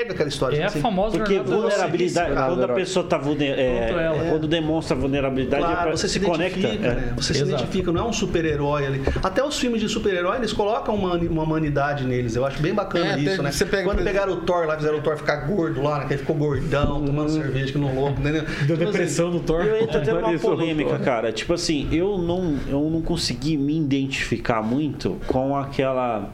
pega 0.10 0.14
aquela 0.14 0.30
história 0.30 0.57
É 0.57 0.64
a 0.64 0.68
assim. 0.68 0.82
famosa 0.82 1.18
Porque 1.18 1.39
vulnerabilidade, 1.39 2.34
quando 2.36 2.64
a 2.64 2.68
pessoa 2.70 3.05
tá 3.05 3.18
vulner, 3.18 3.55
Pronto, 3.55 3.99
ela. 3.99 4.26
é, 4.26 4.30
quando 4.30 4.47
demonstra 4.47 4.95
vulnerabilidade, 4.95 5.64
é 5.64 5.68
Claro, 5.68 5.82
pra- 5.89 5.97
você 5.97 6.07
se, 6.07 6.20
conecta. 6.20 6.60
identifica, 6.60 6.88
é. 6.88 6.95
né? 6.95 7.14
Você 7.16 7.34
se 7.34 7.41
Exato. 7.41 7.62
identifica, 7.64 7.91
não 7.91 8.01
é 8.01 8.10
um 8.10 8.14
super-herói 8.14 8.86
ali. 8.86 9.01
Até 9.24 9.43
os 9.43 9.57
filmes 9.60 9.82
de 9.82 9.89
super-herói, 9.89 10.38
eles 10.38 10.53
colocam 10.53 10.95
uma, 10.95 11.16
uma 11.16 11.43
humanidade 11.43 12.05
neles. 12.05 12.36
Eu 12.36 12.45
acho 12.45 12.62
bem 12.62 12.74
bacana 12.74 13.14
É, 13.14 13.20
isso, 13.20 13.41
né? 13.43 13.51
você 13.51 13.66
pega, 13.66 13.84
Quando 13.84 14.03
pegaram 14.03 14.34
o 14.34 14.38
Thor 14.38 14.66
lá, 14.66 14.76
fizeram 14.76 14.97
o 14.97 15.01
Thor 15.01 15.18
ficar 15.18 15.47
gordo 15.47 15.82
lá, 15.82 15.99
né? 15.99 16.05
Que 16.07 16.14
ele 16.14 16.20
ficou 16.22 16.36
gordão, 16.36 17.03
tomando 17.05 17.30
cerveja, 17.30 17.72
que 17.72 17.78
não 17.78 17.93
louco, 17.93 18.20
entendeu? 18.20 18.43
Deu 18.66 18.78
Tipo 18.78 18.91
depressão 18.91 19.30
no 19.30 19.39
Thor. 19.39 19.62
Eu 19.66 19.82
entro 19.84 19.97
até 19.97 20.14
numa 20.14 20.34
Isso, 20.34 20.45
polêmica, 20.45 20.97
cara. 20.99 21.32
Tipo 21.32 21.53
assim, 21.53 21.88
eu 21.91 22.18
não, 22.18 22.55
eu 22.68 22.89
não 22.89 23.01
consegui 23.01 23.57
me 23.57 23.78
identificar 23.78 24.62
muito 24.62 25.18
com 25.28 25.55
aquela 25.55 26.30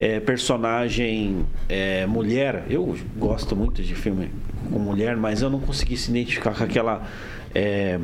é, 0.00 0.20
personagem 0.20 1.44
é, 1.68 2.06
mulher. 2.06 2.64
Eu 2.70 2.96
gosto 3.16 3.56
muito 3.56 3.82
de 3.82 3.94
filme 3.94 4.30
com 4.70 4.78
mulher, 4.78 5.16
mas 5.16 5.42
eu 5.42 5.50
não 5.50 5.60
consegui 5.60 5.96
se 5.96 6.10
identificar 6.10 6.54
com 6.54 6.64
aquela. 6.64 7.06
É, 7.54 7.98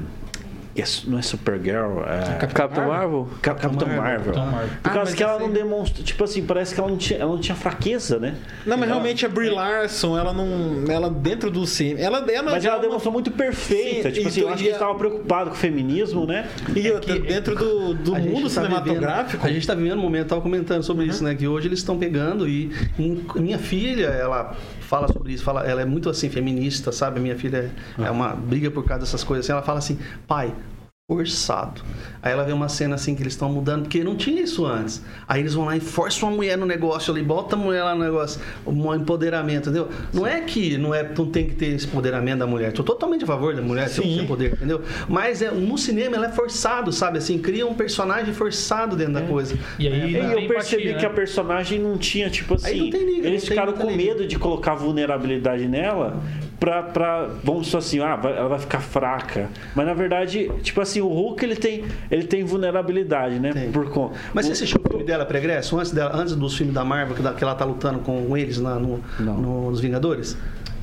não 1.07 1.19
é 1.19 1.23
Supergirl, 1.23 2.01
é 2.01 2.37
Capitão 2.39 2.89
Marvel? 2.89 3.29
Cap- 3.41 3.61
Capitão 3.61 3.89
Marvel. 3.89 4.33
Capitão 4.33 4.47
Marvel. 4.47 4.69
Por 4.83 4.89
Ah, 4.91 4.93
causa 4.95 5.01
mas 5.11 5.15
que 5.15 5.23
ela 5.23 5.33
essa 5.35 5.43
não 5.45 5.53
demonstra. 5.53 6.03
Tipo 6.03 6.25
assim, 6.25 6.45
parece 6.45 6.75
que 6.75 6.81
ela 6.81 6.89
não 6.91 6.97
tinha, 6.97 7.19
ela 7.21 7.31
não 7.31 7.39
tinha 7.39 7.55
fraqueza, 7.55 8.19
né? 8.19 8.35
Não, 8.67 8.77
mas 8.77 8.89
realmente 8.89 9.25
a 9.25 9.29
Brie 9.29 9.51
Larson, 9.51 10.19
ela 10.19 10.33
não. 10.33 10.85
Ela 10.89 11.09
dentro 11.11 11.51
do 11.51 11.67
cinema. 11.67 12.01
Ela, 12.01 12.19
ela 12.33 12.51
Mas 12.51 12.65
ela 12.65 12.75
é 12.75 12.79
uma- 12.79 12.83
demonstrou 12.87 13.13
muito 13.13 13.31
perfeita. 13.31 14.09
Sim, 14.09 14.15
tipo 14.15 14.29
assim, 14.29 14.41
eu 14.41 14.49
acho 14.49 14.57
e 14.57 14.59
que 14.59 14.65
eles 14.65 14.75
estavam 14.77 14.97
preocupados 14.97 15.51
com 15.53 15.57
o 15.57 15.61
feminismo, 15.61 16.27
né? 16.27 16.47
E 16.75 16.91
outra, 16.91 17.19
dentro 17.19 17.55
do, 17.55 17.95
do 17.95 18.17
mundo 18.17 18.43
tá 18.45 18.49
cinematográfico. 18.51 19.31
vivendo- 19.33 19.45
a 19.45 19.49
gente 19.49 19.61
está 19.61 19.75
vivendo 19.75 19.99
um 19.99 20.03
momento, 20.03 20.23
eu 20.25 20.29
tava 20.29 20.41
comentando 20.41 20.83
sobre 20.83 21.07
isso, 21.07 21.23
né? 21.23 21.35
Que 21.35 21.47
hoje 21.47 21.69
eles 21.69 21.79
estão 21.79 21.97
pegando 21.99 22.49
e 22.49 22.71
minha 23.37 23.59
filha, 23.59 24.07
ela 24.07 24.57
fala 24.85 25.09
sobre 25.09 25.33
isso, 25.33 25.43
fala, 25.43 25.67
ela 25.67 25.83
é 25.83 25.85
muito 25.85 26.09
assim 26.09 26.29
feminista, 26.31 26.93
sabe? 26.93 27.21
Minha 27.21 27.37
filha 27.37 27.73
é, 27.99 28.03
é 28.05 28.11
uma 28.11 28.31
briga 28.35 28.71
por 28.71 28.85
causa 28.85 29.05
dessas 29.05 29.25
coisas. 29.25 29.47
Assim, 29.47 29.53
ela 29.53 29.63
fala 29.63 29.79
assim, 29.79 29.99
pai, 30.27 30.55
forçado. 31.15 31.83
Aí 32.23 32.33
ela 32.33 32.43
vê 32.43 32.53
uma 32.53 32.69
cena 32.71 32.95
assim 32.95 33.15
que 33.15 33.23
eles 33.23 33.35
estão 33.35 33.53
mudando, 33.53 33.83
porque 33.83 34.03
não 34.03 34.17
tinha 34.17 34.41
isso 34.43 34.65
antes. 34.65 35.03
Aí 35.29 35.41
eles 35.41 35.53
vão 35.53 35.67
lá 35.67 35.77
e 35.77 35.81
forçam 35.81 36.29
uma 36.31 36.37
mulher 36.37 36.57
no 36.57 36.65
negócio 36.65 37.13
ali, 37.13 37.23
bota 37.23 37.55
a 37.55 37.59
mulher 37.59 37.83
lá 37.83 37.95
no 37.95 38.03
negócio, 38.03 38.41
um 38.67 38.95
empoderamento, 38.95 39.69
entendeu? 39.69 39.91
Não 40.13 40.27
é 40.27 40.41
que 40.41 40.79
não, 40.79 40.95
é, 40.95 41.03
não 41.17 41.27
tem 41.27 41.47
que 41.47 41.55
ter 41.55 41.67
esse 41.75 41.87
empoderamento 41.87 42.39
da 42.39 42.47
mulher. 42.47 42.71
Estou 42.71 42.85
totalmente 42.85 43.25
a 43.25 43.27
favor 43.27 43.55
da 43.55 43.61
mulher 43.61 43.85
ter 43.91 44.03
Sim. 44.03 44.23
o 44.23 44.27
poder, 44.27 44.55
entendeu? 44.55 44.81
Mas 45.07 45.43
é, 45.43 45.51
no 45.51 45.77
cinema 45.77 46.17
ela 46.17 46.27
é 46.29 46.33
forçado, 46.33 46.91
sabe? 46.93 47.19
Assim, 47.19 47.39
cria 47.39 47.67
um 47.67 47.75
personagem 47.75 48.33
forçado 48.33 48.97
dentro 48.97 49.15
da 49.15 49.23
coisa. 49.23 49.57
E 49.79 49.87
aí, 49.87 50.15
E 50.15 50.19
não 50.23 50.39
eu 50.41 50.49
percebi 50.49 50.83
empatia, 50.85 50.99
que 50.99 51.07
a 51.07 51.09
né? 51.11 51.15
personagem 51.15 51.79
não 51.79 51.99
tinha, 51.99 52.31
tipo 52.31 52.55
Aí 52.55 52.61
assim. 52.73 52.81
não 52.85 52.91
tem 52.91 53.01
liga, 53.05 53.29
eles 53.29 53.43
não 53.43 53.49
tem 53.49 53.59
ficaram 53.59 53.73
com 53.75 53.91
liga. 53.91 53.97
medo 53.97 54.27
de 54.27 54.39
colocar 54.39 54.75
vulnerabilidade 54.75 55.69
nela 55.69 56.23
pra. 56.65 56.83
pra 56.83 57.29
vamos 57.43 57.67
só 57.69 57.79
assim, 57.79 58.01
ah, 58.01 58.17
vai- 58.17 58.37
ela 58.37 58.49
vai 58.49 58.59
ficar 58.59 58.81
fraca. 58.81 59.49
Mas 59.75 59.87
na 59.87 59.95
verdade, 59.95 60.51
tipo 60.63 60.81
assim, 60.81 61.01
o 61.01 61.09
Hulk 61.09 61.45
ele 61.45 61.57
tem, 61.57 61.85
ele 62.11 62.25
tem 62.25 62.43
vulnerabilidade, 62.45 63.39
né? 63.39 63.53
Tem. 63.53 63.71
Por 63.71 63.89
conta. 63.91 64.17
Mas 64.33 64.47
você 64.47 64.53
assistiu 64.53 64.81
o 64.85 64.89
filme 64.89 65.05
dela, 65.05 65.25
Pregresso, 65.25 65.79
antes, 65.79 65.93
dela, 65.93 66.13
antes 66.15 66.35
dos 66.35 66.57
filmes 66.57 66.75
da 66.75 66.85
Marvel, 66.85 67.15
que, 67.17 67.23
da- 67.23 67.33
que 67.35 67.43
ela 67.45 67.55
tá 67.55 67.65
lutando 67.65 67.99
com 68.01 68.37
eles 68.37 68.59
na- 68.61 68.77
no, 68.79 69.01
no- 69.21 69.71
nos 69.71 69.81
Vingadores? 69.81 70.37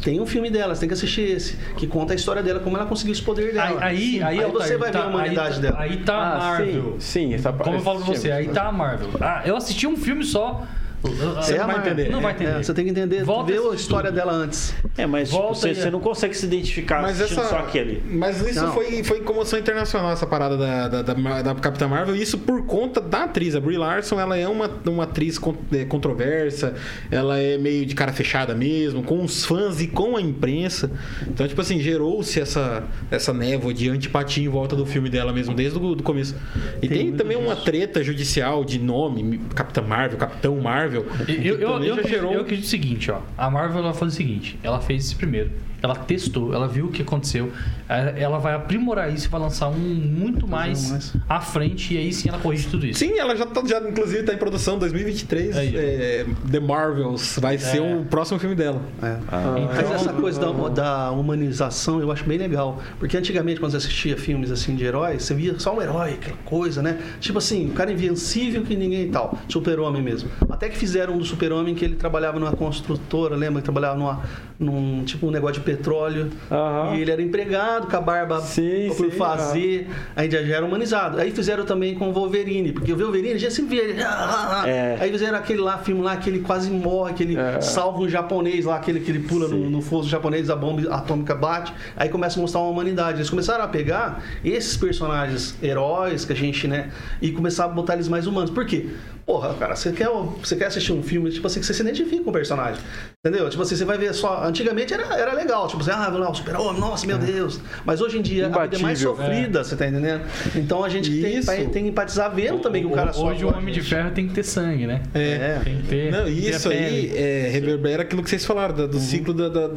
Tem 0.03 0.19
um 0.19 0.25
filme 0.25 0.49
dela, 0.49 0.73
você 0.73 0.79
tem 0.82 0.88
que 0.89 0.95
assistir 0.95 1.21
esse, 1.29 1.55
que 1.77 1.86
conta 1.86 2.13
a 2.13 2.15
história 2.15 2.41
dela, 2.41 2.59
como 2.59 2.75
ela 2.75 2.88
conseguiu 2.88 3.11
esse 3.13 3.21
poder 3.21 3.53
dela. 3.53 3.77
Aí, 3.84 4.19
aí, 4.19 4.23
aí, 4.23 4.43
Aí 4.43 4.51
você 4.51 4.75
vai 4.75 4.91
ver 4.91 4.97
tá- 4.97 5.03
a 5.03 5.07
humanidade 5.07 5.55
aí, 5.57 5.61
dela. 5.61 5.75
Aí 5.79 5.97
tá 5.97 6.15
a 6.15 6.34
Ah, 6.34 6.38
Marvel. 6.39 6.95
sim, 6.99 7.27
sim, 7.29 7.34
essa 7.36 7.53
Como 7.53 7.75
eu 7.75 7.82
falo 7.82 7.99
pra 8.03 8.07
você, 8.15 8.32
aí 8.32 8.47
tá 8.47 8.63
a 8.67 8.71
Marvel. 8.71 9.09
Ah, 9.21 9.43
eu 9.45 9.55
assisti 9.55 9.86
um 9.86 9.95
filme 9.95 10.23
só. 10.23 10.63
Você 11.02 11.58
não 11.58 11.68
vai 11.68 11.78
entender. 11.80 12.10
Não 12.10 12.22
vai 12.22 12.34
entender. 12.34 12.52
É, 12.52 12.64
você 12.64 12.74
tem 12.74 12.86
que 12.86 12.91
entender, 12.91 13.24
Volta 13.24 13.52
ver 13.52 13.60
a 13.60 13.74
história 13.74 14.10
tudo. 14.12 14.20
dela 14.20 14.34
antes. 14.34 14.74
É, 14.97 15.06
mas 15.06 15.30
tipo, 15.30 15.41
Volta 15.41 15.60
você, 15.60 15.74
você 15.74 15.88
é. 15.88 15.91
não 15.91 15.99
consegue 15.99 16.36
se 16.36 16.45
identificar 16.45 17.02
Mas 17.02 17.20
assistindo 17.20 17.39
essa, 17.41 17.49
só 17.49 17.60
aquele. 17.60 18.04
mas 18.10 18.41
isso 18.41 18.64
Não. 18.64 18.74
foi, 18.74 19.04
foi 19.04 19.22
comoção 19.22 19.58
internacional, 19.58 20.12
essa 20.12 20.28
parada 20.28 20.58
da, 20.58 20.88
da, 20.88 21.02
da, 21.02 21.41
da 21.41 21.56
Capitã 21.56 21.88
Marvel. 21.88 22.16
Isso 22.16 22.38
por 22.38 22.66
conta 22.66 23.02
da 23.02 23.24
atriz. 23.24 23.56
A 23.56 23.60
Brie 23.60 23.78
Larson, 23.78 24.20
ela 24.20 24.38
é 24.38 24.47
uma, 24.47 24.70
uma 24.86 25.04
atriz 25.04 25.39
é, 25.74 25.86
controversa. 25.86 26.76
Ela 27.10 27.39
é 27.39 27.58
meio 27.58 27.86
de 27.86 27.95
cara 27.95 28.14
fechada 28.14 28.54
mesmo, 28.54 29.04
com 29.04 29.24
os 29.24 29.43
fãs 29.45 29.82
e 29.82 29.88
com 29.88 30.16
a 30.16 30.22
imprensa. 30.22 30.91
Então, 31.28 31.47
tipo 31.47 31.62
assim, 31.62 31.80
gerou-se 31.80 32.39
essa, 32.39 32.84
essa 33.10 33.34
névoa 33.34 33.74
de 33.74 33.89
antipatia 33.89 34.43
em 34.43 34.49
volta 34.49 34.76
do 34.76 34.86
filme 34.86 35.10
dela 35.10 35.34
mesmo, 35.34 35.54
desde 35.56 35.78
o 35.78 35.95
do 35.95 36.04
começo. 36.04 36.36
E 36.82 36.88
tem, 36.88 37.06
muito 37.06 37.18
também 37.18 37.38
uma 37.38 37.56
treta 37.56 38.04
judicial 38.04 38.64
de 38.64 38.78
nome, 38.80 39.39
Capitã 39.56 39.82
Marvel, 39.82 40.18
Capitão 40.18 40.56
Marvel. 40.60 40.91
Eu, 40.94 41.04
que 41.26 41.48
eu, 41.48 41.60
eu, 41.60 41.84
eu, 41.84 42.08
gerou 42.08 42.34
eu 42.34 42.42
acredito 42.42 42.66
o 42.66 42.70
seguinte, 42.70 43.12
ó. 43.12 43.20
A 43.38 43.50
Marvel 43.50 43.80
ela 43.80 43.94
faz 43.94 44.14
o 44.14 44.16
seguinte: 44.16 44.58
ela 44.64 44.80
fez 44.80 45.06
isso 45.06 45.16
primeiro. 45.16 45.52
Ela 45.82 45.95
testou, 45.95 46.53
ela 46.53 46.67
viu 46.67 46.86
o 46.86 46.91
que 46.91 47.01
aconteceu. 47.01 47.51
eh, 47.89 48.13
Ela 48.17 48.38
vai 48.38 48.53
aprimorar 48.53 49.11
isso 49.11 49.25
e 49.27 49.29
vai 49.29 49.41
lançar 49.41 49.67
um 49.69 49.77
muito 49.79 50.47
mais, 50.47 50.91
mais. 50.91 51.13
à 51.27 51.39
frente. 51.41 51.95
E 51.95 51.97
aí 51.97 52.13
sim 52.13 52.29
ela 52.29 52.38
corrige 52.38 52.67
tudo 52.67 52.86
isso. 52.86 52.99
Sim, 52.99 53.17
ela 53.17 53.36
já, 53.36 53.45
tá, 53.45 53.63
já 53.65 53.79
inclusive 53.79 54.23
tá 54.23 54.34
em 54.34 54.38
produção 54.38 54.77
2023. 54.77 55.57
Aí. 55.57 55.75
é, 55.75 56.25
The 56.51 56.59
Marvels 56.59 57.38
vai 57.41 57.57
ser 57.57 57.77
É. 57.79 57.95
o 57.95 58.05
próximo 58.05 58.38
filme 58.39 58.55
dela. 58.55 58.82
É. 59.01 59.17
Ah. 59.32 59.55
Mas 59.75 59.91
essa 59.91 60.13
coisa 60.13 60.39
da, 60.39 60.51
da 60.69 61.11
humanização 61.11 61.99
eu 61.99 62.11
acho 62.11 62.23
bem 62.25 62.38
legal. 62.38 62.79
Porque 62.99 63.17
antigamente, 63.17 63.59
quando 63.59 63.71
você 63.71 63.77
assistia 63.77 64.15
filmes 64.17 64.51
assim 64.51 64.75
de 64.75 64.84
heróis, 64.86 65.23
você 65.23 65.34
via 65.34 65.57
só 65.59 65.75
um 65.75 65.82
herói, 65.82 66.11
aquela 66.13 66.38
coisa, 66.45 66.82
né? 66.82 66.99
Tipo 67.19 67.39
assim, 67.39 67.67
o 67.69 67.73
cara 67.73 67.91
invencível 67.91 68.61
que 68.63 68.75
ninguém 68.75 69.07
e 69.07 69.09
tal. 69.09 69.38
Super-homem 69.47 70.01
mesmo. 70.01 70.29
Até 70.49 70.69
que 70.69 70.77
fizeram 70.77 71.15
um 71.15 71.17
do 71.17 71.25
Super-Homem 71.25 71.73
que 71.73 71.84
ele 71.86 71.95
trabalhava 71.95 72.39
numa 72.39 72.51
construtora, 72.51 73.36
lembra? 73.36 73.61
Que 73.61 73.65
trabalhava 73.65 73.97
numa, 73.97 74.21
num 74.59 75.03
tipo 75.03 75.25
um 75.27 75.32
negócio 75.32 75.55
de 75.55 75.61
petróleo. 75.76 76.30
Aham. 76.51 76.95
E 76.95 77.01
ele 77.01 77.11
era 77.11 77.22
empregado 77.22 77.88
com 77.88 77.95
a 77.95 78.01
barba 78.01 78.39
Sim, 78.41 78.88
por 78.95 79.09
sim, 79.09 79.11
fazer. 79.11 79.88
Aí 80.15 80.30
já 80.30 80.41
já 80.43 80.55
era 80.57 80.65
humanizado. 80.65 81.19
Aí 81.19 81.32
fizeram 81.32 81.65
também 81.65 81.95
com 81.95 82.09
o 82.09 82.13
Wolverine, 82.13 82.72
porque 82.72 82.91
o 82.91 82.97
Wolverine 82.97 83.38
já 83.39 83.49
sempre 83.49 83.76
via 83.78 83.84
ele. 83.84 84.01
ah, 84.03 84.07
ah, 84.09 84.61
ah. 84.63 84.69
É. 84.69 84.97
Aí 84.99 85.11
fizeram 85.11 85.38
aquele 85.38 85.61
lá, 85.61 85.78
filme 85.78 86.01
lá, 86.01 86.15
que 86.17 86.30
ele 86.30 86.39
quase 86.39 86.69
morre, 86.69 87.13
que 87.13 87.24
ele 87.24 87.38
É. 87.38 87.61
salva 87.61 87.99
um 87.99 88.09
japonês 88.09 88.65
lá, 88.65 88.76
aquele 88.76 88.99
que 88.99 89.09
ele 89.11 89.19
pula 89.19 89.47
no, 89.47 89.69
no 89.69 89.82
fosso 89.82 90.07
japonês, 90.09 90.49
a 90.49 90.55
bomba 90.55 90.82
atômica 90.93 91.34
bate. 91.36 91.74
Aí 91.95 92.09
começa 92.09 92.39
a 92.39 92.41
mostrar 92.41 92.61
uma 92.61 92.69
humanidade. 92.69 93.17
Eles 93.19 93.30
começaram 93.30 93.63
a 93.63 93.67
pegar 93.67 94.24
esses 94.43 94.76
personagens 94.78 95.55
heróis 95.61 96.26
que 96.26 96.34
a 96.34 96.36
gente, 96.36 96.67
né? 96.67 96.89
E 97.22 97.32
começar 97.32 97.65
a 97.65 97.67
botar 97.67 97.93
eles 97.93 98.07
mais 98.07 98.28
humanos. 98.28 98.49
Por 98.49 98.65
quê? 98.65 98.88
Porra, 99.32 99.53
cara, 99.53 99.77
você 99.77 99.93
quer, 99.93 100.09
você 100.43 100.57
quer 100.57 100.65
assistir 100.65 100.91
um 100.91 101.01
filme, 101.01 101.32
tipo 101.32 101.47
assim, 101.47 101.61
que 101.61 101.65
você 101.65 101.73
se 101.73 101.82
identifica 101.82 102.21
com 102.21 102.32
o 102.32 102.34
personagem. 102.34 102.82
Entendeu? 103.25 103.49
Tipo 103.49 103.63
assim, 103.63 103.77
você 103.77 103.86
vai 103.86 103.97
ver 103.97 104.13
só. 104.13 104.43
Antigamente 104.43 104.93
era, 104.93 105.05
era 105.17 105.34
legal, 105.34 105.69
tipo 105.69 105.79
assim, 105.82 105.91
ah, 105.91 106.09
lá, 106.09 106.29
o 106.29 106.36
super-homem, 106.36 106.82
nossa, 106.82 107.07
meu 107.07 107.17
Deus. 107.17 107.61
Mas 107.86 108.01
hoje 108.01 108.17
em 108.17 108.21
dia 108.21 108.47
a 108.47 108.49
vida 108.49 108.75
é 108.75 108.79
mais 108.79 109.01
Imbatível. 109.01 109.15
sofrida, 109.15 109.63
você 109.63 109.77
tá 109.77 109.88
entendendo? 109.88 110.23
Então 110.53 110.84
a 110.84 110.89
gente 110.89 111.09
tem, 111.21 111.38
Isso. 111.38 111.49
tem 111.49 111.69
que 111.69 111.79
empatizar 111.79 112.29
vendo 112.36 112.59
também 112.59 112.82
que 112.82 112.89
o 112.89 112.91
cara 112.91 113.13
sofre. 113.13 113.36
Hoje 113.36 113.45
o 113.45 113.49
a 113.51 113.57
Homem 113.57 113.73
de. 113.73 113.79
Ferro 113.82 114.11
tem 114.11 114.27
que 114.27 114.34
ter 114.34 114.43
sangue, 114.43 114.86
né? 114.86 115.01
É. 115.13 115.61
Tem 115.63 115.77
que 115.77 115.88
ter. 115.88 116.11
Não, 116.11 116.25
tem 116.25 116.36
ter 116.36 116.49
isso 116.49 116.67
a 116.67 116.71
aí 116.73 117.11
é, 117.15 117.49
reverbera 117.53 118.01
aquilo 118.01 118.21
que 118.23 118.29
vocês 118.29 118.43
falaram, 118.43 118.75
da- 118.75 118.86
do 118.86 118.99
ciclo 118.99 119.34
da, 119.34 119.47
da, 119.47 119.67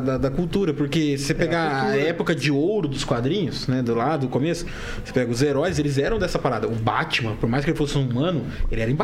da, 0.00 0.18
da- 0.18 0.30
cultura. 0.30 0.74
Porque 0.74 1.16
se 1.18 1.26
você 1.26 1.34
pegar 1.34 1.84
a, 1.90 1.96
época 1.96 2.34
de 2.34 2.50
ouro 2.50 2.88
dos 2.88 3.04
quadrinhos, 3.04 3.68
né, 3.68 3.80
do 3.80 3.94
lado, 3.94 4.22
do 4.22 4.28
começo, 4.28 4.66
você 5.04 5.12
pega 5.12 5.30
os 5.30 5.40
heróis, 5.40 5.78
eles 5.78 5.98
eram 5.98 6.18
dessa 6.18 6.36
parada. 6.38 6.66
O 6.66 6.74
Batman, 6.74 7.36
por 7.36 7.48
mais 7.48 7.64
que 7.64 7.70
ele 7.70 7.78
fosse 7.78 7.96
um 7.96 8.08
humano, 8.08 8.44
ele 8.72 8.80
era 8.80 8.90
imbatível. 8.90 9.03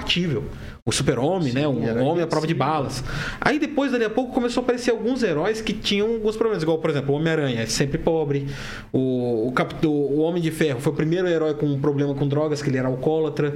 O 0.85 0.93
super-homem, 0.93 1.53
né, 1.53 1.69
um 1.69 1.83
homem 2.05 2.23
à 2.23 2.27
prova 2.27 2.47
de 2.47 2.55
balas. 2.55 3.05
Aí 3.41 3.59
depois, 3.59 3.93
dali 3.93 4.05
a 4.05 4.11
pouco, 4.11 4.33
começou 4.33 4.63
a 4.63 4.65
aparecer 4.65 4.91
alguns 4.91 5.23
heróis 5.23 5.61
que 5.61 5.73
tinham 5.73 6.09
alguns 6.15 6.37
problemas. 6.37 6.63
Igual, 6.63 6.79
por 6.79 6.91
exemplo, 6.91 7.15
o 7.15 7.19
Homem-Aranha, 7.19 7.61
é 7.63 7.67
sempre 7.67 7.99
pobre. 7.99 8.47
O, 8.93 9.49
o, 9.49 9.53
Cap- 9.53 9.87
o 9.87 10.19
Homem 10.21 10.43
de 10.43 10.51
Ferro 10.51 10.81
foi 10.81 10.93
o 10.93 10.97
primeiro 10.97 11.29
herói 11.29 11.55
com 11.55 11.67
um 11.67 11.79
problema 11.81 12.15
com 12.15 12.27
drogas, 12.27 12.63
que 12.63 12.69
ele 12.71 12.79
era 12.79 12.89
alcoólatra. 12.89 13.53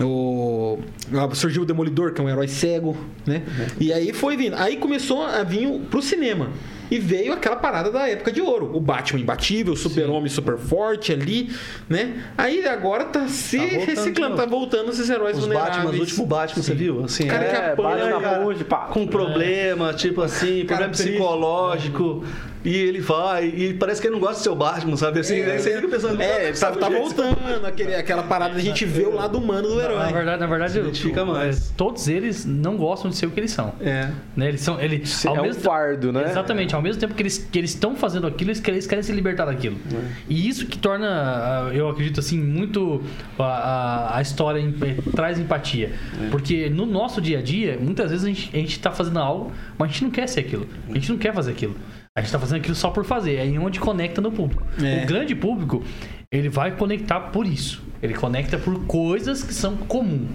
O, 0.00 0.78
ah, 1.14 1.34
surgiu 1.34 1.62
o 1.62 1.66
Demolidor, 1.66 2.12
que 2.12 2.20
é 2.20 2.24
um 2.24 2.28
herói 2.28 2.48
cego, 2.48 2.96
né? 3.26 3.42
E 3.78 3.92
aí 3.92 4.12
foi 4.12 4.36
vindo. 4.36 4.54
Aí 4.56 4.76
começou 4.76 5.22
a 5.24 5.42
vir 5.42 5.66
o- 5.66 5.80
pro 5.80 6.00
cinema. 6.02 6.48
E 6.92 6.98
veio 6.98 7.32
aquela 7.32 7.56
parada 7.56 7.90
da 7.90 8.06
época 8.06 8.30
de 8.30 8.42
ouro. 8.42 8.70
O 8.74 8.78
Batman 8.80 9.20
imbatível, 9.20 9.72
o 9.72 9.76
super-homem 9.76 10.28
super 10.28 10.58
forte 10.58 11.10
ali, 11.10 11.50
né? 11.88 12.22
Aí 12.36 12.66
agora 12.66 13.04
tá 13.06 13.26
se 13.28 13.56
Tá 13.56 13.64
voltando 13.64 13.86
reciclando, 13.86 14.36
tá 14.36 14.44
voltando 14.44 14.90
esses 14.90 15.08
heróis 15.08 15.38
Os 15.38 15.44
vulneráveis. 15.44 15.76
Batman, 15.76 15.96
o 15.96 16.00
último 16.00 16.26
Batman, 16.26 16.62
você 16.62 16.74
viu? 16.74 17.02
Assim, 17.04 17.26
Cara 17.26 17.44
que 17.46 17.56
É, 17.56 17.72
apanha, 17.72 17.96
bate 17.96 18.10
na 18.10 18.20
cara, 18.20 18.44
ponte, 18.44 18.64
pá. 18.64 18.76
com 18.92 19.06
problema, 19.06 19.94
tipo 19.94 20.20
assim, 20.20 20.66
Cara 20.66 20.88
problema 20.88 20.92
triste. 20.92 21.10
psicológico. 21.12 22.24
E 22.64 22.76
ele 22.76 23.00
vai, 23.00 23.46
e 23.46 23.74
parece 23.74 24.00
que 24.00 24.06
ele 24.06 24.14
não 24.14 24.20
gosta 24.20 24.36
do 24.40 24.42
seu 24.42 24.54
Batman, 24.54 24.96
sabe? 24.96 25.20
Assim, 25.20 25.42
aí 25.42 25.58
você 25.58 25.74
fica 25.76 25.88
pensando, 25.88 26.20
É, 26.22 26.52
tá, 26.52 26.70
tá 26.72 26.88
jeito. 26.88 27.02
voltando 27.02 27.66
aquele, 27.66 27.94
aquela 27.94 28.22
parada 28.22 28.54
de 28.54 28.60
a 28.60 28.62
gente 28.62 28.84
ver 28.84 29.08
o 29.08 29.14
lado 29.14 29.36
humano 29.38 29.68
do 29.68 29.76
Na 29.76 29.82
herói. 29.82 30.12
verdade, 30.12 30.40
na 30.40 30.46
verdade, 30.46 30.72
Se 30.72 30.78
identifica 30.78 31.20
eu- 31.20 31.26
mais. 31.26 31.72
todos 31.76 32.06
eles 32.08 32.44
não 32.44 32.76
gostam 32.76 33.10
de 33.10 33.16
ser 33.16 33.26
o 33.26 33.30
que 33.30 33.40
eles 33.40 33.50
são. 33.50 33.74
É. 33.80 34.10
Né? 34.36 34.48
Eles 34.48 34.60
são. 34.60 34.80
Eles, 34.80 35.24
É 35.24 35.30
um 35.30 35.52
fardo, 35.54 36.12
né? 36.12 36.24
Exatamente. 36.30 36.74
Ao 36.74 36.80
mesmo 36.82 37.00
tempo 37.00 37.14
que 37.14 37.22
eles 37.22 37.38
que 37.38 37.58
eles 37.58 37.70
estão 37.70 37.96
fazendo 37.96 38.26
aquilo, 38.26 38.50
eles 38.50 38.60
querem, 38.60 38.76
eles 38.76 38.86
querem 38.86 39.02
se 39.02 39.12
libertar 39.12 39.46
daquilo. 39.46 39.76
É. 39.92 39.98
E 40.28 40.48
isso 40.48 40.66
que 40.66 40.78
torna, 40.78 41.08
ah, 41.08 41.70
eu 41.74 41.88
acredito 41.88 42.20
assim, 42.20 42.38
muito 42.38 43.02
a, 43.38 43.42
a, 43.44 44.18
a 44.18 44.22
história 44.22 44.60
em- 44.60 44.72
traz 45.16 45.38
empatia. 45.38 45.92
É. 46.26 46.28
Porque 46.30 46.70
no 46.70 46.86
nosso 46.86 47.20
dia 47.20 47.40
a 47.40 47.42
dia, 47.42 47.76
muitas 47.80 48.10
vezes 48.10 48.24
a 48.24 48.28
gente, 48.28 48.50
a 48.52 48.56
gente 48.56 48.78
tá 48.78 48.92
fazendo 48.92 49.18
algo, 49.18 49.50
mas 49.76 49.88
a 49.88 49.92
gente 49.92 50.04
não 50.04 50.10
quer 50.10 50.28
ser 50.28 50.40
aquilo. 50.40 50.66
A 50.88 50.94
gente 50.94 51.10
não 51.10 51.18
quer 51.18 51.34
fazer 51.34 51.50
aquilo. 51.50 51.74
A 52.14 52.20
gente 52.20 52.30
tá 52.30 52.38
fazendo 52.38 52.58
aquilo 52.58 52.74
só 52.74 52.90
por 52.90 53.04
fazer. 53.04 53.36
É 53.36 53.58
onde 53.58 53.80
conecta 53.80 54.20
no 54.20 54.30
público. 54.30 54.62
É. 54.82 55.02
O 55.02 55.06
grande 55.06 55.34
público, 55.34 55.82
ele 56.30 56.50
vai 56.50 56.76
conectar 56.76 57.18
por 57.18 57.46
isso. 57.46 57.82
Ele 58.02 58.12
conecta 58.12 58.58
por 58.58 58.84
coisas 58.84 59.42
que 59.42 59.54
são 59.54 59.78
comum. 59.78 60.28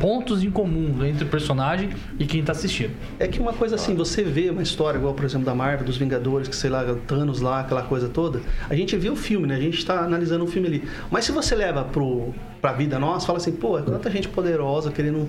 Pontos 0.00 0.44
em 0.44 0.50
comum 0.50 1.04
entre 1.04 1.24
o 1.24 1.28
personagem 1.28 1.90
e 2.20 2.24
quem 2.24 2.44
tá 2.44 2.52
assistindo. 2.52 2.92
É 3.18 3.26
que 3.26 3.40
uma 3.40 3.52
coisa 3.52 3.74
assim, 3.74 3.96
você 3.96 4.22
vê 4.22 4.48
uma 4.48 4.62
história 4.62 4.96
igual, 4.96 5.12
por 5.12 5.24
exemplo, 5.24 5.44
da 5.44 5.56
Marvel, 5.56 5.84
dos 5.84 5.96
Vingadores, 5.96 6.46
que 6.46 6.54
sei 6.54 6.70
lá, 6.70 6.84
Thanos 7.06 7.40
lá, 7.40 7.60
aquela 7.60 7.82
coisa 7.82 8.08
toda. 8.08 8.40
A 8.70 8.76
gente 8.76 8.96
vê 8.96 9.10
o 9.10 9.16
filme, 9.16 9.48
né? 9.48 9.56
A 9.56 9.60
gente 9.60 9.84
tá 9.84 10.04
analisando 10.04 10.44
o 10.44 10.46
filme 10.46 10.68
ali. 10.68 10.84
Mas 11.10 11.24
se 11.24 11.32
você 11.32 11.56
leva 11.56 11.82
pro, 11.82 12.32
pra 12.60 12.72
vida 12.72 12.96
nossa, 12.96 13.26
fala 13.26 13.38
assim, 13.38 13.52
pô, 13.52 13.76
é 13.76 13.82
quanta 13.82 14.08
gente 14.08 14.28
poderosa 14.28 14.92
querendo 14.92 15.28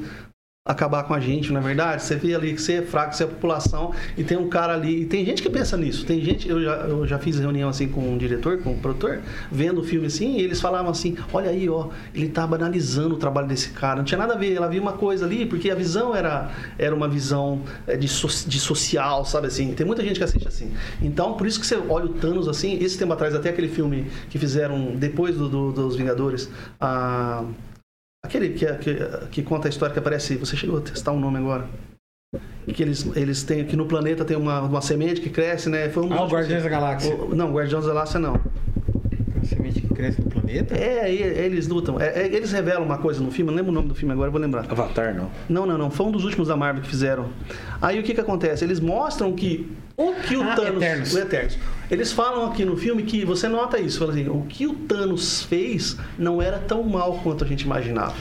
acabar 0.67 1.03
com 1.03 1.13
a 1.13 1.19
gente, 1.19 1.53
não 1.53 1.59
é 1.61 1.63
verdade? 1.63 2.01
Você 2.01 2.15
vê 2.15 2.33
ali 2.33 2.51
que 2.55 2.59
você 2.59 2.73
é 2.77 2.81
fraco, 2.81 3.13
você 3.15 3.21
é 3.21 3.27
a 3.27 3.29
população, 3.29 3.93
e 4.17 4.23
tem 4.23 4.35
um 4.35 4.49
cara 4.49 4.73
ali. 4.73 5.03
E 5.03 5.05
tem 5.05 5.23
gente 5.23 5.43
que 5.43 5.49
pensa 5.49 5.77
nisso. 5.77 6.03
Tem 6.07 6.19
gente, 6.19 6.49
eu 6.49 6.59
já, 6.59 6.73
eu 6.87 7.05
já 7.05 7.19
fiz 7.19 7.37
reunião 7.37 7.69
assim 7.69 7.87
com 7.87 8.01
um 8.01 8.17
diretor, 8.17 8.57
com 8.63 8.71
um 8.71 8.79
produtor, 8.79 9.21
vendo 9.51 9.81
o 9.81 9.83
filme 9.83 10.07
assim, 10.07 10.37
e 10.37 10.41
eles 10.41 10.59
falavam 10.59 10.89
assim: 10.89 11.15
olha 11.31 11.51
aí, 11.51 11.69
ó, 11.69 11.89
ele 12.15 12.29
tá 12.29 12.47
banalizando 12.47 13.13
o 13.13 13.17
trabalho 13.19 13.47
desse 13.47 13.69
cara. 13.69 13.97
Não 13.97 14.03
tinha 14.03 14.17
nada 14.17 14.33
a 14.33 14.37
ver, 14.37 14.55
ela 14.55 14.67
viu 14.67 14.81
uma 14.81 14.93
coisa 14.93 15.23
ali, 15.23 15.45
porque 15.45 15.69
a 15.69 15.75
visão 15.75 16.15
era, 16.15 16.49
era 16.79 16.95
uma 16.95 17.07
visão 17.07 17.61
é, 17.85 17.95
de, 17.95 18.07
so- 18.07 18.49
de 18.49 18.59
social, 18.59 19.23
sabe 19.23 19.45
assim? 19.45 19.71
Tem 19.75 19.85
muita 19.85 20.03
gente 20.03 20.17
que 20.17 20.23
assiste 20.23 20.47
assim. 20.47 20.71
Então, 20.99 21.33
por 21.33 21.45
isso 21.45 21.59
que 21.59 21.67
você 21.67 21.75
olha 21.75 22.05
o 22.05 22.09
Thanos 22.09 22.47
assim, 22.47 22.79
esse 22.83 22.97
tempo 22.97 23.13
atrás, 23.13 23.35
até 23.35 23.49
aquele 23.49 23.67
filme 23.67 24.07
que 24.31 24.39
fizeram 24.39 24.95
depois 24.95 25.35
do, 25.37 25.47
do- 25.47 25.71
dos 25.71 25.95
Vingadores, 25.95 26.49
a. 26.81 27.43
Aquele 28.25 28.49
que, 28.49 28.65
que, 28.77 28.95
que 29.31 29.43
conta 29.43 29.67
a 29.67 29.69
história 29.69 29.93
que 29.93 29.99
aparece. 29.99 30.35
Você 30.37 30.57
chegou 30.57 30.79
a 30.79 30.81
testar 30.81 31.11
um 31.11 31.19
nome 31.19 31.37
agora? 31.37 31.67
Que 32.67 32.81
eles, 32.81 33.05
eles 33.15 33.43
têm 33.43 33.61
aqui 33.61 33.75
no 33.75 33.85
planeta 33.85 34.25
tem 34.25 34.35
uma, 34.35 34.59
uma 34.61 34.81
semente 34.81 35.21
que 35.21 35.29
cresce, 35.29 35.69
né? 35.69 35.87
Foi 35.89 36.03
um 36.03 36.11
Ah, 36.11 36.23
o 36.23 36.27
Guardiões 36.27 36.63
da 36.63 36.69
Galáxia. 36.69 37.15
O- 37.15 37.35
não, 37.35 37.53
Guardiões 37.53 37.85
da 37.85 37.93
Galáxia 37.93 38.19
não. 38.19 38.35
A 38.35 39.45
semente 39.45 39.79
que 39.81 39.87
cresce 39.93 40.19
no 40.21 40.31
planeta? 40.31 40.75
É, 40.75 41.13
e- 41.13 41.21
eles 41.21 41.67
lutam. 41.67 41.99
É, 41.99 42.23
é, 42.23 42.25
eles 42.25 42.51
revelam 42.51 42.83
uma 42.83 42.97
coisa 42.97 43.21
no 43.23 43.29
filme, 43.29 43.51
eu 43.51 43.55
não 43.55 43.57
lembro 43.57 43.71
o 43.71 43.75
nome 43.75 43.87
do 43.89 43.93
filme 43.95 44.11
agora, 44.11 44.29
eu 44.29 44.31
vou 44.31 44.41
lembrar. 44.41 44.65
Avatar, 44.69 45.13
não. 45.15 45.29
Não, 45.47 45.65
não, 45.67 45.77
não. 45.77 45.91
Foi 45.91 46.07
um 46.07 46.11
dos 46.11 46.23
últimos 46.25 46.47
da 46.47 46.57
Marvel 46.57 46.81
que 46.81 46.89
fizeram. 46.89 47.27
Aí 47.79 47.99
o 47.99 48.03
que 48.03 48.15
que 48.15 48.19
acontece? 48.21 48.65
Eles 48.65 48.79
mostram 48.79 49.31
que 49.33 49.71
o 49.97 50.13
que 50.13 50.35
o 50.35 50.43
Ah, 50.43 50.55
Thanos... 50.55 50.83
Eternos. 50.83 51.13
O 51.13 51.19
Eternos. 51.19 51.57
Eles 51.89 52.11
falam 52.11 52.51
aqui 52.51 52.65
no 52.65 52.75
filme 52.75 53.03
que 53.03 53.23
você 53.23 53.47
nota 53.47 53.79
isso. 53.79 54.03
Assim, 54.09 54.27
o 54.27 54.41
que 54.47 54.65
o 54.67 54.73
Thanos 54.73 55.43
fez 55.43 55.97
não 56.17 56.41
era 56.41 56.57
tão 56.57 56.83
mal 56.83 57.19
quanto 57.23 57.43
a 57.43 57.47
gente 57.47 57.61
imaginava. 57.61 58.15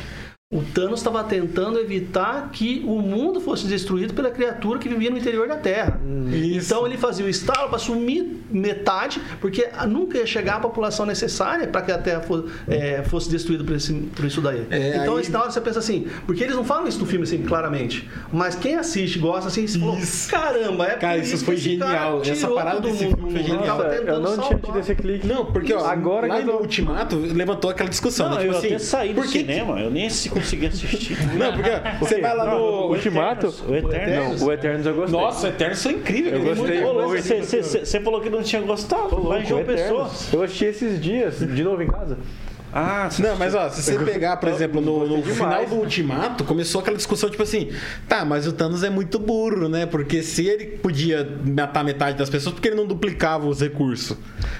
O 0.53 0.63
Thanos 0.63 1.01
estava 1.01 1.25
tentando 1.25 1.81
evitar 1.81 2.51
que 2.53 2.83
o 2.87 3.01
mundo 3.01 3.41
fosse 3.41 3.67
destruído 3.67 4.13
pela 4.13 4.31
criatura 4.31 4.79
que 4.79 4.89
vivia 4.89 5.11
no 5.11 5.17
interior 5.17 5.49
da 5.49 5.57
Terra. 5.57 5.99
Isso. 6.31 6.67
Então 6.73 6.87
ele 6.87 6.99
fazia 6.99 7.25
o 7.25 7.29
estalo 7.29 7.71
para 7.71 7.79
sumir 7.79 8.25
metade, 8.51 9.21
porque 9.41 9.67
nunca 9.89 10.19
ia 10.19 10.27
chegar 10.27 10.57
a 10.57 10.61
população 10.61 11.07
necessária 11.07 11.67
para 11.67 11.81
que 11.83 11.91
a 11.91 11.99
Terra 11.99 12.21
fosse, 12.21 12.45
é, 12.69 13.03
fosse 13.05 13.31
destruída 13.31 13.65
por, 13.65 13.75
esse- 13.75 13.95
por 13.95 14.25
isso 14.27 14.41
daí. 14.43 14.65
É, 14.71 14.99
então, 14.99 15.17
aí- 15.17 15.29
na 15.31 15.41
hora 15.41 15.51
você 15.51 15.61
pensa 15.63 15.79
assim, 15.79 16.07
porque 16.27 16.45
eles 16.45 16.55
não 16.55 16.63
falam 16.63 16.87
isso 16.87 17.01
no 17.01 17.07
filme 17.07 17.25
assim 17.25 17.39
claramente, 17.43 18.09
mas 18.31 18.55
quem 18.55 18.77
assiste, 18.77 19.19
gosta 19.19 19.49
assim, 19.49 19.67
você 19.67 19.79
falou, 19.79 19.97
Isso. 19.99 20.31
caramba, 20.31 20.87
é 20.87 20.97
Cara, 20.97 21.17
isso 21.19 21.43
foi 21.45 21.55
esse 21.55 21.77
cara 21.79 21.91
genial. 21.91 22.23
Essa 22.23 22.49
parada 22.49 22.81
desse 22.83 23.05
mundo 23.07 23.17
filme 23.17 23.33
foi 23.33 23.43
do 23.43 23.49
mundo. 23.49 23.59
genial. 23.61 23.79
Nossa, 23.79 23.95
eu 23.97 24.21
não 24.21 24.39
tinha 24.49 24.59
tido 24.61 24.79
esse 24.79 24.95
clique. 24.95 25.27
Não, 25.27 25.47
porque 25.47 25.73
ó, 25.73 25.85
Agora 25.87 26.27
lá 26.29 26.39
que 26.39 26.45
no 26.45 26.53
tô- 26.53 26.59
Ultimato 26.61 27.17
levantou 27.17 27.71
aquela 27.71 27.89
discussão. 27.89 28.29
Não, 28.29 28.37
né? 28.37 28.43
Tipo 28.43 28.53
eu 28.55 28.59
assim, 28.59 28.67
até 28.69 28.79
saí 28.79 29.09
do 29.09 29.15
por 29.17 29.25
que 29.25 29.39
cinema, 29.39 29.81
eu 29.81 29.91
nem 29.91 30.09
se 30.11 30.29
consegui 30.35 30.67
assistir. 30.67 31.17
Não, 31.39 31.53
porque 31.53 31.71
você 31.99 32.21
vai 32.21 32.37
lá 32.37 32.45
no. 32.47 32.57
o 32.57 32.89
Ultimato? 32.91 33.55
O 33.67 33.75
Eterno. 33.75 34.39
Não, 34.39 34.47
o 34.47 34.53
Eternos 34.53 34.87
eu 34.87 34.95
gostei. 34.95 35.21
Nossa, 35.21 35.49
Eternos 35.49 35.79
são 35.79 35.93
incríveis. 35.93 36.35
Eu 36.35 36.43
cara. 36.43 37.13
gostei. 37.13 37.43
Você, 37.63 38.01
falou 38.01 38.21
que 38.21 38.29
não 38.29 38.43
tinha 38.43 38.61
gostado, 38.61 39.23
mas 39.23 39.49
João 39.49 39.65
Pessoa. 39.65 40.07
Eternos. 40.07 40.33
Eu 40.33 40.43
assisti 40.43 40.65
esses 40.67 41.01
dias, 41.01 41.39
de 41.39 41.63
novo 41.65 41.83
em 41.83 41.87
casa. 41.87 42.19
Ah, 42.77 43.09
você 43.09 43.23
Não, 43.23 43.37
mas 43.37 43.55
ó, 43.55 43.69
se 43.71 43.81
você 43.83 43.97
pegar, 44.01 44.37
por 44.39 44.49
exemplo, 44.49 44.81
no, 44.81 45.07
no 45.07 45.23
final 45.23 45.65
do 45.65 45.77
Ultimato, 45.77 46.43
começou 46.43 46.81
aquela 46.81 46.97
discussão, 46.97 47.31
tipo 47.31 47.43
assim, 47.45 47.71
tá, 48.09 48.25
mas 48.25 48.49
o 48.49 48.53
Thanos 48.53 48.83
é 48.83 48.91
muito 48.91 49.17
burro, 49.21 49.69
né? 49.69 49.87
Porque 49.87 50.25
se 50.25 50.45
ele 50.49 50.67
podia 50.67 51.25
matar 51.47 51.85
metade 51.85 52.19
das 52.19 52.29
pessoas, 52.29 52.53
porque 52.55 52.67
ele 52.67 52.75
não 52.77 52.85
duplicava 52.87 53.47
os 53.47 53.61
recursos, 53.61 54.17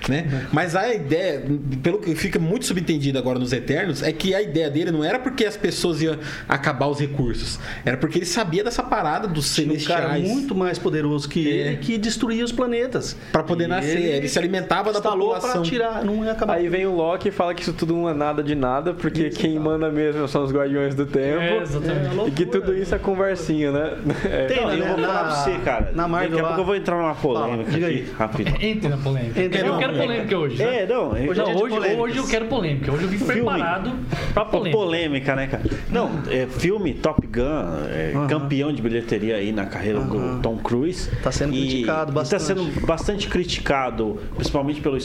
né? 0.09 0.47
Mas 0.53 0.77
a 0.77 0.95
ideia, 0.95 1.43
pelo 1.83 1.99
que 1.99 2.15
fica 2.15 2.39
muito 2.39 2.67
subentendido 2.67 3.19
agora 3.19 3.37
nos 3.37 3.53
Eternos, 3.53 4.01
é 4.01 4.13
que 4.13 4.33
a 4.33 4.41
ideia 4.41 4.71
dele 4.71 4.93
não 4.93 5.03
era 5.03 5.19
porque 5.19 5.45
as 5.45 5.57
pessoas 5.57 6.01
iam 6.01 6.17
acabar 6.49 6.87
os 6.87 7.01
recursos, 7.01 7.59
era 7.85 7.97
porque 7.97 8.19
ele 8.19 8.27
sabia 8.27 8.63
dessa 8.63 8.83
parada 8.85 9.27
dos 9.27 9.53
Tinha 9.53 9.67
um 9.67 9.71
cara 9.85 10.03
celestiais. 10.11 10.29
muito 10.29 10.55
mais 10.55 10.79
poderoso 10.79 11.29
que 11.29 11.49
É. 11.49 11.51
ele 11.51 11.77
que 11.79 11.99
destruía 11.99 12.45
os 12.45 12.53
planetas. 12.53 13.17
Pra 13.33 13.43
poder 13.43 13.65
E 13.65 13.67
nascer, 13.67 14.01
ele 14.01 14.29
se 14.29 14.39
alimentava 14.39 14.93
da 14.93 15.01
população. 15.01 15.51
pra 15.51 15.63
tirar, 15.63 16.05
não 16.05 16.25
ia 16.25 16.31
acabar. 16.31 16.55
Aí 16.59 16.69
vem 16.69 16.87
o 16.87 16.95
Loki 16.95 17.29
e 17.29 17.33
fala 17.33 17.53
que 17.55 17.63
isso 17.63 17.73
tudo 17.73 18.04
não 18.05 18.11
é 18.11 18.15
nada 18.15 18.43
de 18.43 18.55
nada, 18.55 18.93
porque 18.95 19.31
quem 19.31 19.59
manda 19.59 19.91
mesmo 19.91 20.29
são 20.29 20.45
os 20.45 20.53
Guardiões 20.53 20.95
do 20.95 21.07
Tempo. 21.07 21.41
É, 21.41 21.57
exatamente. 21.63 22.29
E 22.29 22.31
que 22.31 22.47
tudo 22.47 22.75
isso 22.77 22.95
é 22.95 22.99
conversinha, 22.99 23.73
né? 23.73 23.95
É. 24.25 24.47
Tem, 24.47 24.61
Não, 24.61 24.69
né? 24.69 24.79
eu 24.81 24.87
vou 24.89 24.97
na- 24.99 25.07
falar 25.09 25.25
pra 25.25 25.31
você, 25.37 25.53
cara. 25.65 25.93
Na 25.95 26.07
Marvel 26.09 26.31
Daqui 26.31 26.41
a 26.41 26.43
lá- 26.43 26.49
pouco 26.49 26.61
eu 26.63 26.67
vou 26.67 26.77
entrar 26.77 26.97
numa 26.97 27.15
polêmica 27.15 27.51
Fala, 27.65 27.65
diga 27.65 27.87
aqui, 27.87 27.95
aí. 27.97 28.07
rápido. 28.17 28.49
Entre 28.65 28.89
na 28.89 28.97
polêmica. 28.99 29.41
Entre 29.41 29.61
eu 29.61 29.73
na 29.73 29.79
quero 29.79 29.93
polêmica 29.95 30.39
hoje. 30.39 30.59
né? 30.63 30.83
É, 30.83 30.87
não, 30.87 31.09
Hoje 31.11 31.41
Não, 31.41 31.49
é 31.51 31.55
hoje, 31.55 31.97
hoje 31.99 32.17
eu 32.19 32.27
quero 32.27 32.45
polêmica. 32.47 32.93
Hoje 32.93 33.03
eu 33.05 33.09
vim 33.09 33.19
preparado 33.19 33.93
pra 34.35 34.45
polêmica. 34.45 34.77
polêmica, 34.77 35.37
né, 35.37 35.47
cara? 35.47 35.63
Não, 35.91 36.11
é, 36.31 36.47
filme 36.47 36.95
Top 36.95 37.27
Gun, 37.27 37.43
é, 37.91 38.13
campeão 38.29 38.73
de 38.73 38.83
bilheteria 38.83 39.37
aí 39.37 39.53
na 39.53 39.67
carreira 39.67 40.01
do 40.01 40.41
Tom 40.41 40.57
Cruise. 40.59 41.11
Tá 41.23 41.33
sendo 41.33 41.55
E- 41.55 41.61
criticado 41.61 42.11
e 42.11 42.15
bastante. 42.15 42.41
Tá 42.41 42.47
sendo 42.47 42.87
bastante 42.87 43.29
criticado, 43.29 44.19
principalmente 44.35 44.81
pelo 44.81 44.97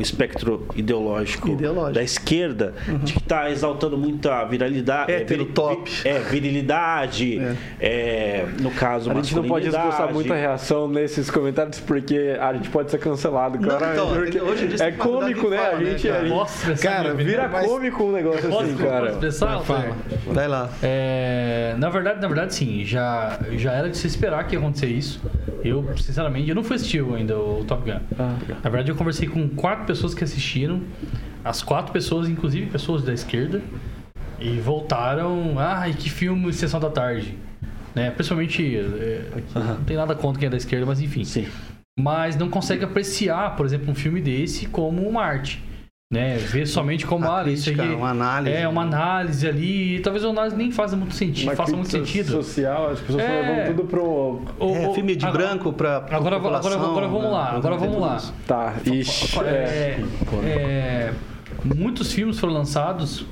espectro 0.00 0.66
ideológico, 0.76 1.48
Ideológico. 1.50 1.94
da 1.94 2.02
esquerda, 2.02 2.35
de 3.02 3.12
que 3.14 3.22
tá 3.22 3.50
exaltando 3.50 3.96
muito 3.96 4.28
a 4.30 4.44
viralidade. 4.44 5.12
É, 5.12 5.20
pelo 5.20 5.46
top. 5.46 5.90
É, 6.04 6.18
virilidade, 6.20 7.40
é, 7.80 8.44
no 8.60 8.70
caso, 8.70 9.10
A 9.10 9.14
gente 9.14 9.34
não 9.34 9.44
pode 9.44 9.66
esboçar 9.68 10.12
muita 10.12 10.34
reação 10.34 10.88
nesses 10.88 11.30
comentários, 11.30 11.80
porque 11.80 12.36
a 12.40 12.52
gente 12.54 12.68
pode 12.70 12.90
ser 12.90 12.98
cancelado, 12.98 13.58
Não, 13.60 13.68
cara. 13.78 13.92
então, 13.94 14.08
hoje 14.46 14.82
é 14.82 14.90
cômico, 14.92 15.48
né? 15.48 15.56
quem 15.56 15.66
A 15.66 15.70
fala, 15.70 15.78
né, 15.78 15.90
gente, 15.90 16.08
a 16.08 16.12
cara? 16.12 16.24
gente- 16.26 16.36
Posso 16.36 16.56
expressar 16.58 16.88
Cara, 16.96 17.14
vira 17.14 17.48
Mas- 17.48 17.66
cômico 17.66 18.04
um 18.04 18.12
negócio 18.12 18.48
Posso, 18.48 18.62
assim, 18.64 18.72
posso 18.76 18.84
cara. 18.88 19.10
expressar? 19.10 19.56
Vai, 19.56 19.64
fala. 19.64 19.96
Vai 20.26 20.48
lá. 20.48 20.70
É, 20.82 21.74
na 21.78 21.88
verdade, 21.88 22.20
na 22.20 22.28
verdade, 22.28 22.54
sim. 22.54 22.84
Já, 22.84 23.38
já 23.56 23.72
era 23.72 23.88
de 23.88 23.96
se 23.96 24.06
esperar 24.06 24.46
que 24.46 24.54
ia 24.54 24.58
acontecer 24.58 24.86
isso. 24.86 25.20
Eu, 25.64 25.84
sinceramente, 25.96 26.48
eu 26.48 26.54
não 26.54 26.62
fui 26.62 26.76
assistir 26.76 27.02
ainda 27.14 27.36
o 27.38 27.64
Top 27.66 27.82
Gun. 27.90 27.98
Na 28.62 28.70
verdade, 28.70 28.90
eu 28.90 28.94
conversei 28.96 29.26
com 29.28 29.48
quatro 29.48 29.84
pessoas 29.86 30.14
que 30.14 30.22
assistiram. 30.22 30.80
As 31.46 31.62
quatro 31.62 31.92
pessoas, 31.92 32.28
inclusive 32.28 32.66
pessoas 32.66 33.02
da 33.04 33.12
esquerda, 33.14 33.62
e 34.40 34.58
voltaram. 34.58 35.54
Ai, 35.58 35.92
que 35.94 36.10
filme 36.10 36.52
Sessão 36.52 36.80
da 36.80 36.90
Tarde. 36.90 37.38
Né? 37.94 38.10
Principalmente. 38.10 38.76
é, 38.76 39.22
Não 39.54 39.84
tem 39.84 39.96
nada 39.96 40.14
contra 40.14 40.38
quem 40.40 40.48
é 40.48 40.50
da 40.50 40.56
esquerda, 40.56 40.84
mas 40.84 41.00
enfim. 41.00 41.24
Sim. 41.24 41.46
Mas 41.98 42.36
não 42.36 42.50
consegue 42.50 42.84
apreciar, 42.84 43.56
por 43.56 43.64
exemplo, 43.64 43.90
um 43.90 43.94
filme 43.94 44.20
desse 44.20 44.66
como 44.66 45.08
uma 45.08 45.22
arte. 45.22 45.62
Né? 46.12 46.36
Ver 46.36 46.66
somente 46.66 47.04
como 47.04 47.24
A 47.26 47.40
ah, 47.40 47.50
isso 47.50 47.68
aí 47.70 47.94
uma 47.94 48.10
análise. 48.10 48.56
É, 48.56 48.68
uma 48.68 48.82
análise 48.82 49.48
ali. 49.48 49.96
e 49.96 50.00
Talvez 50.00 50.24
a 50.24 50.28
análise 50.28 50.54
nem 50.54 50.70
faça 50.70 50.94
muito 50.94 51.14
sentido. 51.14 51.48
Uma 51.48 51.56
faça 51.56 51.74
muito 51.74 51.90
sentido. 51.90 52.30
social, 52.30 52.90
as 52.90 53.00
pessoas 53.00 53.24
É. 53.24 53.40
levando 53.40 53.66
tudo 53.76 53.88
pro... 53.88 54.42
O- 54.60 54.76
É, 54.76 54.92
filme 54.94 55.16
de 55.16 55.24
agora- 55.26 55.46
branco 55.48 55.72
pra. 55.72 56.00
pra 56.02 56.16
Agora, 56.16 56.36
agora, 56.36 56.56
agora, 56.58 56.74
população, 56.76 56.90
agora 56.92 57.08
vamos 57.08 57.24
né? 57.24 57.30
lá, 57.30 57.50
agora 57.56 57.76
vamos 57.76 58.00
lá. 58.00 58.22
Tá, 58.46 58.74
ixi. 58.84 59.36
é. 59.40 59.98
É, 60.44 60.48
é, 60.48 61.12
muitos 61.74 62.12
filmes 62.12 62.38
foram 62.38 62.52
lançados 62.52 63.26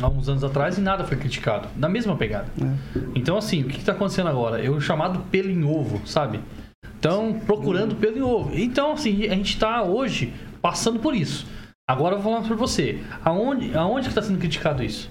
há 0.00 0.08
uns 0.08 0.28
anos 0.28 0.44
atrás 0.44 0.78
e 0.78 0.80
nada 0.80 1.04
foi 1.04 1.16
criticado. 1.16 1.68
Na 1.76 1.88
mesma 1.88 2.16
pegada. 2.16 2.46
É. 2.60 3.00
Então, 3.14 3.36
assim, 3.36 3.62
o 3.62 3.68
que 3.68 3.78
está 3.78 3.92
acontecendo 3.92 4.28
agora? 4.28 4.64
É 4.64 4.68
o 4.68 4.80
chamado 4.80 5.20
pelo 5.30 5.50
em 5.50 5.64
ovo, 5.64 6.06
sabe? 6.06 6.40
Então, 6.98 7.40
procurando 7.46 7.94
pelo 7.96 8.18
em 8.18 8.22
ovo. 8.22 8.50
Então, 8.54 8.92
assim, 8.92 9.24
a 9.26 9.34
gente 9.34 9.54
está 9.54 9.82
hoje 9.82 10.32
passando 10.60 10.98
por 10.98 11.14
isso. 11.14 11.46
Agora 11.88 12.16
eu 12.16 12.20
vou 12.20 12.32
falar 12.32 12.46
para 12.46 12.56
você. 12.56 13.00
Aonde, 13.24 13.76
aonde 13.76 14.02
que 14.02 14.08
está 14.08 14.22
sendo 14.22 14.38
criticado 14.38 14.82
isso? 14.82 15.10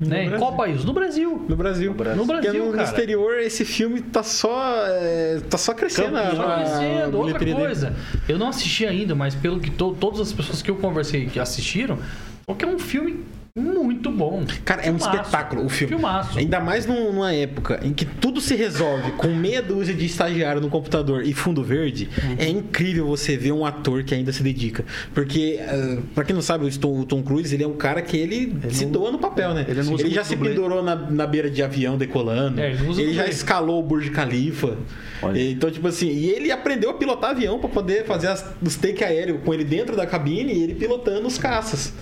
Né? 0.00 0.24
Em 0.24 0.38
qual 0.38 0.56
país? 0.56 0.82
No 0.82 0.94
Brasil. 0.94 1.44
No 1.46 1.54
Brasil. 1.54 1.90
No 1.90 1.96
Porque 1.96 2.40
Brasil, 2.40 2.60
no, 2.64 2.66
no 2.70 2.72
cara. 2.72 2.84
exterior 2.84 3.38
esse 3.40 3.66
filme 3.66 4.00
tá 4.00 4.22
só 4.22 4.74
é, 4.86 5.40
tá 5.50 5.58
só 5.58 5.74
crescendo 5.74 6.16
a, 6.16 6.34
Só 6.34 6.42
a 6.42 6.54
conhecendo. 6.54 7.18
Outra 7.18 7.38
bilheteria 7.38 7.54
dele. 7.54 7.66
coisa, 7.66 7.96
eu 8.26 8.38
não 8.38 8.48
assisti 8.48 8.86
ainda, 8.86 9.14
mas 9.14 9.34
pelo 9.34 9.60
que 9.60 9.70
to- 9.70 9.94
todas 10.00 10.20
as 10.20 10.32
pessoas 10.32 10.62
que 10.62 10.70
eu 10.70 10.76
conversei 10.76 11.26
que 11.26 11.38
assistiram, 11.38 11.98
porque 12.46 12.64
é 12.64 12.68
um 12.68 12.78
filme 12.78 13.20
muito 13.56 14.10
bom. 14.10 14.44
Cara, 14.64 14.82
é 14.82 14.90
um 14.90 14.98
Filmaço. 14.98 15.16
espetáculo 15.22 15.64
o 15.64 15.68
filme. 15.68 15.94
Filmaço. 15.94 16.38
Ainda 16.38 16.60
mais 16.60 16.86
num- 16.86 17.12
numa 17.12 17.32
época 17.32 17.80
em 17.82 17.92
que 17.92 18.04
tudo 18.04 18.40
se 18.40 18.54
resolve 18.54 19.12
com 19.12 19.28
meia 19.28 19.60
dúzia 19.60 19.92
de 19.94 20.04
estagiário 20.06 20.60
no 20.60 20.68
computador 20.68 21.24
e 21.24 21.32
fundo 21.32 21.62
verde, 21.62 22.08
Uhum. 22.22 22.36
é 22.38 22.48
incrível 22.48 23.06
você 23.06 23.36
ver 23.36 23.52
um 23.52 23.64
ator 23.66 24.04
que 24.04 24.14
ainda 24.14 24.32
se 24.32 24.42
dedica. 24.42 24.84
Porque, 25.12 25.58
uh, 25.60 26.02
pra 26.14 26.24
quem 26.24 26.34
não 26.34 26.42
sabe, 26.42 26.64
o 26.64 27.04
Tom, 27.04 27.22
Cruise, 27.22 27.54
ele 27.54 27.64
é 27.64 27.68
um 27.68 27.76
cara 27.76 28.00
que 28.02 28.16
ele, 28.16 28.56
se 28.70 28.84
não- 28.84 28.92
doa 28.92 29.10
no 29.12 29.18
papel, 29.18 29.52
né? 29.54 29.66
ele 29.68 29.80
usa 29.80 30.08
já 30.10 30.24
se 30.24 30.36
pendurou 30.36 30.82
na, 30.82 30.94
na 30.94 31.26
beira 31.26 31.50
de 31.50 31.62
avião 31.62 31.96
decolando. 31.98 32.60
É, 32.60 32.70
ele 32.72 33.00
ele 33.02 33.14
já 33.14 33.26
escalou 33.26 33.80
o 33.80 33.82
Burj 33.82 34.10
Khalifa. 34.10 34.76
Olha. 35.22 35.40
Então, 35.50 35.70
tipo 35.70 35.86
assim, 35.88 36.08
e 36.08 36.30
ele 36.30 36.50
aprendeu 36.50 36.90
a 36.90 36.94
pilotar 36.94 37.30
avião 37.30 37.58
pra 37.58 37.68
poder 37.68 38.04
fazer 38.04 38.28
as, 38.28 38.44
os 38.62 38.76
take 38.76 39.02
aéreo 39.02 39.38
com 39.44 39.52
ele 39.52 39.64
dentro 39.64 39.96
da 39.96 40.06
cabine 40.06 40.52
e 40.52 40.62
ele 40.62 40.74
pilotando 40.74 41.26
os 41.26 41.36
caças. 41.38 41.92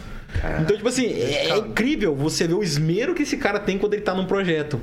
Então, 0.60 0.76
tipo 0.76 0.88
assim, 0.88 1.06
é, 1.06 1.50
é 1.50 1.58
incrível 1.58 2.14
você 2.14 2.46
ver 2.46 2.54
o 2.54 2.62
esmero 2.62 3.14
que 3.14 3.22
esse 3.22 3.36
cara 3.36 3.58
tem 3.58 3.78
quando 3.78 3.94
ele 3.94 4.02
tá 4.02 4.14
num 4.14 4.26
projeto. 4.26 4.80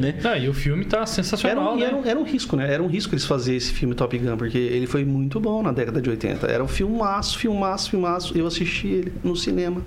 Né? 0.00 0.18
Ah, 0.24 0.38
e 0.38 0.48
o 0.48 0.54
filme 0.54 0.84
tá 0.84 0.98
Era 0.98 1.06
sensacional, 1.06 1.74
um, 1.74 1.78
né? 1.78 1.86
era, 1.86 1.96
um, 1.96 2.04
era 2.06 2.18
um 2.18 2.22
risco, 2.22 2.56
né? 2.56 2.72
Era 2.72 2.82
um 2.82 2.86
risco 2.86 3.14
eles 3.14 3.24
fazerem 3.24 3.58
esse 3.58 3.72
filme 3.72 3.94
Top 3.94 4.16
Gun, 4.16 4.36
porque 4.36 4.56
ele 4.56 4.86
foi 4.86 5.04
muito 5.04 5.38
bom 5.40 5.62
na 5.62 5.72
década 5.72 6.00
de 6.00 6.08
80. 6.08 6.46
Era 6.46 6.62
um 6.62 6.68
filmaço, 6.68 7.38
filmaço, 7.38 7.90
filmaço. 7.90 8.38
Eu 8.38 8.46
assisti 8.46 8.86
ele 8.88 9.12
no 9.22 9.36
cinema. 9.36 9.82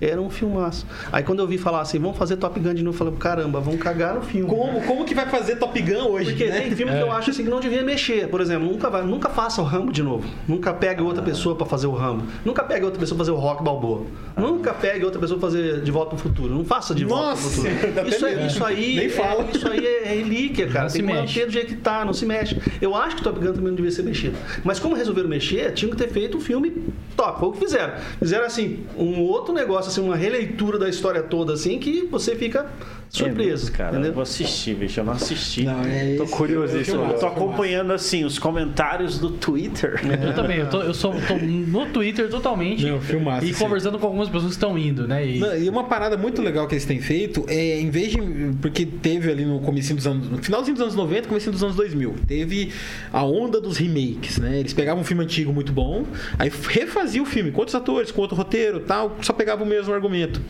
Era 0.00 0.20
um 0.20 0.30
filmaço. 0.30 0.86
Aí 1.12 1.22
quando 1.22 1.40
eu 1.40 1.46
vi 1.46 1.58
falar 1.58 1.80
assim, 1.80 1.98
vamos 1.98 2.16
fazer 2.16 2.36
Top 2.36 2.58
Gun 2.58 2.74
de 2.74 2.82
novo, 2.82 2.96
eu 2.96 2.98
falei, 2.98 3.14
caramba, 3.18 3.60
vamos 3.60 3.80
cagar 3.80 4.14
no 4.14 4.22
filme. 4.22 4.48
Como, 4.48 4.80
como 4.82 5.04
que 5.04 5.14
vai 5.14 5.26
fazer 5.26 5.56
Top 5.56 5.80
Gun 5.80 6.08
hoje? 6.08 6.30
Porque 6.30 6.46
né? 6.46 6.60
tem 6.62 6.70
filme 6.74 6.92
que 6.92 6.98
eu 6.98 7.12
acho 7.12 7.30
assim 7.30 7.44
que 7.44 7.50
não 7.50 7.60
devia 7.60 7.82
mexer. 7.82 8.28
Por 8.28 8.40
exemplo, 8.40 8.68
nunca, 8.68 8.90
vai, 8.90 9.04
nunca 9.04 9.28
faça 9.28 9.60
o 9.60 9.64
Rambo 9.64 9.92
de 9.92 10.02
novo. 10.02 10.28
Nunca 10.48 10.72
pegue 10.72 11.02
outra 11.02 11.22
pessoa 11.22 11.54
pra 11.54 11.66
fazer 11.66 11.86
o 11.86 11.92
Rambo. 11.92 12.24
Nunca 12.44 12.64
pegue 12.64 12.84
outra 12.84 12.98
pessoa 12.98 13.16
pra 13.16 13.24
fazer 13.24 13.36
o 13.36 13.40
Rock 13.40 13.62
Balboa. 13.62 14.06
Nunca 14.54 14.72
pegue 14.74 15.04
outra 15.04 15.20
pessoa 15.20 15.38
pra 15.38 15.48
fazer 15.48 15.80
De 15.80 15.90
Volta 15.90 16.10
pro 16.16 16.18
Futuro. 16.18 16.54
Não 16.54 16.64
faça 16.64 16.94
De 16.94 17.04
Volta 17.04 17.30
Nossa, 17.30 17.42
pro 17.60 17.70
Futuro. 17.70 18.00
até 18.00 18.08
Isso, 18.08 18.26
é, 18.26 18.46
isso 18.46 18.64
aí, 18.64 18.96
Nem 18.96 19.06
é- 19.06 19.08
fala. 19.08 19.46
isso 19.54 19.68
aí 19.68 19.86
é 19.86 20.04
relíquia, 20.14 20.66
cara. 20.68 20.84
Não 20.84 20.86
tem 20.86 20.90
se 20.90 20.96
que 20.98 21.02
mexe. 21.02 21.20
manter 21.20 21.46
do 21.46 21.52
jeito 21.52 21.66
que 21.68 21.76
tá, 21.80 22.04
não 22.04 22.12
se 22.12 22.26
mexe. 22.26 22.56
Eu 22.80 22.94
acho 22.94 23.16
que 23.16 23.22
Top 23.22 23.38
Gun 23.38 23.46
também 23.52 23.68
não 23.68 23.74
devia 23.74 23.90
ser 23.90 24.02
mexido. 24.02 24.36
Mas 24.64 24.78
como 24.78 24.94
resolveram 24.94 25.28
mexer, 25.28 25.72
tinham 25.72 25.90
que 25.90 25.96
ter 25.96 26.08
feito 26.08 26.36
um 26.36 26.40
filme 26.40 26.72
top. 27.16 27.40
Foi 27.40 27.48
o 27.48 27.52
que 27.52 27.58
fizeram. 27.60 27.94
Fizeram 28.18 28.44
assim, 28.44 28.80
um 28.96 29.20
outro 29.22 29.52
negócio, 29.54 29.90
assim, 29.90 30.00
uma 30.00 30.16
releitura 30.16 30.78
da 30.78 30.88
história 30.88 31.22
toda, 31.22 31.52
assim, 31.52 31.78
que 31.78 32.06
você 32.10 32.34
fica 32.36 32.66
surpreso. 33.12 33.68
É 33.68 33.70
cara. 33.70 33.90
Eu 33.90 33.94
entendeu? 33.96 34.14
vou 34.14 34.22
assistir, 34.22 34.74
bicho. 34.74 34.98
Eu 34.98 35.04
não 35.04 35.12
assisti. 35.12 35.64
Não, 35.64 35.82
é 35.82 36.16
Tô 36.16 36.26
curiosíssimo. 36.26 37.04
Eu 37.04 37.18
tô 37.18 37.26
acompanhando 37.26 37.92
assim 37.92 38.24
os 38.24 38.38
comentários 38.38 39.18
do 39.18 39.30
Twitter. 39.30 40.00
Eu 40.22 40.34
também, 40.34 40.58
eu, 40.58 40.70
tô, 40.70 40.80
eu 40.80 40.94
sou, 40.94 41.12
tô 41.28 41.34
no 41.36 41.86
Twitter 41.86 42.28
totalmente 42.30 42.86
Não, 42.86 43.00
filmaço, 43.00 43.44
e 43.44 43.52
sim. 43.52 43.62
conversando 43.62 43.98
com 43.98 44.06
algumas 44.06 44.28
pessoas 44.28 44.46
que 44.46 44.56
estão 44.56 44.78
indo, 44.78 45.06
né? 45.06 45.26
E, 45.26 45.38
Não, 45.38 45.56
E 45.56 45.68
uma 45.68 45.84
parada 45.84 46.16
muito 46.16 46.40
legal 46.40 46.66
que 46.66 46.74
eles 46.74 46.86
têm 46.86 47.00
feito 47.00 47.44
é, 47.48 47.78
em 47.78 47.90
vez 47.90 48.12
de. 48.12 48.18
Porque 48.60 48.86
teve 48.86 49.30
ali 49.30 49.44
no 49.44 49.60
comecinho 49.60 49.96
dos 49.96 50.06
anos. 50.06 50.30
No 50.30 50.42
finalzinho 50.42 50.74
dos 50.74 50.82
anos 50.82 50.94
90, 50.94 51.28
comecinho 51.28 51.52
dos 51.52 51.62
anos 51.62 51.76
2000. 51.76 52.14
Teve 52.26 52.72
a 53.12 53.24
onda 53.24 53.60
dos 53.60 53.76
remakes, 53.76 54.38
né? 54.38 54.58
Eles 54.58 54.72
pegavam 54.72 55.02
um 55.02 55.04
filme 55.04 55.22
antigo 55.22 55.52
muito 55.52 55.72
bom, 55.72 56.04
aí 56.38 56.50
refaziam 56.68 57.24
o 57.24 57.26
filme 57.26 57.50
com 57.50 57.58
outros 57.58 57.74
atores, 57.74 58.10
com 58.10 58.22
outro 58.22 58.36
roteiro 58.36 58.80
tal, 58.80 59.16
só 59.20 59.32
pegava 59.32 59.62
o 59.62 59.66
mesmo 59.66 59.92
argumento. 59.92 60.40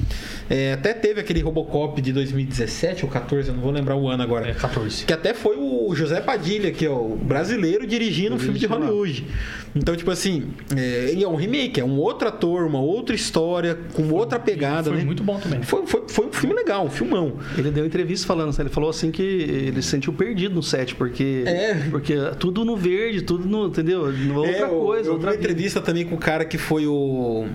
É, 0.48 0.74
até 0.74 0.92
teve 0.92 1.20
aquele 1.20 1.40
Robocop 1.40 2.00
de 2.00 2.12
2017 2.52 3.04
ou 3.04 3.10
14, 3.10 3.48
eu 3.48 3.54
não 3.54 3.62
vou 3.62 3.72
lembrar 3.72 3.96
o 3.96 4.08
ano 4.08 4.22
agora. 4.22 4.48
é 4.48 4.54
14. 4.54 5.04
Que 5.06 5.12
até 5.12 5.32
foi 5.34 5.56
o 5.56 5.94
José 5.94 6.20
Padilha, 6.20 6.70
que 6.70 6.84
é 6.84 6.90
o 6.90 7.16
brasileiro, 7.16 7.86
dirigindo 7.86 8.34
um 8.36 8.38
filme 8.38 8.58
de. 8.58 8.66
Hollywood. 8.66 9.26
Então, 9.74 9.96
tipo 9.96 10.10
assim, 10.10 10.48
é, 10.76 11.10
ele 11.10 11.24
é 11.24 11.28
um 11.28 11.34
remake, 11.34 11.80
é 11.80 11.84
um 11.84 11.98
outro 11.98 12.28
ator, 12.28 12.64
uma 12.66 12.80
outra 12.80 13.14
história, 13.14 13.78
com 13.94 14.10
outra 14.10 14.38
pegada, 14.38 14.90
Foi 14.90 14.98
né? 14.98 15.04
muito 15.04 15.22
bom 15.22 15.38
também. 15.38 15.62
Foi, 15.62 15.86
foi, 15.86 16.02
foi 16.08 16.26
um 16.26 16.32
filme 16.32 16.54
legal, 16.54 16.84
um 16.84 16.90
filmão. 16.90 17.38
Ele 17.56 17.70
deu 17.70 17.86
entrevista 17.86 18.26
falando, 18.26 18.54
ele 18.60 18.68
falou 18.68 18.90
assim 18.90 19.10
que 19.10 19.22
ele 19.22 19.80
se 19.82 19.88
sentiu 19.88 20.12
perdido 20.12 20.54
no 20.54 20.62
set, 20.62 20.94
porque, 20.94 21.44
É. 21.46 21.74
porque 21.90 22.14
tudo 22.38 22.64
no 22.64 22.76
verde, 22.76 23.22
tudo 23.22 23.48
no, 23.48 23.66
entendeu? 23.68 24.02
Outra 24.34 24.50
É, 24.52 24.62
eu- 24.62 24.68
coisa, 24.68 25.00
eu 25.00 25.04
vi 25.04 25.10
outra 25.10 25.30
uma 25.30 25.36
entrevista 25.36 25.80
também 25.80 26.04
com 26.04 26.14
o 26.14 26.18
cara 26.18 26.44
que 26.44 26.58
foi 26.58 26.86
o, 26.86 27.46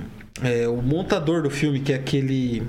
é, 0.44 0.68
o 0.68 0.82
montador 0.82 1.44
do 1.44 1.50
filme, 1.50 1.80
que 1.80 1.94
é 1.94 1.96
aquele. 1.96 2.64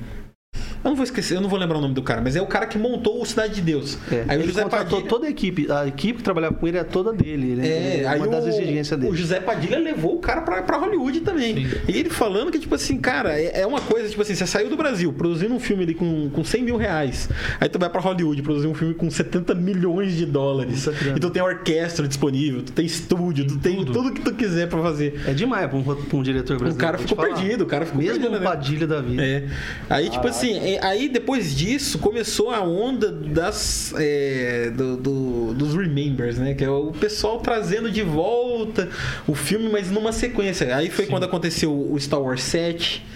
Eu 0.84 0.90
não 0.90 0.96
vou 0.96 1.04
esquecer, 1.04 1.36
eu 1.36 1.40
não 1.40 1.48
vou 1.48 1.58
lembrar 1.58 1.78
o 1.78 1.80
nome 1.80 1.94
do 1.94 2.02
cara, 2.02 2.20
mas 2.20 2.36
é 2.36 2.40
o 2.42 2.46
cara 2.46 2.66
que 2.66 2.78
montou 2.78 3.20
o 3.20 3.26
Cidade 3.26 3.54
de 3.54 3.60
Deus. 3.62 3.98
É, 4.10 4.24
Aí 4.28 4.38
o 4.38 4.40
ele 4.40 4.48
José 4.48 4.62
contratou 4.62 4.90
Padilha. 4.98 5.08
toda 5.08 5.26
a 5.26 5.30
equipe, 5.30 5.70
a 5.70 5.86
equipe 5.86 6.18
que 6.18 6.22
trabalhava 6.22 6.54
com 6.54 6.66
ele 6.68 6.78
é 6.78 6.84
toda 6.84 7.12
dele, 7.12 7.56
né? 7.56 7.66
É, 8.02 8.06
aí 8.06 8.18
uma 8.18 8.28
das 8.28 8.44
o, 8.44 8.48
exigências 8.48 8.98
dele. 8.98 9.12
o 9.12 9.16
José 9.16 9.40
Padilha 9.40 9.78
levou 9.78 10.14
o 10.14 10.18
cara 10.20 10.40
pra, 10.42 10.62
pra 10.62 10.76
Hollywood 10.78 11.20
também. 11.20 11.56
Sim. 11.68 11.70
E 11.88 11.98
ele 11.98 12.10
falando 12.10 12.50
que, 12.52 12.58
tipo 12.58 12.74
assim, 12.74 12.96
cara, 12.98 13.38
é, 13.38 13.60
é 13.62 13.66
uma 13.66 13.80
coisa, 13.80 14.08
tipo 14.08 14.22
assim, 14.22 14.34
você 14.34 14.46
saiu 14.46 14.68
do 14.70 14.76
Brasil 14.76 15.12
produzindo 15.12 15.52
um 15.54 15.60
filme 15.60 15.82
ali 15.82 15.94
com, 15.94 16.30
com 16.30 16.44
100 16.44 16.62
mil 16.62 16.76
reais. 16.76 17.28
Aí 17.60 17.68
tu 17.68 17.78
vai 17.78 17.90
pra 17.90 18.00
Hollywood 18.00 18.40
produzir 18.42 18.66
um 18.68 18.74
filme 18.74 18.94
com 18.94 19.10
70 19.10 19.54
milhões 19.54 20.14
de 20.14 20.24
dólares. 20.26 20.86
Grana. 20.86 21.16
E 21.16 21.20
tu 21.20 21.28
tem 21.30 21.42
orquestra 21.42 22.06
disponível, 22.06 22.62
tu 22.62 22.72
tem 22.72 22.86
estúdio, 22.86 23.46
tu 23.46 23.58
tem 23.58 23.76
Tudo. 23.78 23.92
tudo 23.92 24.12
que 24.12 24.20
tu 24.22 24.32
quiser 24.34 24.68
pra 24.68 24.80
fazer. 24.82 25.20
É 25.26 25.32
demais 25.32 25.68
pra 25.68 25.76
um, 25.78 25.82
pra 25.82 26.16
um 26.16 26.22
diretor 26.22 26.56
O 26.56 26.58
brasileiro. 26.60 26.76
cara 26.78 26.96
vou 26.96 27.06
te 27.06 27.08
ficou 27.10 27.24
falar. 27.24 27.36
perdido, 27.36 27.64
o 27.64 27.66
cara 27.66 27.84
ficou 27.84 28.00
Mesmo 28.00 28.14
perdido. 28.20 28.36
o 28.36 28.40
né? 28.40 28.44
Padilha 28.46 28.86
da 28.86 29.00
vida. 29.00 29.24
É. 29.24 29.44
Aí, 29.90 30.08
tipo 30.10 30.26
assim, 30.26 30.56
é, 30.58 30.67
aí 30.82 31.08
depois 31.08 31.56
disso 31.56 31.98
começou 31.98 32.50
a 32.50 32.60
onda 32.60 33.10
das 33.10 33.94
é, 33.96 34.70
do- 34.70 34.96
do- 34.96 35.54
dos 35.54 35.74
Remembers, 35.74 36.36
né? 36.36 36.52
Que 36.54 36.64
é 36.64 36.70
o 36.70 36.92
pessoal 36.92 37.38
trazendo 37.40 37.90
de 37.90 38.02
volta 38.02 38.88
o 39.26 39.34
filme, 39.34 39.68
mas 39.70 39.90
numa 39.90 40.12
sequência. 40.12 40.76
Aí 40.76 40.90
foi 40.90 41.04
Sim. 41.06 41.10
quando 41.12 41.24
aconteceu 41.24 41.72
o 41.72 41.98
Star 41.98 42.20
Wars 42.20 42.42
7. 42.42 43.06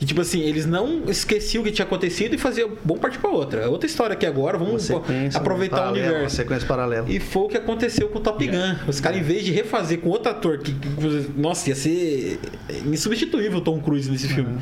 Que, 0.00 0.06
tipo 0.06 0.20
assim, 0.20 0.40
eles 0.40 0.66
não 0.66 1.04
esqueciam 1.06 1.60
o 1.62 1.64
que 1.64 1.70
tinha 1.70 1.84
acontecido 1.86 2.34
e 2.34 2.38
faziam, 2.38 2.70
vamos 2.84 3.00
partir 3.00 3.18
pra 3.20 3.30
outra. 3.30 3.60
É 3.60 3.68
Outra 3.68 3.86
história 3.86 4.14
aqui 4.14 4.26
agora, 4.26 4.58
vamos 4.58 4.82
sequência 4.82 5.38
aproveitar 5.38 5.76
o 5.76 5.78
paralela, 5.80 6.04
Uma 6.06 6.12
universo. 6.14 6.36
sequência 6.36 6.66
paralela. 6.66 7.06
E 7.08 7.20
foi 7.20 7.42
o 7.42 7.48
que 7.48 7.56
aconteceu 7.56 8.08
com 8.08 8.18
o 8.18 8.20
Top 8.20 8.44
Gun. 8.44 8.74
Os 8.88 8.98
caras, 8.98 9.20
em 9.20 9.22
vez 9.22 9.44
de 9.44 9.52
refazer 9.52 10.00
com 10.00 10.08
outro 10.08 10.32
ator, 10.32 10.58
que, 10.58 10.72
que- 10.72 11.30
nossa, 11.40 11.68
ia 11.68 11.76
ser 11.76 12.40
insubstituível 12.84 13.58
o 13.58 13.60
Tom 13.60 13.80
Cruise 13.80 14.10
nesse 14.10 14.26
filme. 14.26 14.58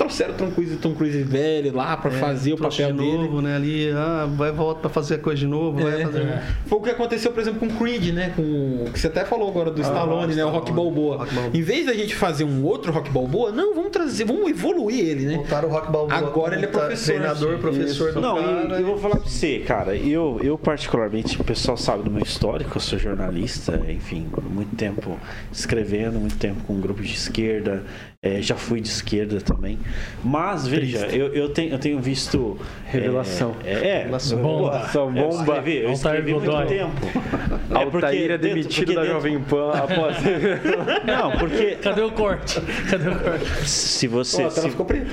Trouxeram 0.00 0.32
o 0.32 0.36
Tom 0.38 0.50
Cruise, 0.50 0.76
Tom 0.76 0.94
Cruise 0.94 1.22
velho 1.22 1.76
lá 1.76 1.94
pra 1.94 2.10
fazer 2.10 2.54
o 2.54 2.56
papel 2.56 2.92
de 2.92 2.98
dele. 2.98 3.18
novo, 3.18 3.42
né? 3.42 3.54
Ali, 3.54 3.90
ah, 3.90 4.26
vai 4.34 4.50
volta 4.50 4.80
pra 4.80 4.88
fazer 4.88 5.16
a 5.16 5.18
coisa 5.18 5.40
de 5.40 5.46
novo, 5.46 5.82
vai 5.82 6.00
É. 6.00 6.04
fazer. 6.06 6.42
Foi 6.66 6.78
o 6.78 6.82
que 6.82 6.88
aconteceu, 6.90 7.30
por 7.32 7.40
exemplo, 7.40 7.60
com 7.60 7.66
o 7.66 7.78
Creed, 7.78 8.14
né? 8.14 8.32
Com 8.34 8.40
o 8.86 8.90
que 8.90 8.98
você 8.98 9.08
até 9.08 9.26
falou 9.26 9.48
agora 9.50 9.70
do 9.70 9.80
Stallone, 9.82 10.34
né? 10.34 10.42
O 10.44 10.48
Rock. 10.48 10.72
Balboa. 10.72 11.18
Rock 11.18 11.34
Balboa. 11.34 11.56
Em 11.56 11.60
vez 11.62 11.84
da 11.84 11.92
gente 11.92 12.14
fazer 12.14 12.44
um 12.44 12.64
outro 12.64 12.90
Rock 12.92 13.10
Balboa, 13.10 13.50
não, 13.52 13.74
vamos 13.74 13.90
trazer, 13.90 14.24
vamos 14.24 14.48
evoluir 14.50 15.00
ele, 15.04 15.26
né? 15.26 15.34
Voltaram 15.36 15.68
o 15.68 15.72
Rock 15.72 15.92
Balboa. 15.92 16.16
Agora 16.18 16.54
ele 16.56 16.64
é 16.64 16.68
professor, 16.68 17.14
Treinador, 17.16 17.54
sim. 17.56 17.60
professor 17.60 18.12
do 18.14 18.20
Não, 18.22 18.36
cara. 18.36 18.80
eu 18.80 18.86
vou 18.86 18.96
falar 18.98 19.16
pra 19.16 19.28
você, 19.28 19.58
cara, 19.58 19.94
eu, 19.94 20.40
eu 20.42 20.56
particularmente, 20.56 21.38
o 21.38 21.44
pessoal 21.44 21.76
sabe 21.76 22.04
do 22.04 22.10
meu 22.10 22.22
histórico, 22.22 22.76
eu 22.76 22.80
sou 22.80 22.98
jornalista, 22.98 23.78
enfim, 23.88 24.26
muito 24.48 24.74
tempo 24.76 25.18
escrevendo, 25.52 26.18
muito 26.18 26.36
tempo 26.36 26.62
com 26.66 26.80
grupos 26.80 27.06
de 27.06 27.14
esquerda, 27.14 27.82
eh, 28.22 28.40
já 28.40 28.54
fui 28.54 28.80
de 28.80 28.88
esquerda 28.88 29.40
também. 29.40 29.78
Mas, 30.24 30.66
veja, 30.66 31.06
eu, 31.06 31.28
eu, 31.34 31.48
tenho, 31.48 31.72
eu 31.72 31.78
tenho 31.78 31.98
visto. 32.00 32.56
eh, 32.86 32.90
Revelação. 32.92 33.54
É, 33.64 33.72
é, 33.72 33.98
Revelação. 33.98 34.38
Bomba. 34.42 34.70
Revelação, 34.72 35.16
Eu 35.16 35.28
bomba. 35.28 35.42
escrevi, 35.56 35.76
eu 35.78 35.92
escrevi 35.92 36.32
muito 36.34 36.46
Godoy. 36.50 36.66
tempo. 36.66 37.06
Altair 37.74 38.30
é 38.32 38.38
dentro- 38.38 38.48
demitido 38.48 38.74
porque 38.86 38.94
da 38.94 39.00
dentro- 39.02 39.14
Jovem 39.16 39.40
Pan 39.40 39.70
após. 39.72 40.16
Não, 41.06 41.30
porque 41.38 41.76
Cadê 41.76 42.02
o 42.02 42.10
corte? 42.10 42.60
Cadê 42.90 43.08
o 43.08 43.16
corte? 43.16 43.68
se 43.68 44.06
você. 44.08 44.42
A 44.42 44.48
tela 44.48 44.62
se- 44.62 44.70
ficou 44.70 44.84
preta. 44.86 45.06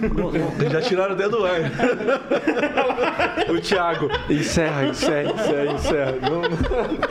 Já 0.70 0.80
tiraram 0.82 1.14
o 1.14 1.16
dedo 1.16 1.38
do 1.38 1.46
ar. 1.46 1.60
o 3.48 3.60
Thiago. 3.60 4.08
Encerra, 4.28 4.86
encerra, 4.88 5.30
encerra, 5.32 5.72
encerra. 5.72 6.14
Não, 6.22 6.42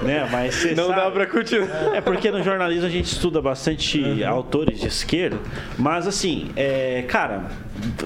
né, 0.06 0.28
mas 0.32 0.64
não 0.76 0.90
dá 0.90 0.96
sabe- 0.96 1.12
pra 1.14 1.26
continuar. 1.28 1.96
É 1.96 2.02
porque 2.02 2.30
no 2.32 2.44
jornalismo 2.44 2.86
a 2.86 2.90
gente 2.90 3.06
estuda 3.12 3.42
bastante 3.42 4.24
autores 4.24 4.80
de 4.80 4.88
esquerda, 4.88 5.38
mas 5.78 6.08
assim, 6.08 6.50
é, 6.56 6.93
cara, 7.02 7.50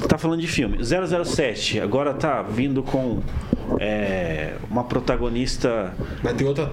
tá 0.07 0.17
falando 0.17 0.41
de 0.41 0.47
filme. 0.47 0.77
007 0.83 1.79
agora 1.79 2.13
tá 2.13 2.41
vindo 2.41 2.81
com 2.83 3.19
é, 3.79 4.53
uma 4.71 4.83
protagonista, 4.85 5.93
Vai 6.23 6.33
ter 6.33 6.45
outra, 6.45 6.71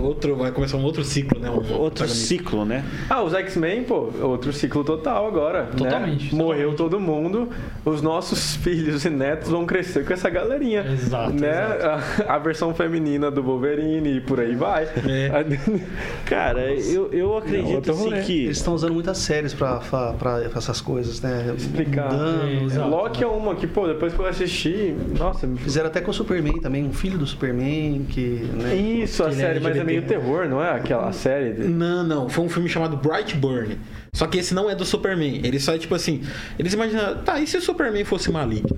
outro, 0.00 0.34
vai 0.36 0.50
começar 0.50 0.76
um 0.78 0.82
outro 0.82 1.04
ciclo, 1.04 1.38
né? 1.38 1.50
Um 1.50 1.74
outro 1.74 2.08
ciclo, 2.08 2.64
né? 2.64 2.84
Ah, 3.10 3.22
os 3.22 3.34
X-Men, 3.34 3.84
pô, 3.84 4.10
outro 4.22 4.50
ciclo 4.52 4.82
total 4.82 5.26
agora. 5.26 5.64
né? 5.64 5.70
Totalmente, 5.76 6.34
Morreu 6.34 6.74
todo 6.74 6.98
mundo, 6.98 7.50
os 7.84 8.00
nossos 8.00 8.56
filhos 8.62 9.04
e 9.04 9.10
netos 9.10 9.50
vão 9.50 9.66
crescer 9.66 10.06
com 10.06 10.12
essa 10.14 10.30
galerinha. 10.30 10.86
Exato, 10.90 11.34
Né? 11.34 11.48
exato. 11.76 12.22
A, 12.26 12.34
a 12.34 12.38
versão 12.38 12.74
feminina 12.74 13.30
do 13.30 13.42
Wolverine 13.42 14.16
e 14.16 14.20
por 14.20 14.40
aí 14.40 14.54
vai. 14.56 14.88
Cara, 16.24 16.72
eu, 16.74 17.12
eu 17.12 17.36
acredito 17.36 17.74
outro 17.74 17.92
assim 17.92 18.10
que 18.22 18.44
Eles 18.44 18.56
estão 18.56 18.74
usando 18.74 18.94
muitas 18.94 19.18
séries 19.18 19.52
pra, 19.52 19.76
pra, 19.78 20.12
pra 20.14 20.42
essas 20.56 20.80
coisas, 20.80 21.20
né? 21.20 21.54
Explicar. 21.56 22.10
Mudando. 22.10 22.31
Exato. 22.64 22.88
Loki 22.88 23.22
é 23.22 23.26
uma 23.26 23.54
que, 23.54 23.66
pô, 23.66 23.86
depois 23.86 24.12
que 24.12 24.18
eu 24.18 24.26
assisti, 24.26 24.94
nossa, 25.18 25.46
me 25.46 25.58
Fizeram 25.58 25.88
até 25.88 26.00
com 26.00 26.10
o 26.10 26.14
Superman 26.14 26.60
também, 26.60 26.84
um 26.84 26.92
filho 26.92 27.18
do 27.18 27.26
Superman, 27.26 28.04
que. 28.08 28.48
Né? 28.54 28.74
Isso, 28.74 29.24
a 29.24 29.28
é 29.28 29.32
série, 29.32 29.60
mas 29.60 29.76
é 29.76 29.84
meio 29.84 30.02
terror, 30.02 30.48
não 30.48 30.62
é? 30.62 30.70
Aquela 30.70 31.12
série. 31.12 31.52
de- 31.52 31.68
Não, 31.68 32.02
não. 32.04 32.28
Foi 32.28 32.44
um 32.44 32.48
filme 32.48 32.68
chamado 32.68 32.96
Brightburn. 32.96 33.78
Só 34.14 34.26
que 34.26 34.38
esse 34.38 34.54
não 34.54 34.68
é 34.68 34.74
do 34.74 34.84
Superman. 34.84 35.40
Ele 35.44 35.58
só 35.58 35.74
é 35.74 35.78
tipo 35.78 35.94
assim. 35.94 36.22
Eles 36.58 36.74
imaginaram, 36.74 37.22
tá, 37.22 37.40
e 37.40 37.46
se 37.46 37.56
o 37.56 37.62
Superman 37.62 38.04
fosse 38.04 38.30
maligno? 38.30 38.76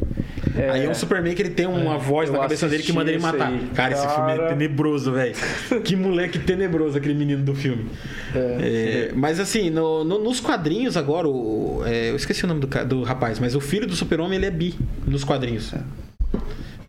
É. 0.56 0.70
Aí 0.70 0.84
é 0.84 0.88
um 0.88 0.94
Superman 0.94 1.34
que 1.34 1.42
ele 1.42 1.50
tem 1.50 1.66
uma 1.66 1.98
voz 1.98 2.28
Eu 2.28 2.34
na 2.34 2.40
cabeça 2.42 2.68
dele 2.68 2.82
que 2.82 2.92
manda 2.92 3.10
ele 3.10 3.20
matar. 3.20 3.48
aí. 3.48 3.68
Cara, 3.74 3.92
esse 3.92 4.08
filme 4.08 4.32
é 4.32 4.36
Cara. 4.36 4.48
tenebroso, 4.50 5.12
velho. 5.12 5.34
que 5.82 5.96
moleque 5.96 6.38
tenebroso 6.38 6.96
aquele 6.96 7.14
menino 7.14 7.42
do 7.42 7.54
filme. 7.54 7.86
É, 8.34 9.10
mas 9.14 9.40
assim, 9.40 9.70
no- 9.70 10.04
no- 10.04 10.22
nos 10.22 10.40
quadrinhos 10.40 10.96
agora, 10.96 11.28
o- 11.28 11.82
é, 11.84 12.10
eu 12.10 12.16
esqueci 12.16 12.44
o 12.44 12.46
nome 12.48 12.60
do, 12.60 12.66
do 12.84 13.02
rapaz, 13.02 13.38
mas 13.40 13.54
o 13.54 13.60
filho 13.60 13.86
do 13.86 13.96
Super-Homem 13.96 14.36
ele 14.36 14.46
é 14.46 14.50
bi 14.50 14.74
nos 15.06 15.24
quadrinhos. 15.24 15.72
É, 15.74 15.78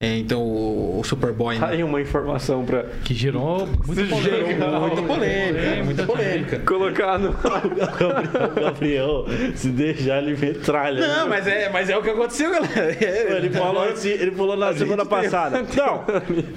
então 0.07 0.41
o, 0.41 0.99
o 0.99 1.03
Superboy. 1.03 1.57
Tá 1.57 1.67
Né? 1.67 1.73
aí 1.73 1.83
uma 1.83 2.01
informação 2.01 2.63
pra 2.65 2.83
Que 3.03 3.13
gerou 3.13 3.67
muita 3.85 4.05
Gerou 4.05 4.19
polêmica. 4.21 4.67
Muita 4.79 5.01
polêmica, 5.03 5.83
muita 5.83 6.03
polêmica. 6.05 6.59
colocar 6.59 7.17
no. 7.19 7.29
o 7.31 8.59
Gabriel, 8.61 9.25
se 9.55 9.69
deixar 9.69 10.21
ele 10.23 10.35
metralha. 10.37 11.07
Não, 11.07 11.27
mas 11.29 11.47
é, 11.47 11.69
mas 11.69 11.89
é 11.89 11.97
o 11.97 12.01
que 12.01 12.09
aconteceu, 12.09 12.51
galera. 12.51 12.91
É, 13.01 13.37
Ele 13.37 13.49
falou, 13.49 13.83
assim, 13.89 14.09
ele 14.09 14.31
falou 14.31 14.55
na 14.57 14.73
semana 14.73 15.05
passada. 15.05 15.63
Não, 15.75 16.03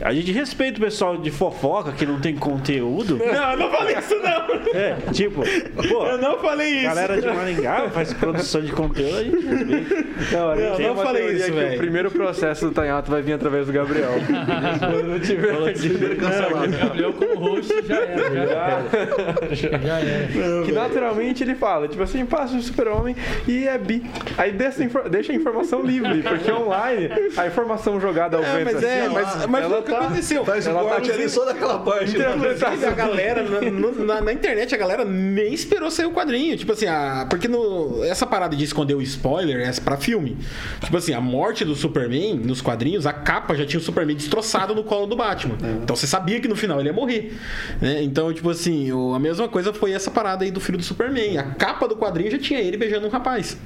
a 0.02 0.12
gente 0.12 0.32
respeita 0.32 0.78
o 0.78 0.82
pessoal 0.82 1.16
de 1.16 1.30
fofoca 1.30 1.92
que 1.92 2.04
não 2.06 2.20
tem 2.20 2.34
conteúdo. 2.36 3.18
Não, 3.18 3.50
eu 3.52 3.56
não 3.56 3.70
falei 3.70 3.96
isso, 3.98 4.14
não. 4.16 4.78
É, 4.78 4.96
tipo, 5.12 5.42
pô, 5.88 6.06
Eu 6.06 6.18
não 6.18 6.38
falei 6.38 6.68
isso. 6.76 6.84
galera 6.86 7.20
de 7.20 7.26
Maringá 7.26 7.88
faz 7.90 8.12
produção 8.12 8.60
de 8.62 8.72
conteúdo, 8.72 9.16
a 9.16 9.22
gente 9.24 9.46
respeita. 9.46 10.06
Não, 10.32 10.56
Não, 10.56 10.76
tem 10.76 10.86
não 10.86 10.96
falei 10.96 11.32
isso, 11.32 11.52
velho. 11.52 11.74
o 11.74 11.78
primeiro 11.78 12.10
processo 12.10 12.66
do 12.66 12.72
Tanhato 12.72 13.10
vai 13.10 13.22
vir 13.22 13.34
através 13.38 13.66
do 13.66 13.72
Gabriel. 13.72 14.10
Quando 14.78 15.08
não 15.08 15.20
tiver. 15.20 16.16
Gabriel 16.16 17.12
como 17.12 17.36
host 17.38 17.72
já 17.86 17.96
era. 17.96 18.34
Já 18.34 18.42
era. 18.42 19.54
Já 19.54 20.00
era. 20.00 20.64
Que 20.64 20.72
naturalmente 20.72 21.42
ele 21.42 21.54
fala, 21.54 21.88
tipo 21.88 22.02
assim, 22.02 22.24
passa 22.26 22.56
o 22.56 22.62
super-homem 22.62 23.16
e 23.46 23.66
é 23.66 23.78
bi. 23.78 24.04
Aí 24.36 24.52
deixa, 24.52 24.86
deixa 25.10 25.32
a 25.32 25.34
informação 25.34 25.82
livre, 25.82 26.22
porque 26.22 26.50
online 26.50 27.08
a 27.36 27.46
informação 27.46 28.00
jogada 28.00 28.36
ao 28.36 28.42
É, 28.42 28.64
vento 28.64 28.74
mas 28.74 28.82
é, 28.82 29.00
assim, 29.02 29.14
mas, 29.14 29.46
mas 29.46 29.64
ela 29.64 29.70
foi 29.74 29.80
o 29.80 29.82
que 29.84 29.90
tá- 29.90 29.98
aconteceu. 30.00 30.44
Faz 30.44 30.66
Ela 30.66 30.84
tá 30.84 30.96
ali 30.96 31.28
só 31.28 31.44
daquela 31.44 31.78
parte. 31.78 32.16
Inclusive, 32.16 32.86
a 32.86 32.90
galera, 32.90 33.42
na, 33.42 34.04
na- 34.04 34.20
na 34.20 34.32
internet, 34.32 34.74
a 34.74 34.78
galera 34.78 35.04
nem 35.04 35.52
esperou 35.52 35.90
sair 35.90 36.06
o 36.06 36.12
quadrinho. 36.12 36.56
Tipo 36.56 36.72
assim, 36.72 36.86
a, 36.86 37.26
porque 37.28 37.48
no, 37.48 38.02
essa 38.04 38.26
parada 38.26 38.56
de 38.56 38.64
esconder 38.64 38.94
o 38.94 39.02
spoiler 39.02 39.66
é 39.68 39.72
pra 39.80 39.96
filme. 39.96 40.36
Tipo 40.82 40.96
assim, 40.96 41.14
a 41.14 41.20
morte 41.20 41.64
do 41.64 41.74
Superman 41.74 42.34
nos 42.36 42.60
quadrinhos, 42.60 43.06
a 43.06 43.12
capa 43.18 43.54
já 43.54 43.64
tinha 43.66 43.78
o 43.78 43.82
Superman 43.82 44.16
destroçado 44.16 44.74
no 44.74 44.82
colo 44.82 45.06
do 45.06 45.14
Batman. 45.16 45.56
Então 45.82 45.94
você 45.94 46.06
sabia 46.06 46.40
que 46.40 46.48
no 46.48 46.56
final 46.56 46.80
ele 46.80 46.88
ia 46.88 46.92
morrer. 46.94 47.36
né? 47.80 48.02
Então, 48.02 48.32
tipo 48.32 48.48
assim, 48.50 48.90
o- 48.92 49.14
a 49.14 49.18
mesma 49.18 49.48
coisa 49.48 49.72
foi 49.72 49.92
essa 49.92 50.10
parada 50.10 50.44
aí 50.44 50.50
do 50.50 50.60
filho 50.60 50.78
do 50.78 50.84
Superman. 50.84 51.38
A 51.38 51.42
capa 51.44 51.86
do 51.86 51.96
quadrinho 51.96 52.30
já 52.30 52.38
tinha 52.38 52.60
ele 52.60 52.76
beijando 52.76 53.06
um 53.06 53.10
rapaz. 53.10 53.58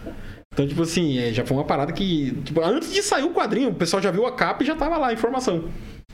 Então, 0.53 0.67
tipo 0.69 0.83
assim, 0.83 1.19
é, 1.19 1.33
já 1.33 1.45
foi 1.47 1.57
uma 1.57 1.65
parada 1.65 1.93
que. 1.93 2.33
Tipo, 2.45 2.61
antes 2.63 2.93
de 2.93 3.03
sair 3.03 3.23
o 3.25 3.31
quadrinho, 3.31 3.71
o 3.71 3.75
pessoal 3.75 4.03
já 4.03 4.11
viu 4.11 4.27
a 4.27 4.33
capa 4.33 4.63
e 4.63 4.67
já 4.67 4.75
tava 4.75 4.99
lá 4.99 5.09
a 5.09 5.13
informação. 5.13 5.65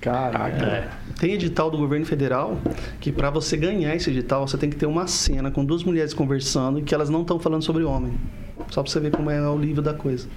Caraca. 0.01 0.89
Tem 1.19 1.33
edital 1.33 1.69
do 1.71 1.77
governo 1.77 2.07
federal 2.07 2.57
que 3.01 3.11
pra 3.11 3.31
você 3.31 3.57
ganhar 3.57 3.97
esse 3.97 4.09
edital, 4.11 4.47
você 4.47 4.57
tem 4.57 4.71
que 4.71 4.77
ter 4.77 4.87
uma 4.87 5.09
cena 5.09 5.51
com 5.51 5.65
duas 5.65 5.83
mulheres 5.83 6.15
conversando 6.15 6.79
e 6.79 6.83
que 6.83 6.95
elas 6.95 7.11
não 7.11 7.23
estão 7.23 7.41
falando 7.41 7.65
sobre 7.65 7.83
homem. 7.83 8.13
Só 8.71 8.81
pra 8.83 8.93
você 8.93 9.01
ver 9.01 9.11
como 9.11 9.29
é 9.29 9.41
o 9.49 9.59
nível 9.59 9.83
da 9.83 9.93
coisa. 9.95 10.29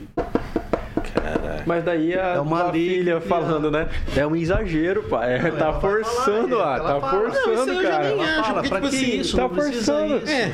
Mas 1.65 1.83
daí 1.83 2.13
a 2.17 2.35
É 2.35 2.39
uma 2.39 2.71
filha 2.71 3.21
falando, 3.21 3.69
né? 3.71 3.87
É 4.15 4.25
um 4.25 4.35
exagero, 4.35 5.03
pai. 5.03 5.35
É, 5.35 5.51
tá 5.51 5.73
forçando, 5.73 6.57
falar, 6.57 6.75
ah, 6.75 6.79
tá 6.79 6.99
fala. 7.01 7.21
Não, 7.23 7.29
isso 7.29 7.41
forçando, 7.43 7.71
eu 7.71 7.81
já 7.83 7.89
cara. 7.89 8.09
nem 8.15 8.21
acho, 8.25 8.43
fala, 8.43 8.53
porque, 8.53 8.69
pra 8.69 8.77
tipo 8.81 8.89
que 8.89 8.95
assim, 9.05 9.19
isso? 9.19 9.35
tá 9.35 9.41
não 9.43 9.49
precisa 9.49 9.93
forçando. 9.93 10.17
isso. 10.17 10.31
É, 10.31 10.51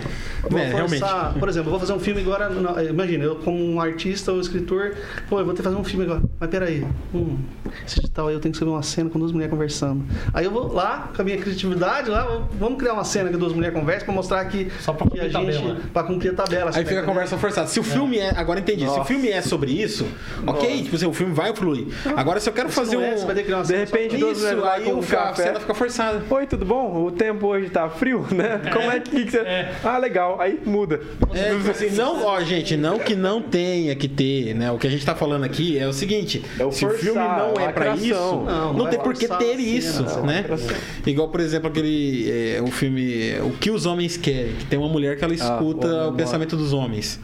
Vou 0.49 0.59
é, 0.59 0.65
realmente. 0.67 0.99
forçar, 0.99 1.33
por 1.33 1.49
exemplo, 1.49 1.67
eu 1.67 1.71
vou 1.71 1.79
fazer 1.79 1.93
um 1.93 1.99
filme 1.99 2.21
agora. 2.21 2.49
na- 2.49 2.83
Imagina, 2.83 3.23
eu 3.23 3.35
como 3.37 3.57
um 3.63 3.81
artista 3.81 4.31
ou 4.31 4.39
escritor, 4.39 4.95
pô, 5.29 5.39
eu 5.39 5.45
vou 5.45 5.53
ter 5.53 5.57
que 5.57 5.63
fazer 5.63 5.75
um 5.75 5.83
filme 5.83 6.05
agora. 6.05 6.21
Mas 6.39 6.49
peraí, 6.49 6.85
hum, 7.13 7.37
esse 7.85 7.95
digital 8.01 8.27
aí 8.27 8.33
eu 8.35 8.39
tenho 8.39 8.51
que 8.51 8.55
escrever 8.57 8.71
uma 8.73 8.83
cena 8.83 9.09
com 9.09 9.19
duas 9.19 9.31
mulheres 9.31 9.51
conversando. 9.51 10.03
Aí 10.33 10.45
eu 10.45 10.51
vou 10.51 10.71
lá, 10.73 11.09
com 11.15 11.21
a 11.21 11.25
minha 11.25 11.37
criatividade, 11.37 12.09
lá, 12.09 12.23
vou- 12.23 12.47
vamos 12.59 12.77
criar 12.79 12.93
uma 12.93 13.03
cena 13.03 13.29
que 13.29 13.37
duas 13.37 13.51
mulheres 13.53 13.77
conversam 13.77 14.05
pra 14.05 14.13
mostrar 14.15 14.45
que, 14.45 14.69
Só 14.79 14.93
pra 14.93 15.07
que 15.07 15.19
a 15.19 15.23
cumprir 15.23 15.51
gente. 15.51 15.57
tabela. 15.61 15.77
Pra 15.93 16.03
cumprir 16.03 16.29
a 16.31 16.33
tabela. 16.35 16.71
Aí 16.73 16.85
fica 16.85 16.99
a 17.01 17.03
conversa 17.03 17.37
forçada. 17.37 17.67
Se 17.67 17.79
o 17.79 17.83
filme 17.83 18.17
é. 18.19 18.31
Agora 18.37 18.59
entendi. 18.59 18.81
Se 18.83 18.85
o 18.85 18.97
Nossa. 18.97 19.05
filme 19.05 19.29
é 19.29 19.41
sobre 19.41 19.71
isso, 19.71 20.05
ok, 20.45 20.56
tipo 20.83 20.95
assim, 20.95 21.05
o 21.05 21.13
filme 21.13 21.33
vai 21.33 21.55
fluir. 21.55 21.85
Agora, 22.15 22.39
se 22.39 22.49
eu 22.49 22.53
quero 22.53 22.69
fazer 22.69 22.97
um. 22.97 23.01
é, 23.01 23.15
vai 23.15 23.35
ter 23.35 23.43
que 23.43 23.53
De 23.63 23.75
repente, 23.75 24.17
duas 24.17 24.37
Isso, 24.37 24.63
aí 24.65 24.83
com 24.83 24.95
o 24.95 25.01
fa- 25.01 25.17
a 25.17 25.23
café. 25.27 25.43
cena 25.43 25.59
fica 25.59 25.73
forçada. 25.73 26.23
Oi, 26.29 26.47
tudo 26.47 26.65
bom? 26.65 27.05
O 27.05 27.11
tempo 27.11 27.47
hoje 27.47 27.69
tá 27.69 27.89
frio, 27.89 28.25
né? 28.31 28.61
Como 28.73 28.89
é 28.91 28.99
que, 28.99 29.25
que 29.25 29.31
você. 29.31 29.41
Ah, 29.83 29.97
legal. 29.97 30.39
Aí 30.39 30.59
muda. 30.65 30.99
É, 31.33 31.55
tipo 31.55 31.71
assim, 31.71 31.89
não, 31.91 32.25
ó, 32.25 32.41
gente, 32.41 32.75
não 32.77 32.99
que 32.99 33.15
não 33.15 33.41
tenha 33.41 33.95
que 33.95 34.07
ter, 34.07 34.53
né? 34.53 34.71
O 34.71 34.77
que 34.77 34.87
a 34.87 34.89
gente 34.89 35.05
tá 35.05 35.15
falando 35.15 35.43
aqui 35.43 35.77
é 35.77 35.87
o 35.87 35.93
seguinte: 35.93 36.43
É 36.59 36.65
o 36.65 36.71
se 36.71 36.85
o 36.85 36.89
filme 36.91 37.19
não 37.19 37.53
é 37.59 37.71
pra 37.71 37.95
isso, 37.95 38.13
Não, 38.13 38.73
não, 38.73 38.85
tem 38.87 38.97
vai 38.97 39.03
por 39.05 39.13
que 39.13 39.27
ter 39.27 39.59
isso, 39.59 40.03
não, 40.03 40.25
né? 40.25 40.45
Igual, 41.05 41.29
por 41.29 41.39
exemplo, 41.39 41.69
aquele. 41.69 42.29
é, 42.29 42.61
o 42.61 42.67
filme 42.67 43.35
O 43.41 43.51
que 43.51 43.69
os 43.71 43.85
Homens 43.85 44.17
Querem, 44.17 44.53
que 44.53 44.65
tem 44.65 44.77
uma 44.79 44.89
mulher 44.89 45.17
que 45.17 45.23
ela 45.23 45.33
escuta 45.33 45.87
Ah, 45.87 46.07
o 46.07 46.09
o 46.11 46.13
pensamento 46.13 46.55
dos 46.57 46.73
homens. 46.73 47.19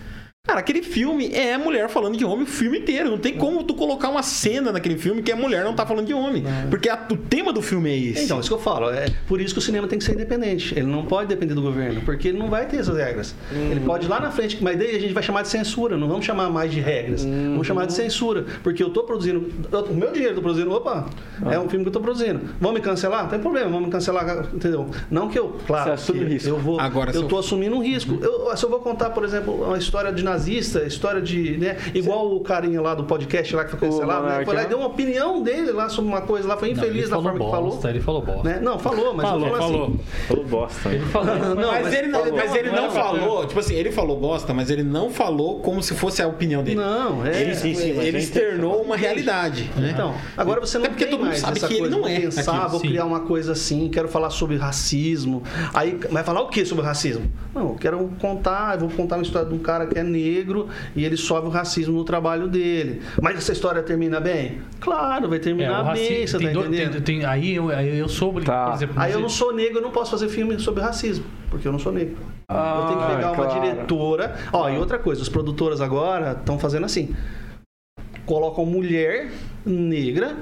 Cara, 0.45 0.59
aquele 0.59 0.81
filme 0.83 1.31
é 1.33 1.57
mulher 1.57 1.87
falando 1.87 2.17
de 2.17 2.25
homem 2.25 2.43
o 2.43 2.45
filme 2.45 2.79
inteiro. 2.79 3.09
Não 3.09 3.17
tem 3.17 3.33
como 3.37 3.63
tu 3.63 3.73
colocar 3.75 4.09
uma 4.09 4.21
cena 4.21 4.73
naquele 4.73 4.97
filme 4.97 5.21
que 5.21 5.31
a 5.31 5.37
mulher 5.37 5.63
não 5.63 5.73
tá 5.73 5.85
falando 5.85 6.05
de 6.05 6.13
homem. 6.13 6.43
Porque 6.69 6.89
a- 6.89 7.07
o 7.09 7.15
tema 7.15 7.53
do 7.53 7.61
filme 7.61 7.89
é 7.89 7.97
esse. 7.97 8.25
Então, 8.25 8.41
isso 8.41 8.49
que 8.49 8.53
eu 8.53 8.59
falo. 8.59 8.89
É 8.89 9.05
por 9.25 9.39
isso 9.39 9.53
que 9.53 9.59
o 9.59 9.61
cinema 9.61 9.87
tem 9.87 9.97
que 9.97 10.03
ser 10.03 10.11
independente. 10.15 10.73
Ele 10.77 10.85
não 10.85 11.05
pode 11.05 11.29
depender 11.29 11.53
do 11.53 11.61
governo, 11.61 12.01
porque 12.01 12.27
ele 12.27 12.37
não 12.37 12.49
vai 12.49 12.65
ter 12.65 12.75
essas 12.75 12.97
regras. 12.97 13.33
Ele 13.53 13.79
pode 13.79 14.05
ir 14.05 14.09
lá 14.09 14.19
na 14.19 14.31
frente, 14.31 14.61
mas 14.61 14.77
daí 14.77 14.93
a 14.93 14.99
gente 14.99 15.13
vai 15.13 15.23
chamar 15.23 15.43
de 15.43 15.47
censura. 15.47 15.95
Não 15.95 16.09
vamos 16.09 16.25
chamar 16.25 16.49
mais 16.49 16.69
de 16.73 16.81
regras. 16.81 17.23
Vamos 17.23 17.65
chamar 17.65 17.85
de 17.85 17.93
censura. 17.93 18.45
Porque 18.61 18.83
eu 18.83 18.89
tô 18.89 19.03
produzindo. 19.03 19.49
eu- 19.71 19.79
o 19.85 19.95
meu 19.95 20.11
dinheiro 20.11 20.31
eu 20.33 20.35
tô 20.35 20.41
produzindo. 20.41 20.69
Opa, 20.73 21.05
é 21.49 21.57
um 21.57 21.69
filme 21.69 21.85
que 21.85 21.87
eu 21.87 21.93
tô 21.93 22.01
produzindo. 22.01 22.41
Vão 22.59 22.73
me 22.73 22.81
cancelar? 22.81 23.23
Não 23.23 23.29
tem 23.29 23.39
problema, 23.39 23.69
vamos 23.69 23.85
me 23.85 23.91
cancelar. 23.93 24.49
Entendeu? 24.53 24.89
Não 25.09 25.29
que 25.29 25.39
eu. 25.39 25.55
Claro. 25.65 25.85
Você 25.85 25.91
assume 25.91 26.25
o 26.25 26.27
risco. 26.27 26.49
Eu 26.49 26.57
vou. 26.57 26.81
Agora, 26.81 27.11
eu 27.11 27.21
eu- 27.21 27.27
tô 27.29 27.37
assumindo 27.39 27.77
um 27.77 27.81
risco. 27.81 28.19
Eu, 28.21 28.32
se 28.55 28.63
eu 28.65 28.69
vou 28.69 28.79
contar, 28.79 29.09
por 29.11 29.23
exemplo, 29.23 29.53
uma 29.63 29.77
história 29.77 30.11
de 30.11 30.23
nazista, 30.23 30.83
história 30.83 31.21
de. 31.21 31.57
Né, 31.57 31.77
igual 31.93 32.35
o 32.35 32.39
carinha 32.41 32.81
lá 32.81 32.95
do 32.95 33.03
podcast 33.03 33.55
lá 33.55 33.63
que 33.65 33.71
foi 33.71 33.79
cancelado, 33.89 34.25
né, 34.25 34.45
foi 34.45 34.55
lá 34.55 34.63
e 34.63 34.67
deu 34.67 34.77
uma 34.77 34.87
opinião 34.87 35.41
dele 35.41 35.71
lá 35.71 35.89
sobre 35.89 36.09
uma 36.11 36.21
coisa 36.21 36.47
lá, 36.47 36.57
foi 36.57 36.73
Não, 36.73 36.77
infeliz 36.77 37.03
ele 37.03 37.09
da 37.09 37.15
falou 37.15 37.23
forma 37.23 37.45
que 37.45 37.51
falou. 37.51 37.69
bosta, 37.71 37.89
Ele 37.89 38.01
falou 38.01 38.21
bosta. 38.21 38.43
Né? 38.43 38.59
Não, 38.61 38.79
falou, 38.79 39.13
mas 39.13 39.29
Falou, 39.29 39.49
falou. 39.57 39.85
assim. 39.85 39.99
Falou 40.27 40.45
bosta. 40.45 40.89
Ele 40.89 41.05
falou. 41.05 41.35
Não, 41.55 41.71
mas, 41.71 41.83
mas 41.83 41.93
ele, 41.93 42.07
não, 42.07 42.19
falou. 42.19 42.35
mas 42.37 42.55
ele 42.55 42.69
não 42.71 42.83
Não, 42.83 42.91
falou, 42.91 43.45
tipo 43.47 43.59
assim, 43.59 43.75
ele 43.75 43.91
falou 43.91 44.19
bosta, 44.19 44.53
mas 44.53 44.69
ele 44.69 44.83
não 44.83 45.09
falou 45.09 45.59
como 45.59 45.81
se 45.81 45.93
fosse 45.93 46.21
a 46.21 46.27
opinião 46.27 46.63
dele. 46.63 46.77
Não, 46.77 47.25
é. 47.25 47.41
Ele, 47.41 47.55
sim, 47.55 47.73
sim, 47.73 47.89
ele 47.89 48.17
eu 48.17 48.19
externou 48.19 48.81
uma 48.81 48.95
realidade. 48.95 49.69
Né? 49.75 49.91
Então, 49.93 50.13
agora 50.37 50.59
você 50.59 50.77
não 50.77 50.85
Até 50.85 50.89
porque 50.93 51.05
tem 51.05 51.11
todo 51.11 51.19
mundo 51.19 51.29
mais 51.29 51.39
sabe 51.39 51.57
essa 51.57 51.67
que 51.67 51.73
ele 51.73 51.81
coisa, 51.81 51.95
não 51.95 52.01
vou 52.03 52.11
é 52.11 52.19
pensar, 52.19 52.51
aquilo, 52.51 52.69
vou 52.69 52.79
sim. 52.79 52.87
criar 52.87 53.05
uma 53.05 53.19
coisa 53.21 53.51
assim, 53.51 53.89
quero 53.89 54.07
falar 54.07 54.29
sobre 54.29 54.57
racismo. 54.57 55.43
Aí 55.73 55.99
vai 56.09 56.23
falar 56.23 56.41
o 56.41 56.47
que 56.47 56.65
sobre 56.65 56.83
racismo? 56.83 57.31
Não, 57.53 57.69
eu 57.69 57.75
quero 57.75 58.09
contar, 58.35 58.75
eu 58.75 58.81
vou 58.81 58.89
contar 58.89 59.15
uma 59.17 59.23
história 59.23 59.47
de 59.47 59.53
um 59.53 59.59
cara 59.59 59.85
que 59.87 59.97
é 59.97 60.03
negro 60.03 60.67
e 60.95 61.05
ele 61.05 61.17
sofre 61.17 61.47
o 61.47 61.51
racismo 61.51 61.93
no 61.95 62.03
trabalho 62.03 62.47
dele. 62.47 63.01
Mas 63.21 63.37
essa 63.37 63.51
história 63.51 63.81
termina 63.83 64.19
bem? 64.19 64.59
Claro, 64.79 65.29
vai 65.29 65.37
É, 65.37 65.41
terminar 65.41 65.89
o 65.89 65.93
bem, 65.93 66.25
você 66.27 66.37
tem 66.37 66.47
tá 66.47 66.53
do- 66.53 66.59
entendendo? 66.61 66.91
tem- 66.93 67.19
tem- 67.19 67.25
aí, 67.25 67.55
eu, 67.55 67.69
aí 67.69 67.97
eu 67.97 68.09
sou, 68.09 68.33
Tá. 68.41 68.65
por 68.65 68.73
exemplo... 68.75 68.95
Aí 68.97 69.11
eu 69.11 69.19
não 69.19 69.29
sou 69.29 69.53
negro, 69.53 69.77
eu 69.79 69.81
não 69.83 69.91
posso 69.91 70.11
fazer 70.11 70.27
filme 70.29 70.59
sobre 70.59 70.81
racismo, 70.81 71.25
porque 71.49 71.67
eu 71.67 71.71
não 71.71 71.79
sou 71.79 71.91
negro. 71.91 72.17
Ah, 72.49 72.79
eu 72.81 72.87
tenho 72.87 72.99
que 72.99 73.15
pegar 73.15 73.31
uma 73.31 73.45
claro. 73.45 73.61
diretora. 73.61 74.35
Ó, 74.51 74.69
e 74.69 74.77
outra 74.77 74.99
coisa, 74.99 75.21
os 75.21 75.29
produtoras 75.29 75.81
agora 75.81 76.33
estão 76.33 76.59
fazendo 76.59 76.85
assim: 76.85 77.15
colocam 78.25 78.65
mulher 78.65 79.31
negra 79.65 80.35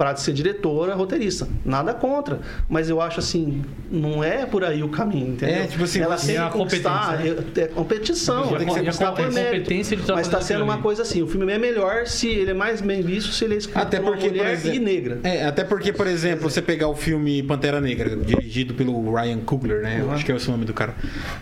para 0.00 0.16
ser 0.16 0.32
diretora, 0.32 0.94
roteirista. 0.94 1.46
Nada 1.62 1.92
contra. 1.92 2.40
Mas 2.70 2.88
eu 2.88 3.02
acho 3.02 3.20
assim, 3.20 3.62
não 3.90 4.24
é 4.24 4.46
por 4.46 4.64
aí 4.64 4.82
o 4.82 4.88
caminho, 4.88 5.34
entendeu? 5.34 5.56
É, 5.56 5.66
tipo 5.66 5.84
assim, 5.84 6.00
ela 6.00 6.16
você- 6.16 6.28
tem 6.28 6.36
é 6.36 6.38
que 6.38 6.46
a 6.46 6.50
conquistar, 6.50 7.16
competência, 7.18 7.60
é, 7.60 7.64
é 7.64 7.66
competição, 7.66 8.42
tem 8.48 8.66
que 8.66 8.72
ser 8.72 8.80
conquistar 8.80 9.12
por 9.12 9.30
mérito. 9.30 9.68
tá 10.06 10.14
Mas 10.14 10.26
está 10.26 10.40
sendo 10.40 10.64
uma 10.64 10.78
coisa 10.78 11.02
assim, 11.02 11.20
o 11.20 11.26
filme 11.26 11.52
é 11.52 11.58
melhor 11.58 12.06
se 12.06 12.28
ele 12.28 12.52
é 12.52 12.54
mais 12.54 12.80
bem 12.80 13.02
visto 13.02 13.30
se 13.32 13.44
ele 13.44 13.56
é 13.56 13.58
escrito 13.58 13.76
Até 13.78 13.98
por 14.00 14.12
porque, 14.12 14.28
por 14.30 14.36
mulher 14.38 14.54
exemplo- 14.54 14.74
e 14.76 14.78
negra. 14.80 15.20
É, 15.22 15.44
até 15.44 15.64
porque, 15.64 15.92
por 15.92 16.06
exemplo, 16.06 16.48
você 16.48 16.62
pegar 16.62 16.88
o 16.88 16.94
filme 16.96 17.42
Pantera 17.42 17.78
Negra, 17.78 18.16
dirigido 18.16 18.72
pelo 18.72 19.14
Ryan 19.14 19.40
Coogler, 19.40 19.82
né? 19.82 19.98
Eu 20.00 20.10
acho 20.10 20.24
que 20.24 20.32
é 20.32 20.34
esse 20.34 20.48
o 20.48 20.52
nome 20.52 20.64
do 20.64 20.72
cara. 20.72 20.94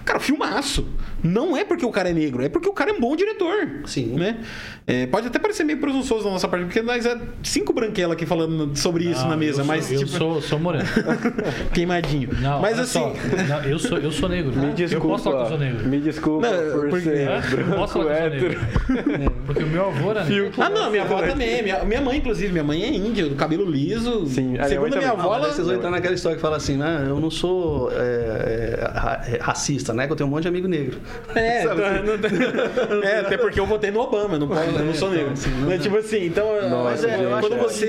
Cara, 0.05 0.19
filmaço. 0.19 0.85
Não 1.23 1.57
é 1.57 1.65
porque 1.65 1.87
o 1.87 1.91
cara 1.93 2.11
é 2.11 2.13
negro, 2.13 2.43
é 2.43 2.49
porque 2.49 2.69
o 2.69 2.73
cara 2.73 2.91
é 2.91 2.95
um 2.95 3.01
bom 3.01 3.15
diretor. 3.15 3.83
Sim. 3.87 4.15
Né? 4.15 4.39
É, 4.85 5.07
pode 5.07 5.29
até 5.29 5.39
parecer 5.39 5.63
meio 5.63 5.79
presunçoso 5.79 6.25
da 6.25 6.31
nossa 6.31 6.49
parte, 6.49 6.65
porque 6.65 6.83
nós 6.83 7.07
é 7.07 7.17
cinco 7.43 7.73
branquelas 7.73 8.15
aqui 8.15 8.25
falando 8.27 8.48
sobre 8.75 9.05
isso 9.05 9.23
Não, 9.23 9.31
na 9.31 9.37
mesa, 9.37 9.62
eu 9.62 9.65
mas 9.65 9.85
sou, 9.87 9.95
eu 9.95 9.99
tipo, 10.05 10.11
sou, 10.19 10.43
sou 10.43 10.59
moreno. 10.59 10.85
queimadinho. 11.73 12.29
Não, 12.41 12.61
mas 12.61 12.79
assim. 12.79 12.99
só, 12.99 13.12
não, 13.49 13.62
eu, 13.65 13.79
sou, 13.79 13.99
eu 13.99 14.11
sou 14.12 14.29
negro. 14.29 14.53
Me 14.57 14.75
eu 14.91 15.01
posso 15.01 15.25
falar 15.25 15.47
que 15.47 15.53
eu 15.55 15.59
sou 15.59 15.59
desculpa, 15.59 15.59
negro. 15.59 15.89
me 15.89 16.01
desculpa 16.01 16.49
Não, 16.51 16.73
por 16.81 16.89
porque- 16.91 17.05
ser 17.11 17.29
Hã? 17.29 17.43
Eu 17.69 17.77
posso 17.77 17.93
falar 17.95 18.31
branco 18.31 18.37
que 18.39 18.45
eu 18.45 18.97
sou 19.05 19.19
negro. 19.19 19.33
Porque 19.47 19.62
o 19.62 19.66
meu 19.66 19.87
avô 19.89 20.11
era 20.11 20.25
negro. 20.25 20.51
Ah, 20.59 20.70
não, 20.70 20.91
minha 20.91 21.03
avó 21.03 21.23
também. 21.23 21.62
Minha, 21.62 21.85
minha 21.85 22.01
mãe, 22.01 22.19
inclusive, 22.19 22.53
minha 22.53 22.65
mãe 22.65 22.83
é 22.83 22.89
índia, 22.89 23.27
do 23.27 23.35
cabelo 23.35 23.65
liso. 23.70 24.27
Sim, 24.27 24.49
a 24.51 24.51
minha 24.53 24.69
Segundo 24.69 24.89
minha 24.91 25.01
também. 25.01 25.09
avó, 25.19 25.31
mas 25.31 25.45
ela. 25.45 25.53
vocês 25.53 25.66
vão 25.66 25.77
entrar 25.77 25.91
naquela 25.91 26.15
história 26.15 26.37
que 26.37 26.43
fala 26.43 26.57
assim, 26.57 26.81
ah, 26.83 27.05
eu 27.09 27.20
não 27.20 27.31
sou 27.31 27.91
é, 27.93 28.79
é, 28.95 28.99
ra- 28.99 29.23
é, 29.27 29.39
racista, 29.41 29.93
né? 29.93 30.07
Que 30.07 30.12
eu 30.12 30.16
tenho 30.16 30.29
um 30.29 30.33
monte 30.33 30.43
de 30.43 30.49
amigo 30.49 30.69
negro. 30.69 30.99
É, 31.35 31.62
Sabe 31.69 31.81
então, 31.81 31.95
assim? 31.95 32.07
não 32.07 32.19
tem- 32.19 33.09
é, 33.09 33.20
até 33.20 33.37
porque 33.37 33.61
eu 33.61 33.66
votei 33.66 33.91
no 33.91 34.01
Obama, 34.01 34.35
eu 34.35 34.39
não, 34.41 34.49
posso, 34.49 34.61
eu 34.62 34.85
não 34.85 34.95
sou 34.95 35.11
negro. 35.11 35.33
Né, 35.66 35.79
Tipo 35.79 35.97
assim, 35.99 36.27
então. 36.27 36.47
Mas 36.85 37.05
é, 37.05 37.25
eu 37.25 37.35
acho 37.37 37.49
quando 37.49 37.59
em 37.59 37.62
você. 37.62 37.87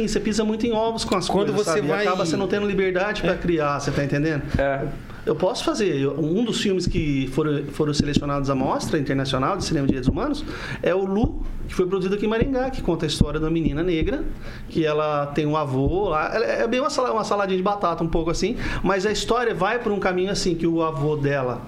É 0.00 0.04
assim, 0.04 0.08
você 0.08 0.20
pisa 0.20 0.44
muito 0.44 0.66
em 0.66 0.72
ovos 0.72 1.04
com 1.04 1.14
as 1.16 1.28
Quando 1.28 1.48
coisas, 1.52 1.66
você 1.66 1.70
sabe? 1.74 1.86
E 1.86 1.90
vai- 1.90 2.06
acaba 2.06 2.24
você 2.24 2.36
não 2.36 2.48
tendo 2.48 2.66
liberdade 2.66 3.22
pra 3.22 3.34
criar, 3.34 3.78
você 3.80 3.90
tá 3.90 4.02
entendendo? 4.04 4.42
É. 4.58 4.86
Eu 5.24 5.36
posso 5.36 5.62
fazer. 5.62 6.08
Um 6.08 6.44
dos 6.44 6.60
filmes 6.60 6.84
que 6.86 7.28
foram, 7.32 7.64
foram 7.66 7.94
selecionados 7.94 8.50
à 8.50 8.56
Mostra 8.56 8.98
Internacional 8.98 9.56
de 9.56 9.64
Cinema 9.64 9.86
de 9.86 9.92
Direitos 9.92 10.08
Humanos 10.08 10.44
é 10.82 10.92
o 10.92 11.04
Lu, 11.04 11.42
que 11.68 11.74
foi 11.74 11.86
produzido 11.86 12.16
aqui 12.16 12.26
em 12.26 12.28
Maringá, 12.28 12.70
que 12.70 12.82
conta 12.82 13.06
a 13.06 13.08
história 13.08 13.38
de 13.38 13.44
uma 13.44 13.50
menina 13.52 13.84
negra, 13.84 14.24
que 14.68 14.84
ela 14.84 15.26
tem 15.26 15.46
um 15.46 15.56
avô 15.56 16.08
lá. 16.08 16.34
ela- 16.34 16.44
É 16.44 16.66
bem 16.66 16.80
uma, 16.80 16.88
uma 17.12 17.22
saladinha 17.22 17.56
de 17.56 17.62
batata, 17.62 18.02
um 18.02 18.08
pouco 18.08 18.30
assim, 18.30 18.56
mas 18.82 19.06
a 19.06 19.12
história 19.12 19.54
vai 19.54 19.78
por 19.78 19.92
um 19.92 20.00
caminho 20.00 20.32
assim, 20.32 20.56
que 20.56 20.66
o 20.66 20.82
avô 20.82 21.16
dela 21.16 21.62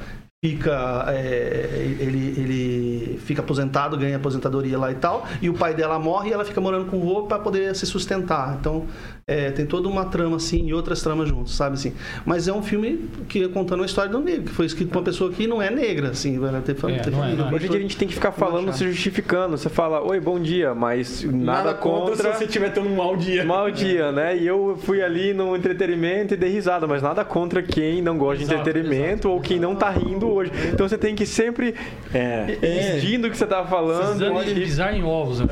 fica 0.44 1.06
é, 1.08 1.96
ele, 1.98 2.34
ele 2.38 3.18
fica 3.24 3.40
aposentado, 3.40 3.96
ganha 3.96 4.16
aposentadoria 4.16 4.78
lá 4.78 4.92
e 4.92 4.94
tal, 4.94 5.26
e 5.40 5.48
o 5.48 5.54
pai 5.54 5.72
dela 5.72 5.98
morre 5.98 6.28
e 6.28 6.32
ela 6.34 6.44
fica 6.44 6.60
morando 6.60 6.84
com 6.90 6.98
o 6.98 7.00
avô 7.00 7.22
para 7.22 7.38
poder 7.38 7.74
se 7.74 7.86
sustentar. 7.86 8.58
Então 8.60 8.84
é, 9.26 9.50
tem 9.50 9.64
toda 9.64 9.88
uma 9.88 10.04
trama 10.04 10.36
assim 10.36 10.66
e 10.66 10.74
outras 10.74 11.00
tramas 11.02 11.28
juntos, 11.28 11.56
sabe 11.56 11.74
assim. 11.74 11.94
Mas 12.26 12.46
é 12.46 12.52
um 12.52 12.62
filme 12.62 13.08
que 13.28 13.44
é 13.44 13.48
contando 13.48 13.82
a 13.82 13.86
história 13.86 14.10
do 14.10 14.20
negro, 14.20 14.42
que 14.44 14.50
foi 14.52 14.66
escrito 14.66 14.90
por 14.90 14.98
uma 14.98 15.04
pessoa 15.04 15.30
que 15.32 15.46
não 15.46 15.62
é 15.62 15.70
negra, 15.70 16.10
assim, 16.10 16.38
vai 16.38 16.50
ter, 16.60 16.72
É, 16.72 16.98
ter 16.98 17.10
não 17.10 17.24
é, 17.24 17.34
não 17.34 17.48
é. 17.48 17.54
Hoje 17.54 17.66
em 17.66 17.70
dia 17.70 17.78
a 17.78 17.82
gente 17.82 17.96
tem 17.96 18.06
que 18.06 18.12
ficar 18.14 18.32
falando, 18.32 18.70
se 18.74 18.86
justificando. 18.86 19.56
Você 19.56 19.70
fala, 19.70 20.02
oi, 20.02 20.20
bom 20.20 20.38
dia, 20.38 20.74
mas 20.74 21.24
nada, 21.24 21.72
contra. 21.72 22.16
se 22.16 22.38
você 22.38 22.44
estiver 22.44 22.70
tendo 22.70 22.88
um 22.88 22.96
mau 22.96 23.16
dia. 23.16 23.44
Mau 23.44 23.70
dia, 23.70 24.12
né? 24.12 24.36
E 24.36 24.46
eu 24.46 24.78
fui 24.82 25.02
ali 25.02 25.32
no 25.32 25.56
entretenimento 25.56 26.34
e 26.34 26.36
dei 26.36 26.50
risada, 26.50 26.86
mas 26.86 27.00
nada 27.00 27.24
contra 27.24 27.62
quem 27.62 28.02
não 28.02 28.18
gosta 28.18 28.38
de 28.38 28.44
Exato, 28.44 28.60
entretenimento 28.60 29.30
ou 29.30 29.40
quem 29.40 29.58
não 29.58 29.74
tá 29.74 29.88
rindo 29.88 30.28
hoje. 30.30 30.52
Então 30.72 30.86
você 30.86 30.98
tem 30.98 31.14
que 31.14 31.24
sempre 31.24 31.74
É. 32.12 32.58
é. 32.60 32.98
o 32.98 33.30
que 33.30 33.36
você 33.38 33.46
tá 33.46 33.64
falando. 33.64 34.18
Precisando 34.18 34.44
de 34.44 34.50
e- 34.50 34.54
pisar 34.64 34.94
em 34.94 35.02
ovos, 35.02 35.40
né? 35.40 35.46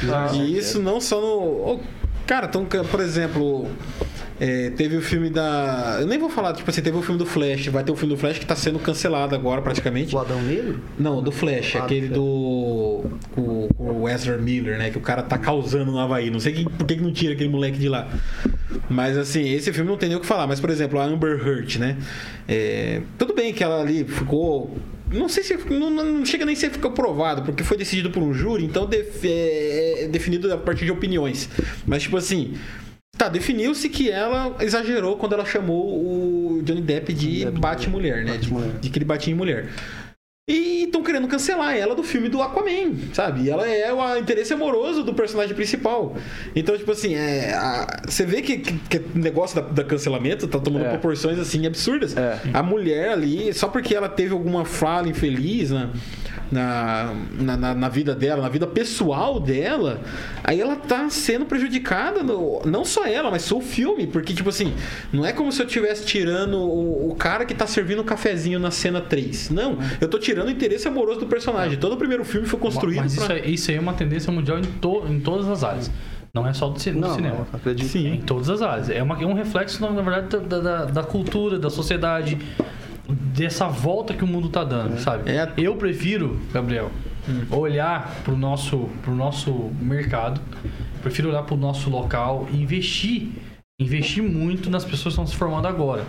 Pisar 0.00 0.34
em 0.34 0.38
ovos. 0.38 0.48
E 0.48 0.56
isso 0.56 0.80
não 0.80 1.00
só 1.00 1.20
no. 1.20 1.80
Cara, 2.30 2.46
então, 2.46 2.64
por 2.64 3.00
exemplo. 3.00 3.66
é, 4.38 4.70
teve 4.70 4.96
o 4.96 5.02
filme 5.02 5.28
da. 5.30 5.98
Eu 6.00 6.06
nem 6.06 6.16
vou 6.16 6.30
falar, 6.30 6.52
tipo 6.52 6.70
assim, 6.70 6.80
teve 6.80 6.96
o 6.96 7.02
filme 7.02 7.18
do 7.18 7.26
Flash. 7.26 7.66
Vai 7.66 7.82
ter 7.82 7.90
o 7.90 7.96
filme 7.96 8.14
do 8.14 8.20
Flash 8.20 8.38
que 8.38 8.46
tá 8.46 8.54
sendo 8.54 8.78
cancelado 8.78 9.34
agora, 9.34 9.60
praticamente. 9.60 10.14
O 10.14 10.18
Adão 10.20 10.40
Negro? 10.40 10.80
Não, 10.96 11.20
do 11.20 11.32
Flash, 11.32 11.74
Ah, 11.74 11.82
aquele 11.82 12.06
do. 12.06 13.02
Com 13.34 13.68
o 13.76 14.08
Ezra 14.08 14.38
Miller, 14.38 14.78
né? 14.78 14.90
Que 14.90 14.98
o 14.98 15.00
cara 15.00 15.24
tá 15.24 15.36
causando 15.36 15.90
no 15.90 15.98
Havaí. 15.98 16.30
Não 16.30 16.38
sei 16.38 16.52
que, 16.52 16.64
por 16.70 16.86
que 16.86 16.94
que 16.94 17.02
não 17.02 17.12
tira 17.12 17.32
aquele 17.32 17.48
moleque 17.48 17.78
de 17.80 17.88
lá. 17.88 18.06
Mas 18.88 19.18
assim, 19.18 19.48
esse 19.48 19.72
filme 19.72 19.90
não 19.90 19.96
tem 19.96 20.08
nem 20.08 20.16
o 20.16 20.20
que 20.20 20.26
falar. 20.26 20.46
Mas, 20.46 20.60
por 20.60 20.70
exemplo, 20.70 21.00
a 21.00 21.04
Amber 21.04 21.36
Heard, 21.44 21.80
né? 21.80 21.96
É, 22.46 23.00
tudo 23.18 23.34
bem 23.34 23.52
que 23.52 23.64
ela 23.64 23.80
ali 23.80 24.04
ficou. 24.04 24.72
Não 25.12 25.28
sei 25.28 25.42
se. 25.42 25.56
Não, 25.70 25.90
não 25.90 26.24
chega 26.24 26.44
nem 26.46 26.54
a 26.54 26.58
ser 26.58 26.70
ficou 26.70 26.92
provado, 26.92 27.42
porque 27.42 27.64
foi 27.64 27.76
decidido 27.76 28.10
por 28.10 28.22
um 28.22 28.32
júri, 28.32 28.64
então 28.64 28.86
def- 28.86 29.24
é, 29.24 30.04
é 30.04 30.08
definido 30.08 30.52
a 30.52 30.56
partir 30.56 30.84
de 30.84 30.90
opiniões. 30.92 31.48
Mas, 31.86 32.02
tipo 32.04 32.16
assim. 32.16 32.54
Tá, 33.18 33.28
definiu-se 33.28 33.86
que 33.90 34.10
ela 34.10 34.56
exagerou 34.60 35.16
quando 35.16 35.34
ela 35.34 35.44
chamou 35.44 36.56
o 36.56 36.62
Johnny 36.62 36.80
Depp 36.80 37.12
de 37.12 37.44
Depp, 37.44 37.58
bate-mulher, 37.60 38.24
né? 38.24 38.38
De, 38.38 38.48
Bate-mulher. 38.48 38.78
de 38.80 38.88
que 38.88 38.96
ele 38.98 39.04
batia 39.04 39.30
em 39.32 39.36
mulher. 39.36 39.68
E 40.52 40.84
estão 40.84 41.02
querendo 41.02 41.28
cancelar 41.28 41.76
ela 41.76 41.94
do 41.94 42.02
filme 42.02 42.28
do 42.28 42.42
Aquaman, 42.42 42.94
sabe? 43.12 43.42
E 43.44 43.50
ela 43.50 43.68
é 43.68 43.92
o 43.92 44.18
interesse 44.18 44.52
amoroso 44.52 45.04
do 45.04 45.14
personagem 45.14 45.54
principal. 45.54 46.16
Então, 46.56 46.76
tipo 46.76 46.90
assim, 46.90 47.14
é, 47.14 47.54
a- 47.54 48.02
você 48.08 48.24
vê 48.26 48.42
que, 48.42 48.58
que, 48.58 48.72
que 48.72 48.96
o 48.98 49.18
negócio 49.18 49.62
da, 49.62 49.68
da 49.68 49.84
cancelamento 49.84 50.48
tá 50.48 50.58
tomando 50.58 50.86
É. 50.86 50.88
proporções 50.90 51.38
assim 51.38 51.66
absurdas. 51.66 52.16
É. 52.16 52.38
A 52.52 52.62
mulher 52.62 53.10
ali, 53.10 53.52
só 53.54 53.68
porque 53.68 53.94
ela 53.94 54.08
teve 54.08 54.32
alguma 54.32 54.64
fala 54.64 55.08
infeliz 55.08 55.70
na, 55.70 55.90
na, 56.50 57.14
na, 57.38 57.56
na- 57.56 57.74
na 57.74 57.88
vida 57.88 58.14
dela, 58.14 58.42
na 58.42 58.48
vida 58.48 58.66
pessoal 58.66 59.38
dela, 59.38 60.00
aí 60.42 60.60
ela 60.60 60.76
tá 60.76 61.08
sendo 61.10 61.44
prejudicada, 61.44 62.22
no- 62.22 62.60
não 62.64 62.84
só 62.84 63.06
ela, 63.06 63.30
mas 63.30 63.42
só 63.42 63.58
o 63.58 63.60
filme, 63.60 64.06
porque, 64.06 64.32
tipo 64.34 64.48
assim, 64.48 64.72
não 65.12 65.24
é 65.24 65.32
como 65.32 65.52
se 65.52 65.62
eu 65.62 65.66
estivesse 65.66 66.04
tirando 66.04 66.54
o, 66.58 67.10
o 67.10 67.14
cara 67.14 67.44
que 67.44 67.54
tá 67.54 67.66
servindo 67.66 68.00
o 68.00 68.04
cafezinho 68.04 68.58
na 68.58 68.70
cena 68.70 69.00
3. 69.00 69.50
Não, 69.50 69.78
eu 70.00 70.08
tô 70.08 70.18
tirando 70.18 70.48
o 70.48 70.50
interesse 70.50 70.88
amoroso 70.88 71.20
do 71.20 71.26
personagem. 71.26 71.78
Todo 71.78 71.92
o 71.92 71.96
primeiro 71.96 72.24
filme 72.24 72.46
foi 72.46 72.58
construído 72.58 73.02
Mas 73.02 73.14
isso, 73.14 73.24
pra... 73.26 73.36
é, 73.38 73.48
isso 73.48 73.70
aí 73.70 73.76
é 73.76 73.80
uma 73.80 73.92
tendência 73.94 74.32
mundial 74.32 74.58
em, 74.58 74.62
to, 74.62 75.04
em 75.08 75.20
todas 75.20 75.48
as 75.48 75.62
áreas. 75.64 75.90
Não 76.32 76.46
é 76.46 76.52
só 76.52 76.68
do, 76.68 76.78
ci- 76.80 76.92
do 76.92 77.00
Não, 77.00 77.14
cinema. 77.14 77.38
não, 77.38 77.46
acredito. 77.52 77.96
É 77.96 78.00
em 78.00 78.20
todas 78.20 78.48
as 78.50 78.62
áreas. 78.62 78.88
É, 78.88 79.02
uma- 79.02 79.20
é 79.20 79.26
um 79.26 79.34
reflexo, 79.34 79.80
na, 79.82 79.90
na 79.90 80.00
verdade, 80.02 80.46
da, 80.46 80.58
da, 80.60 80.84
da 80.84 81.02
cultura, 81.02 81.58
da 81.58 81.68
sociedade, 81.70 82.38
dessa 83.14 83.68
volta 83.68 84.14
que 84.14 84.24
o 84.24 84.26
mundo 84.26 84.48
tá 84.48 84.64
dando, 84.64 84.98
sabe? 84.98 85.30
É. 85.30 85.52
Eu 85.56 85.76
prefiro, 85.76 86.40
Gabriel, 86.52 86.90
olhar 87.50 88.22
pro 88.24 88.36
nosso, 88.36 88.88
pro 89.02 89.14
nosso 89.14 89.70
mercado, 89.80 90.40
prefiro 91.02 91.28
olhar 91.28 91.42
pro 91.42 91.56
nosso 91.56 91.90
local 91.90 92.48
e 92.52 92.62
investir, 92.62 93.28
investir 93.80 94.22
muito 94.22 94.70
nas 94.70 94.84
pessoas 94.84 95.14
que 95.14 95.20
estão 95.20 95.26
se 95.26 95.36
formando 95.36 95.66
agora. 95.66 96.04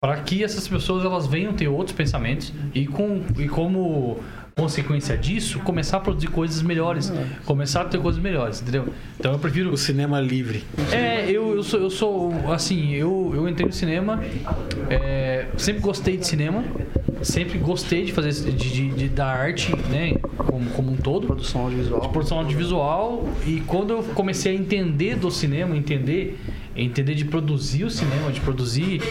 para 0.00 0.16
que 0.20 0.44
essas 0.44 0.68
pessoas 0.68 1.04
elas 1.04 1.26
venham 1.26 1.52
ter 1.52 1.68
outros 1.68 1.96
pensamentos 1.96 2.52
e, 2.74 2.86
com, 2.86 3.22
e 3.36 3.48
como 3.48 4.20
consequência 4.62 5.16
disso, 5.16 5.60
começar 5.60 5.98
a 5.98 6.00
produzir 6.00 6.26
coisas 6.26 6.60
melhores, 6.62 7.12
começar 7.46 7.82
a 7.82 7.84
ter 7.84 7.98
coisas 8.00 8.20
melhores, 8.20 8.60
entendeu? 8.60 8.88
Então 9.18 9.32
eu 9.32 9.38
prefiro 9.38 9.72
O 9.72 9.76
cinema 9.76 10.20
livre. 10.20 10.64
é, 10.92 11.30
eu, 11.30 11.54
eu, 11.54 11.62
sou, 11.62 11.80
eu 11.80 11.90
sou, 11.90 12.52
assim, 12.52 12.92
eu, 12.92 13.32
eu 13.34 13.48
entrei 13.48 13.66
no 13.66 13.72
cinema, 13.72 14.20
é, 14.90 15.46
sempre 15.56 15.80
gostei 15.80 16.16
de 16.16 16.26
cinema, 16.26 16.64
sempre 17.22 17.58
gostei 17.58 18.04
de 18.04 18.12
fazer, 18.12 18.32
de, 18.50 18.70
de- 18.70 18.90
de- 18.90 19.08
da 19.08 19.26
arte, 19.26 19.72
né, 19.90 20.16
como, 20.36 20.68
como 20.70 20.92
um 20.92 20.96
todo, 20.96 21.26
Produção 21.28 21.62
audiovisual. 21.62 22.00
de 22.00 22.08
produção 22.08 22.38
audiovisual, 22.38 23.28
e 23.46 23.60
quando 23.66 23.90
eu 23.92 24.02
comecei 24.14 24.52
a 24.52 24.54
entender 24.54 25.14
do 25.16 25.30
cinema, 25.30 25.76
entender, 25.76 26.38
entender 26.78 27.14
de 27.14 27.24
produzir 27.24 27.84
o 27.84 27.90
cinema, 27.90 28.30
de 28.30 28.40
produzir, 28.40 29.02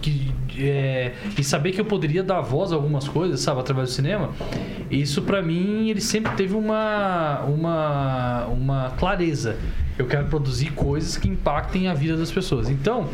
de, 0.00 0.34
é, 0.58 1.12
e 1.38 1.42
saber 1.42 1.72
que 1.72 1.80
eu 1.80 1.84
poderia 1.84 2.22
dar 2.22 2.40
voz 2.40 2.72
a 2.72 2.76
algumas 2.76 3.08
coisas, 3.08 3.40
sabe, 3.40 3.60
através 3.60 3.90
do 3.90 3.92
cinema, 3.92 4.30
isso 4.90 5.22
pra 5.22 5.42
mim, 5.42 5.88
ele 5.88 6.00
sempre 6.00 6.32
teve 6.32 6.54
uma, 6.54 7.40
uma, 7.40 8.46
uma 8.46 8.90
clareza. 8.90 9.56
Eu 9.98 10.06
quero 10.06 10.26
produzir 10.26 10.72
coisas 10.72 11.16
que 11.16 11.28
impactem 11.28 11.88
a 11.88 11.94
vida 11.94 12.16
das 12.16 12.30
pessoas. 12.30 12.68
Então, 12.68 13.08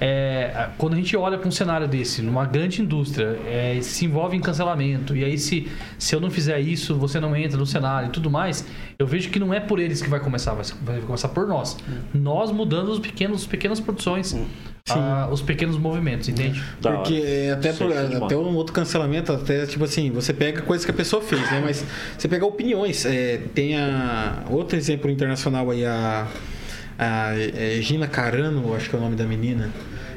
é, 0.00 0.68
quando 0.76 0.94
a 0.94 0.96
gente 0.96 1.16
olha 1.16 1.38
para 1.38 1.48
um 1.48 1.52
cenário 1.52 1.88
desse, 1.88 2.22
numa 2.22 2.44
grande 2.44 2.82
indústria, 2.82 3.38
é, 3.46 3.78
se 3.80 4.04
envolve 4.04 4.36
em 4.36 4.40
cancelamento, 4.40 5.16
e 5.16 5.24
aí 5.24 5.38
se, 5.38 5.68
se 5.98 6.14
eu 6.14 6.20
não 6.20 6.30
fizer 6.30 6.60
isso, 6.60 6.94
você 6.96 7.18
não 7.18 7.34
entra 7.34 7.56
no 7.56 7.66
cenário 7.66 8.08
e 8.08 8.10
tudo 8.10 8.30
mais, 8.30 8.66
eu 8.98 9.06
vejo 9.06 9.30
que 9.30 9.38
não 9.38 9.54
é 9.54 9.60
por 9.60 9.78
eles 9.78 10.02
que 10.02 10.08
vai 10.08 10.20
começar, 10.20 10.54
vai, 10.54 10.64
vai 10.82 11.00
começar 11.00 11.28
por 11.28 11.46
nós. 11.46 11.76
Nós 12.12 12.50
mudando 12.50 12.88
os 12.88 12.98
pequenos, 12.98 13.46
pequenas 13.46 13.80
produções, 13.80 14.34
ah, 14.88 15.28
os 15.30 15.42
pequenos 15.42 15.76
movimentos, 15.76 16.28
entende? 16.28 16.62
Da 16.80 16.92
Porque 16.92 17.18
hora. 17.18 17.28
é, 17.28 17.50
até, 17.52 17.72
por, 17.72 17.92
até 17.92 18.36
um 18.36 18.54
outro 18.56 18.72
cancelamento, 18.72 19.32
até 19.32 19.66
tipo 19.66 19.84
assim, 19.84 20.10
você 20.10 20.32
pega 20.32 20.62
coisas 20.62 20.84
que 20.84 20.90
a 20.90 20.94
pessoa 20.94 21.22
fez, 21.22 21.42
né? 21.50 21.60
Mas 21.62 21.84
você 22.16 22.28
pega 22.28 22.44
opiniões. 22.44 23.04
É, 23.04 23.38
tem 23.54 23.76
a. 23.76 24.44
Outro 24.50 24.76
exemplo 24.76 25.10
internacional 25.10 25.70
aí, 25.70 25.84
a. 25.84 26.26
A 27.02 27.32
é, 27.34 27.78
Gina 27.80 28.06
Carano, 28.06 28.74
acho 28.74 28.90
que 28.90 28.94
é 28.94 28.98
o 28.98 29.02
nome 29.02 29.16
da 29.16 29.24
menina. 29.24 29.70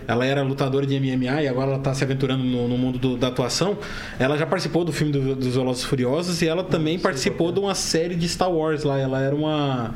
Ela 0.06 0.26
era 0.26 0.42
lutadora 0.42 0.86
de 0.86 1.00
MMA 1.00 1.44
e 1.44 1.48
agora 1.48 1.70
ela 1.70 1.78
está 1.78 1.94
se 1.94 2.04
aventurando 2.04 2.44
no, 2.44 2.68
no 2.68 2.78
mundo 2.78 3.00
do- 3.00 3.16
da 3.16 3.30
atuação. 3.30 3.78
Ela 4.20 4.38
já 4.38 4.46
participou 4.46 4.84
do 4.84 4.92
filme 4.92 5.14
do- 5.14 5.34
dos 5.34 5.56
Velozes 5.56 5.84
e 5.84 5.88
Furiosos 5.88 6.42
e 6.42 6.48
ela 6.48 6.62
também 6.62 7.00
participou 7.00 7.54
de 7.54 7.60
uma 7.62 7.74
série 7.74 8.14
de 8.16 8.28
Star 8.28 8.52
Wars 8.52 8.84
lá. 8.84 9.00
Ela 9.00 9.22
era 9.22 9.34
uma 9.34 9.94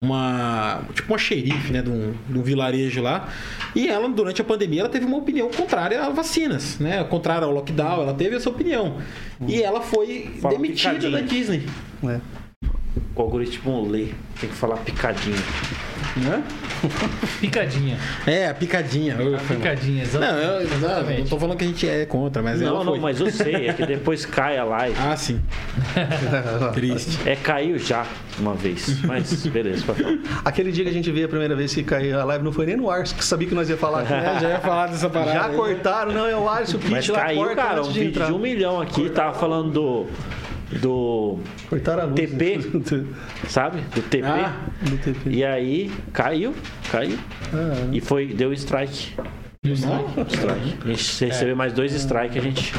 uma 0.00 0.82
tipo 0.94 1.12
uma 1.12 1.18
xerife, 1.18 1.72
né, 1.72 1.82
de 1.82 1.90
um, 1.90 2.14
de 2.28 2.38
um 2.38 2.42
vilarejo 2.42 3.02
lá. 3.02 3.28
E 3.74 3.88
ela 3.88 4.08
durante 4.08 4.40
a 4.40 4.44
pandemia 4.44 4.82
ela 4.82 4.88
teve 4.88 5.04
uma 5.04 5.16
opinião 5.16 5.50
contrária 5.50 6.00
a 6.04 6.08
vacinas, 6.10 6.78
né, 6.78 7.02
contrária 7.02 7.44
ao 7.44 7.50
lockdown. 7.52 8.02
Ela 8.02 8.14
teve 8.14 8.36
essa 8.36 8.48
opinião 8.48 8.98
e 9.44 9.60
ela 9.60 9.80
foi 9.80 10.30
Fala 10.40 10.54
demitida 10.54 10.90
picadinho. 10.94 11.12
da 11.12 11.20
Disney. 11.20 11.62
É. 12.04 12.20
O 13.14 13.22
algoritmo 13.22 13.88
lê. 13.88 14.08
Tem 14.40 14.48
que 14.48 14.54
falar 14.54 14.76
picadinho. 14.78 15.36
Né? 16.16 16.42
Picadinha. 17.40 17.98
É, 18.26 18.48
a 18.48 18.54
picadinha. 18.54 19.14
A 19.14 19.54
picadinha, 19.54 20.04
Não, 20.12 20.20
eu, 20.20 20.60
exatamente. 20.62 20.80
não, 20.80 20.90
exatamente. 20.90 21.30
tô 21.30 21.38
falando 21.38 21.56
que 21.58 21.64
a 21.64 21.66
gente 21.66 21.88
é 21.88 22.06
contra, 22.06 22.42
mas 22.42 22.60
não, 22.60 22.84
não, 22.84 22.96
mas 22.98 23.20
eu 23.20 23.30
sei. 23.30 23.68
É 23.68 23.72
que 23.72 23.84
depois 23.84 24.24
cai 24.24 24.58
a 24.58 24.64
live. 24.64 24.96
Ah, 24.98 25.16
sim. 25.16 25.40
Triste. 26.74 27.18
É, 27.28 27.36
caiu 27.36 27.78
já 27.78 28.06
uma 28.38 28.54
vez. 28.54 29.02
Mas 29.02 29.46
beleza. 29.46 29.84
Aquele 30.44 30.72
dia 30.72 30.84
que 30.84 30.90
a 30.90 30.92
gente 30.92 31.10
veio 31.10 31.26
a 31.26 31.28
primeira 31.28 31.54
vez 31.56 31.74
que 31.74 31.82
caiu 31.82 32.20
a 32.20 32.24
live, 32.24 32.44
não 32.44 32.52
foi 32.52 32.66
nem 32.66 32.76
no 32.76 32.90
ar, 32.90 33.02
que 33.02 33.24
sabia 33.24 33.48
que 33.48 33.54
nós 33.54 33.68
ia 33.68 33.76
falar 33.76 34.02
aqui. 34.02 34.08
É, 34.18 34.40
já 34.40 34.48
ia 34.48 34.60
falar 34.60 34.88
dessa 34.88 35.08
parada. 35.08 35.32
Já 35.32 35.46
aí. 35.46 35.56
cortaram, 35.56 36.12
não, 36.12 36.26
é 36.26 36.36
o 36.36 36.48
Alisson 36.48 36.78
Mas 36.90 37.06
Pitt 37.06 37.12
lá 37.12 37.20
caiu, 37.20 37.38
corta 37.38 37.56
cara, 37.56 37.82
um 37.82 37.90
vídeo 37.90 38.26
de 38.26 38.32
um 38.32 38.38
milhão 38.38 38.80
aqui. 38.80 39.08
Tava 39.10 39.38
falando 39.38 39.70
do. 39.70 40.06
Do. 40.80 41.38
Cortaram 41.68 42.02
a 42.02 42.06
luz. 42.06 42.14
TP. 42.20 42.60
Sabe? 43.48 43.80
Do 43.94 44.02
TP. 44.02 44.22
Ah. 44.24 44.54
Do 44.82 44.98
TP. 44.98 45.30
E 45.30 45.44
aí 45.44 45.90
caiu, 46.12 46.54
caiu. 46.90 47.18
Ah, 47.52 47.88
E 47.92 48.00
foi, 48.00 48.26
deu 48.26 48.52
strike. 48.52 49.14
Strike. 49.64 50.78
A 50.84 50.88
gente 50.88 51.24
recebeu 51.24 51.56
mais 51.56 51.72
dois 51.72 51.92
strikes, 51.94 52.36
a 52.36 52.40
gente. 52.40 52.72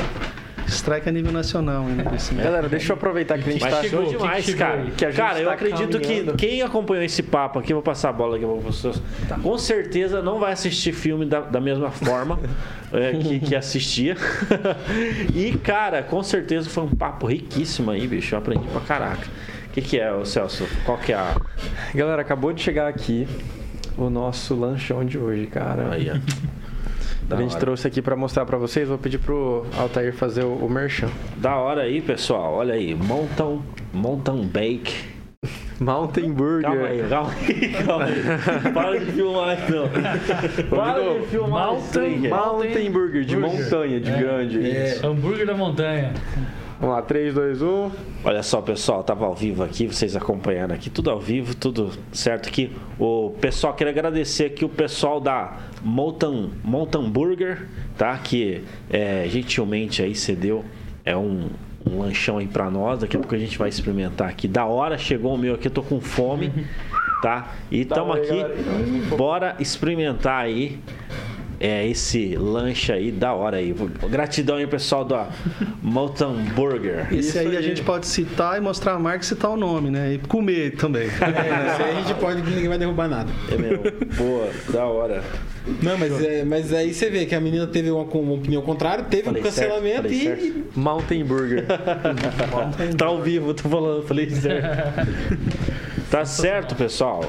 Strike 0.69 1.07
a 1.07 1.11
nível 1.11 1.31
nacional 1.31 1.85
ainda. 1.85 2.09
Assim. 2.15 2.35
Galera, 2.35 2.67
deixa 2.67 2.91
eu 2.91 2.95
aproveitar 2.95 3.37
que 3.37 3.49
a 3.49 3.51
gente 3.51 3.61
Mas 3.61 3.73
tá... 3.73 3.81
chegou 3.81 3.99
chegou? 3.99 4.03
O 4.03 4.05
que 4.05 4.15
que 4.15 4.23
demais, 4.23 4.45
chegou 4.45 4.59
cara. 4.59 4.91
Que 4.91 5.05
a 5.05 5.09
gente 5.09 5.17
cara, 5.17 5.39
eu 5.39 5.47
tá 5.47 5.53
acredito 5.53 5.99
que 5.99 6.07
caminhando. 6.07 6.33
quem 6.35 6.61
acompanhou 6.61 7.03
esse 7.03 7.23
papo 7.23 7.59
aqui, 7.59 7.73
eu 7.73 7.77
vou 7.77 7.83
passar 7.83 8.09
a 8.09 8.13
bola 8.13 8.37
aqui 8.37 8.45
pra 8.45 8.55
vocês, 8.55 9.01
com 9.41 9.57
certeza 9.57 10.21
não 10.21 10.39
vai 10.39 10.53
assistir 10.53 10.93
filme 10.93 11.25
da, 11.25 11.41
da 11.41 11.59
mesma 11.59 11.91
forma 11.91 12.39
é, 12.91 13.11
que, 13.13 13.39
que 13.39 13.55
assistia. 13.55 14.15
e, 15.33 15.57
cara, 15.57 16.03
com 16.03 16.21
certeza 16.23 16.69
foi 16.69 16.83
um 16.83 16.95
papo 16.95 17.27
riquíssimo 17.27 17.91
aí, 17.91 18.07
bicho. 18.07 18.35
Eu 18.35 18.39
aprendi 18.39 18.67
pra 18.67 18.81
caraca. 18.81 19.27
O 19.67 19.71
que, 19.71 19.81
que 19.81 19.99
é, 19.99 20.11
ô 20.11 20.25
Celso? 20.25 20.67
Qual 20.85 20.97
que 20.97 21.11
é 21.11 21.15
a. 21.15 21.35
Galera, 21.93 22.21
acabou 22.21 22.51
de 22.51 22.61
chegar 22.61 22.87
aqui 22.87 23.27
o 23.97 24.09
nosso 24.09 24.55
lanchão 24.55 25.05
de 25.05 25.17
hoje, 25.17 25.45
cara. 25.45 25.91
Aí, 25.91 26.09
ó. 26.09 26.58
Da 27.29 27.37
a 27.37 27.41
gente 27.41 27.51
hora. 27.51 27.59
trouxe 27.59 27.87
aqui 27.87 28.01
pra 28.01 28.15
mostrar 28.15 28.45
pra 28.45 28.57
vocês. 28.57 28.87
Vou 28.89 28.97
pedir 28.97 29.19
pro 29.19 29.65
Altair 29.77 30.13
fazer 30.13 30.43
o, 30.43 30.53
o 30.53 30.69
merchan. 30.69 31.09
Da 31.37 31.55
hora 31.55 31.83
aí, 31.83 32.01
pessoal. 32.01 32.55
Olha 32.55 32.73
aí. 32.73 32.95
Mountain, 32.95 33.61
mountain 33.93 34.43
Bake. 34.47 34.93
Mountain 35.79 36.33
Burger. 36.33 36.69
Calma 36.69 36.87
aí, 36.87 37.07
calma 37.07 37.31
aí, 37.31 37.69
calma 37.85 38.05
aí. 38.05 38.73
Para 38.73 38.99
de 38.99 39.11
filmar, 39.13 39.57
não. 39.71 40.67
Para 40.77 41.19
de 41.19 41.27
filmar 41.27 41.75
gente. 41.93 42.27
Mountain 42.27 42.91
Burger, 42.91 43.23
de 43.23 43.35
Burger. 43.37 43.63
montanha, 43.63 43.99
de 44.01 44.11
grande. 44.11 44.59
Isso. 44.59 45.07
Hambúrguer 45.07 45.45
da 45.45 45.53
montanha. 45.55 46.11
Vamos 46.79 46.95
lá, 46.95 47.01
um. 47.01 47.05
3, 47.05 47.33
2, 47.33 47.61
1. 47.61 47.91
Olha 48.23 48.41
só, 48.41 48.61
pessoal, 48.61 49.03
tava 49.03 49.25
ao 49.25 49.35
vivo 49.35 49.63
aqui, 49.63 49.85
vocês 49.85 50.15
acompanhando 50.15 50.71
aqui, 50.71 50.89
tudo 50.89 51.09
ao 51.11 51.19
vivo, 51.19 51.53
tudo 51.53 51.91
certo 52.11 52.47
aqui. 52.47 52.71
O 52.97 53.31
pessoal, 53.41 53.73
queria 53.73 53.91
agradecer 53.91 54.45
aqui 54.45 54.63
o 54.63 54.69
pessoal 54.69 55.19
da 55.19 55.57
Mountain, 55.83 56.51
Mountain 56.63 57.09
Burger, 57.09 57.67
tá? 57.97 58.17
Que 58.17 58.63
é, 58.89 59.25
gentilmente 59.27 60.01
aí 60.01 60.15
cedeu 60.15 60.63
é 61.03 61.17
um, 61.17 61.49
um 61.85 61.99
lanchão 61.99 62.37
aí 62.37 62.47
pra 62.47 62.69
nós. 62.69 62.99
Daqui 62.99 63.17
a 63.17 63.19
pouco 63.19 63.35
a 63.35 63.37
gente 63.37 63.57
vai 63.57 63.67
experimentar 63.67 64.29
aqui. 64.29 64.47
Da 64.47 64.65
hora, 64.65 64.97
chegou 64.97 65.35
o 65.35 65.37
meu 65.37 65.55
aqui, 65.55 65.67
eu 65.67 65.71
tô 65.71 65.83
com 65.83 65.99
fome, 65.99 66.51
tá? 67.21 67.55
E 67.69 67.83
tamo 67.83 68.13
aí, 68.13 68.21
aqui, 68.21 69.15
bora 69.17 69.55
experimentar 69.59 70.43
aí. 70.43 70.79
É 71.59 71.85
esse 71.87 72.35
lanche 72.35 72.91
aí, 72.91 73.11
da 73.11 73.33
hora 73.33 73.57
aí. 73.57 73.75
Gratidão 74.09 74.55
aí, 74.55 74.65
pessoal 74.65 75.03
da 75.03 75.27
Mountain 75.81 76.45
Burger. 76.55 77.13
Esse 77.13 77.37
aí, 77.37 77.55
a 77.55 77.59
aí. 77.59 77.63
gente 77.63 77.83
pode 77.83 78.07
citar 78.07 78.57
e 78.57 78.61
mostrar 78.61 78.93
a 78.93 78.99
marca 78.99 79.23
e 79.23 79.27
citar 79.27 79.51
o 79.51 79.57
nome, 79.57 79.89
né? 79.89 80.13
E 80.13 80.17
comer 80.19 80.75
também. 80.77 81.03
É, 81.03 81.73
isso 81.73 81.83
aí 81.83 81.97
a 81.97 82.01
gente 82.01 82.13
pode 82.15 82.41
que 82.41 82.49
ninguém 82.49 82.69
vai 82.69 82.77
derrubar 82.77 83.09
nada. 83.09 83.29
É 83.51 83.57
mesmo. 83.57 83.83
Boa, 84.15 84.49
da 84.71 84.85
hora. 84.85 85.23
Não, 85.83 85.97
mas, 85.97 86.23
é, 86.23 86.43
mas 86.43 86.73
aí 86.73 86.93
você 86.93 87.09
vê 87.09 87.25
que 87.25 87.35
a 87.35 87.41
menina 87.41 87.67
teve 87.67 87.91
uma, 87.91 88.03
uma 88.03 88.33
opinião 88.33 88.61
contrária, 88.61 89.03
teve 89.03 89.23
Falei 89.23 89.41
um 89.41 89.43
cancelamento 89.43 90.09
certo, 90.09 90.43
e. 90.43 90.63
Mountain 90.75 91.25
Burger. 91.25 91.65
Tá 92.97 93.05
ao 93.05 93.21
vivo, 93.21 93.53
tô 93.53 93.67
falando, 93.69 94.03
falei 94.03 94.29
certo. 94.29 95.07
Tá 96.09 96.25
certo, 96.25 96.75
pessoal. 96.75 97.23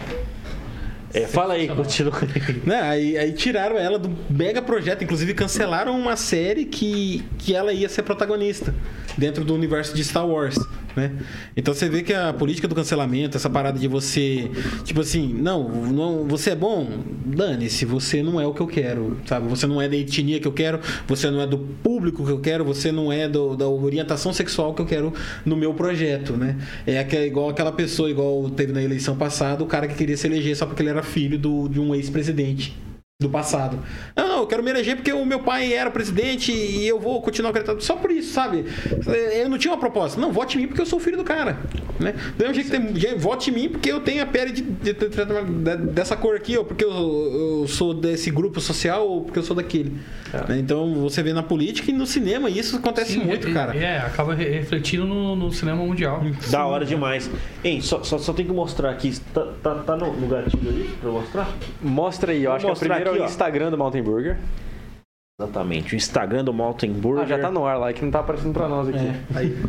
É, 1.13 1.27
fala 1.27 1.55
aí, 1.55 1.69
continua. 1.69 2.13
Né, 2.65 2.81
aí, 2.81 3.19
aí 3.19 3.33
tiraram 3.33 3.77
ela 3.77 3.99
do 3.99 4.11
mega 4.29 4.61
projeto, 4.63 5.03
inclusive 5.03 5.35
cancelaram 5.35 5.99
uma 5.99 6.17
série 6.17 6.65
que, 6.65 7.25
que 7.39 7.55
ela 7.55 7.73
ia 7.73 7.89
ser 7.89 8.03
protagonista 8.03 8.75
dentro 9.17 9.45
do 9.45 9.55
universo 9.55 9.95
de 9.95 10.05
Star 10.05 10.27
Wars. 10.27 10.57
Né? 10.97 11.13
Então 11.57 11.73
você 11.73 11.89
vê 11.89 12.03
que 12.03 12.13
a 12.13 12.33
política 12.33 12.67
do 12.67 12.75
cancelamento, 12.75 13.37
essa 13.37 13.49
parada 13.49 13.79
de 13.79 13.87
você, 13.87 14.51
tipo 14.85 15.01
assim, 15.01 15.33
não, 15.33 15.69
não 15.87 16.25
você 16.27 16.51
é 16.51 16.55
bom, 16.57 16.89
dane-se, 17.25 17.85
você 17.85 18.23
não 18.23 18.41
é 18.41 18.47
o 18.47 18.53
que 18.53 18.61
eu 18.61 18.67
quero, 18.67 19.17
sabe? 19.27 19.49
Você 19.49 19.67
não 19.67 19.81
é 19.81 19.89
da 19.89 19.97
etnia 19.97 20.41
que 20.41 20.49
eu 20.49 20.53
quero, 20.53 20.81
você 21.07 21.31
não 21.31 21.41
é 21.41 21.47
do 21.47 21.59
público 21.59 22.25
que 22.25 22.33
eu 22.33 22.41
quero, 22.41 22.65
você 22.65 22.91
não 22.91 23.13
é 23.13 23.29
do- 23.29 23.57
da 23.57 23.69
orientação 23.69 24.33
sexual 24.33 24.75
que 24.75 24.83
eu 24.83 24.87
quero 24.87 25.13
no 25.45 25.57
meu 25.57 25.73
projeto, 25.75 26.33
né? 26.37 26.57
É 26.87 27.01
igual 27.25 27.49
aquela 27.51 27.73
pessoa, 27.73 28.11
igual 28.11 28.51
teve 28.51 28.73
na 28.73 28.83
eleição 28.83 29.17
passada, 29.17 29.63
o 29.63 29.67
cara 29.67 29.87
que 29.87 29.95
queria 29.95 30.17
se 30.17 30.27
eleger 30.27 30.57
só 30.57 30.67
porque 30.67 30.83
ele 30.83 30.91
era 30.91 31.00
filho 31.03 31.39
do- 31.39 31.69
de 31.69 31.81
um 31.81 31.95
ex-presidente 31.95 32.75
do 33.21 33.29
passado. 33.29 33.79
Não, 34.17 34.27
não, 34.29 34.39
eu 34.39 34.47
quero 34.47 34.63
me 34.65 34.71
eleger 34.71 34.97
porque 34.97 35.13
o 35.13 35.27
meu 35.27 35.41
pai 35.41 35.75
era 35.75 35.91
presidente 35.91 36.51
e 36.51 36.89
eu 36.89 36.99
vou 36.99 37.21
continuar 37.21 37.51
acreditando 37.51 37.83
só 37.85 37.95
por 37.95 38.11
isso, 38.11 38.33
sabe? 38.33 38.65
Eu 39.35 39.47
não 39.51 39.59
tinha 39.59 39.73
uma 39.75 39.79
proposta. 39.79 40.19
Não, 40.19 40.33
vote 40.33 40.57
em 40.57 40.63
mim 40.63 40.67
porque 40.69 40.81
eu 40.81 40.87
sou 40.87 40.99
filho 40.99 41.19
do 41.19 41.25
cara, 41.25 41.59
né? 41.99 42.15
Do 42.37 42.43
mesmo 42.43 42.55
jeito 42.55 42.71
que 42.71 42.79
tem 42.79 42.97
gente, 42.97 43.19
vote 43.21 43.51
em 43.51 43.53
mim 43.55 43.69
porque 43.69 43.93
eu 43.93 44.01
tenho 44.01 44.23
a 44.23 44.27
pele 44.27 44.53
de, 44.53 44.63
de- 44.63 44.95
de- 44.95 45.09
de- 45.09 45.77
dessa 45.93 46.17
cor 46.17 46.35
aqui, 46.35 46.57
ou 46.57 46.65
porque 46.65 46.83
eu, 46.83 46.91
eu 46.91 47.67
sou 47.69 47.93
desse 47.93 48.31
grupo 48.31 48.59
social, 48.59 49.07
ou 49.07 49.21
porque 49.25 49.39
eu 49.39 49.43
sou 49.43 49.55
daquele. 49.55 49.93
Né? 50.49 50.59
Então 50.59 50.95
você 50.95 51.23
vê 51.23 51.35
na 51.35 51.43
política 51.43 51.91
e 51.91 51.95
no 51.95 52.07
cinema 52.07 52.49
e 52.49 52.59
isso 52.59 52.77
acontece 52.77 53.13
Sim, 53.13 53.25
muito, 53.25 53.49
é, 53.49 53.53
cara. 53.53 53.77
É, 53.77 53.99
acaba 53.99 54.33
re- 54.33 54.49
refletindo 54.49 55.05
no, 55.05 55.37
no 55.37 55.53
cinema 55.53 55.83
mundial. 55.85 56.23
Da 56.51 56.65
hora 56.65 56.87
demais. 56.87 57.31
Hein, 57.63 57.83
só, 57.83 58.03
só, 58.03 58.17
só 58.17 58.33
tem 58.33 58.47
que 58.47 58.53
mostrar 58.53 58.91
aqui. 58.91 59.13
Tá, 59.35 59.47
tá, 59.63 59.75
tá 59.75 59.97
no, 59.97 60.11
no 60.15 60.27
gatilho 60.27 60.71
ali 60.71 60.91
pra 61.03 61.11
mostrar? 61.11 61.49
Mostra 61.83 62.33
aí, 62.33 62.45
eu 62.45 62.51
Vou 62.51 62.57
acho 62.57 62.65
que 62.65 62.71
é 62.71 62.75
o 62.75 62.79
primeiro 62.79 63.10
é 63.11 63.13
aqui, 63.15 63.21
o 63.21 63.25
ó. 63.25 63.27
Instagram 63.27 63.71
do 63.71 63.79
Mountain 63.79 64.03
Burger. 64.03 64.37
Exatamente. 65.41 65.95
O 65.95 65.97
Instagram 65.97 66.45
do 66.45 66.53
Mountain 66.53 66.93
Burger. 66.93 67.25
Ah, 67.25 67.27
já 67.27 67.39
tá 67.39 67.51
no 67.51 67.65
ar 67.65 67.79
lá, 67.79 67.91
que 67.95 68.05
não 68.05 68.11
tá 68.11 68.21
aparecendo 68.21 68.53
pra 68.53 68.69
nós 68.69 68.87
aqui. 68.91 69.11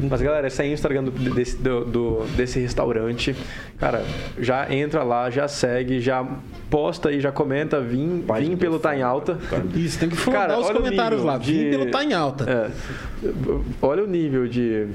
Mas 0.10 0.22
galera, 0.22 0.48
esse 0.48 0.62
aí 0.62 0.68
é 0.68 0.72
o 0.72 0.74
Instagram 0.74 1.06
do, 1.06 1.12
desse, 1.12 1.56
do- 1.56 1.86
do- 1.86 2.26
desse 2.36 2.60
restaurante. 2.60 3.34
Cara, 3.78 4.04
já 4.38 4.70
entra 4.74 5.02
lá, 5.04 5.30
já 5.30 5.48
segue, 5.48 6.02
já 6.02 6.28
posta 6.70 7.08
aí, 7.08 7.22
já 7.22 7.32
comenta, 7.32 7.80
vim, 7.80 8.22
vim 8.38 8.58
pelo 8.58 8.80
Tá 8.80 8.98
em 8.98 9.02
Alta. 9.02 9.38
Isso, 9.74 9.98
tem 9.98 10.10
que 10.10 10.18
Cara, 10.30 10.60
os 10.60 10.70
comentários 10.70 11.24
lá. 11.24 11.38
de- 11.38 11.54
Vim 11.54 11.70
pelo 11.70 11.90
tá 11.90 12.04
em 12.04 12.12
alta. 12.14 12.44
É. 12.52 12.70
Olha 13.82 14.04
o 14.04 14.08
nível 14.08 14.50
de, 14.50 14.88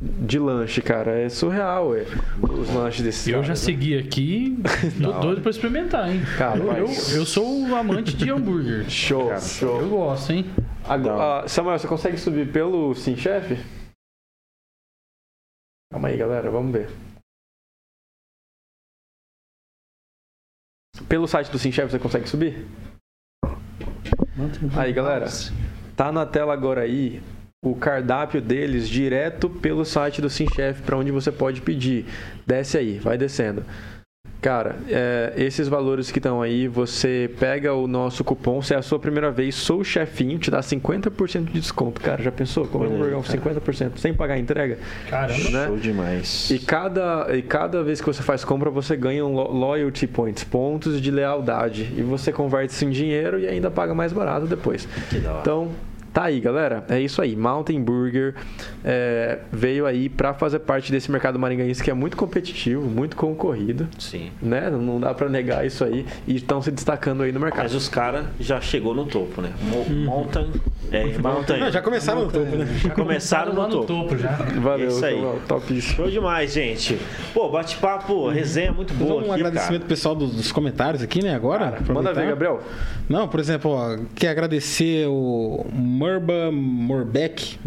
de 0.00 0.38
lanche, 0.38 0.80
cara. 0.80 1.18
É 1.18 1.28
surreal, 1.28 1.88
ué, 1.88 2.04
os 2.42 2.70
lanches 2.70 3.02
desses 3.02 3.26
Eu 3.26 3.42
já 3.42 3.50
né? 3.50 3.56
segui 3.56 3.98
aqui, 3.98 4.56
tô 5.02 5.12
doido 5.12 5.40
pra 5.40 5.50
experimentar, 5.50 6.08
hein? 6.10 6.22
Cara, 6.36 6.58
eu, 6.58 6.76
eu, 6.76 6.86
eu 6.86 7.26
sou 7.26 7.46
um 7.46 7.74
amante 7.74 8.16
de 8.16 8.30
hambúrguer. 8.30 8.88
Show, 8.90 9.28
show. 9.40 9.80
Eu 9.80 9.88
gosto, 9.88 10.32
hein? 10.32 10.46
Agora, 10.84 11.44
ah, 11.44 11.48
Samuel, 11.48 11.78
você 11.78 11.88
consegue 11.88 12.16
subir 12.16 12.50
pelo 12.52 12.94
Sim 12.94 13.16
Chef? 13.16 13.58
Calma 15.92 16.08
aí, 16.08 16.16
galera, 16.16 16.50
vamos 16.50 16.72
ver. 16.72 16.88
Pelo 21.08 21.26
site 21.26 21.50
do 21.50 21.58
Sim 21.58 21.72
Chef 21.72 21.90
você 21.90 21.98
consegue 21.98 22.28
subir? 22.28 22.66
Aí, 24.76 24.92
galera, 24.92 25.26
tá 25.96 26.12
na 26.12 26.24
tela 26.24 26.52
agora 26.52 26.82
aí 26.82 27.20
o 27.64 27.74
cardápio 27.74 28.40
deles 28.40 28.88
direto 28.88 29.50
pelo 29.50 29.84
site 29.84 30.20
do 30.22 30.30
Sim 30.30 30.46
Chef 30.54 30.80
para 30.82 30.96
onde 30.96 31.10
você 31.10 31.32
pode 31.32 31.60
pedir. 31.60 32.06
Desce 32.46 32.78
aí, 32.78 32.98
vai 32.98 33.18
descendo. 33.18 33.64
Cara, 34.40 34.76
é, 34.88 35.32
esses 35.36 35.66
valores 35.66 36.12
que 36.12 36.20
estão 36.20 36.40
aí, 36.40 36.68
você 36.68 37.28
pega 37.40 37.74
o 37.74 37.88
nosso 37.88 38.22
cupom, 38.22 38.62
se 38.62 38.72
é 38.72 38.76
a 38.76 38.82
sua 38.82 38.96
primeira 39.00 39.32
vez, 39.32 39.56
sou 39.56 39.80
o 39.80 39.84
chefinho, 39.84 40.38
te 40.38 40.48
dá 40.48 40.60
50% 40.60 41.46
de 41.46 41.52
desconto. 41.54 42.00
Cara, 42.00 42.22
já 42.22 42.30
pensou? 42.30 42.64
Comer 42.68 42.86
um 42.86 43.00
Olha 43.00 43.06
aí, 43.08 43.14
hamburgão 43.14 43.22
50% 43.22 43.98
sem 43.98 44.14
pagar 44.14 44.34
a 44.34 44.38
entrega? 44.38 44.78
Caramba. 45.10 45.50
né? 45.50 45.66
Show 45.66 45.76
demais. 45.78 46.50
E 46.52 46.60
cada, 46.60 47.26
e 47.36 47.42
cada 47.42 47.82
vez 47.82 48.00
que 48.00 48.06
você 48.06 48.22
faz 48.22 48.44
compra, 48.44 48.70
você 48.70 48.96
ganha 48.96 49.26
um 49.26 49.34
lo- 49.34 49.50
loyalty 49.50 50.06
points, 50.06 50.44
pontos 50.44 51.02
de 51.02 51.10
lealdade. 51.10 51.92
E 51.96 52.02
você 52.02 52.30
converte 52.30 52.72
isso 52.72 52.84
em 52.84 52.90
dinheiro 52.90 53.40
e 53.40 53.48
ainda 53.48 53.72
paga 53.72 53.92
mais 53.92 54.12
barato 54.12 54.46
depois. 54.46 54.86
Que 55.10 55.18
da 55.18 55.30
hora. 55.32 55.40
Então, 55.40 55.70
tá 56.18 56.24
aí, 56.24 56.40
galera. 56.40 56.84
É 56.88 57.00
isso 57.00 57.22
aí. 57.22 57.36
Mountain 57.36 57.80
Burger 57.80 58.34
é, 58.84 59.38
veio 59.52 59.86
aí 59.86 60.08
pra 60.08 60.34
fazer 60.34 60.58
parte 60.60 60.90
desse 60.90 61.10
mercado 61.12 61.38
maringaense 61.38 61.82
que 61.82 61.90
é 61.90 61.94
muito 61.94 62.16
competitivo, 62.16 62.82
muito 62.82 63.16
concorrido. 63.16 63.86
Sim. 63.98 64.32
Né? 64.42 64.68
Não 64.68 64.98
dá 64.98 65.14
pra 65.14 65.28
negar 65.28 65.64
isso 65.64 65.84
aí. 65.84 66.04
E 66.26 66.34
estão 66.36 66.60
se 66.60 66.70
destacando 66.72 67.22
aí 67.22 67.30
no 67.30 67.38
mercado. 67.38 67.62
Mas 67.62 67.74
os 67.74 67.88
caras 67.88 68.26
já 68.40 68.60
chegou 68.60 68.94
no 68.94 69.06
topo, 69.06 69.40
né? 69.40 69.50
Mo- 69.62 69.86
Mountain. 69.88 70.50
É, 70.90 71.04
Mountain. 71.18 71.60
Não, 71.60 71.70
já 71.70 71.82
começaram 71.82 72.24
no 72.24 72.32
topo, 72.32 72.56
né? 72.56 72.66
Já 72.82 72.90
começaram 72.90 73.54
lá 73.54 73.68
no 73.68 73.76
no 73.76 73.84
topo. 73.84 74.08
topo 74.08 74.18
já. 74.18 74.30
Valeu, 74.60 74.88
isso 74.88 75.04
aí. 75.04 75.22
Topíssimo. 75.46 75.94
Show 75.96 76.10
demais, 76.10 76.52
gente. 76.52 76.98
Pô, 77.32 77.48
bate-papo, 77.50 78.28
resenha 78.28 78.72
muito 78.72 78.92
Vou 78.94 79.08
boa 79.08 79.20
um 79.20 79.32
aqui, 79.32 79.42
agradecimento 79.42 79.82
cara. 79.82 79.88
pessoal 79.88 80.14
dos, 80.14 80.34
dos 80.34 80.50
comentários 80.50 81.02
aqui, 81.02 81.22
né? 81.22 81.34
Agora. 81.34 81.66
Manda 81.66 81.78
aproveitar. 82.10 82.14
ver, 82.14 82.28
Gabriel. 82.28 82.60
Não, 83.08 83.28
por 83.28 83.38
exemplo, 83.38 83.70
ó, 83.70 83.96
quer 84.14 84.28
agradecer 84.30 85.06
o 85.08 85.64
Murba 86.08 86.50
Morbeck. 86.50 87.58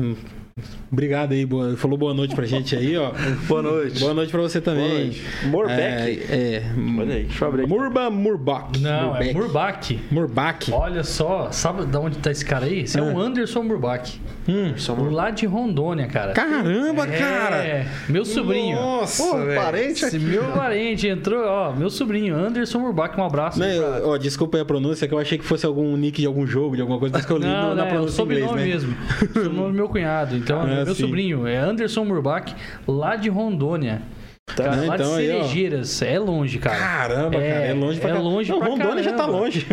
Obrigado 0.92 1.34
aí, 1.34 1.46
boa, 1.46 1.78
falou 1.78 1.98
boa 1.98 2.14
noite 2.14 2.36
pra 2.36 2.46
gente 2.46 2.76
aí, 2.76 2.98
ó. 2.98 3.12
Boa 3.48 3.62
noite. 3.62 4.00
Boa 4.00 4.14
noite 4.16 4.32
pra 4.32 4.42
você 4.42 4.60
também. 4.60 5.16
Morbeck? 5.46 6.24
É, 6.30 6.36
é 6.36 6.64
Olha 6.98 7.16
aí. 7.16 7.24
Deixa 7.24 7.46
eu 7.46 7.48
abrir 7.48 7.62
aqui. 7.64 7.72
Murba 7.72 8.10
Murbach. 8.10 8.80
Não, 8.80 9.16
é. 9.16 9.32
Murbach. 9.32 10.00
Murbach. 10.12 10.72
Olha 10.72 11.04
só, 11.04 11.52
sabe 11.52 11.86
de 11.86 11.98
onde 11.98 12.18
tá 12.18 12.32
esse 12.32 12.44
cara 12.44 12.66
aí? 12.66 12.80
Esse 12.80 12.98
é, 13.00 13.02
o 13.02 13.20
Anderson 13.20 13.62
Murbach. 13.64 14.20
Hum. 14.50 14.74
Lá 15.12 15.30
de 15.30 15.46
Rondônia, 15.46 16.08
cara. 16.08 16.34
Caramba, 16.34 17.06
é, 17.06 17.18
cara. 17.18 17.86
meu 18.10 18.26
sobrinho. 18.26 18.76
Nossa, 18.76 19.24
Pô, 19.24 19.38
velho. 19.38 19.62
parente 19.62 20.04
aqui. 20.04 20.18
meu 20.18 20.44
parente 20.46 21.08
entrou, 21.08 21.46
ó, 21.46 21.72
meu 21.74 21.90
sobrinho, 21.92 22.36
Anderson 22.36 22.80
Murbach, 22.80 23.16
um 23.20 23.24
abraço. 23.24 23.60
Não, 23.60 23.68
pra- 23.68 24.00
eu- 24.00 24.10
ó, 24.10 24.18
desculpa 24.18 24.58
aí 24.58 24.62
a 24.62 24.66
pronúncia, 24.66 25.08
que 25.08 25.14
eu 25.14 25.20
achei 25.20 25.38
que 25.38 25.46
fosse 25.46 25.66
algum 25.66 25.96
nick 25.96 26.20
de 26.20 26.26
algum 26.28 26.46
jogo, 26.48 26.76
de 26.76 26.82
alguma 26.82 26.98
coisa, 27.00 27.16
mas 27.18 27.26
que 27.26 27.32
eu 27.32 27.38
li 27.38 27.46
Não, 27.46 27.70
no- 27.70 27.76
na 27.76 27.76
não, 27.76 27.84
é 27.84 27.86
o 27.86 27.90
pronúncia 27.92 28.22
em 28.22 28.26
inglês, 28.26 28.44
sobrenome 28.46 28.68
né? 28.68 28.74
mesmo. 28.74 28.96
O 29.22 29.26
sobrenome 29.28 29.68
do 29.68 29.74
meu 29.74 29.88
cunhado. 29.90 30.36
Então, 30.36 30.62
Ah, 30.66 30.70
é 30.72 30.86
meu 30.86 30.96
sim. 30.96 31.02
sobrinho 31.04 31.46
é 31.48 31.58
Anderson 31.58 32.04
Murbach, 32.04 32.56
lá 32.88 33.16
de 33.16 33.30
Rondônia. 33.30 34.02
Cara, 34.56 34.76
né? 34.76 34.88
lá 34.88 34.96
Então 34.96 35.18
de. 35.18 35.26
Cerejeiras. 35.26 36.02
É 36.02 36.20
longe, 36.20 36.58
cara. 36.60 36.78
Caramba, 36.78 37.38
É, 37.38 37.52
cara, 37.52 37.66
é 37.66 37.74
longe 37.74 38.00
pra 38.00 38.10
é 38.10 38.14
caramba. 38.14 38.30
longe 38.30 38.50
Não, 38.52 38.60
pra 38.60 38.68
Rondônia 38.68 39.04
já 39.04 39.12
tá 39.12 39.18
caramba. 39.18 39.38
longe. 39.40 39.66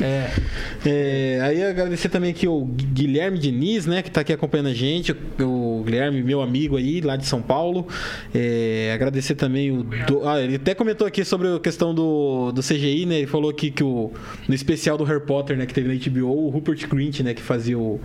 É. 0.00 0.30
É, 0.88 1.40
aí 1.42 1.62
agradecer 1.64 2.08
também 2.08 2.30
aqui 2.30 2.46
o 2.46 2.64
Guilherme 2.64 3.38
Diniz, 3.38 3.86
né, 3.86 4.02
que 4.02 4.10
tá 4.10 4.20
aqui 4.20 4.32
acompanhando 4.32 4.68
a 4.68 4.74
gente, 4.74 5.14
o 5.40 5.82
Guilherme, 5.84 6.22
meu 6.22 6.40
amigo 6.40 6.76
aí, 6.76 7.00
lá 7.00 7.16
de 7.16 7.26
São 7.26 7.42
Paulo. 7.42 7.86
É, 8.34 8.92
agradecer 8.94 9.34
também 9.34 9.70
o. 9.72 9.82
Do- 9.82 10.28
ah, 10.28 10.40
ele 10.40 10.56
até 10.56 10.74
comentou 10.74 11.06
aqui 11.06 11.24
sobre 11.24 11.48
a 11.54 11.58
questão 11.58 11.94
do, 11.94 12.52
do 12.52 12.62
CGI, 12.62 13.06
né? 13.06 13.16
Ele 13.18 13.26
falou 13.26 13.50
aqui 13.50 13.70
que 13.70 13.82
o, 13.82 14.12
no 14.48 14.54
especial 14.54 14.96
do 14.96 15.04
Harry 15.04 15.24
Potter, 15.24 15.56
né, 15.56 15.66
que 15.66 15.74
teve 15.74 15.88
na 15.88 15.94
HBO, 15.94 16.46
o 16.46 16.48
Rupert 16.50 16.86
Grint, 16.88 17.20
né, 17.20 17.34
que 17.34 17.42
fazia 17.42 17.78
o. 17.78 18.00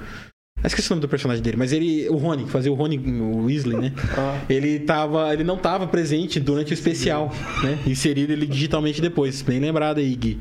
Ah, 0.64 0.68
esqueci 0.68 0.88
o 0.90 0.92
nome 0.92 1.02
do 1.02 1.08
personagem 1.08 1.42
dele, 1.44 1.58
mas 1.58 1.72
ele. 1.74 2.08
O 2.10 2.16
Rony, 2.18 2.44
que 2.44 2.50
fazia 2.52 2.72
o 2.72 2.76
Rony 2.76 2.98
o 2.98 3.46
Weasley, 3.46 3.78
né? 3.80 3.94
Ele 4.50 4.80
tava. 4.80 5.34
Ele 5.34 5.44
não 5.44 5.58
tava 5.58 5.88
presente 5.88 6.40
durante 6.40 6.72
o 6.72 6.74
especial, 6.76 7.32
né? 7.64 7.80
Inserido 7.88 8.32
ele 8.32 8.46
digitalmente 8.46 9.02
depois. 9.02 9.42
Bem 9.42 9.60
lembrado 9.60 9.98
aí, 10.00 10.14
Gui. 10.16 10.38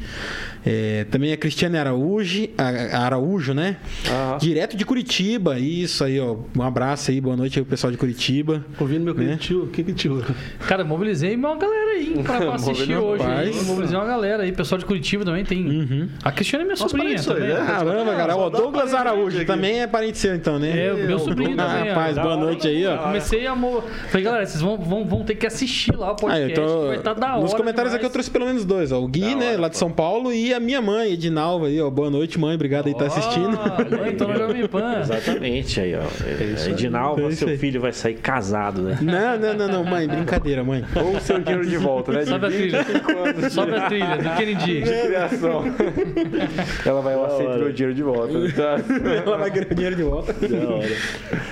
É, 0.64 1.04
também 1.10 1.32
a 1.32 1.38
Cristiane 1.38 1.78
Araújo, 1.78 2.48
a- 2.58 2.98
a 2.98 3.06
Araújo, 3.06 3.54
né? 3.54 3.78
Ah. 4.10 4.36
Direto 4.38 4.76
de 4.76 4.84
Curitiba. 4.84 5.58
Isso 5.58 6.04
aí, 6.04 6.20
ó. 6.20 6.36
Um 6.54 6.62
abraço 6.62 7.10
aí, 7.10 7.18
boa 7.20 7.34
noite 7.36 7.58
aí, 7.58 7.62
o 7.62 7.66
pessoal 7.66 7.90
de 7.90 7.96
Curitiba. 7.96 8.62
Ouvindo 8.78 9.02
meu 9.02 9.14
Né? 9.14 9.20
querido 9.22 9.38
tio. 9.38 9.62
O 9.64 9.66
que 9.68 9.82
que 9.82 9.92
tio? 9.94 10.22
Cara, 10.68 10.84
mobilizei 10.84 11.34
uma 11.34 11.56
galera 11.56 11.92
aí 11.92 12.22
pra, 12.22 12.52
assistir 12.54 12.94
hoje. 12.94 13.24
Mobilizei 13.64 13.96
uma 13.96 14.04
galera 14.06 14.42
aí. 14.42 14.52
Pessoal 14.52 14.78
de 14.78 14.84
Curitiba 14.84 15.24
também 15.24 15.44
tem. 15.46 15.66
Uhum. 15.66 16.08
A 16.22 16.30
Cristiane 16.30 16.64
é 16.64 16.66
minha 16.66 16.76
Nossa, 16.78 16.88
sobrinha 16.90 17.16
eu, 17.16 17.24
também. 17.24 17.48
né? 17.48 17.64
Caramba, 17.66 18.12
cara. 18.14 18.34
Dá 18.34 18.48
Douglas 18.50 18.92
Araújo 18.92 19.36
aqui. 19.38 19.46
também 19.46 19.80
é 19.80 19.86
parente 19.86 20.09
seu, 20.18 20.34
então, 20.34 20.58
né? 20.58 20.86
É, 20.86 20.92
o 20.92 20.96
meu 20.96 21.18
sobrinho 21.18 21.54
Ah, 21.58 21.66
também. 21.66 21.82
ó. 21.92 21.94
Rapaz, 21.94 22.18
boa 22.18 22.36
noite 22.36 22.68
aí, 22.68 22.86
ó. 22.86 22.98
Comecei 22.98 23.46
a. 23.46 23.54
Mo... 23.54 23.82
Falei, 24.08 24.24
galera, 24.24 24.46
vocês 24.46 24.60
vão, 24.62 24.76
vão, 24.78 25.04
vão 25.04 25.24
ter 25.24 25.34
que 25.34 25.46
assistir 25.46 25.96
lá 25.96 26.08
o 26.08 26.10
Ah, 26.12 26.14
podcast. 26.14 26.58
eu 26.58 26.66
tô... 26.66 26.86
Vai 26.88 26.96
estar 26.96 27.14
da 27.14 27.32
hora. 27.32 27.40
Nos 27.42 27.54
comentários 27.54 27.94
aqui 27.94 28.04
eu 28.04 28.08
demais. 28.08 28.12
trouxe 28.12 28.30
pelo 28.30 28.46
menos 28.46 28.64
dois, 28.64 28.92
ó. 28.92 29.00
O 29.00 29.06
Gui, 29.08 29.20
Da 29.20 29.36
né, 29.36 29.48
hora, 29.52 29.60
lá 29.62 29.68
de. 29.68 29.76
São 29.76 29.90
Paulo, 29.90 30.32
e 30.32 30.52
a 30.54 30.60
minha 30.60 30.80
mãe, 30.82 31.12
Edinalva 31.12 31.66
aí, 31.66 31.80
ó. 31.80 31.88
Boa 31.90 32.10
noite, 32.10 32.38
mãe. 32.38 32.54
Obrigado 32.54 32.86
aí 32.86 32.94
por 32.94 33.04
estar 33.06 33.18
assistindo. 33.18 33.58
Mãe, 33.98 34.14
tô 34.16 34.26
no 34.26 34.36
Jovem 34.38 34.66
Pan. 34.68 35.00
Exatamente 35.00 35.80
aí, 35.80 35.94
ó. 35.94 36.00
É, 36.26 36.70
Edinalva, 36.70 37.22
É 37.22 37.30
seu 37.32 37.48
aí. 37.48 37.56
filho 37.58 37.80
vai 37.80 37.92
sair 37.92 38.14
casado, 38.14 38.82
né? 38.82 38.98
Não, 39.00 39.38
não, 39.38 39.54
não, 39.54 39.68
não, 39.68 39.84
mãe, 39.84 40.06
brincadeira, 40.06 40.62
mãe. 40.64 40.84
Ou 40.96 41.16
o 41.16 41.20
seu 41.20 41.38
dinheiro 41.38 41.66
de 41.66 41.76
volta, 41.76 42.12
né? 42.12 42.24
Sobe 42.24 42.46
a 42.46 42.50
trilha. 42.50 42.82
25 42.82 43.18
anos 43.18 43.52
Sobe 43.52 43.74
a 43.76 43.80
trilha 43.88 44.16
do 44.16 44.30
Kennedy. 44.36 44.80
de 44.82 45.02
criação. 45.06 45.64
Ela 46.84 47.00
vai, 47.00 47.14
eu 47.14 47.24
aceito 47.24 47.58
meu 47.58 47.72
dinheiro 47.72 47.94
de 47.94 48.02
volta. 48.02 48.32
Tá? 48.52 48.76
Ela 49.26 49.36
vai 49.38 49.50
ganhar 49.50 49.74
dinheiro 49.74 49.96
de 49.96 49.99
volta. 50.02 50.32
Da 50.32 50.68
hora. 50.68 50.88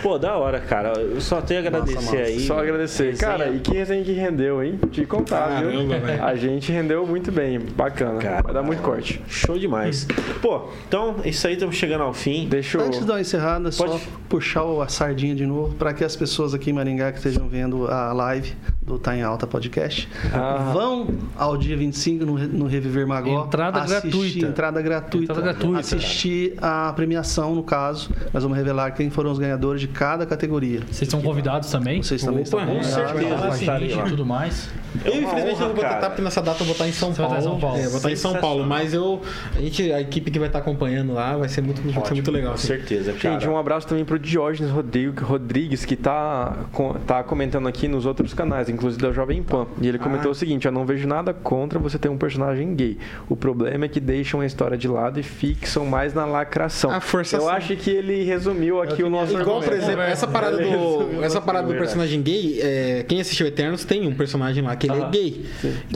Pô, 0.02 0.18
da 0.18 0.36
hora, 0.36 0.60
cara. 0.60 0.92
Eu 0.98 1.20
só 1.20 1.40
tenho 1.40 1.60
a 1.60 1.66
agradecer 1.66 1.94
massa. 1.94 2.16
aí. 2.16 2.40
Só 2.40 2.58
agradecer. 2.58 3.10
Resenha. 3.10 3.30
Cara, 3.32 3.50
e 3.50 3.58
que 3.60 3.72
resenha 3.72 4.04
que 4.04 4.12
rendeu, 4.12 4.62
hein? 4.62 4.78
Te 4.90 5.04
contar, 5.06 5.62
viu? 5.62 5.80
A 6.24 6.34
gente 6.34 6.70
rendeu 6.72 7.06
muito 7.06 7.30
bem. 7.32 7.58
Bacana. 7.58 8.18
Cara, 8.20 8.42
Vai 8.42 8.54
dar 8.54 8.62
muito 8.62 8.82
corte. 8.82 9.20
Show 9.28 9.58
demais. 9.58 10.06
Pô, 10.40 10.68
então, 10.86 11.16
isso 11.24 11.46
aí, 11.46 11.54
estamos 11.54 11.76
chegando 11.76 12.02
ao 12.04 12.12
fim. 12.14 12.48
Deixa 12.48 12.78
eu... 12.78 12.84
Antes 12.86 13.00
de 13.00 13.06
dar 13.06 13.14
uma 13.14 13.20
encerrada, 13.20 13.70
só 13.72 13.86
Pode- 13.86 14.02
puxar 14.28 14.64
o- 14.64 14.80
a 14.82 14.88
sardinha 14.88 15.34
de 15.34 15.46
novo 15.46 15.74
para 15.74 15.92
que 15.92 16.04
as 16.04 16.14
pessoas 16.16 16.54
aqui 16.54 16.70
em 16.70 16.72
Maringá 16.72 17.10
que 17.12 17.18
estejam 17.18 17.48
vendo 17.48 17.86
a 17.88 18.12
live 18.12 18.54
do 18.82 18.98
Tá 18.98 19.14
em 19.16 19.22
Alta 19.22 19.46
Podcast 19.46 20.08
Ah. 20.32 20.70
vão 20.72 21.08
ao 21.36 21.56
dia 21.58 21.76
25 21.76 22.24
no, 22.24 22.38
no 22.38 22.66
Reviver 22.66 23.06
Magó. 23.06 23.44
Entrada 23.44 23.80
assistir, 23.80 24.00
gratuita. 24.10 24.46
Entrada 24.46 24.82
gratuita. 24.82 25.32
Entrada 25.32 25.52
gratuita. 25.52 25.80
Assistir 25.80 26.54
a 26.60 26.92
premiação, 26.94 27.54
no 27.54 27.62
caso. 27.62 28.10
Nós 28.38 28.44
vamos 28.44 28.56
revelar 28.56 28.92
quem 28.92 29.10
foram 29.10 29.32
os 29.32 29.38
ganhadores 29.40 29.80
de 29.80 29.88
cada 29.88 30.24
categoria. 30.24 30.78
Vocês 30.88 31.10
são 31.10 31.20
convidados 31.20 31.72
também? 31.72 32.00
Vocês 32.04 32.22
também 32.22 32.42
estão 32.44 32.60
com 32.60 32.66
convidados. 32.66 33.56
certeza. 33.58 34.00
E 34.06 34.10
tudo 34.10 34.24
mais. 34.24 34.70
É 35.04 35.08
Eu, 35.08 35.22
infelizmente, 35.22 35.56
honra, 35.56 35.66
não 35.66 35.74
vou 35.74 35.82
cara. 35.82 35.94
estar, 35.96 36.06
porque 36.10 36.22
nessa 36.22 36.40
data 36.40 36.62
eu 36.62 36.66
vou 36.66 36.72
estar 36.72 36.86
em 36.88 36.92
São 36.92 37.12
Você 37.12 37.20
vai 37.20 37.30
Paulo. 37.30 37.38
estar 37.40 37.48
em 37.48 37.50
São 37.50 37.60
Paulo. 37.60 37.78
É, 37.82 37.88
vou 37.88 37.96
estar 37.96 38.10
em 38.12 38.16
São 38.16 38.34
Paulo, 38.36 38.64
mas 38.64 38.94
eu. 38.94 39.20
A, 39.56 39.60
gente, 39.60 39.92
a 39.92 40.00
equipe 40.00 40.30
que 40.30 40.38
vai 40.38 40.48
estar 40.48 40.60
acompanhando 40.60 41.12
lá 41.12 41.36
vai 41.36 41.48
ser 41.48 41.62
muito, 41.62 41.82
vai 41.82 42.04
ser 42.06 42.14
muito 42.14 42.30
legal. 42.30 42.50
Com 42.50 42.54
assim. 42.54 42.66
certeza, 42.68 43.12
cara. 43.12 43.34
Gente, 43.40 43.48
um 43.50 43.58
abraço 43.58 43.88
também 43.88 44.04
pro 44.04 44.18
Diógenes 44.20 44.70
Rodrigo- 44.72 45.24
Rodrigues, 45.24 45.84
que 45.84 45.96
tá, 45.96 46.56
com- 46.72 46.94
tá 46.94 47.24
comentando 47.24 47.66
aqui 47.66 47.88
nos 47.88 48.06
outros 48.06 48.32
canais, 48.32 48.68
inclusive 48.68 49.02
da 49.02 49.10
Jovem 49.12 49.42
Pan. 49.42 49.66
E 49.80 49.88
ele 49.88 49.98
comentou 49.98 50.28
Ah. 50.28 50.32
o 50.32 50.34
seguinte: 50.34 50.64
Eu 50.66 50.72
não 50.72 50.86
vejo 50.86 51.08
nada 51.08 51.34
contra 51.34 51.76
você 51.78 51.98
ter 51.98 52.08
um 52.08 52.16
personagem 52.16 52.72
gay. 52.76 52.96
O 53.28 53.34
problema 53.34 53.84
é 53.84 53.88
que 53.88 53.98
deixam 54.00 54.40
a 54.40 54.46
história 54.46 54.78
de 54.78 54.86
lado 54.86 55.18
e 55.18 55.24
fixam 55.24 55.84
mais 55.84 56.14
na 56.14 56.24
lacração. 56.24 56.90
A 56.92 57.00
forçação. 57.00 57.46
Eu 57.46 57.52
acho 57.52 57.74
que 57.76 57.90
ele 57.90 58.24
resumiu 58.28 58.80
aqui 58.80 59.02
o 59.02 59.10
nosso 59.10 59.38
Igual, 59.38 59.60
por 59.60 59.72
exemplo, 59.72 60.02
essa 60.02 60.26
parada 60.26 60.56
do, 60.56 61.22
essa 61.22 61.40
parada 61.40 61.66
do 61.66 61.74
personagem 61.74 62.22
gay, 62.22 62.60
é, 62.60 63.04
quem 63.06 63.20
assistiu 63.20 63.46
Eternos 63.46 63.84
tem 63.84 64.06
um 64.06 64.14
personagem 64.14 64.62
lá 64.62 64.76
que 64.76 64.86
ele 64.86 65.00
é 65.00 65.10
gay. 65.10 65.44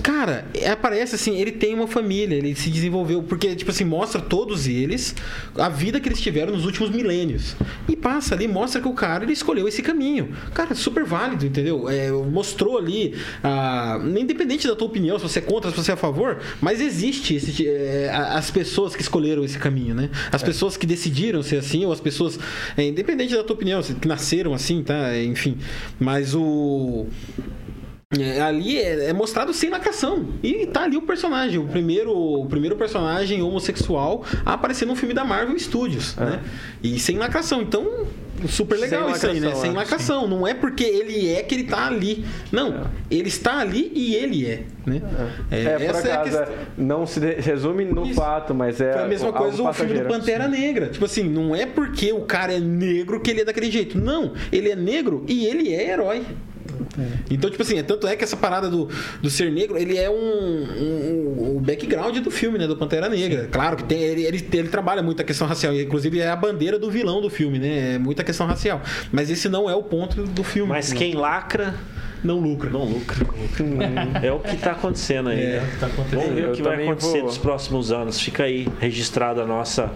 Cara, 0.03 0.45
é, 0.55 0.71
aparece 0.71 1.15
assim, 1.15 1.37
ele 1.37 1.53
tem 1.53 1.75
uma 1.75 1.87
família, 1.87 2.35
ele 2.35 2.55
se 2.55 2.71
desenvolveu, 2.71 3.23
porque, 3.23 3.55
tipo 3.55 3.71
assim, 3.71 3.85
mostra 3.85 4.21
todos 4.21 4.67
eles 4.67 5.15
a 5.57 5.69
vida 5.69 6.01
que 6.01 6.09
eles 6.09 6.21
tiveram 6.21 6.53
nos 6.53 6.65
últimos 6.65 6.91
milênios. 6.91 7.55
E 7.89 7.97
passa 7.97 8.35
ali, 8.35 8.49
mostra 8.49 8.81
que 8.81 8.89
o 8.89 8.95
cara 8.95 9.25
ele 9.25 9.33
escolheu 9.33 9.69
esse 9.69 9.83
caminho. 9.83 10.33
Cara, 10.55 10.75
super 10.75 11.05
válido, 11.05 11.47
entendeu? 11.47 11.89
É, 11.89 12.11
mostrou 12.11 12.79
ali, 12.79 13.15
ah, 13.43 14.01
independente 14.19 14.67
da 14.67 14.75
tua 14.75 14.87
opinião, 14.87 15.19
se 15.19 15.23
você 15.23 15.39
é 15.39 15.43
contra, 15.43 15.71
se 15.71 15.77
você 15.77 15.91
é 15.91 15.95
a 15.95 15.97
favor, 15.97 16.39
mas 16.61 16.81
existe 16.81 17.35
esse, 17.35 17.67
é, 17.67 18.11
as 18.11 18.51
pessoas 18.51 18.97
que 18.97 19.03
escolheram 19.03 19.45
esse 19.45 19.59
caminho, 19.59 19.95
né? 19.95 20.11
As 20.31 20.43
pessoas 20.43 20.77
que 20.77 20.87
decidiram 20.87 21.43
ser 21.43 21.57
assim, 21.57 21.85
ou 21.85 21.93
as 21.93 22.01
pessoas, 22.01 22.12
é, 22.77 22.85
independente 22.85 23.35
da 23.35 23.43
tua 23.43 23.55
opinião, 23.55 23.83
que 23.83 24.09
nasceram 24.09 24.55
assim, 24.55 24.83
tá? 24.83 25.17
Enfim. 25.19 25.59
Mas 25.99 26.35
o. 26.35 27.07
É, 28.19 28.43
ali 28.43 28.79
é, 28.79 29.07
é 29.07 29.13
mostrado 29.13 29.53
sem 29.55 29.71
lacração. 29.71 30.29
E 30.43 30.67
tá 30.67 30.83
ali 30.83 30.97
o 30.97 31.03
personagem, 31.03 31.59
o 31.59 31.67
primeiro, 31.67 32.13
o 32.15 32.47
primeiro 32.47 32.77
personagem 32.77 33.41
homossexual 33.41 34.25
a 34.45 34.53
aparecer 34.53 34.85
num 34.87 34.97
filme 34.97 35.15
da 35.15 35.25
Marvel 35.25 35.59
Studios, 35.59 36.15
né? 36.17 36.43
E 36.83 36.99
sem 36.99 37.17
lacração. 37.17 37.63
Então, 37.63 38.07
super 38.49 38.79
legal 38.79 39.11
isso 39.11 39.27
aí, 39.27 39.41
né? 39.41 39.55
Sem 39.55 39.71
é. 39.71 39.75
lacração. 39.75 40.27
Não 40.27 40.47
é 40.47 40.55
porque 40.55 40.85
ele 40.85 41.33
é 41.33 41.43
que 41.43 41.55
ele 41.55 41.65
tá 41.65 41.87
ali. 41.87 42.25
Não, 42.51 42.87
ele 43.11 43.29
está 43.29 43.59
ali 43.59 43.91
e 43.95 44.15
ele 44.15 44.47
é, 44.47 44.63
né? 44.87 45.01
É, 45.51 45.77
por 45.77 45.83
essa 45.83 46.09
é 46.09 46.13
a 46.13 46.21
acaso, 46.21 46.39
questão. 46.39 46.55
é, 46.55 46.67
não 46.77 47.07
se 47.07 47.21
resume 47.21 47.85
no 47.85 48.05
Isso. 48.07 48.15
fato, 48.15 48.55
mas 48.55 48.81
é. 48.81 48.93
Foi 48.93 49.03
a 49.03 49.09
mesma 49.09 49.33
coisa 49.33 49.63
o 49.63 49.73
filme 49.73 49.99
do. 49.99 50.09
Pantera 50.09 50.49
Negra. 50.49 50.89
Tipo 50.89 51.05
assim, 51.05 51.25
não 51.25 51.55
é 51.55 51.67
porque 51.67 52.13
o 52.13 52.23
cara 52.23 52.53
é 52.53 52.61
negro 52.61 53.21
que 53.21 53.31
ele 53.31 53.43
é 53.43 53.45
daquele 53.45 53.71
jeito. 53.71 53.99
Não, 53.99 54.33
ele 54.51 54.71
é 54.71 54.77
negro 54.77 55.25
e 55.29 55.47
ele 55.47 55.75
é 55.75 55.91
herói. 55.91 56.23
Então, 57.31 57.51
tipo 57.51 57.63
assim, 57.63 57.79
é, 57.79 57.83
tanto 57.83 58.07
é 58.07 58.15
que 58.17 58.23
essa 58.25 58.37
parada 58.37 58.69
do, 58.69 58.89
do 59.23 59.31
ser 59.31 59.51
negro, 59.51 59.79
ele 59.79 59.97
é 59.97 60.11
um, 60.11 60.15
um- 60.15 61.57
o 61.57 61.61
background 61.61 62.17
do 62.19 62.31
filme, 62.31 62.59
né? 62.59 62.67
Do 62.67 62.77
Pantera 62.77 63.09
Negra. 63.09 63.49
Claro 63.51 63.77
que 63.77 63.85
tem, 63.85 64.03
ele, 64.03 64.23
ele, 64.25 64.47
ele 64.53 64.69
trabalha 64.69 65.03
muito 65.03 65.21
a 65.21 65.25
questão 65.25 65.47
racial. 65.47 65.73
e, 65.75 65.83
Inclusive, 65.83 66.21
é 66.21 66.29
a 66.29 66.37
bandeira 66.37 66.79
do 66.79 66.91
vilão 66.91 67.21
do 67.21 67.31
filme, 67.31 67.59
né? 67.59 67.95
É 67.95 67.99
muita 67.99 68.23
questão 68.23 68.47
racial. 68.47 68.81
Mas 69.11 69.31
esse 69.31 69.49
não 69.49 69.69
é 69.71 69.75
o 69.75 69.83
ponto 69.83 70.23
do 70.23 70.45
filme. 70.45 70.71
Mas 70.71 70.93
quem 70.93 71.15
lacra 71.15 71.75
não 72.23 72.39
lucra. 72.39 72.71
não 72.71 72.85
lucra. 72.85 73.27
É 74.23 74.31
o 74.31 74.39
que 74.41 74.57
tá 74.57 74.73
acontecendo 74.73 75.29
aí. 75.31 75.41
É. 75.41 75.61
né? 75.61 75.77
Tá 75.81 75.87
acontecendo. 75.87 76.21
Vamos 76.21 76.35
ver 76.35 76.49
o 76.49 76.53
que 76.53 76.63
vai 76.63 76.83
acontecer 76.85 77.19
vou- 77.19 77.23
nos 77.25 77.39
próximos 77.39 77.91
anos. 77.93 78.21
Fica 78.21 78.45
aí 78.45 78.69
registrada 78.81 79.43
a 79.43 79.47
nossa, 79.47 79.91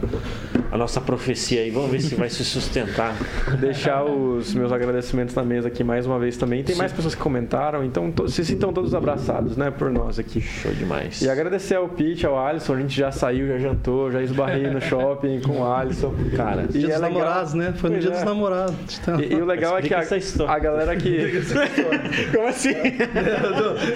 a 0.76 0.78
nossa 0.78 1.00
profecia 1.00 1.62
aí. 1.62 1.70
Vamos 1.70 1.90
ver 1.90 2.00
se 2.00 2.14
vai 2.14 2.28
se 2.28 2.44
sustentar. 2.44 3.14
Deixar 3.58 4.04
os 4.04 4.54
meus 4.54 4.70
agradecimentos 4.70 5.34
na 5.34 5.42
mesa 5.42 5.68
aqui 5.68 5.82
mais 5.82 6.06
uma 6.06 6.18
vez 6.18 6.36
também. 6.36 6.62
Tem 6.62 6.76
mais 6.76 6.92
pessoas 6.92 7.14
que 7.14 7.20
comentaram, 7.20 7.82
então 7.82 8.12
to- 8.12 8.28
se 8.28 8.44
sintam 8.44 8.72
todos 8.72 8.94
abraçados, 8.94 9.56
né, 9.56 9.70
por 9.70 9.90
nós 9.90 10.18
aqui. 10.18 10.40
Show 10.40 10.72
demais. 10.72 11.22
E 11.22 11.28
agradecer 11.30 11.74
ao 11.76 11.88
Pete, 11.88 12.26
ao 12.26 12.38
Alisson, 12.38 12.74
a 12.74 12.80
gente 12.80 12.94
já 12.96 13.10
saiu, 13.10 13.48
já 13.48 13.58
jantou, 13.58 14.10
já 14.12 14.22
esbarrei 14.22 14.68
no 14.68 14.80
shopping 14.80 15.40
com 15.46 15.60
o 15.60 15.72
Alisson. 15.72 16.14
Cara, 16.36 16.66
E 16.72 16.78
Dia 16.78 16.86
é 16.88 16.92
dos 16.92 17.00
legal- 17.00 17.00
namorados, 17.10 17.54
né? 17.54 17.74
Foi 17.76 17.90
no 17.90 17.96
Pois 17.96 18.04
dia 18.04 18.12
é. 18.12 18.16
dos 18.16 18.24
namorados. 18.24 18.98
Então, 19.00 19.20
E, 19.20 19.32
e 19.32 19.34
o 19.40 19.44
legal 19.46 19.78
é 19.78 19.80
que 19.82 19.86
Explica 19.86 19.96
a, 19.98 20.02
essa 20.02 20.16
história. 20.18 20.52
a 20.54 20.58
galera 20.58 20.94
que. 20.96 21.40
Como 22.36 22.48
assim? 22.48 22.74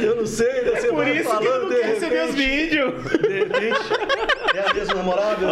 eu 0.02 0.16
não 0.16 0.26
sei, 0.26 0.62
né? 0.64 0.80
Você 0.80 0.88
Por 0.88 1.06
isso 1.06 1.14
que 1.16 1.44
eu 1.44 1.50
falando 1.50 1.62
não 1.62 1.68
de 1.68 1.74
quero 1.76 1.88
receber 1.94 2.24
os 2.24 2.34
repente, 2.34 2.60
vídeos. 2.60 2.94
de 3.20 3.28
repente. 3.38 3.80
É 4.54 4.70
a 4.70 4.74
mesma 4.74 4.94
namorada? 4.94 5.46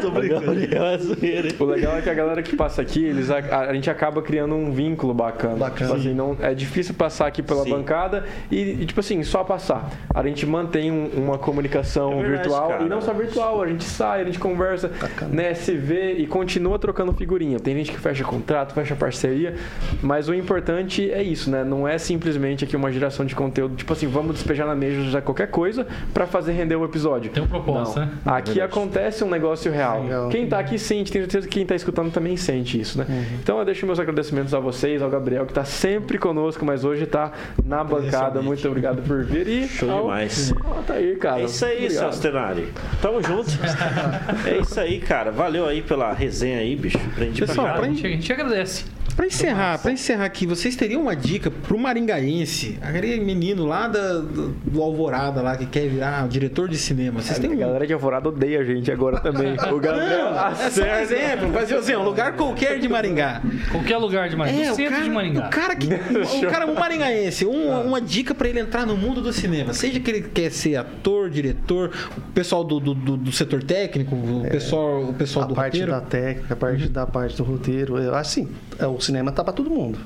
Tô 0.00 0.10
brincando. 0.10 0.11
Gabriel 0.20 0.84
é 0.86 0.98
zoeira. 0.98 1.48
O 1.58 1.64
legal 1.64 1.96
é 1.96 2.02
que 2.02 2.10
a 2.10 2.14
galera 2.14 2.42
que 2.42 2.56
passa 2.56 2.82
aqui, 2.82 3.04
eles, 3.04 3.30
a, 3.30 3.38
a 3.38 3.72
gente 3.74 3.90
acaba 3.90 4.20
criando 4.22 4.54
um 4.54 4.70
vínculo 4.72 5.12
bacana. 5.14 5.56
Bacana. 5.56 5.90
Tipo 5.90 6.00
assim, 6.00 6.14
não, 6.14 6.36
é 6.40 6.54
difícil 6.54 6.94
passar 6.94 7.26
aqui 7.26 7.42
pela 7.42 7.62
Sim. 7.64 7.70
bancada 7.70 8.24
e, 8.50 8.60
e, 8.82 8.86
tipo 8.86 9.00
assim, 9.00 9.22
só 9.22 9.42
passar. 9.44 9.90
A 10.14 10.22
gente 10.26 10.44
mantém 10.46 10.90
um- 10.90 11.10
uma 11.16 11.38
comunicação 11.38 12.12
É 12.12 12.22
verdade, 12.22 12.32
virtual 12.42 12.68
cara. 12.68 12.82
e 12.84 12.88
não 12.88 13.00
só 13.00 13.12
virtual, 13.12 13.62
a 13.62 13.66
gente 13.66 13.84
sai, 13.84 14.22
a 14.22 14.24
gente 14.24 14.38
conversa, 14.38 14.90
né, 15.30 15.54
se 15.54 15.76
vê 15.76 16.12
e 16.14 16.26
continua 16.26 16.78
trocando 16.78 17.12
figurinha. 17.12 17.58
Tem 17.58 17.74
gente 17.76 17.90
que 17.92 17.98
fecha 17.98 18.24
contrato, 18.24 18.72
fecha 18.74 18.94
parceria, 18.94 19.54
mas 20.02 20.28
o 20.28 20.34
importante 20.34 21.10
é 21.10 21.22
isso, 21.22 21.50
né? 21.50 21.64
Não 21.64 21.86
é 21.86 21.98
simplesmente 21.98 22.64
aqui 22.64 22.76
uma 22.76 22.90
geração 22.90 23.24
de 23.24 23.34
conteúdo, 23.34 23.74
tipo 23.76 23.92
assim, 23.92 24.06
vamos 24.06 24.34
despejar 24.34 24.66
na 24.66 24.74
mesa 24.74 25.02
já 25.04 25.20
qualquer 25.20 25.48
coisa 25.48 25.86
pra 26.12 26.26
fazer 26.26 26.52
render 26.52 26.76
o 26.76 26.84
episódio. 26.84 27.30
Tem 27.30 27.42
um 27.42 27.46
propósito, 27.46 27.98
Não. 28.00 28.06
né? 28.06 28.12
Aqui 28.24 28.60
acontece 28.60 29.22
um 29.24 29.30
negócio 29.30 29.70
real. 29.72 30.01
Legal. 30.02 30.28
Quem 30.28 30.46
tá 30.46 30.58
aqui 30.58 30.78
sente, 30.78 31.10
tenho 31.12 31.24
certeza 31.24 31.46
que 31.48 31.54
quem 31.54 31.66
tá 31.66 31.74
escutando 31.74 32.10
também 32.12 32.36
sente 32.36 32.80
isso, 32.80 32.98
né? 32.98 33.06
Uhum. 33.08 33.24
Então 33.42 33.58
eu 33.58 33.64
deixo 33.64 33.84
meus 33.86 33.98
agradecimentos 33.98 34.52
a 34.54 34.60
vocês, 34.60 35.00
ao 35.02 35.08
Gabriel, 35.10 35.46
que 35.46 35.52
tá 35.52 35.64
sempre 35.64 36.18
conosco, 36.18 36.64
mas 36.64 36.84
hoje 36.84 37.06
tá 37.06 37.32
na 37.64 37.82
bancada. 37.84 38.40
Muito 38.42 38.66
obrigado 38.66 39.02
por 39.02 39.24
vir. 39.24 39.46
E 39.48 39.68
Show 39.68 39.90
ao- 39.90 40.00
demais. 40.02 40.52
Tá 40.86 40.94
aí, 40.94 41.16
cara. 41.16 41.40
É 41.42 41.44
isso 41.44 41.64
aí, 41.64 41.72
Obrigado. 41.84 41.94
Celso 42.02 42.22
Tenari. 42.22 42.68
Tamo 43.00 43.22
junto. 43.22 43.50
É 44.46 44.58
isso 44.58 44.78
aí, 44.80 44.98
cara. 45.00 45.30
Valeu 45.30 45.66
aí 45.66 45.82
pela 45.82 46.12
resenha 46.12 46.58
aí, 46.58 46.74
bicho. 46.76 46.98
Aprendi 46.98 47.40
Pessoal, 47.40 47.66
pra 47.66 47.74
Cara, 47.74 47.76
a, 47.76 47.80
caralho. 47.80 47.94
gente, 47.96 48.06
a 48.06 48.10
gente 48.10 48.32
agradece. 48.32 48.84
Pra 49.16 49.26
encerrar, 49.26 49.78
pra 49.78 49.92
encerrar 49.92 50.24
aqui, 50.24 50.46
vocês 50.46 50.74
teriam 50.74 51.02
uma 51.02 51.14
dica 51.14 51.50
pro 51.50 51.78
maringaense, 51.78 52.78
aquele 52.80 53.20
menino 53.20 53.66
lá 53.66 53.86
da- 53.86 54.18
do, 54.18 54.48
do 54.64 54.82
Alvorada 54.82 55.42
lá 55.42 55.56
que 55.56 55.66
quer 55.66 55.86
virar 55.88 56.26
diretor 56.28 56.68
de 56.68 56.76
cinema. 56.78 57.20
Vocês 57.20 57.38
têm 57.38 57.50
A 57.50 57.54
um 57.54 57.58
galera 57.58 57.86
de 57.86 57.92
Alvorada 57.92 58.28
odeia 58.28 58.60
a 58.60 58.64
gente 58.64 58.90
agora 58.90 59.20
também. 59.20 59.54
O 59.72 59.78
Gabriel 59.78 60.32
Não, 60.32 60.48
é 60.48 60.70
só 60.70 60.82
um 60.82 60.86
exemplo, 60.96 61.50
mas 61.52 61.72
assim, 61.72 61.94
um 61.94 62.02
lugar 62.02 62.36
qualquer 62.36 62.78
de 62.78 62.88
Maringá. 62.88 63.42
Qualquer 63.70 63.96
lugar 63.98 64.28
de 64.28 64.36
Maringá. 64.36 64.64
É, 64.66 64.72
o 64.72 64.74
centro 64.74 64.92
cara, 64.92 65.04
de 65.04 65.10
Maringá. 65.10 65.46
o 65.46 65.50
cara 65.50 65.76
que. 65.76 65.88
O 66.46 66.50
cara, 66.50 66.66
um 66.66 66.74
maringaense, 66.74 67.46
um- 67.46 67.82
uma 67.86 68.00
dica 68.00 68.34
pra 68.34 68.48
ele 68.48 68.60
entrar 68.60 68.86
no 68.86 68.96
mundo 68.96 69.20
do 69.20 69.32
cinema. 69.32 69.72
Seja 69.72 70.00
que 70.00 70.10
ele 70.10 70.22
quer 70.22 70.50
ser 70.50 70.76
ator, 70.76 71.28
diretor, 71.30 71.90
o 72.16 72.20
pessoal 72.32 72.64
do, 72.64 72.78
do, 72.80 72.94
do- 72.94 73.16
do 73.16 73.32
setor 73.32 73.62
técnico, 73.62 74.14
o 74.14 74.46
pessoal, 74.50 75.02
o 75.04 75.14
pessoal 75.14 75.44
A 75.44 75.48
do 75.48 75.54
parte 75.54 75.80
roteiro. 75.80 75.92
da 75.92 76.00
técnica, 76.00 76.54
a 76.54 76.56
parte 76.56 76.88
da 76.88 77.06
parte 77.06 77.36
do 77.36 77.44
roteiro. 77.44 77.96
Assim, 78.14 78.48
é, 78.78 78.86
o 78.86 79.00
cinema 79.02 79.32
tá 79.32 79.42
pra 79.44 79.52
todo 79.52 79.70
mundo. 79.70 79.98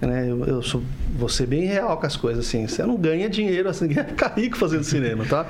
Né? 0.00 0.30
Eu, 0.30 0.44
eu 0.44 0.62
sou, 0.62 0.82
vou 1.16 1.28
ser 1.28 1.46
bem 1.46 1.64
real 1.64 1.96
com 1.96 2.06
as 2.06 2.16
coisas, 2.16 2.46
assim. 2.46 2.66
Você 2.66 2.84
não 2.84 2.96
ganha 2.96 3.28
dinheiro, 3.28 3.68
assim, 3.68 3.86
ninguém 3.88 4.02
vai 4.02 4.12
ficar 4.12 4.34
rico 4.36 4.56
fazendo 4.56 4.84
cinema, 4.84 5.24
tá? 5.24 5.46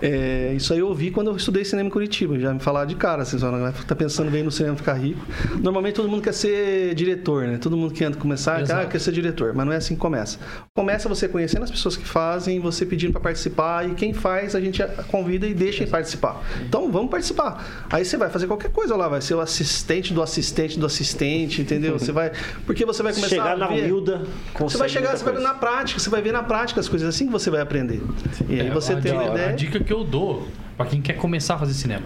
É, 0.00 0.52
isso 0.56 0.72
aí 0.72 0.78
eu 0.78 0.88
ouvi 0.88 1.10
quando 1.10 1.30
eu 1.30 1.36
estudei 1.36 1.64
cinema 1.64 1.88
em 1.88 1.90
Curitiba. 1.90 2.38
Já 2.38 2.52
me 2.52 2.60
falaram 2.60 2.86
de 2.86 2.96
cara, 2.96 3.22
assim, 3.22 3.38
só 3.38 3.50
não 3.50 3.60
vai 3.60 3.72
tá 3.72 3.94
pensando 3.94 4.30
bem 4.30 4.42
no 4.42 4.50
cinema 4.50 4.76
ficar 4.76 4.94
rico. 4.94 5.20
Normalmente 5.60 5.94
todo 5.94 6.08
mundo 6.08 6.22
quer 6.22 6.34
ser 6.34 6.94
diretor, 6.94 7.46
né? 7.46 7.58
Todo 7.58 7.76
mundo 7.76 7.92
quer 7.92 8.14
começar, 8.16 8.60
Exato. 8.60 8.86
ah, 8.86 8.86
quer 8.86 8.98
ser 8.98 9.12
diretor, 9.12 9.54
mas 9.54 9.66
não 9.66 9.72
é 9.72 9.76
assim 9.76 9.94
que 9.94 10.00
começa. 10.00 10.38
Começa 10.74 11.08
você 11.08 11.28
conhecendo 11.28 11.64
as 11.64 11.70
pessoas 11.70 11.96
que 11.96 12.06
fazem, 12.06 12.60
você 12.60 12.84
pedindo 12.86 13.12
para 13.12 13.20
participar 13.20 13.88
e 13.88 13.94
quem 13.94 14.12
faz 14.12 14.54
a 14.54 14.60
gente 14.60 14.82
convida 15.08 15.46
e 15.46 15.54
deixa 15.54 15.82
ele 15.82 15.90
participar. 15.90 16.42
Então 16.66 16.90
vamos 16.90 17.10
participar. 17.10 17.86
Aí 17.90 18.04
você 18.04 18.16
vai 18.16 18.30
fazer 18.30 18.46
qualquer 18.46 18.70
coisa 18.70 18.96
lá, 18.96 19.08
vai 19.08 19.20
ser 19.20 19.34
o 19.34 19.40
assistente 19.40 20.12
do 20.12 20.22
assistente 20.22 20.78
do 20.78 20.86
assistente, 20.86 21.62
entendeu? 21.62 21.98
Você 21.98 22.12
vai 22.12 22.32
porque 22.66 22.84
você 22.84 23.02
vai 23.02 23.12
começar 23.12 23.30
Chegar 23.30 23.56
na 23.56 23.68
ver- 23.70 23.82
humilda, 23.82 24.22
Você 24.58 24.76
vai 24.78 24.88
chegar, 24.88 25.16
você 25.16 25.24
vai 25.24 25.34
ver 25.34 25.40
na 25.42 25.54
prática, 25.54 25.98
você 26.00 26.10
vai 26.10 26.20
ver 26.22 26.32
na 26.32 26.42
prática 26.42 26.80
as 26.80 26.88
coisas 26.88 27.08
assim 27.08 27.26
que 27.26 27.32
você 27.32 27.50
vai 27.50 27.60
aprender. 27.60 28.02
E 28.48 28.60
aí 28.60 28.66
É, 28.68 28.70
você 28.70 28.92
a 28.94 29.00
tem 29.00 29.12
uma 29.12 29.22
A 29.22 29.28
ideia. 29.28 29.52
dica 29.54 29.78
que 29.80 29.92
eu 29.92 30.04
dou 30.04 30.46
pra 30.76 30.86
quem 30.86 31.00
quer 31.00 31.14
começar 31.14 31.54
a 31.54 31.58
fazer 31.58 31.74
cinema 31.74 32.04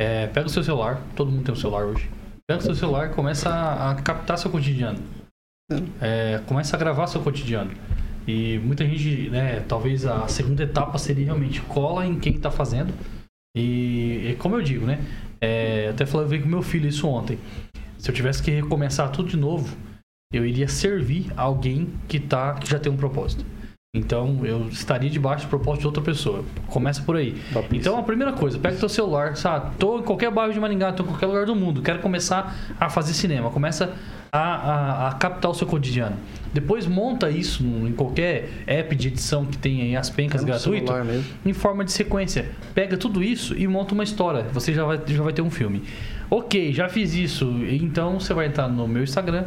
é 0.00 0.26
pega 0.28 0.46
o 0.46 0.50
seu 0.50 0.62
celular, 0.64 1.00
todo 1.14 1.30
mundo 1.30 1.44
tem 1.44 1.52
um 1.52 1.56
celular 1.56 1.84
hoje. 1.84 2.08
Pega 2.48 2.60
o 2.60 2.64
seu 2.64 2.74
celular 2.74 3.10
e 3.10 3.14
começa 3.14 3.48
a, 3.50 3.90
a 3.90 3.94
captar 3.96 4.36
seu 4.38 4.50
cotidiano. 4.50 4.98
É, 6.00 6.40
começa 6.46 6.74
a 6.76 6.78
gravar 6.78 7.06
seu 7.06 7.20
cotidiano. 7.20 7.70
E 8.26 8.58
muita 8.64 8.84
gente, 8.84 9.30
né, 9.30 9.62
talvez 9.68 10.04
a 10.06 10.26
segunda 10.28 10.62
etapa 10.62 10.98
seria 10.98 11.26
realmente 11.26 11.60
cola 11.62 12.06
em 12.06 12.18
quem 12.18 12.38
tá 12.38 12.50
fazendo. 12.50 12.92
E, 13.56 14.30
e 14.30 14.36
como 14.38 14.56
eu 14.56 14.62
digo, 14.62 14.86
né? 14.86 14.98
é, 15.40 15.88
até 15.90 16.04
falei 16.04 16.40
com 16.40 16.48
meu 16.48 16.62
filho 16.62 16.88
isso 16.88 17.06
ontem. 17.08 17.38
Se 17.98 18.10
eu 18.10 18.14
tivesse 18.14 18.42
que 18.42 18.50
recomeçar 18.50 19.10
tudo 19.10 19.28
de 19.28 19.36
novo, 19.36 19.74
eu 20.32 20.46
iria 20.46 20.68
servir 20.68 21.26
alguém 21.36 21.88
que 22.06 22.20
tá 22.20 22.54
que 22.54 22.70
já 22.70 22.78
tem 22.78 22.90
um 22.90 22.96
propósito. 22.96 23.44
Então 23.92 24.46
eu 24.46 24.68
estaria 24.68 25.10
debaixo 25.10 25.46
do 25.46 25.48
propósito 25.48 25.80
de 25.80 25.86
outra 25.88 26.02
pessoa. 26.02 26.44
Começa 26.68 27.02
por 27.02 27.16
aí. 27.16 27.42
Então 27.72 27.98
a 27.98 28.02
primeira 28.04 28.32
coisa, 28.32 28.56
pega 28.56 28.76
teu 28.76 28.88
celular, 28.88 29.36
sabe? 29.36 29.74
Tô 29.76 29.98
em 29.98 30.02
qualquer 30.04 30.30
bairro 30.30 30.52
de 30.52 30.60
Maringá, 30.60 30.92
tô 30.92 31.02
em 31.02 31.06
qualquer 31.06 31.26
lugar 31.26 31.44
do 31.44 31.56
mundo, 31.56 31.82
quero 31.82 31.98
começar 31.98 32.56
a 32.78 32.88
fazer 32.88 33.12
cinema. 33.12 33.50
Começa 33.50 33.92
a, 34.30 34.38
a, 34.38 35.08
a 35.08 35.12
captar 35.14 35.50
o 35.50 35.54
seu 35.54 35.66
cotidiano. 35.66 36.16
Depois 36.54 36.86
monta 36.86 37.28
isso 37.28 37.64
em 37.64 37.92
qualquer 37.92 38.48
app 38.64 38.94
de 38.94 39.08
edição 39.08 39.44
que 39.44 39.58
tem 39.58 39.82
aí 39.82 39.96
as 39.96 40.08
pencas 40.08 40.40
É 40.40 40.44
no 40.44 40.46
gratuito 40.46 40.92
em 41.44 41.52
forma 41.52 41.84
de 41.84 41.90
sequência. 41.90 42.48
Pega 42.72 42.96
tudo 42.96 43.24
isso 43.24 43.58
e 43.58 43.66
monta 43.66 43.92
uma 43.92 44.04
história. 44.04 44.44
Você 44.52 44.72
já 44.72 44.84
vai, 44.84 45.00
já 45.04 45.22
vai 45.24 45.32
ter 45.32 45.42
um 45.42 45.50
filme. 45.50 45.82
Ok, 46.30 46.72
já 46.72 46.88
fiz 46.88 47.12
isso. 47.14 47.52
Então 47.68 48.20
você 48.20 48.32
vai 48.32 48.46
entrar 48.46 48.68
no 48.68 48.86
meu 48.86 49.02
Instagram, 49.02 49.46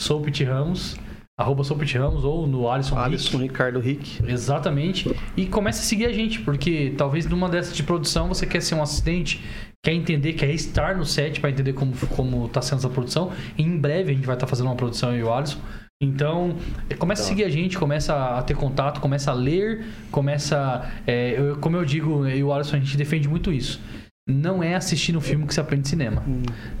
sou 0.00 0.20
o 0.20 0.22
Pete 0.22 0.44
Ramos. 0.44 0.96
arroba 1.38 1.64
Sopit 1.64 1.96
Ramos 1.96 2.22
ou 2.22 2.46
no 2.46 2.68
Alisson, 2.68 2.98
Alisson 2.98 3.38
Rick. 3.38 3.48
Ricardo 3.52 3.80
Rick. 3.80 4.22
Exatamente. 4.30 5.10
E 5.36 5.46
comece 5.46 5.80
a 5.80 5.82
seguir 5.84 6.04
a 6.04 6.12
gente, 6.12 6.40
porque 6.40 6.92
talvez 6.98 7.24
numa 7.26 7.48
dessas 7.48 7.74
de 7.74 7.82
produção 7.82 8.28
você 8.28 8.44
quer 8.44 8.60
ser 8.60 8.74
um 8.74 8.82
assistente, 8.82 9.40
quer 9.82 9.94
entender, 9.94 10.34
quer 10.34 10.50
estar 10.52 10.94
no 10.96 11.06
set 11.06 11.40
para 11.40 11.48
entender 11.48 11.72
como, 11.72 11.94
como 12.14 12.46
tá 12.48 12.60
sendo 12.60 12.80
essa 12.80 12.90
produção. 12.90 13.32
E 13.56 13.62
em 13.62 13.78
breve 13.78 14.12
a 14.12 14.14
gente 14.14 14.26
vai 14.26 14.36
estar 14.36 14.46
fazendo 14.46 14.66
uma 14.66 14.76
produção 14.76 15.16
e 15.16 15.22
o 15.22 15.32
Alisson. 15.32 15.58
Então, 16.02 16.56
eh, 16.90 16.94
começa 16.94 17.22
a 17.22 17.26
seguir 17.26 17.44
a 17.44 17.48
gente, 17.50 17.78
começa 17.78 18.14
a 18.14 18.42
ter 18.42 18.54
contato, 18.56 19.00
começa 19.00 19.30
a 19.30 19.34
ler, 19.34 19.84
começa. 20.10 20.90
é, 21.06 21.38
eu- 21.38 21.56
como 21.56 21.76
eu 21.76 21.84
digo, 21.86 22.26
eu 22.26 22.36
e 22.38 22.44
o 22.44 22.52
Alisson, 22.52 22.76
a 22.76 22.80
gente 22.80 22.96
defende 22.98 23.28
muito 23.28 23.50
isso. 23.52 23.80
Não 24.28 24.62
é 24.62 24.74
assistir 24.74 25.16
um 25.16 25.20
filme 25.20 25.46
que 25.46 25.54
você 25.54 25.60
aprende 25.60 25.88
cinema. 25.88 26.22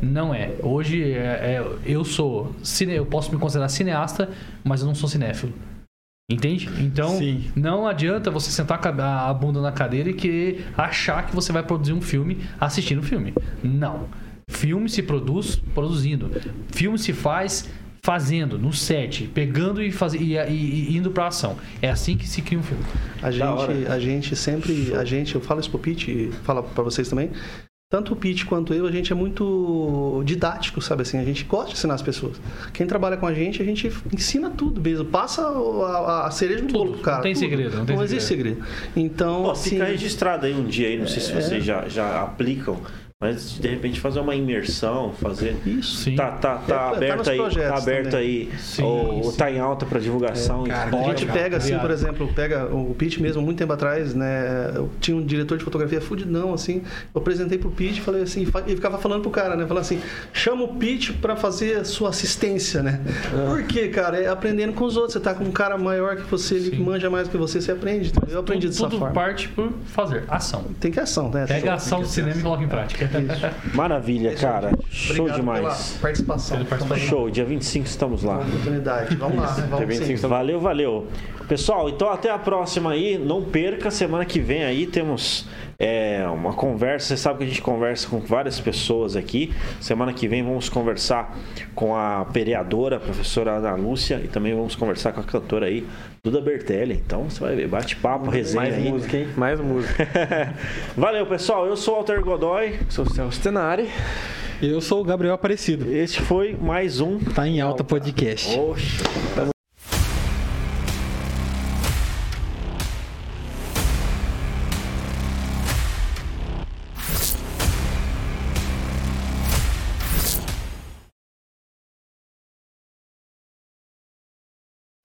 Não 0.00 0.32
é. 0.34 0.54
Hoje 0.62 1.02
é- 1.02 1.56
é- 1.58 1.78
eu 1.84 2.04
sou. 2.04 2.54
Cine, 2.62 2.94
eu 2.94 3.06
posso 3.06 3.32
me 3.32 3.38
considerar 3.40 3.68
cineasta, 3.68 4.30
mas 4.62 4.80
eu 4.80 4.86
não 4.86 4.94
sou 4.94 5.08
cinéfilo. 5.08 5.52
Entende? 6.30 6.68
Então, 6.78 7.18
Sim. 7.18 7.50
não 7.56 7.88
adianta 7.88 8.30
você 8.30 8.52
sentar 8.52 8.80
a 8.86 9.34
bunda 9.34 9.60
na 9.60 9.72
cadeira 9.72 10.10
e 10.10 10.14
querer 10.14 10.64
achar 10.76 11.26
que 11.26 11.34
você 11.34 11.50
vai 11.52 11.62
produzir 11.62 11.92
um 11.92 12.00
filme 12.00 12.38
assistindo 12.60 13.00
o 13.00 13.02
filme. 13.02 13.34
Não. 13.64 14.08
Filme 14.48 14.88
se 14.88 15.02
produz 15.02 15.56
produzindo. 15.74 16.30
Filme 16.68 16.98
se 16.98 17.12
faz 17.12 17.68
fazendo, 18.02 18.58
no 18.58 18.72
set, 18.72 19.26
pegando 19.34 19.82
e, 19.82 19.92
faz, 19.92 20.14
e, 20.14 20.34
e- 20.34 20.90
e 20.90 20.96
indo 20.96 21.10
pra 21.10 21.26
ação. 21.28 21.56
É 21.82 21.90
assim 21.90 22.16
que 22.16 22.26
se 22.28 22.40
cria 22.42 22.58
um 22.58 22.62
filme. 22.62 22.82
A 23.22 23.30
gente, 23.30 23.86
a 23.88 23.98
gente 23.98 24.36
sempre, 24.36 24.94
a 24.94 25.04
gente, 25.04 25.34
eu 25.34 25.40
falo 25.40 25.60
isso 25.60 25.70
pro 25.70 25.78
Pete, 25.78 26.10
e 26.10 26.32
falo 26.44 26.62
pra 26.62 26.82
vocês 26.82 27.08
também. 27.08 27.30
Tanto 27.92 28.12
o 28.12 28.16
Pete 28.16 28.46
quanto 28.46 28.72
eu, 28.72 28.86
a 28.86 28.92
gente 28.92 29.10
é 29.12 29.16
muito 29.16 30.22
didático, 30.24 30.80
sabe 30.80 31.02
assim? 31.02 31.18
A 31.18 31.24
gente 31.24 31.42
gosta 31.44 31.70
de 31.70 31.72
ensinar 31.72 31.94
as 31.94 32.02
pessoas. 32.02 32.40
Quem 32.72 32.86
trabalha 32.86 33.16
com 33.16 33.26
a 33.26 33.34
gente, 33.34 33.60
a 33.60 33.64
gente 33.64 33.90
ensina 34.14 34.48
tudo 34.48 34.80
mesmo. 34.80 35.06
Passa 35.06 35.42
a, 35.42 36.26
a 36.28 36.30
cereja 36.30 36.62
no 36.62 36.68
Tudo. 36.68 36.78
bolo, 36.78 36.98
cara. 36.98 37.16
Não 37.16 37.22
tem 37.24 37.32
tudo. 37.34 37.40
segredo, 37.40 37.76
não 37.78 37.84
tem 37.84 38.00
existe 38.00 38.28
segredo. 38.28 38.62
Então, 38.94 39.42
Pô, 39.42 39.50
assim, 39.50 39.70
fica 39.70 39.86
registrado 39.86 40.46
aí 40.46 40.54
um 40.54 40.64
dia 40.66 40.86
aí, 40.86 40.96
não 40.98 41.08
sei 41.08 41.20
se 41.20 41.32
É. 41.32 41.40
vocês 41.40 41.64
já, 41.64 41.88
já 41.88 42.22
aplicam, 42.22 42.80
mas 43.22 43.50
de 43.60 43.68
repente 43.68 44.00
fazer 44.00 44.18
uma 44.18 44.34
imersão, 44.34 45.12
fazer. 45.12 45.54
isso. 45.66 46.04
Sim. 46.04 46.16
Tá, 46.16 46.30
tá, 46.30 46.52
É, 46.64 46.66
tá 46.70 46.78
tá 46.78 46.96
aberto 46.96 47.18
nos 47.18 47.28
aí, 47.28 47.36
tá 47.68 47.76
aberto 47.76 48.10
também. 48.12 48.18
aí, 48.18 48.50
Sim, 48.58 48.82
ou, 48.82 49.24
sim. 49.24 49.36
tá 49.36 49.50
em 49.50 49.60
alta 49.60 49.84
pra 49.84 50.00
divulgação. 50.00 50.64
cara, 50.64 50.88
então, 50.88 51.04
A 51.04 51.08
gente 51.14 51.26
pega 51.26 51.58
assim, 51.58 51.78
por 51.78 51.90
exemplo, 51.90 52.32
pega 52.34 52.74
o 52.74 52.94
Pete 52.94 53.20
mesmo, 53.20 53.42
muito 53.42 53.58
tempo 53.58 53.74
atrás, 53.74 54.14
né? 54.14 54.72
Eu 54.74 54.88
tinha 55.02 55.14
um 55.14 55.22
diretor 55.22 55.58
de 55.58 55.64
fotografia 55.64 56.00
fudidão, 56.00 56.54
assim. 56.54 56.80
Eu 57.14 57.20
apresentei 57.20 57.58
pro 57.58 57.70
Pete 57.70 57.98
e 57.98 58.00
falei 58.00 58.22
assim, 58.22 58.40
e 58.66 58.74
ficava 58.74 58.96
falando 58.96 59.20
pro 59.20 59.30
cara, 59.30 59.54
né? 59.54 59.66
Falando 59.66 59.82
assim, 59.82 60.00
chama 60.32 60.64
o 60.64 60.68
Pete 60.76 61.12
pra 61.12 61.36
fazer 61.36 61.76
a 61.76 61.84
sua 61.84 62.08
assistência, 62.08 62.82
né? 62.82 63.02
Por 63.50 63.64
quê, 63.64 63.88
cara? 63.88 64.16
É 64.18 64.28
aprendendo 64.28 64.72
com 64.72 64.86
os 64.86 64.96
outros. 64.96 65.12
Você 65.12 65.20
tá 65.20 65.34
com 65.34 65.44
um 65.44 65.52
cara 65.52 65.76
maior 65.76 66.16
que 66.16 66.22
você, 66.22 66.54
ele 66.54 66.70
que 66.70 66.76
Sim. 66.78 66.82
manja 66.84 67.10
mais 67.10 67.28
que 67.28 67.36
você, 67.36 67.60
você 67.60 67.72
aprende. 67.72 68.08
entendeu? 68.08 68.36
Eu 68.36 68.40
aprendi 68.40 68.66
tudo, 68.68 68.72
dessa 68.72 68.84
tudo 68.88 68.98
forma. 68.98 69.12
parte 69.14 69.46
por 69.50 69.70
fazer 69.84 70.24
ação. 70.26 70.64
Tem 70.80 70.90
que 70.90 70.98
ação, 70.98 71.28
né? 71.30 71.44
Pega 71.46 71.72
a 71.72 71.74
ação 71.74 72.00
do 72.00 72.06
cinema 72.08 72.38
e 72.38 72.42
coloca 72.42 72.62
em 72.64 72.68
prática. 72.68 73.09
Maravilha, 73.74 74.34
cara. 74.34 74.72
Show 74.90 75.16
Obrigado 75.16 75.36
demais. 75.36 75.60
pela 75.60 76.00
participação. 76.00 76.56
Pela 76.58 76.68
participação. 76.68 77.06
Show, 77.06 77.30
dia 77.30 77.44
25 77.44 77.86
estamos 77.86 78.22
lá. 78.22 78.38
Uma 78.38 78.46
oportunidade. 78.46 79.16
Vamos 79.16 79.36
lá, 79.38 79.46
vamos 79.68 79.86
25 79.86 80.18
sim. 80.18 80.26
Valeu, 80.26 80.60
valeu. 80.60 81.06
Pessoal, 81.50 81.88
então 81.88 82.08
até 82.08 82.30
a 82.30 82.38
próxima 82.38 82.92
aí. 82.92 83.18
Não 83.18 83.42
perca, 83.42 83.90
semana 83.90 84.24
que 84.24 84.38
vem 84.38 84.62
aí 84.62 84.86
temos 84.86 85.48
é, 85.80 86.24
uma 86.32 86.52
conversa. 86.52 87.08
Você 87.08 87.16
sabe 87.16 87.38
que 87.38 87.44
a 87.44 87.46
gente 87.48 87.60
conversa 87.60 88.06
com 88.06 88.20
várias 88.20 88.60
pessoas 88.60 89.16
aqui. 89.16 89.52
Semana 89.80 90.12
que 90.12 90.28
vem 90.28 90.44
vamos 90.44 90.68
conversar 90.68 91.36
com 91.74 91.96
a 91.96 92.22
vereadora, 92.22 92.98
a 92.98 93.00
professora 93.00 93.54
Ana 93.56 93.74
Lúcia, 93.74 94.20
e 94.24 94.28
também 94.28 94.54
vamos 94.54 94.76
conversar 94.76 95.10
com 95.12 95.22
a 95.22 95.24
cantora 95.24 95.66
aí, 95.66 95.84
Duda 96.22 96.40
Bertelli. 96.40 97.02
Então 97.04 97.28
você 97.28 97.40
vai 97.40 97.56
ver, 97.56 97.66
bate-papo, 97.66 98.30
resenha 98.30 98.62
Mais 98.62 98.74
aí. 98.76 98.88
música, 98.88 99.16
hein? 99.16 99.28
Mais 99.36 99.58
música. 99.58 100.08
Valeu, 100.96 101.26
pessoal. 101.26 101.66
Eu 101.66 101.76
sou 101.76 101.94
o 101.94 101.96
Walter 101.96 102.22
Godoy. 102.22 102.78
Sou 102.88 103.04
o 103.04 103.12
Celso 103.12 103.40
Tenari. 103.40 103.88
Eu 104.62 104.80
sou 104.80 105.00
o 105.00 105.04
Gabriel 105.04 105.34
Aparecido. 105.34 105.92
Este 105.92 106.22
foi 106.22 106.54
mais 106.54 107.00
um. 107.00 107.18
Tá 107.18 107.48
em 107.48 107.60
alta 107.60 107.82
podcast. 107.82 108.56
Oxe. 108.56 109.02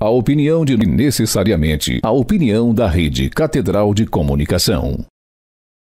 A 0.06 0.10
opinião 0.10 0.64
de 0.64 0.78
necessariamente 0.78 2.00
a 2.04 2.12
opinião 2.12 2.72
da 2.72 2.88
Rede 2.88 3.28
Catedral 3.28 3.92
de 3.92 4.06
Comunicação. 4.06 5.04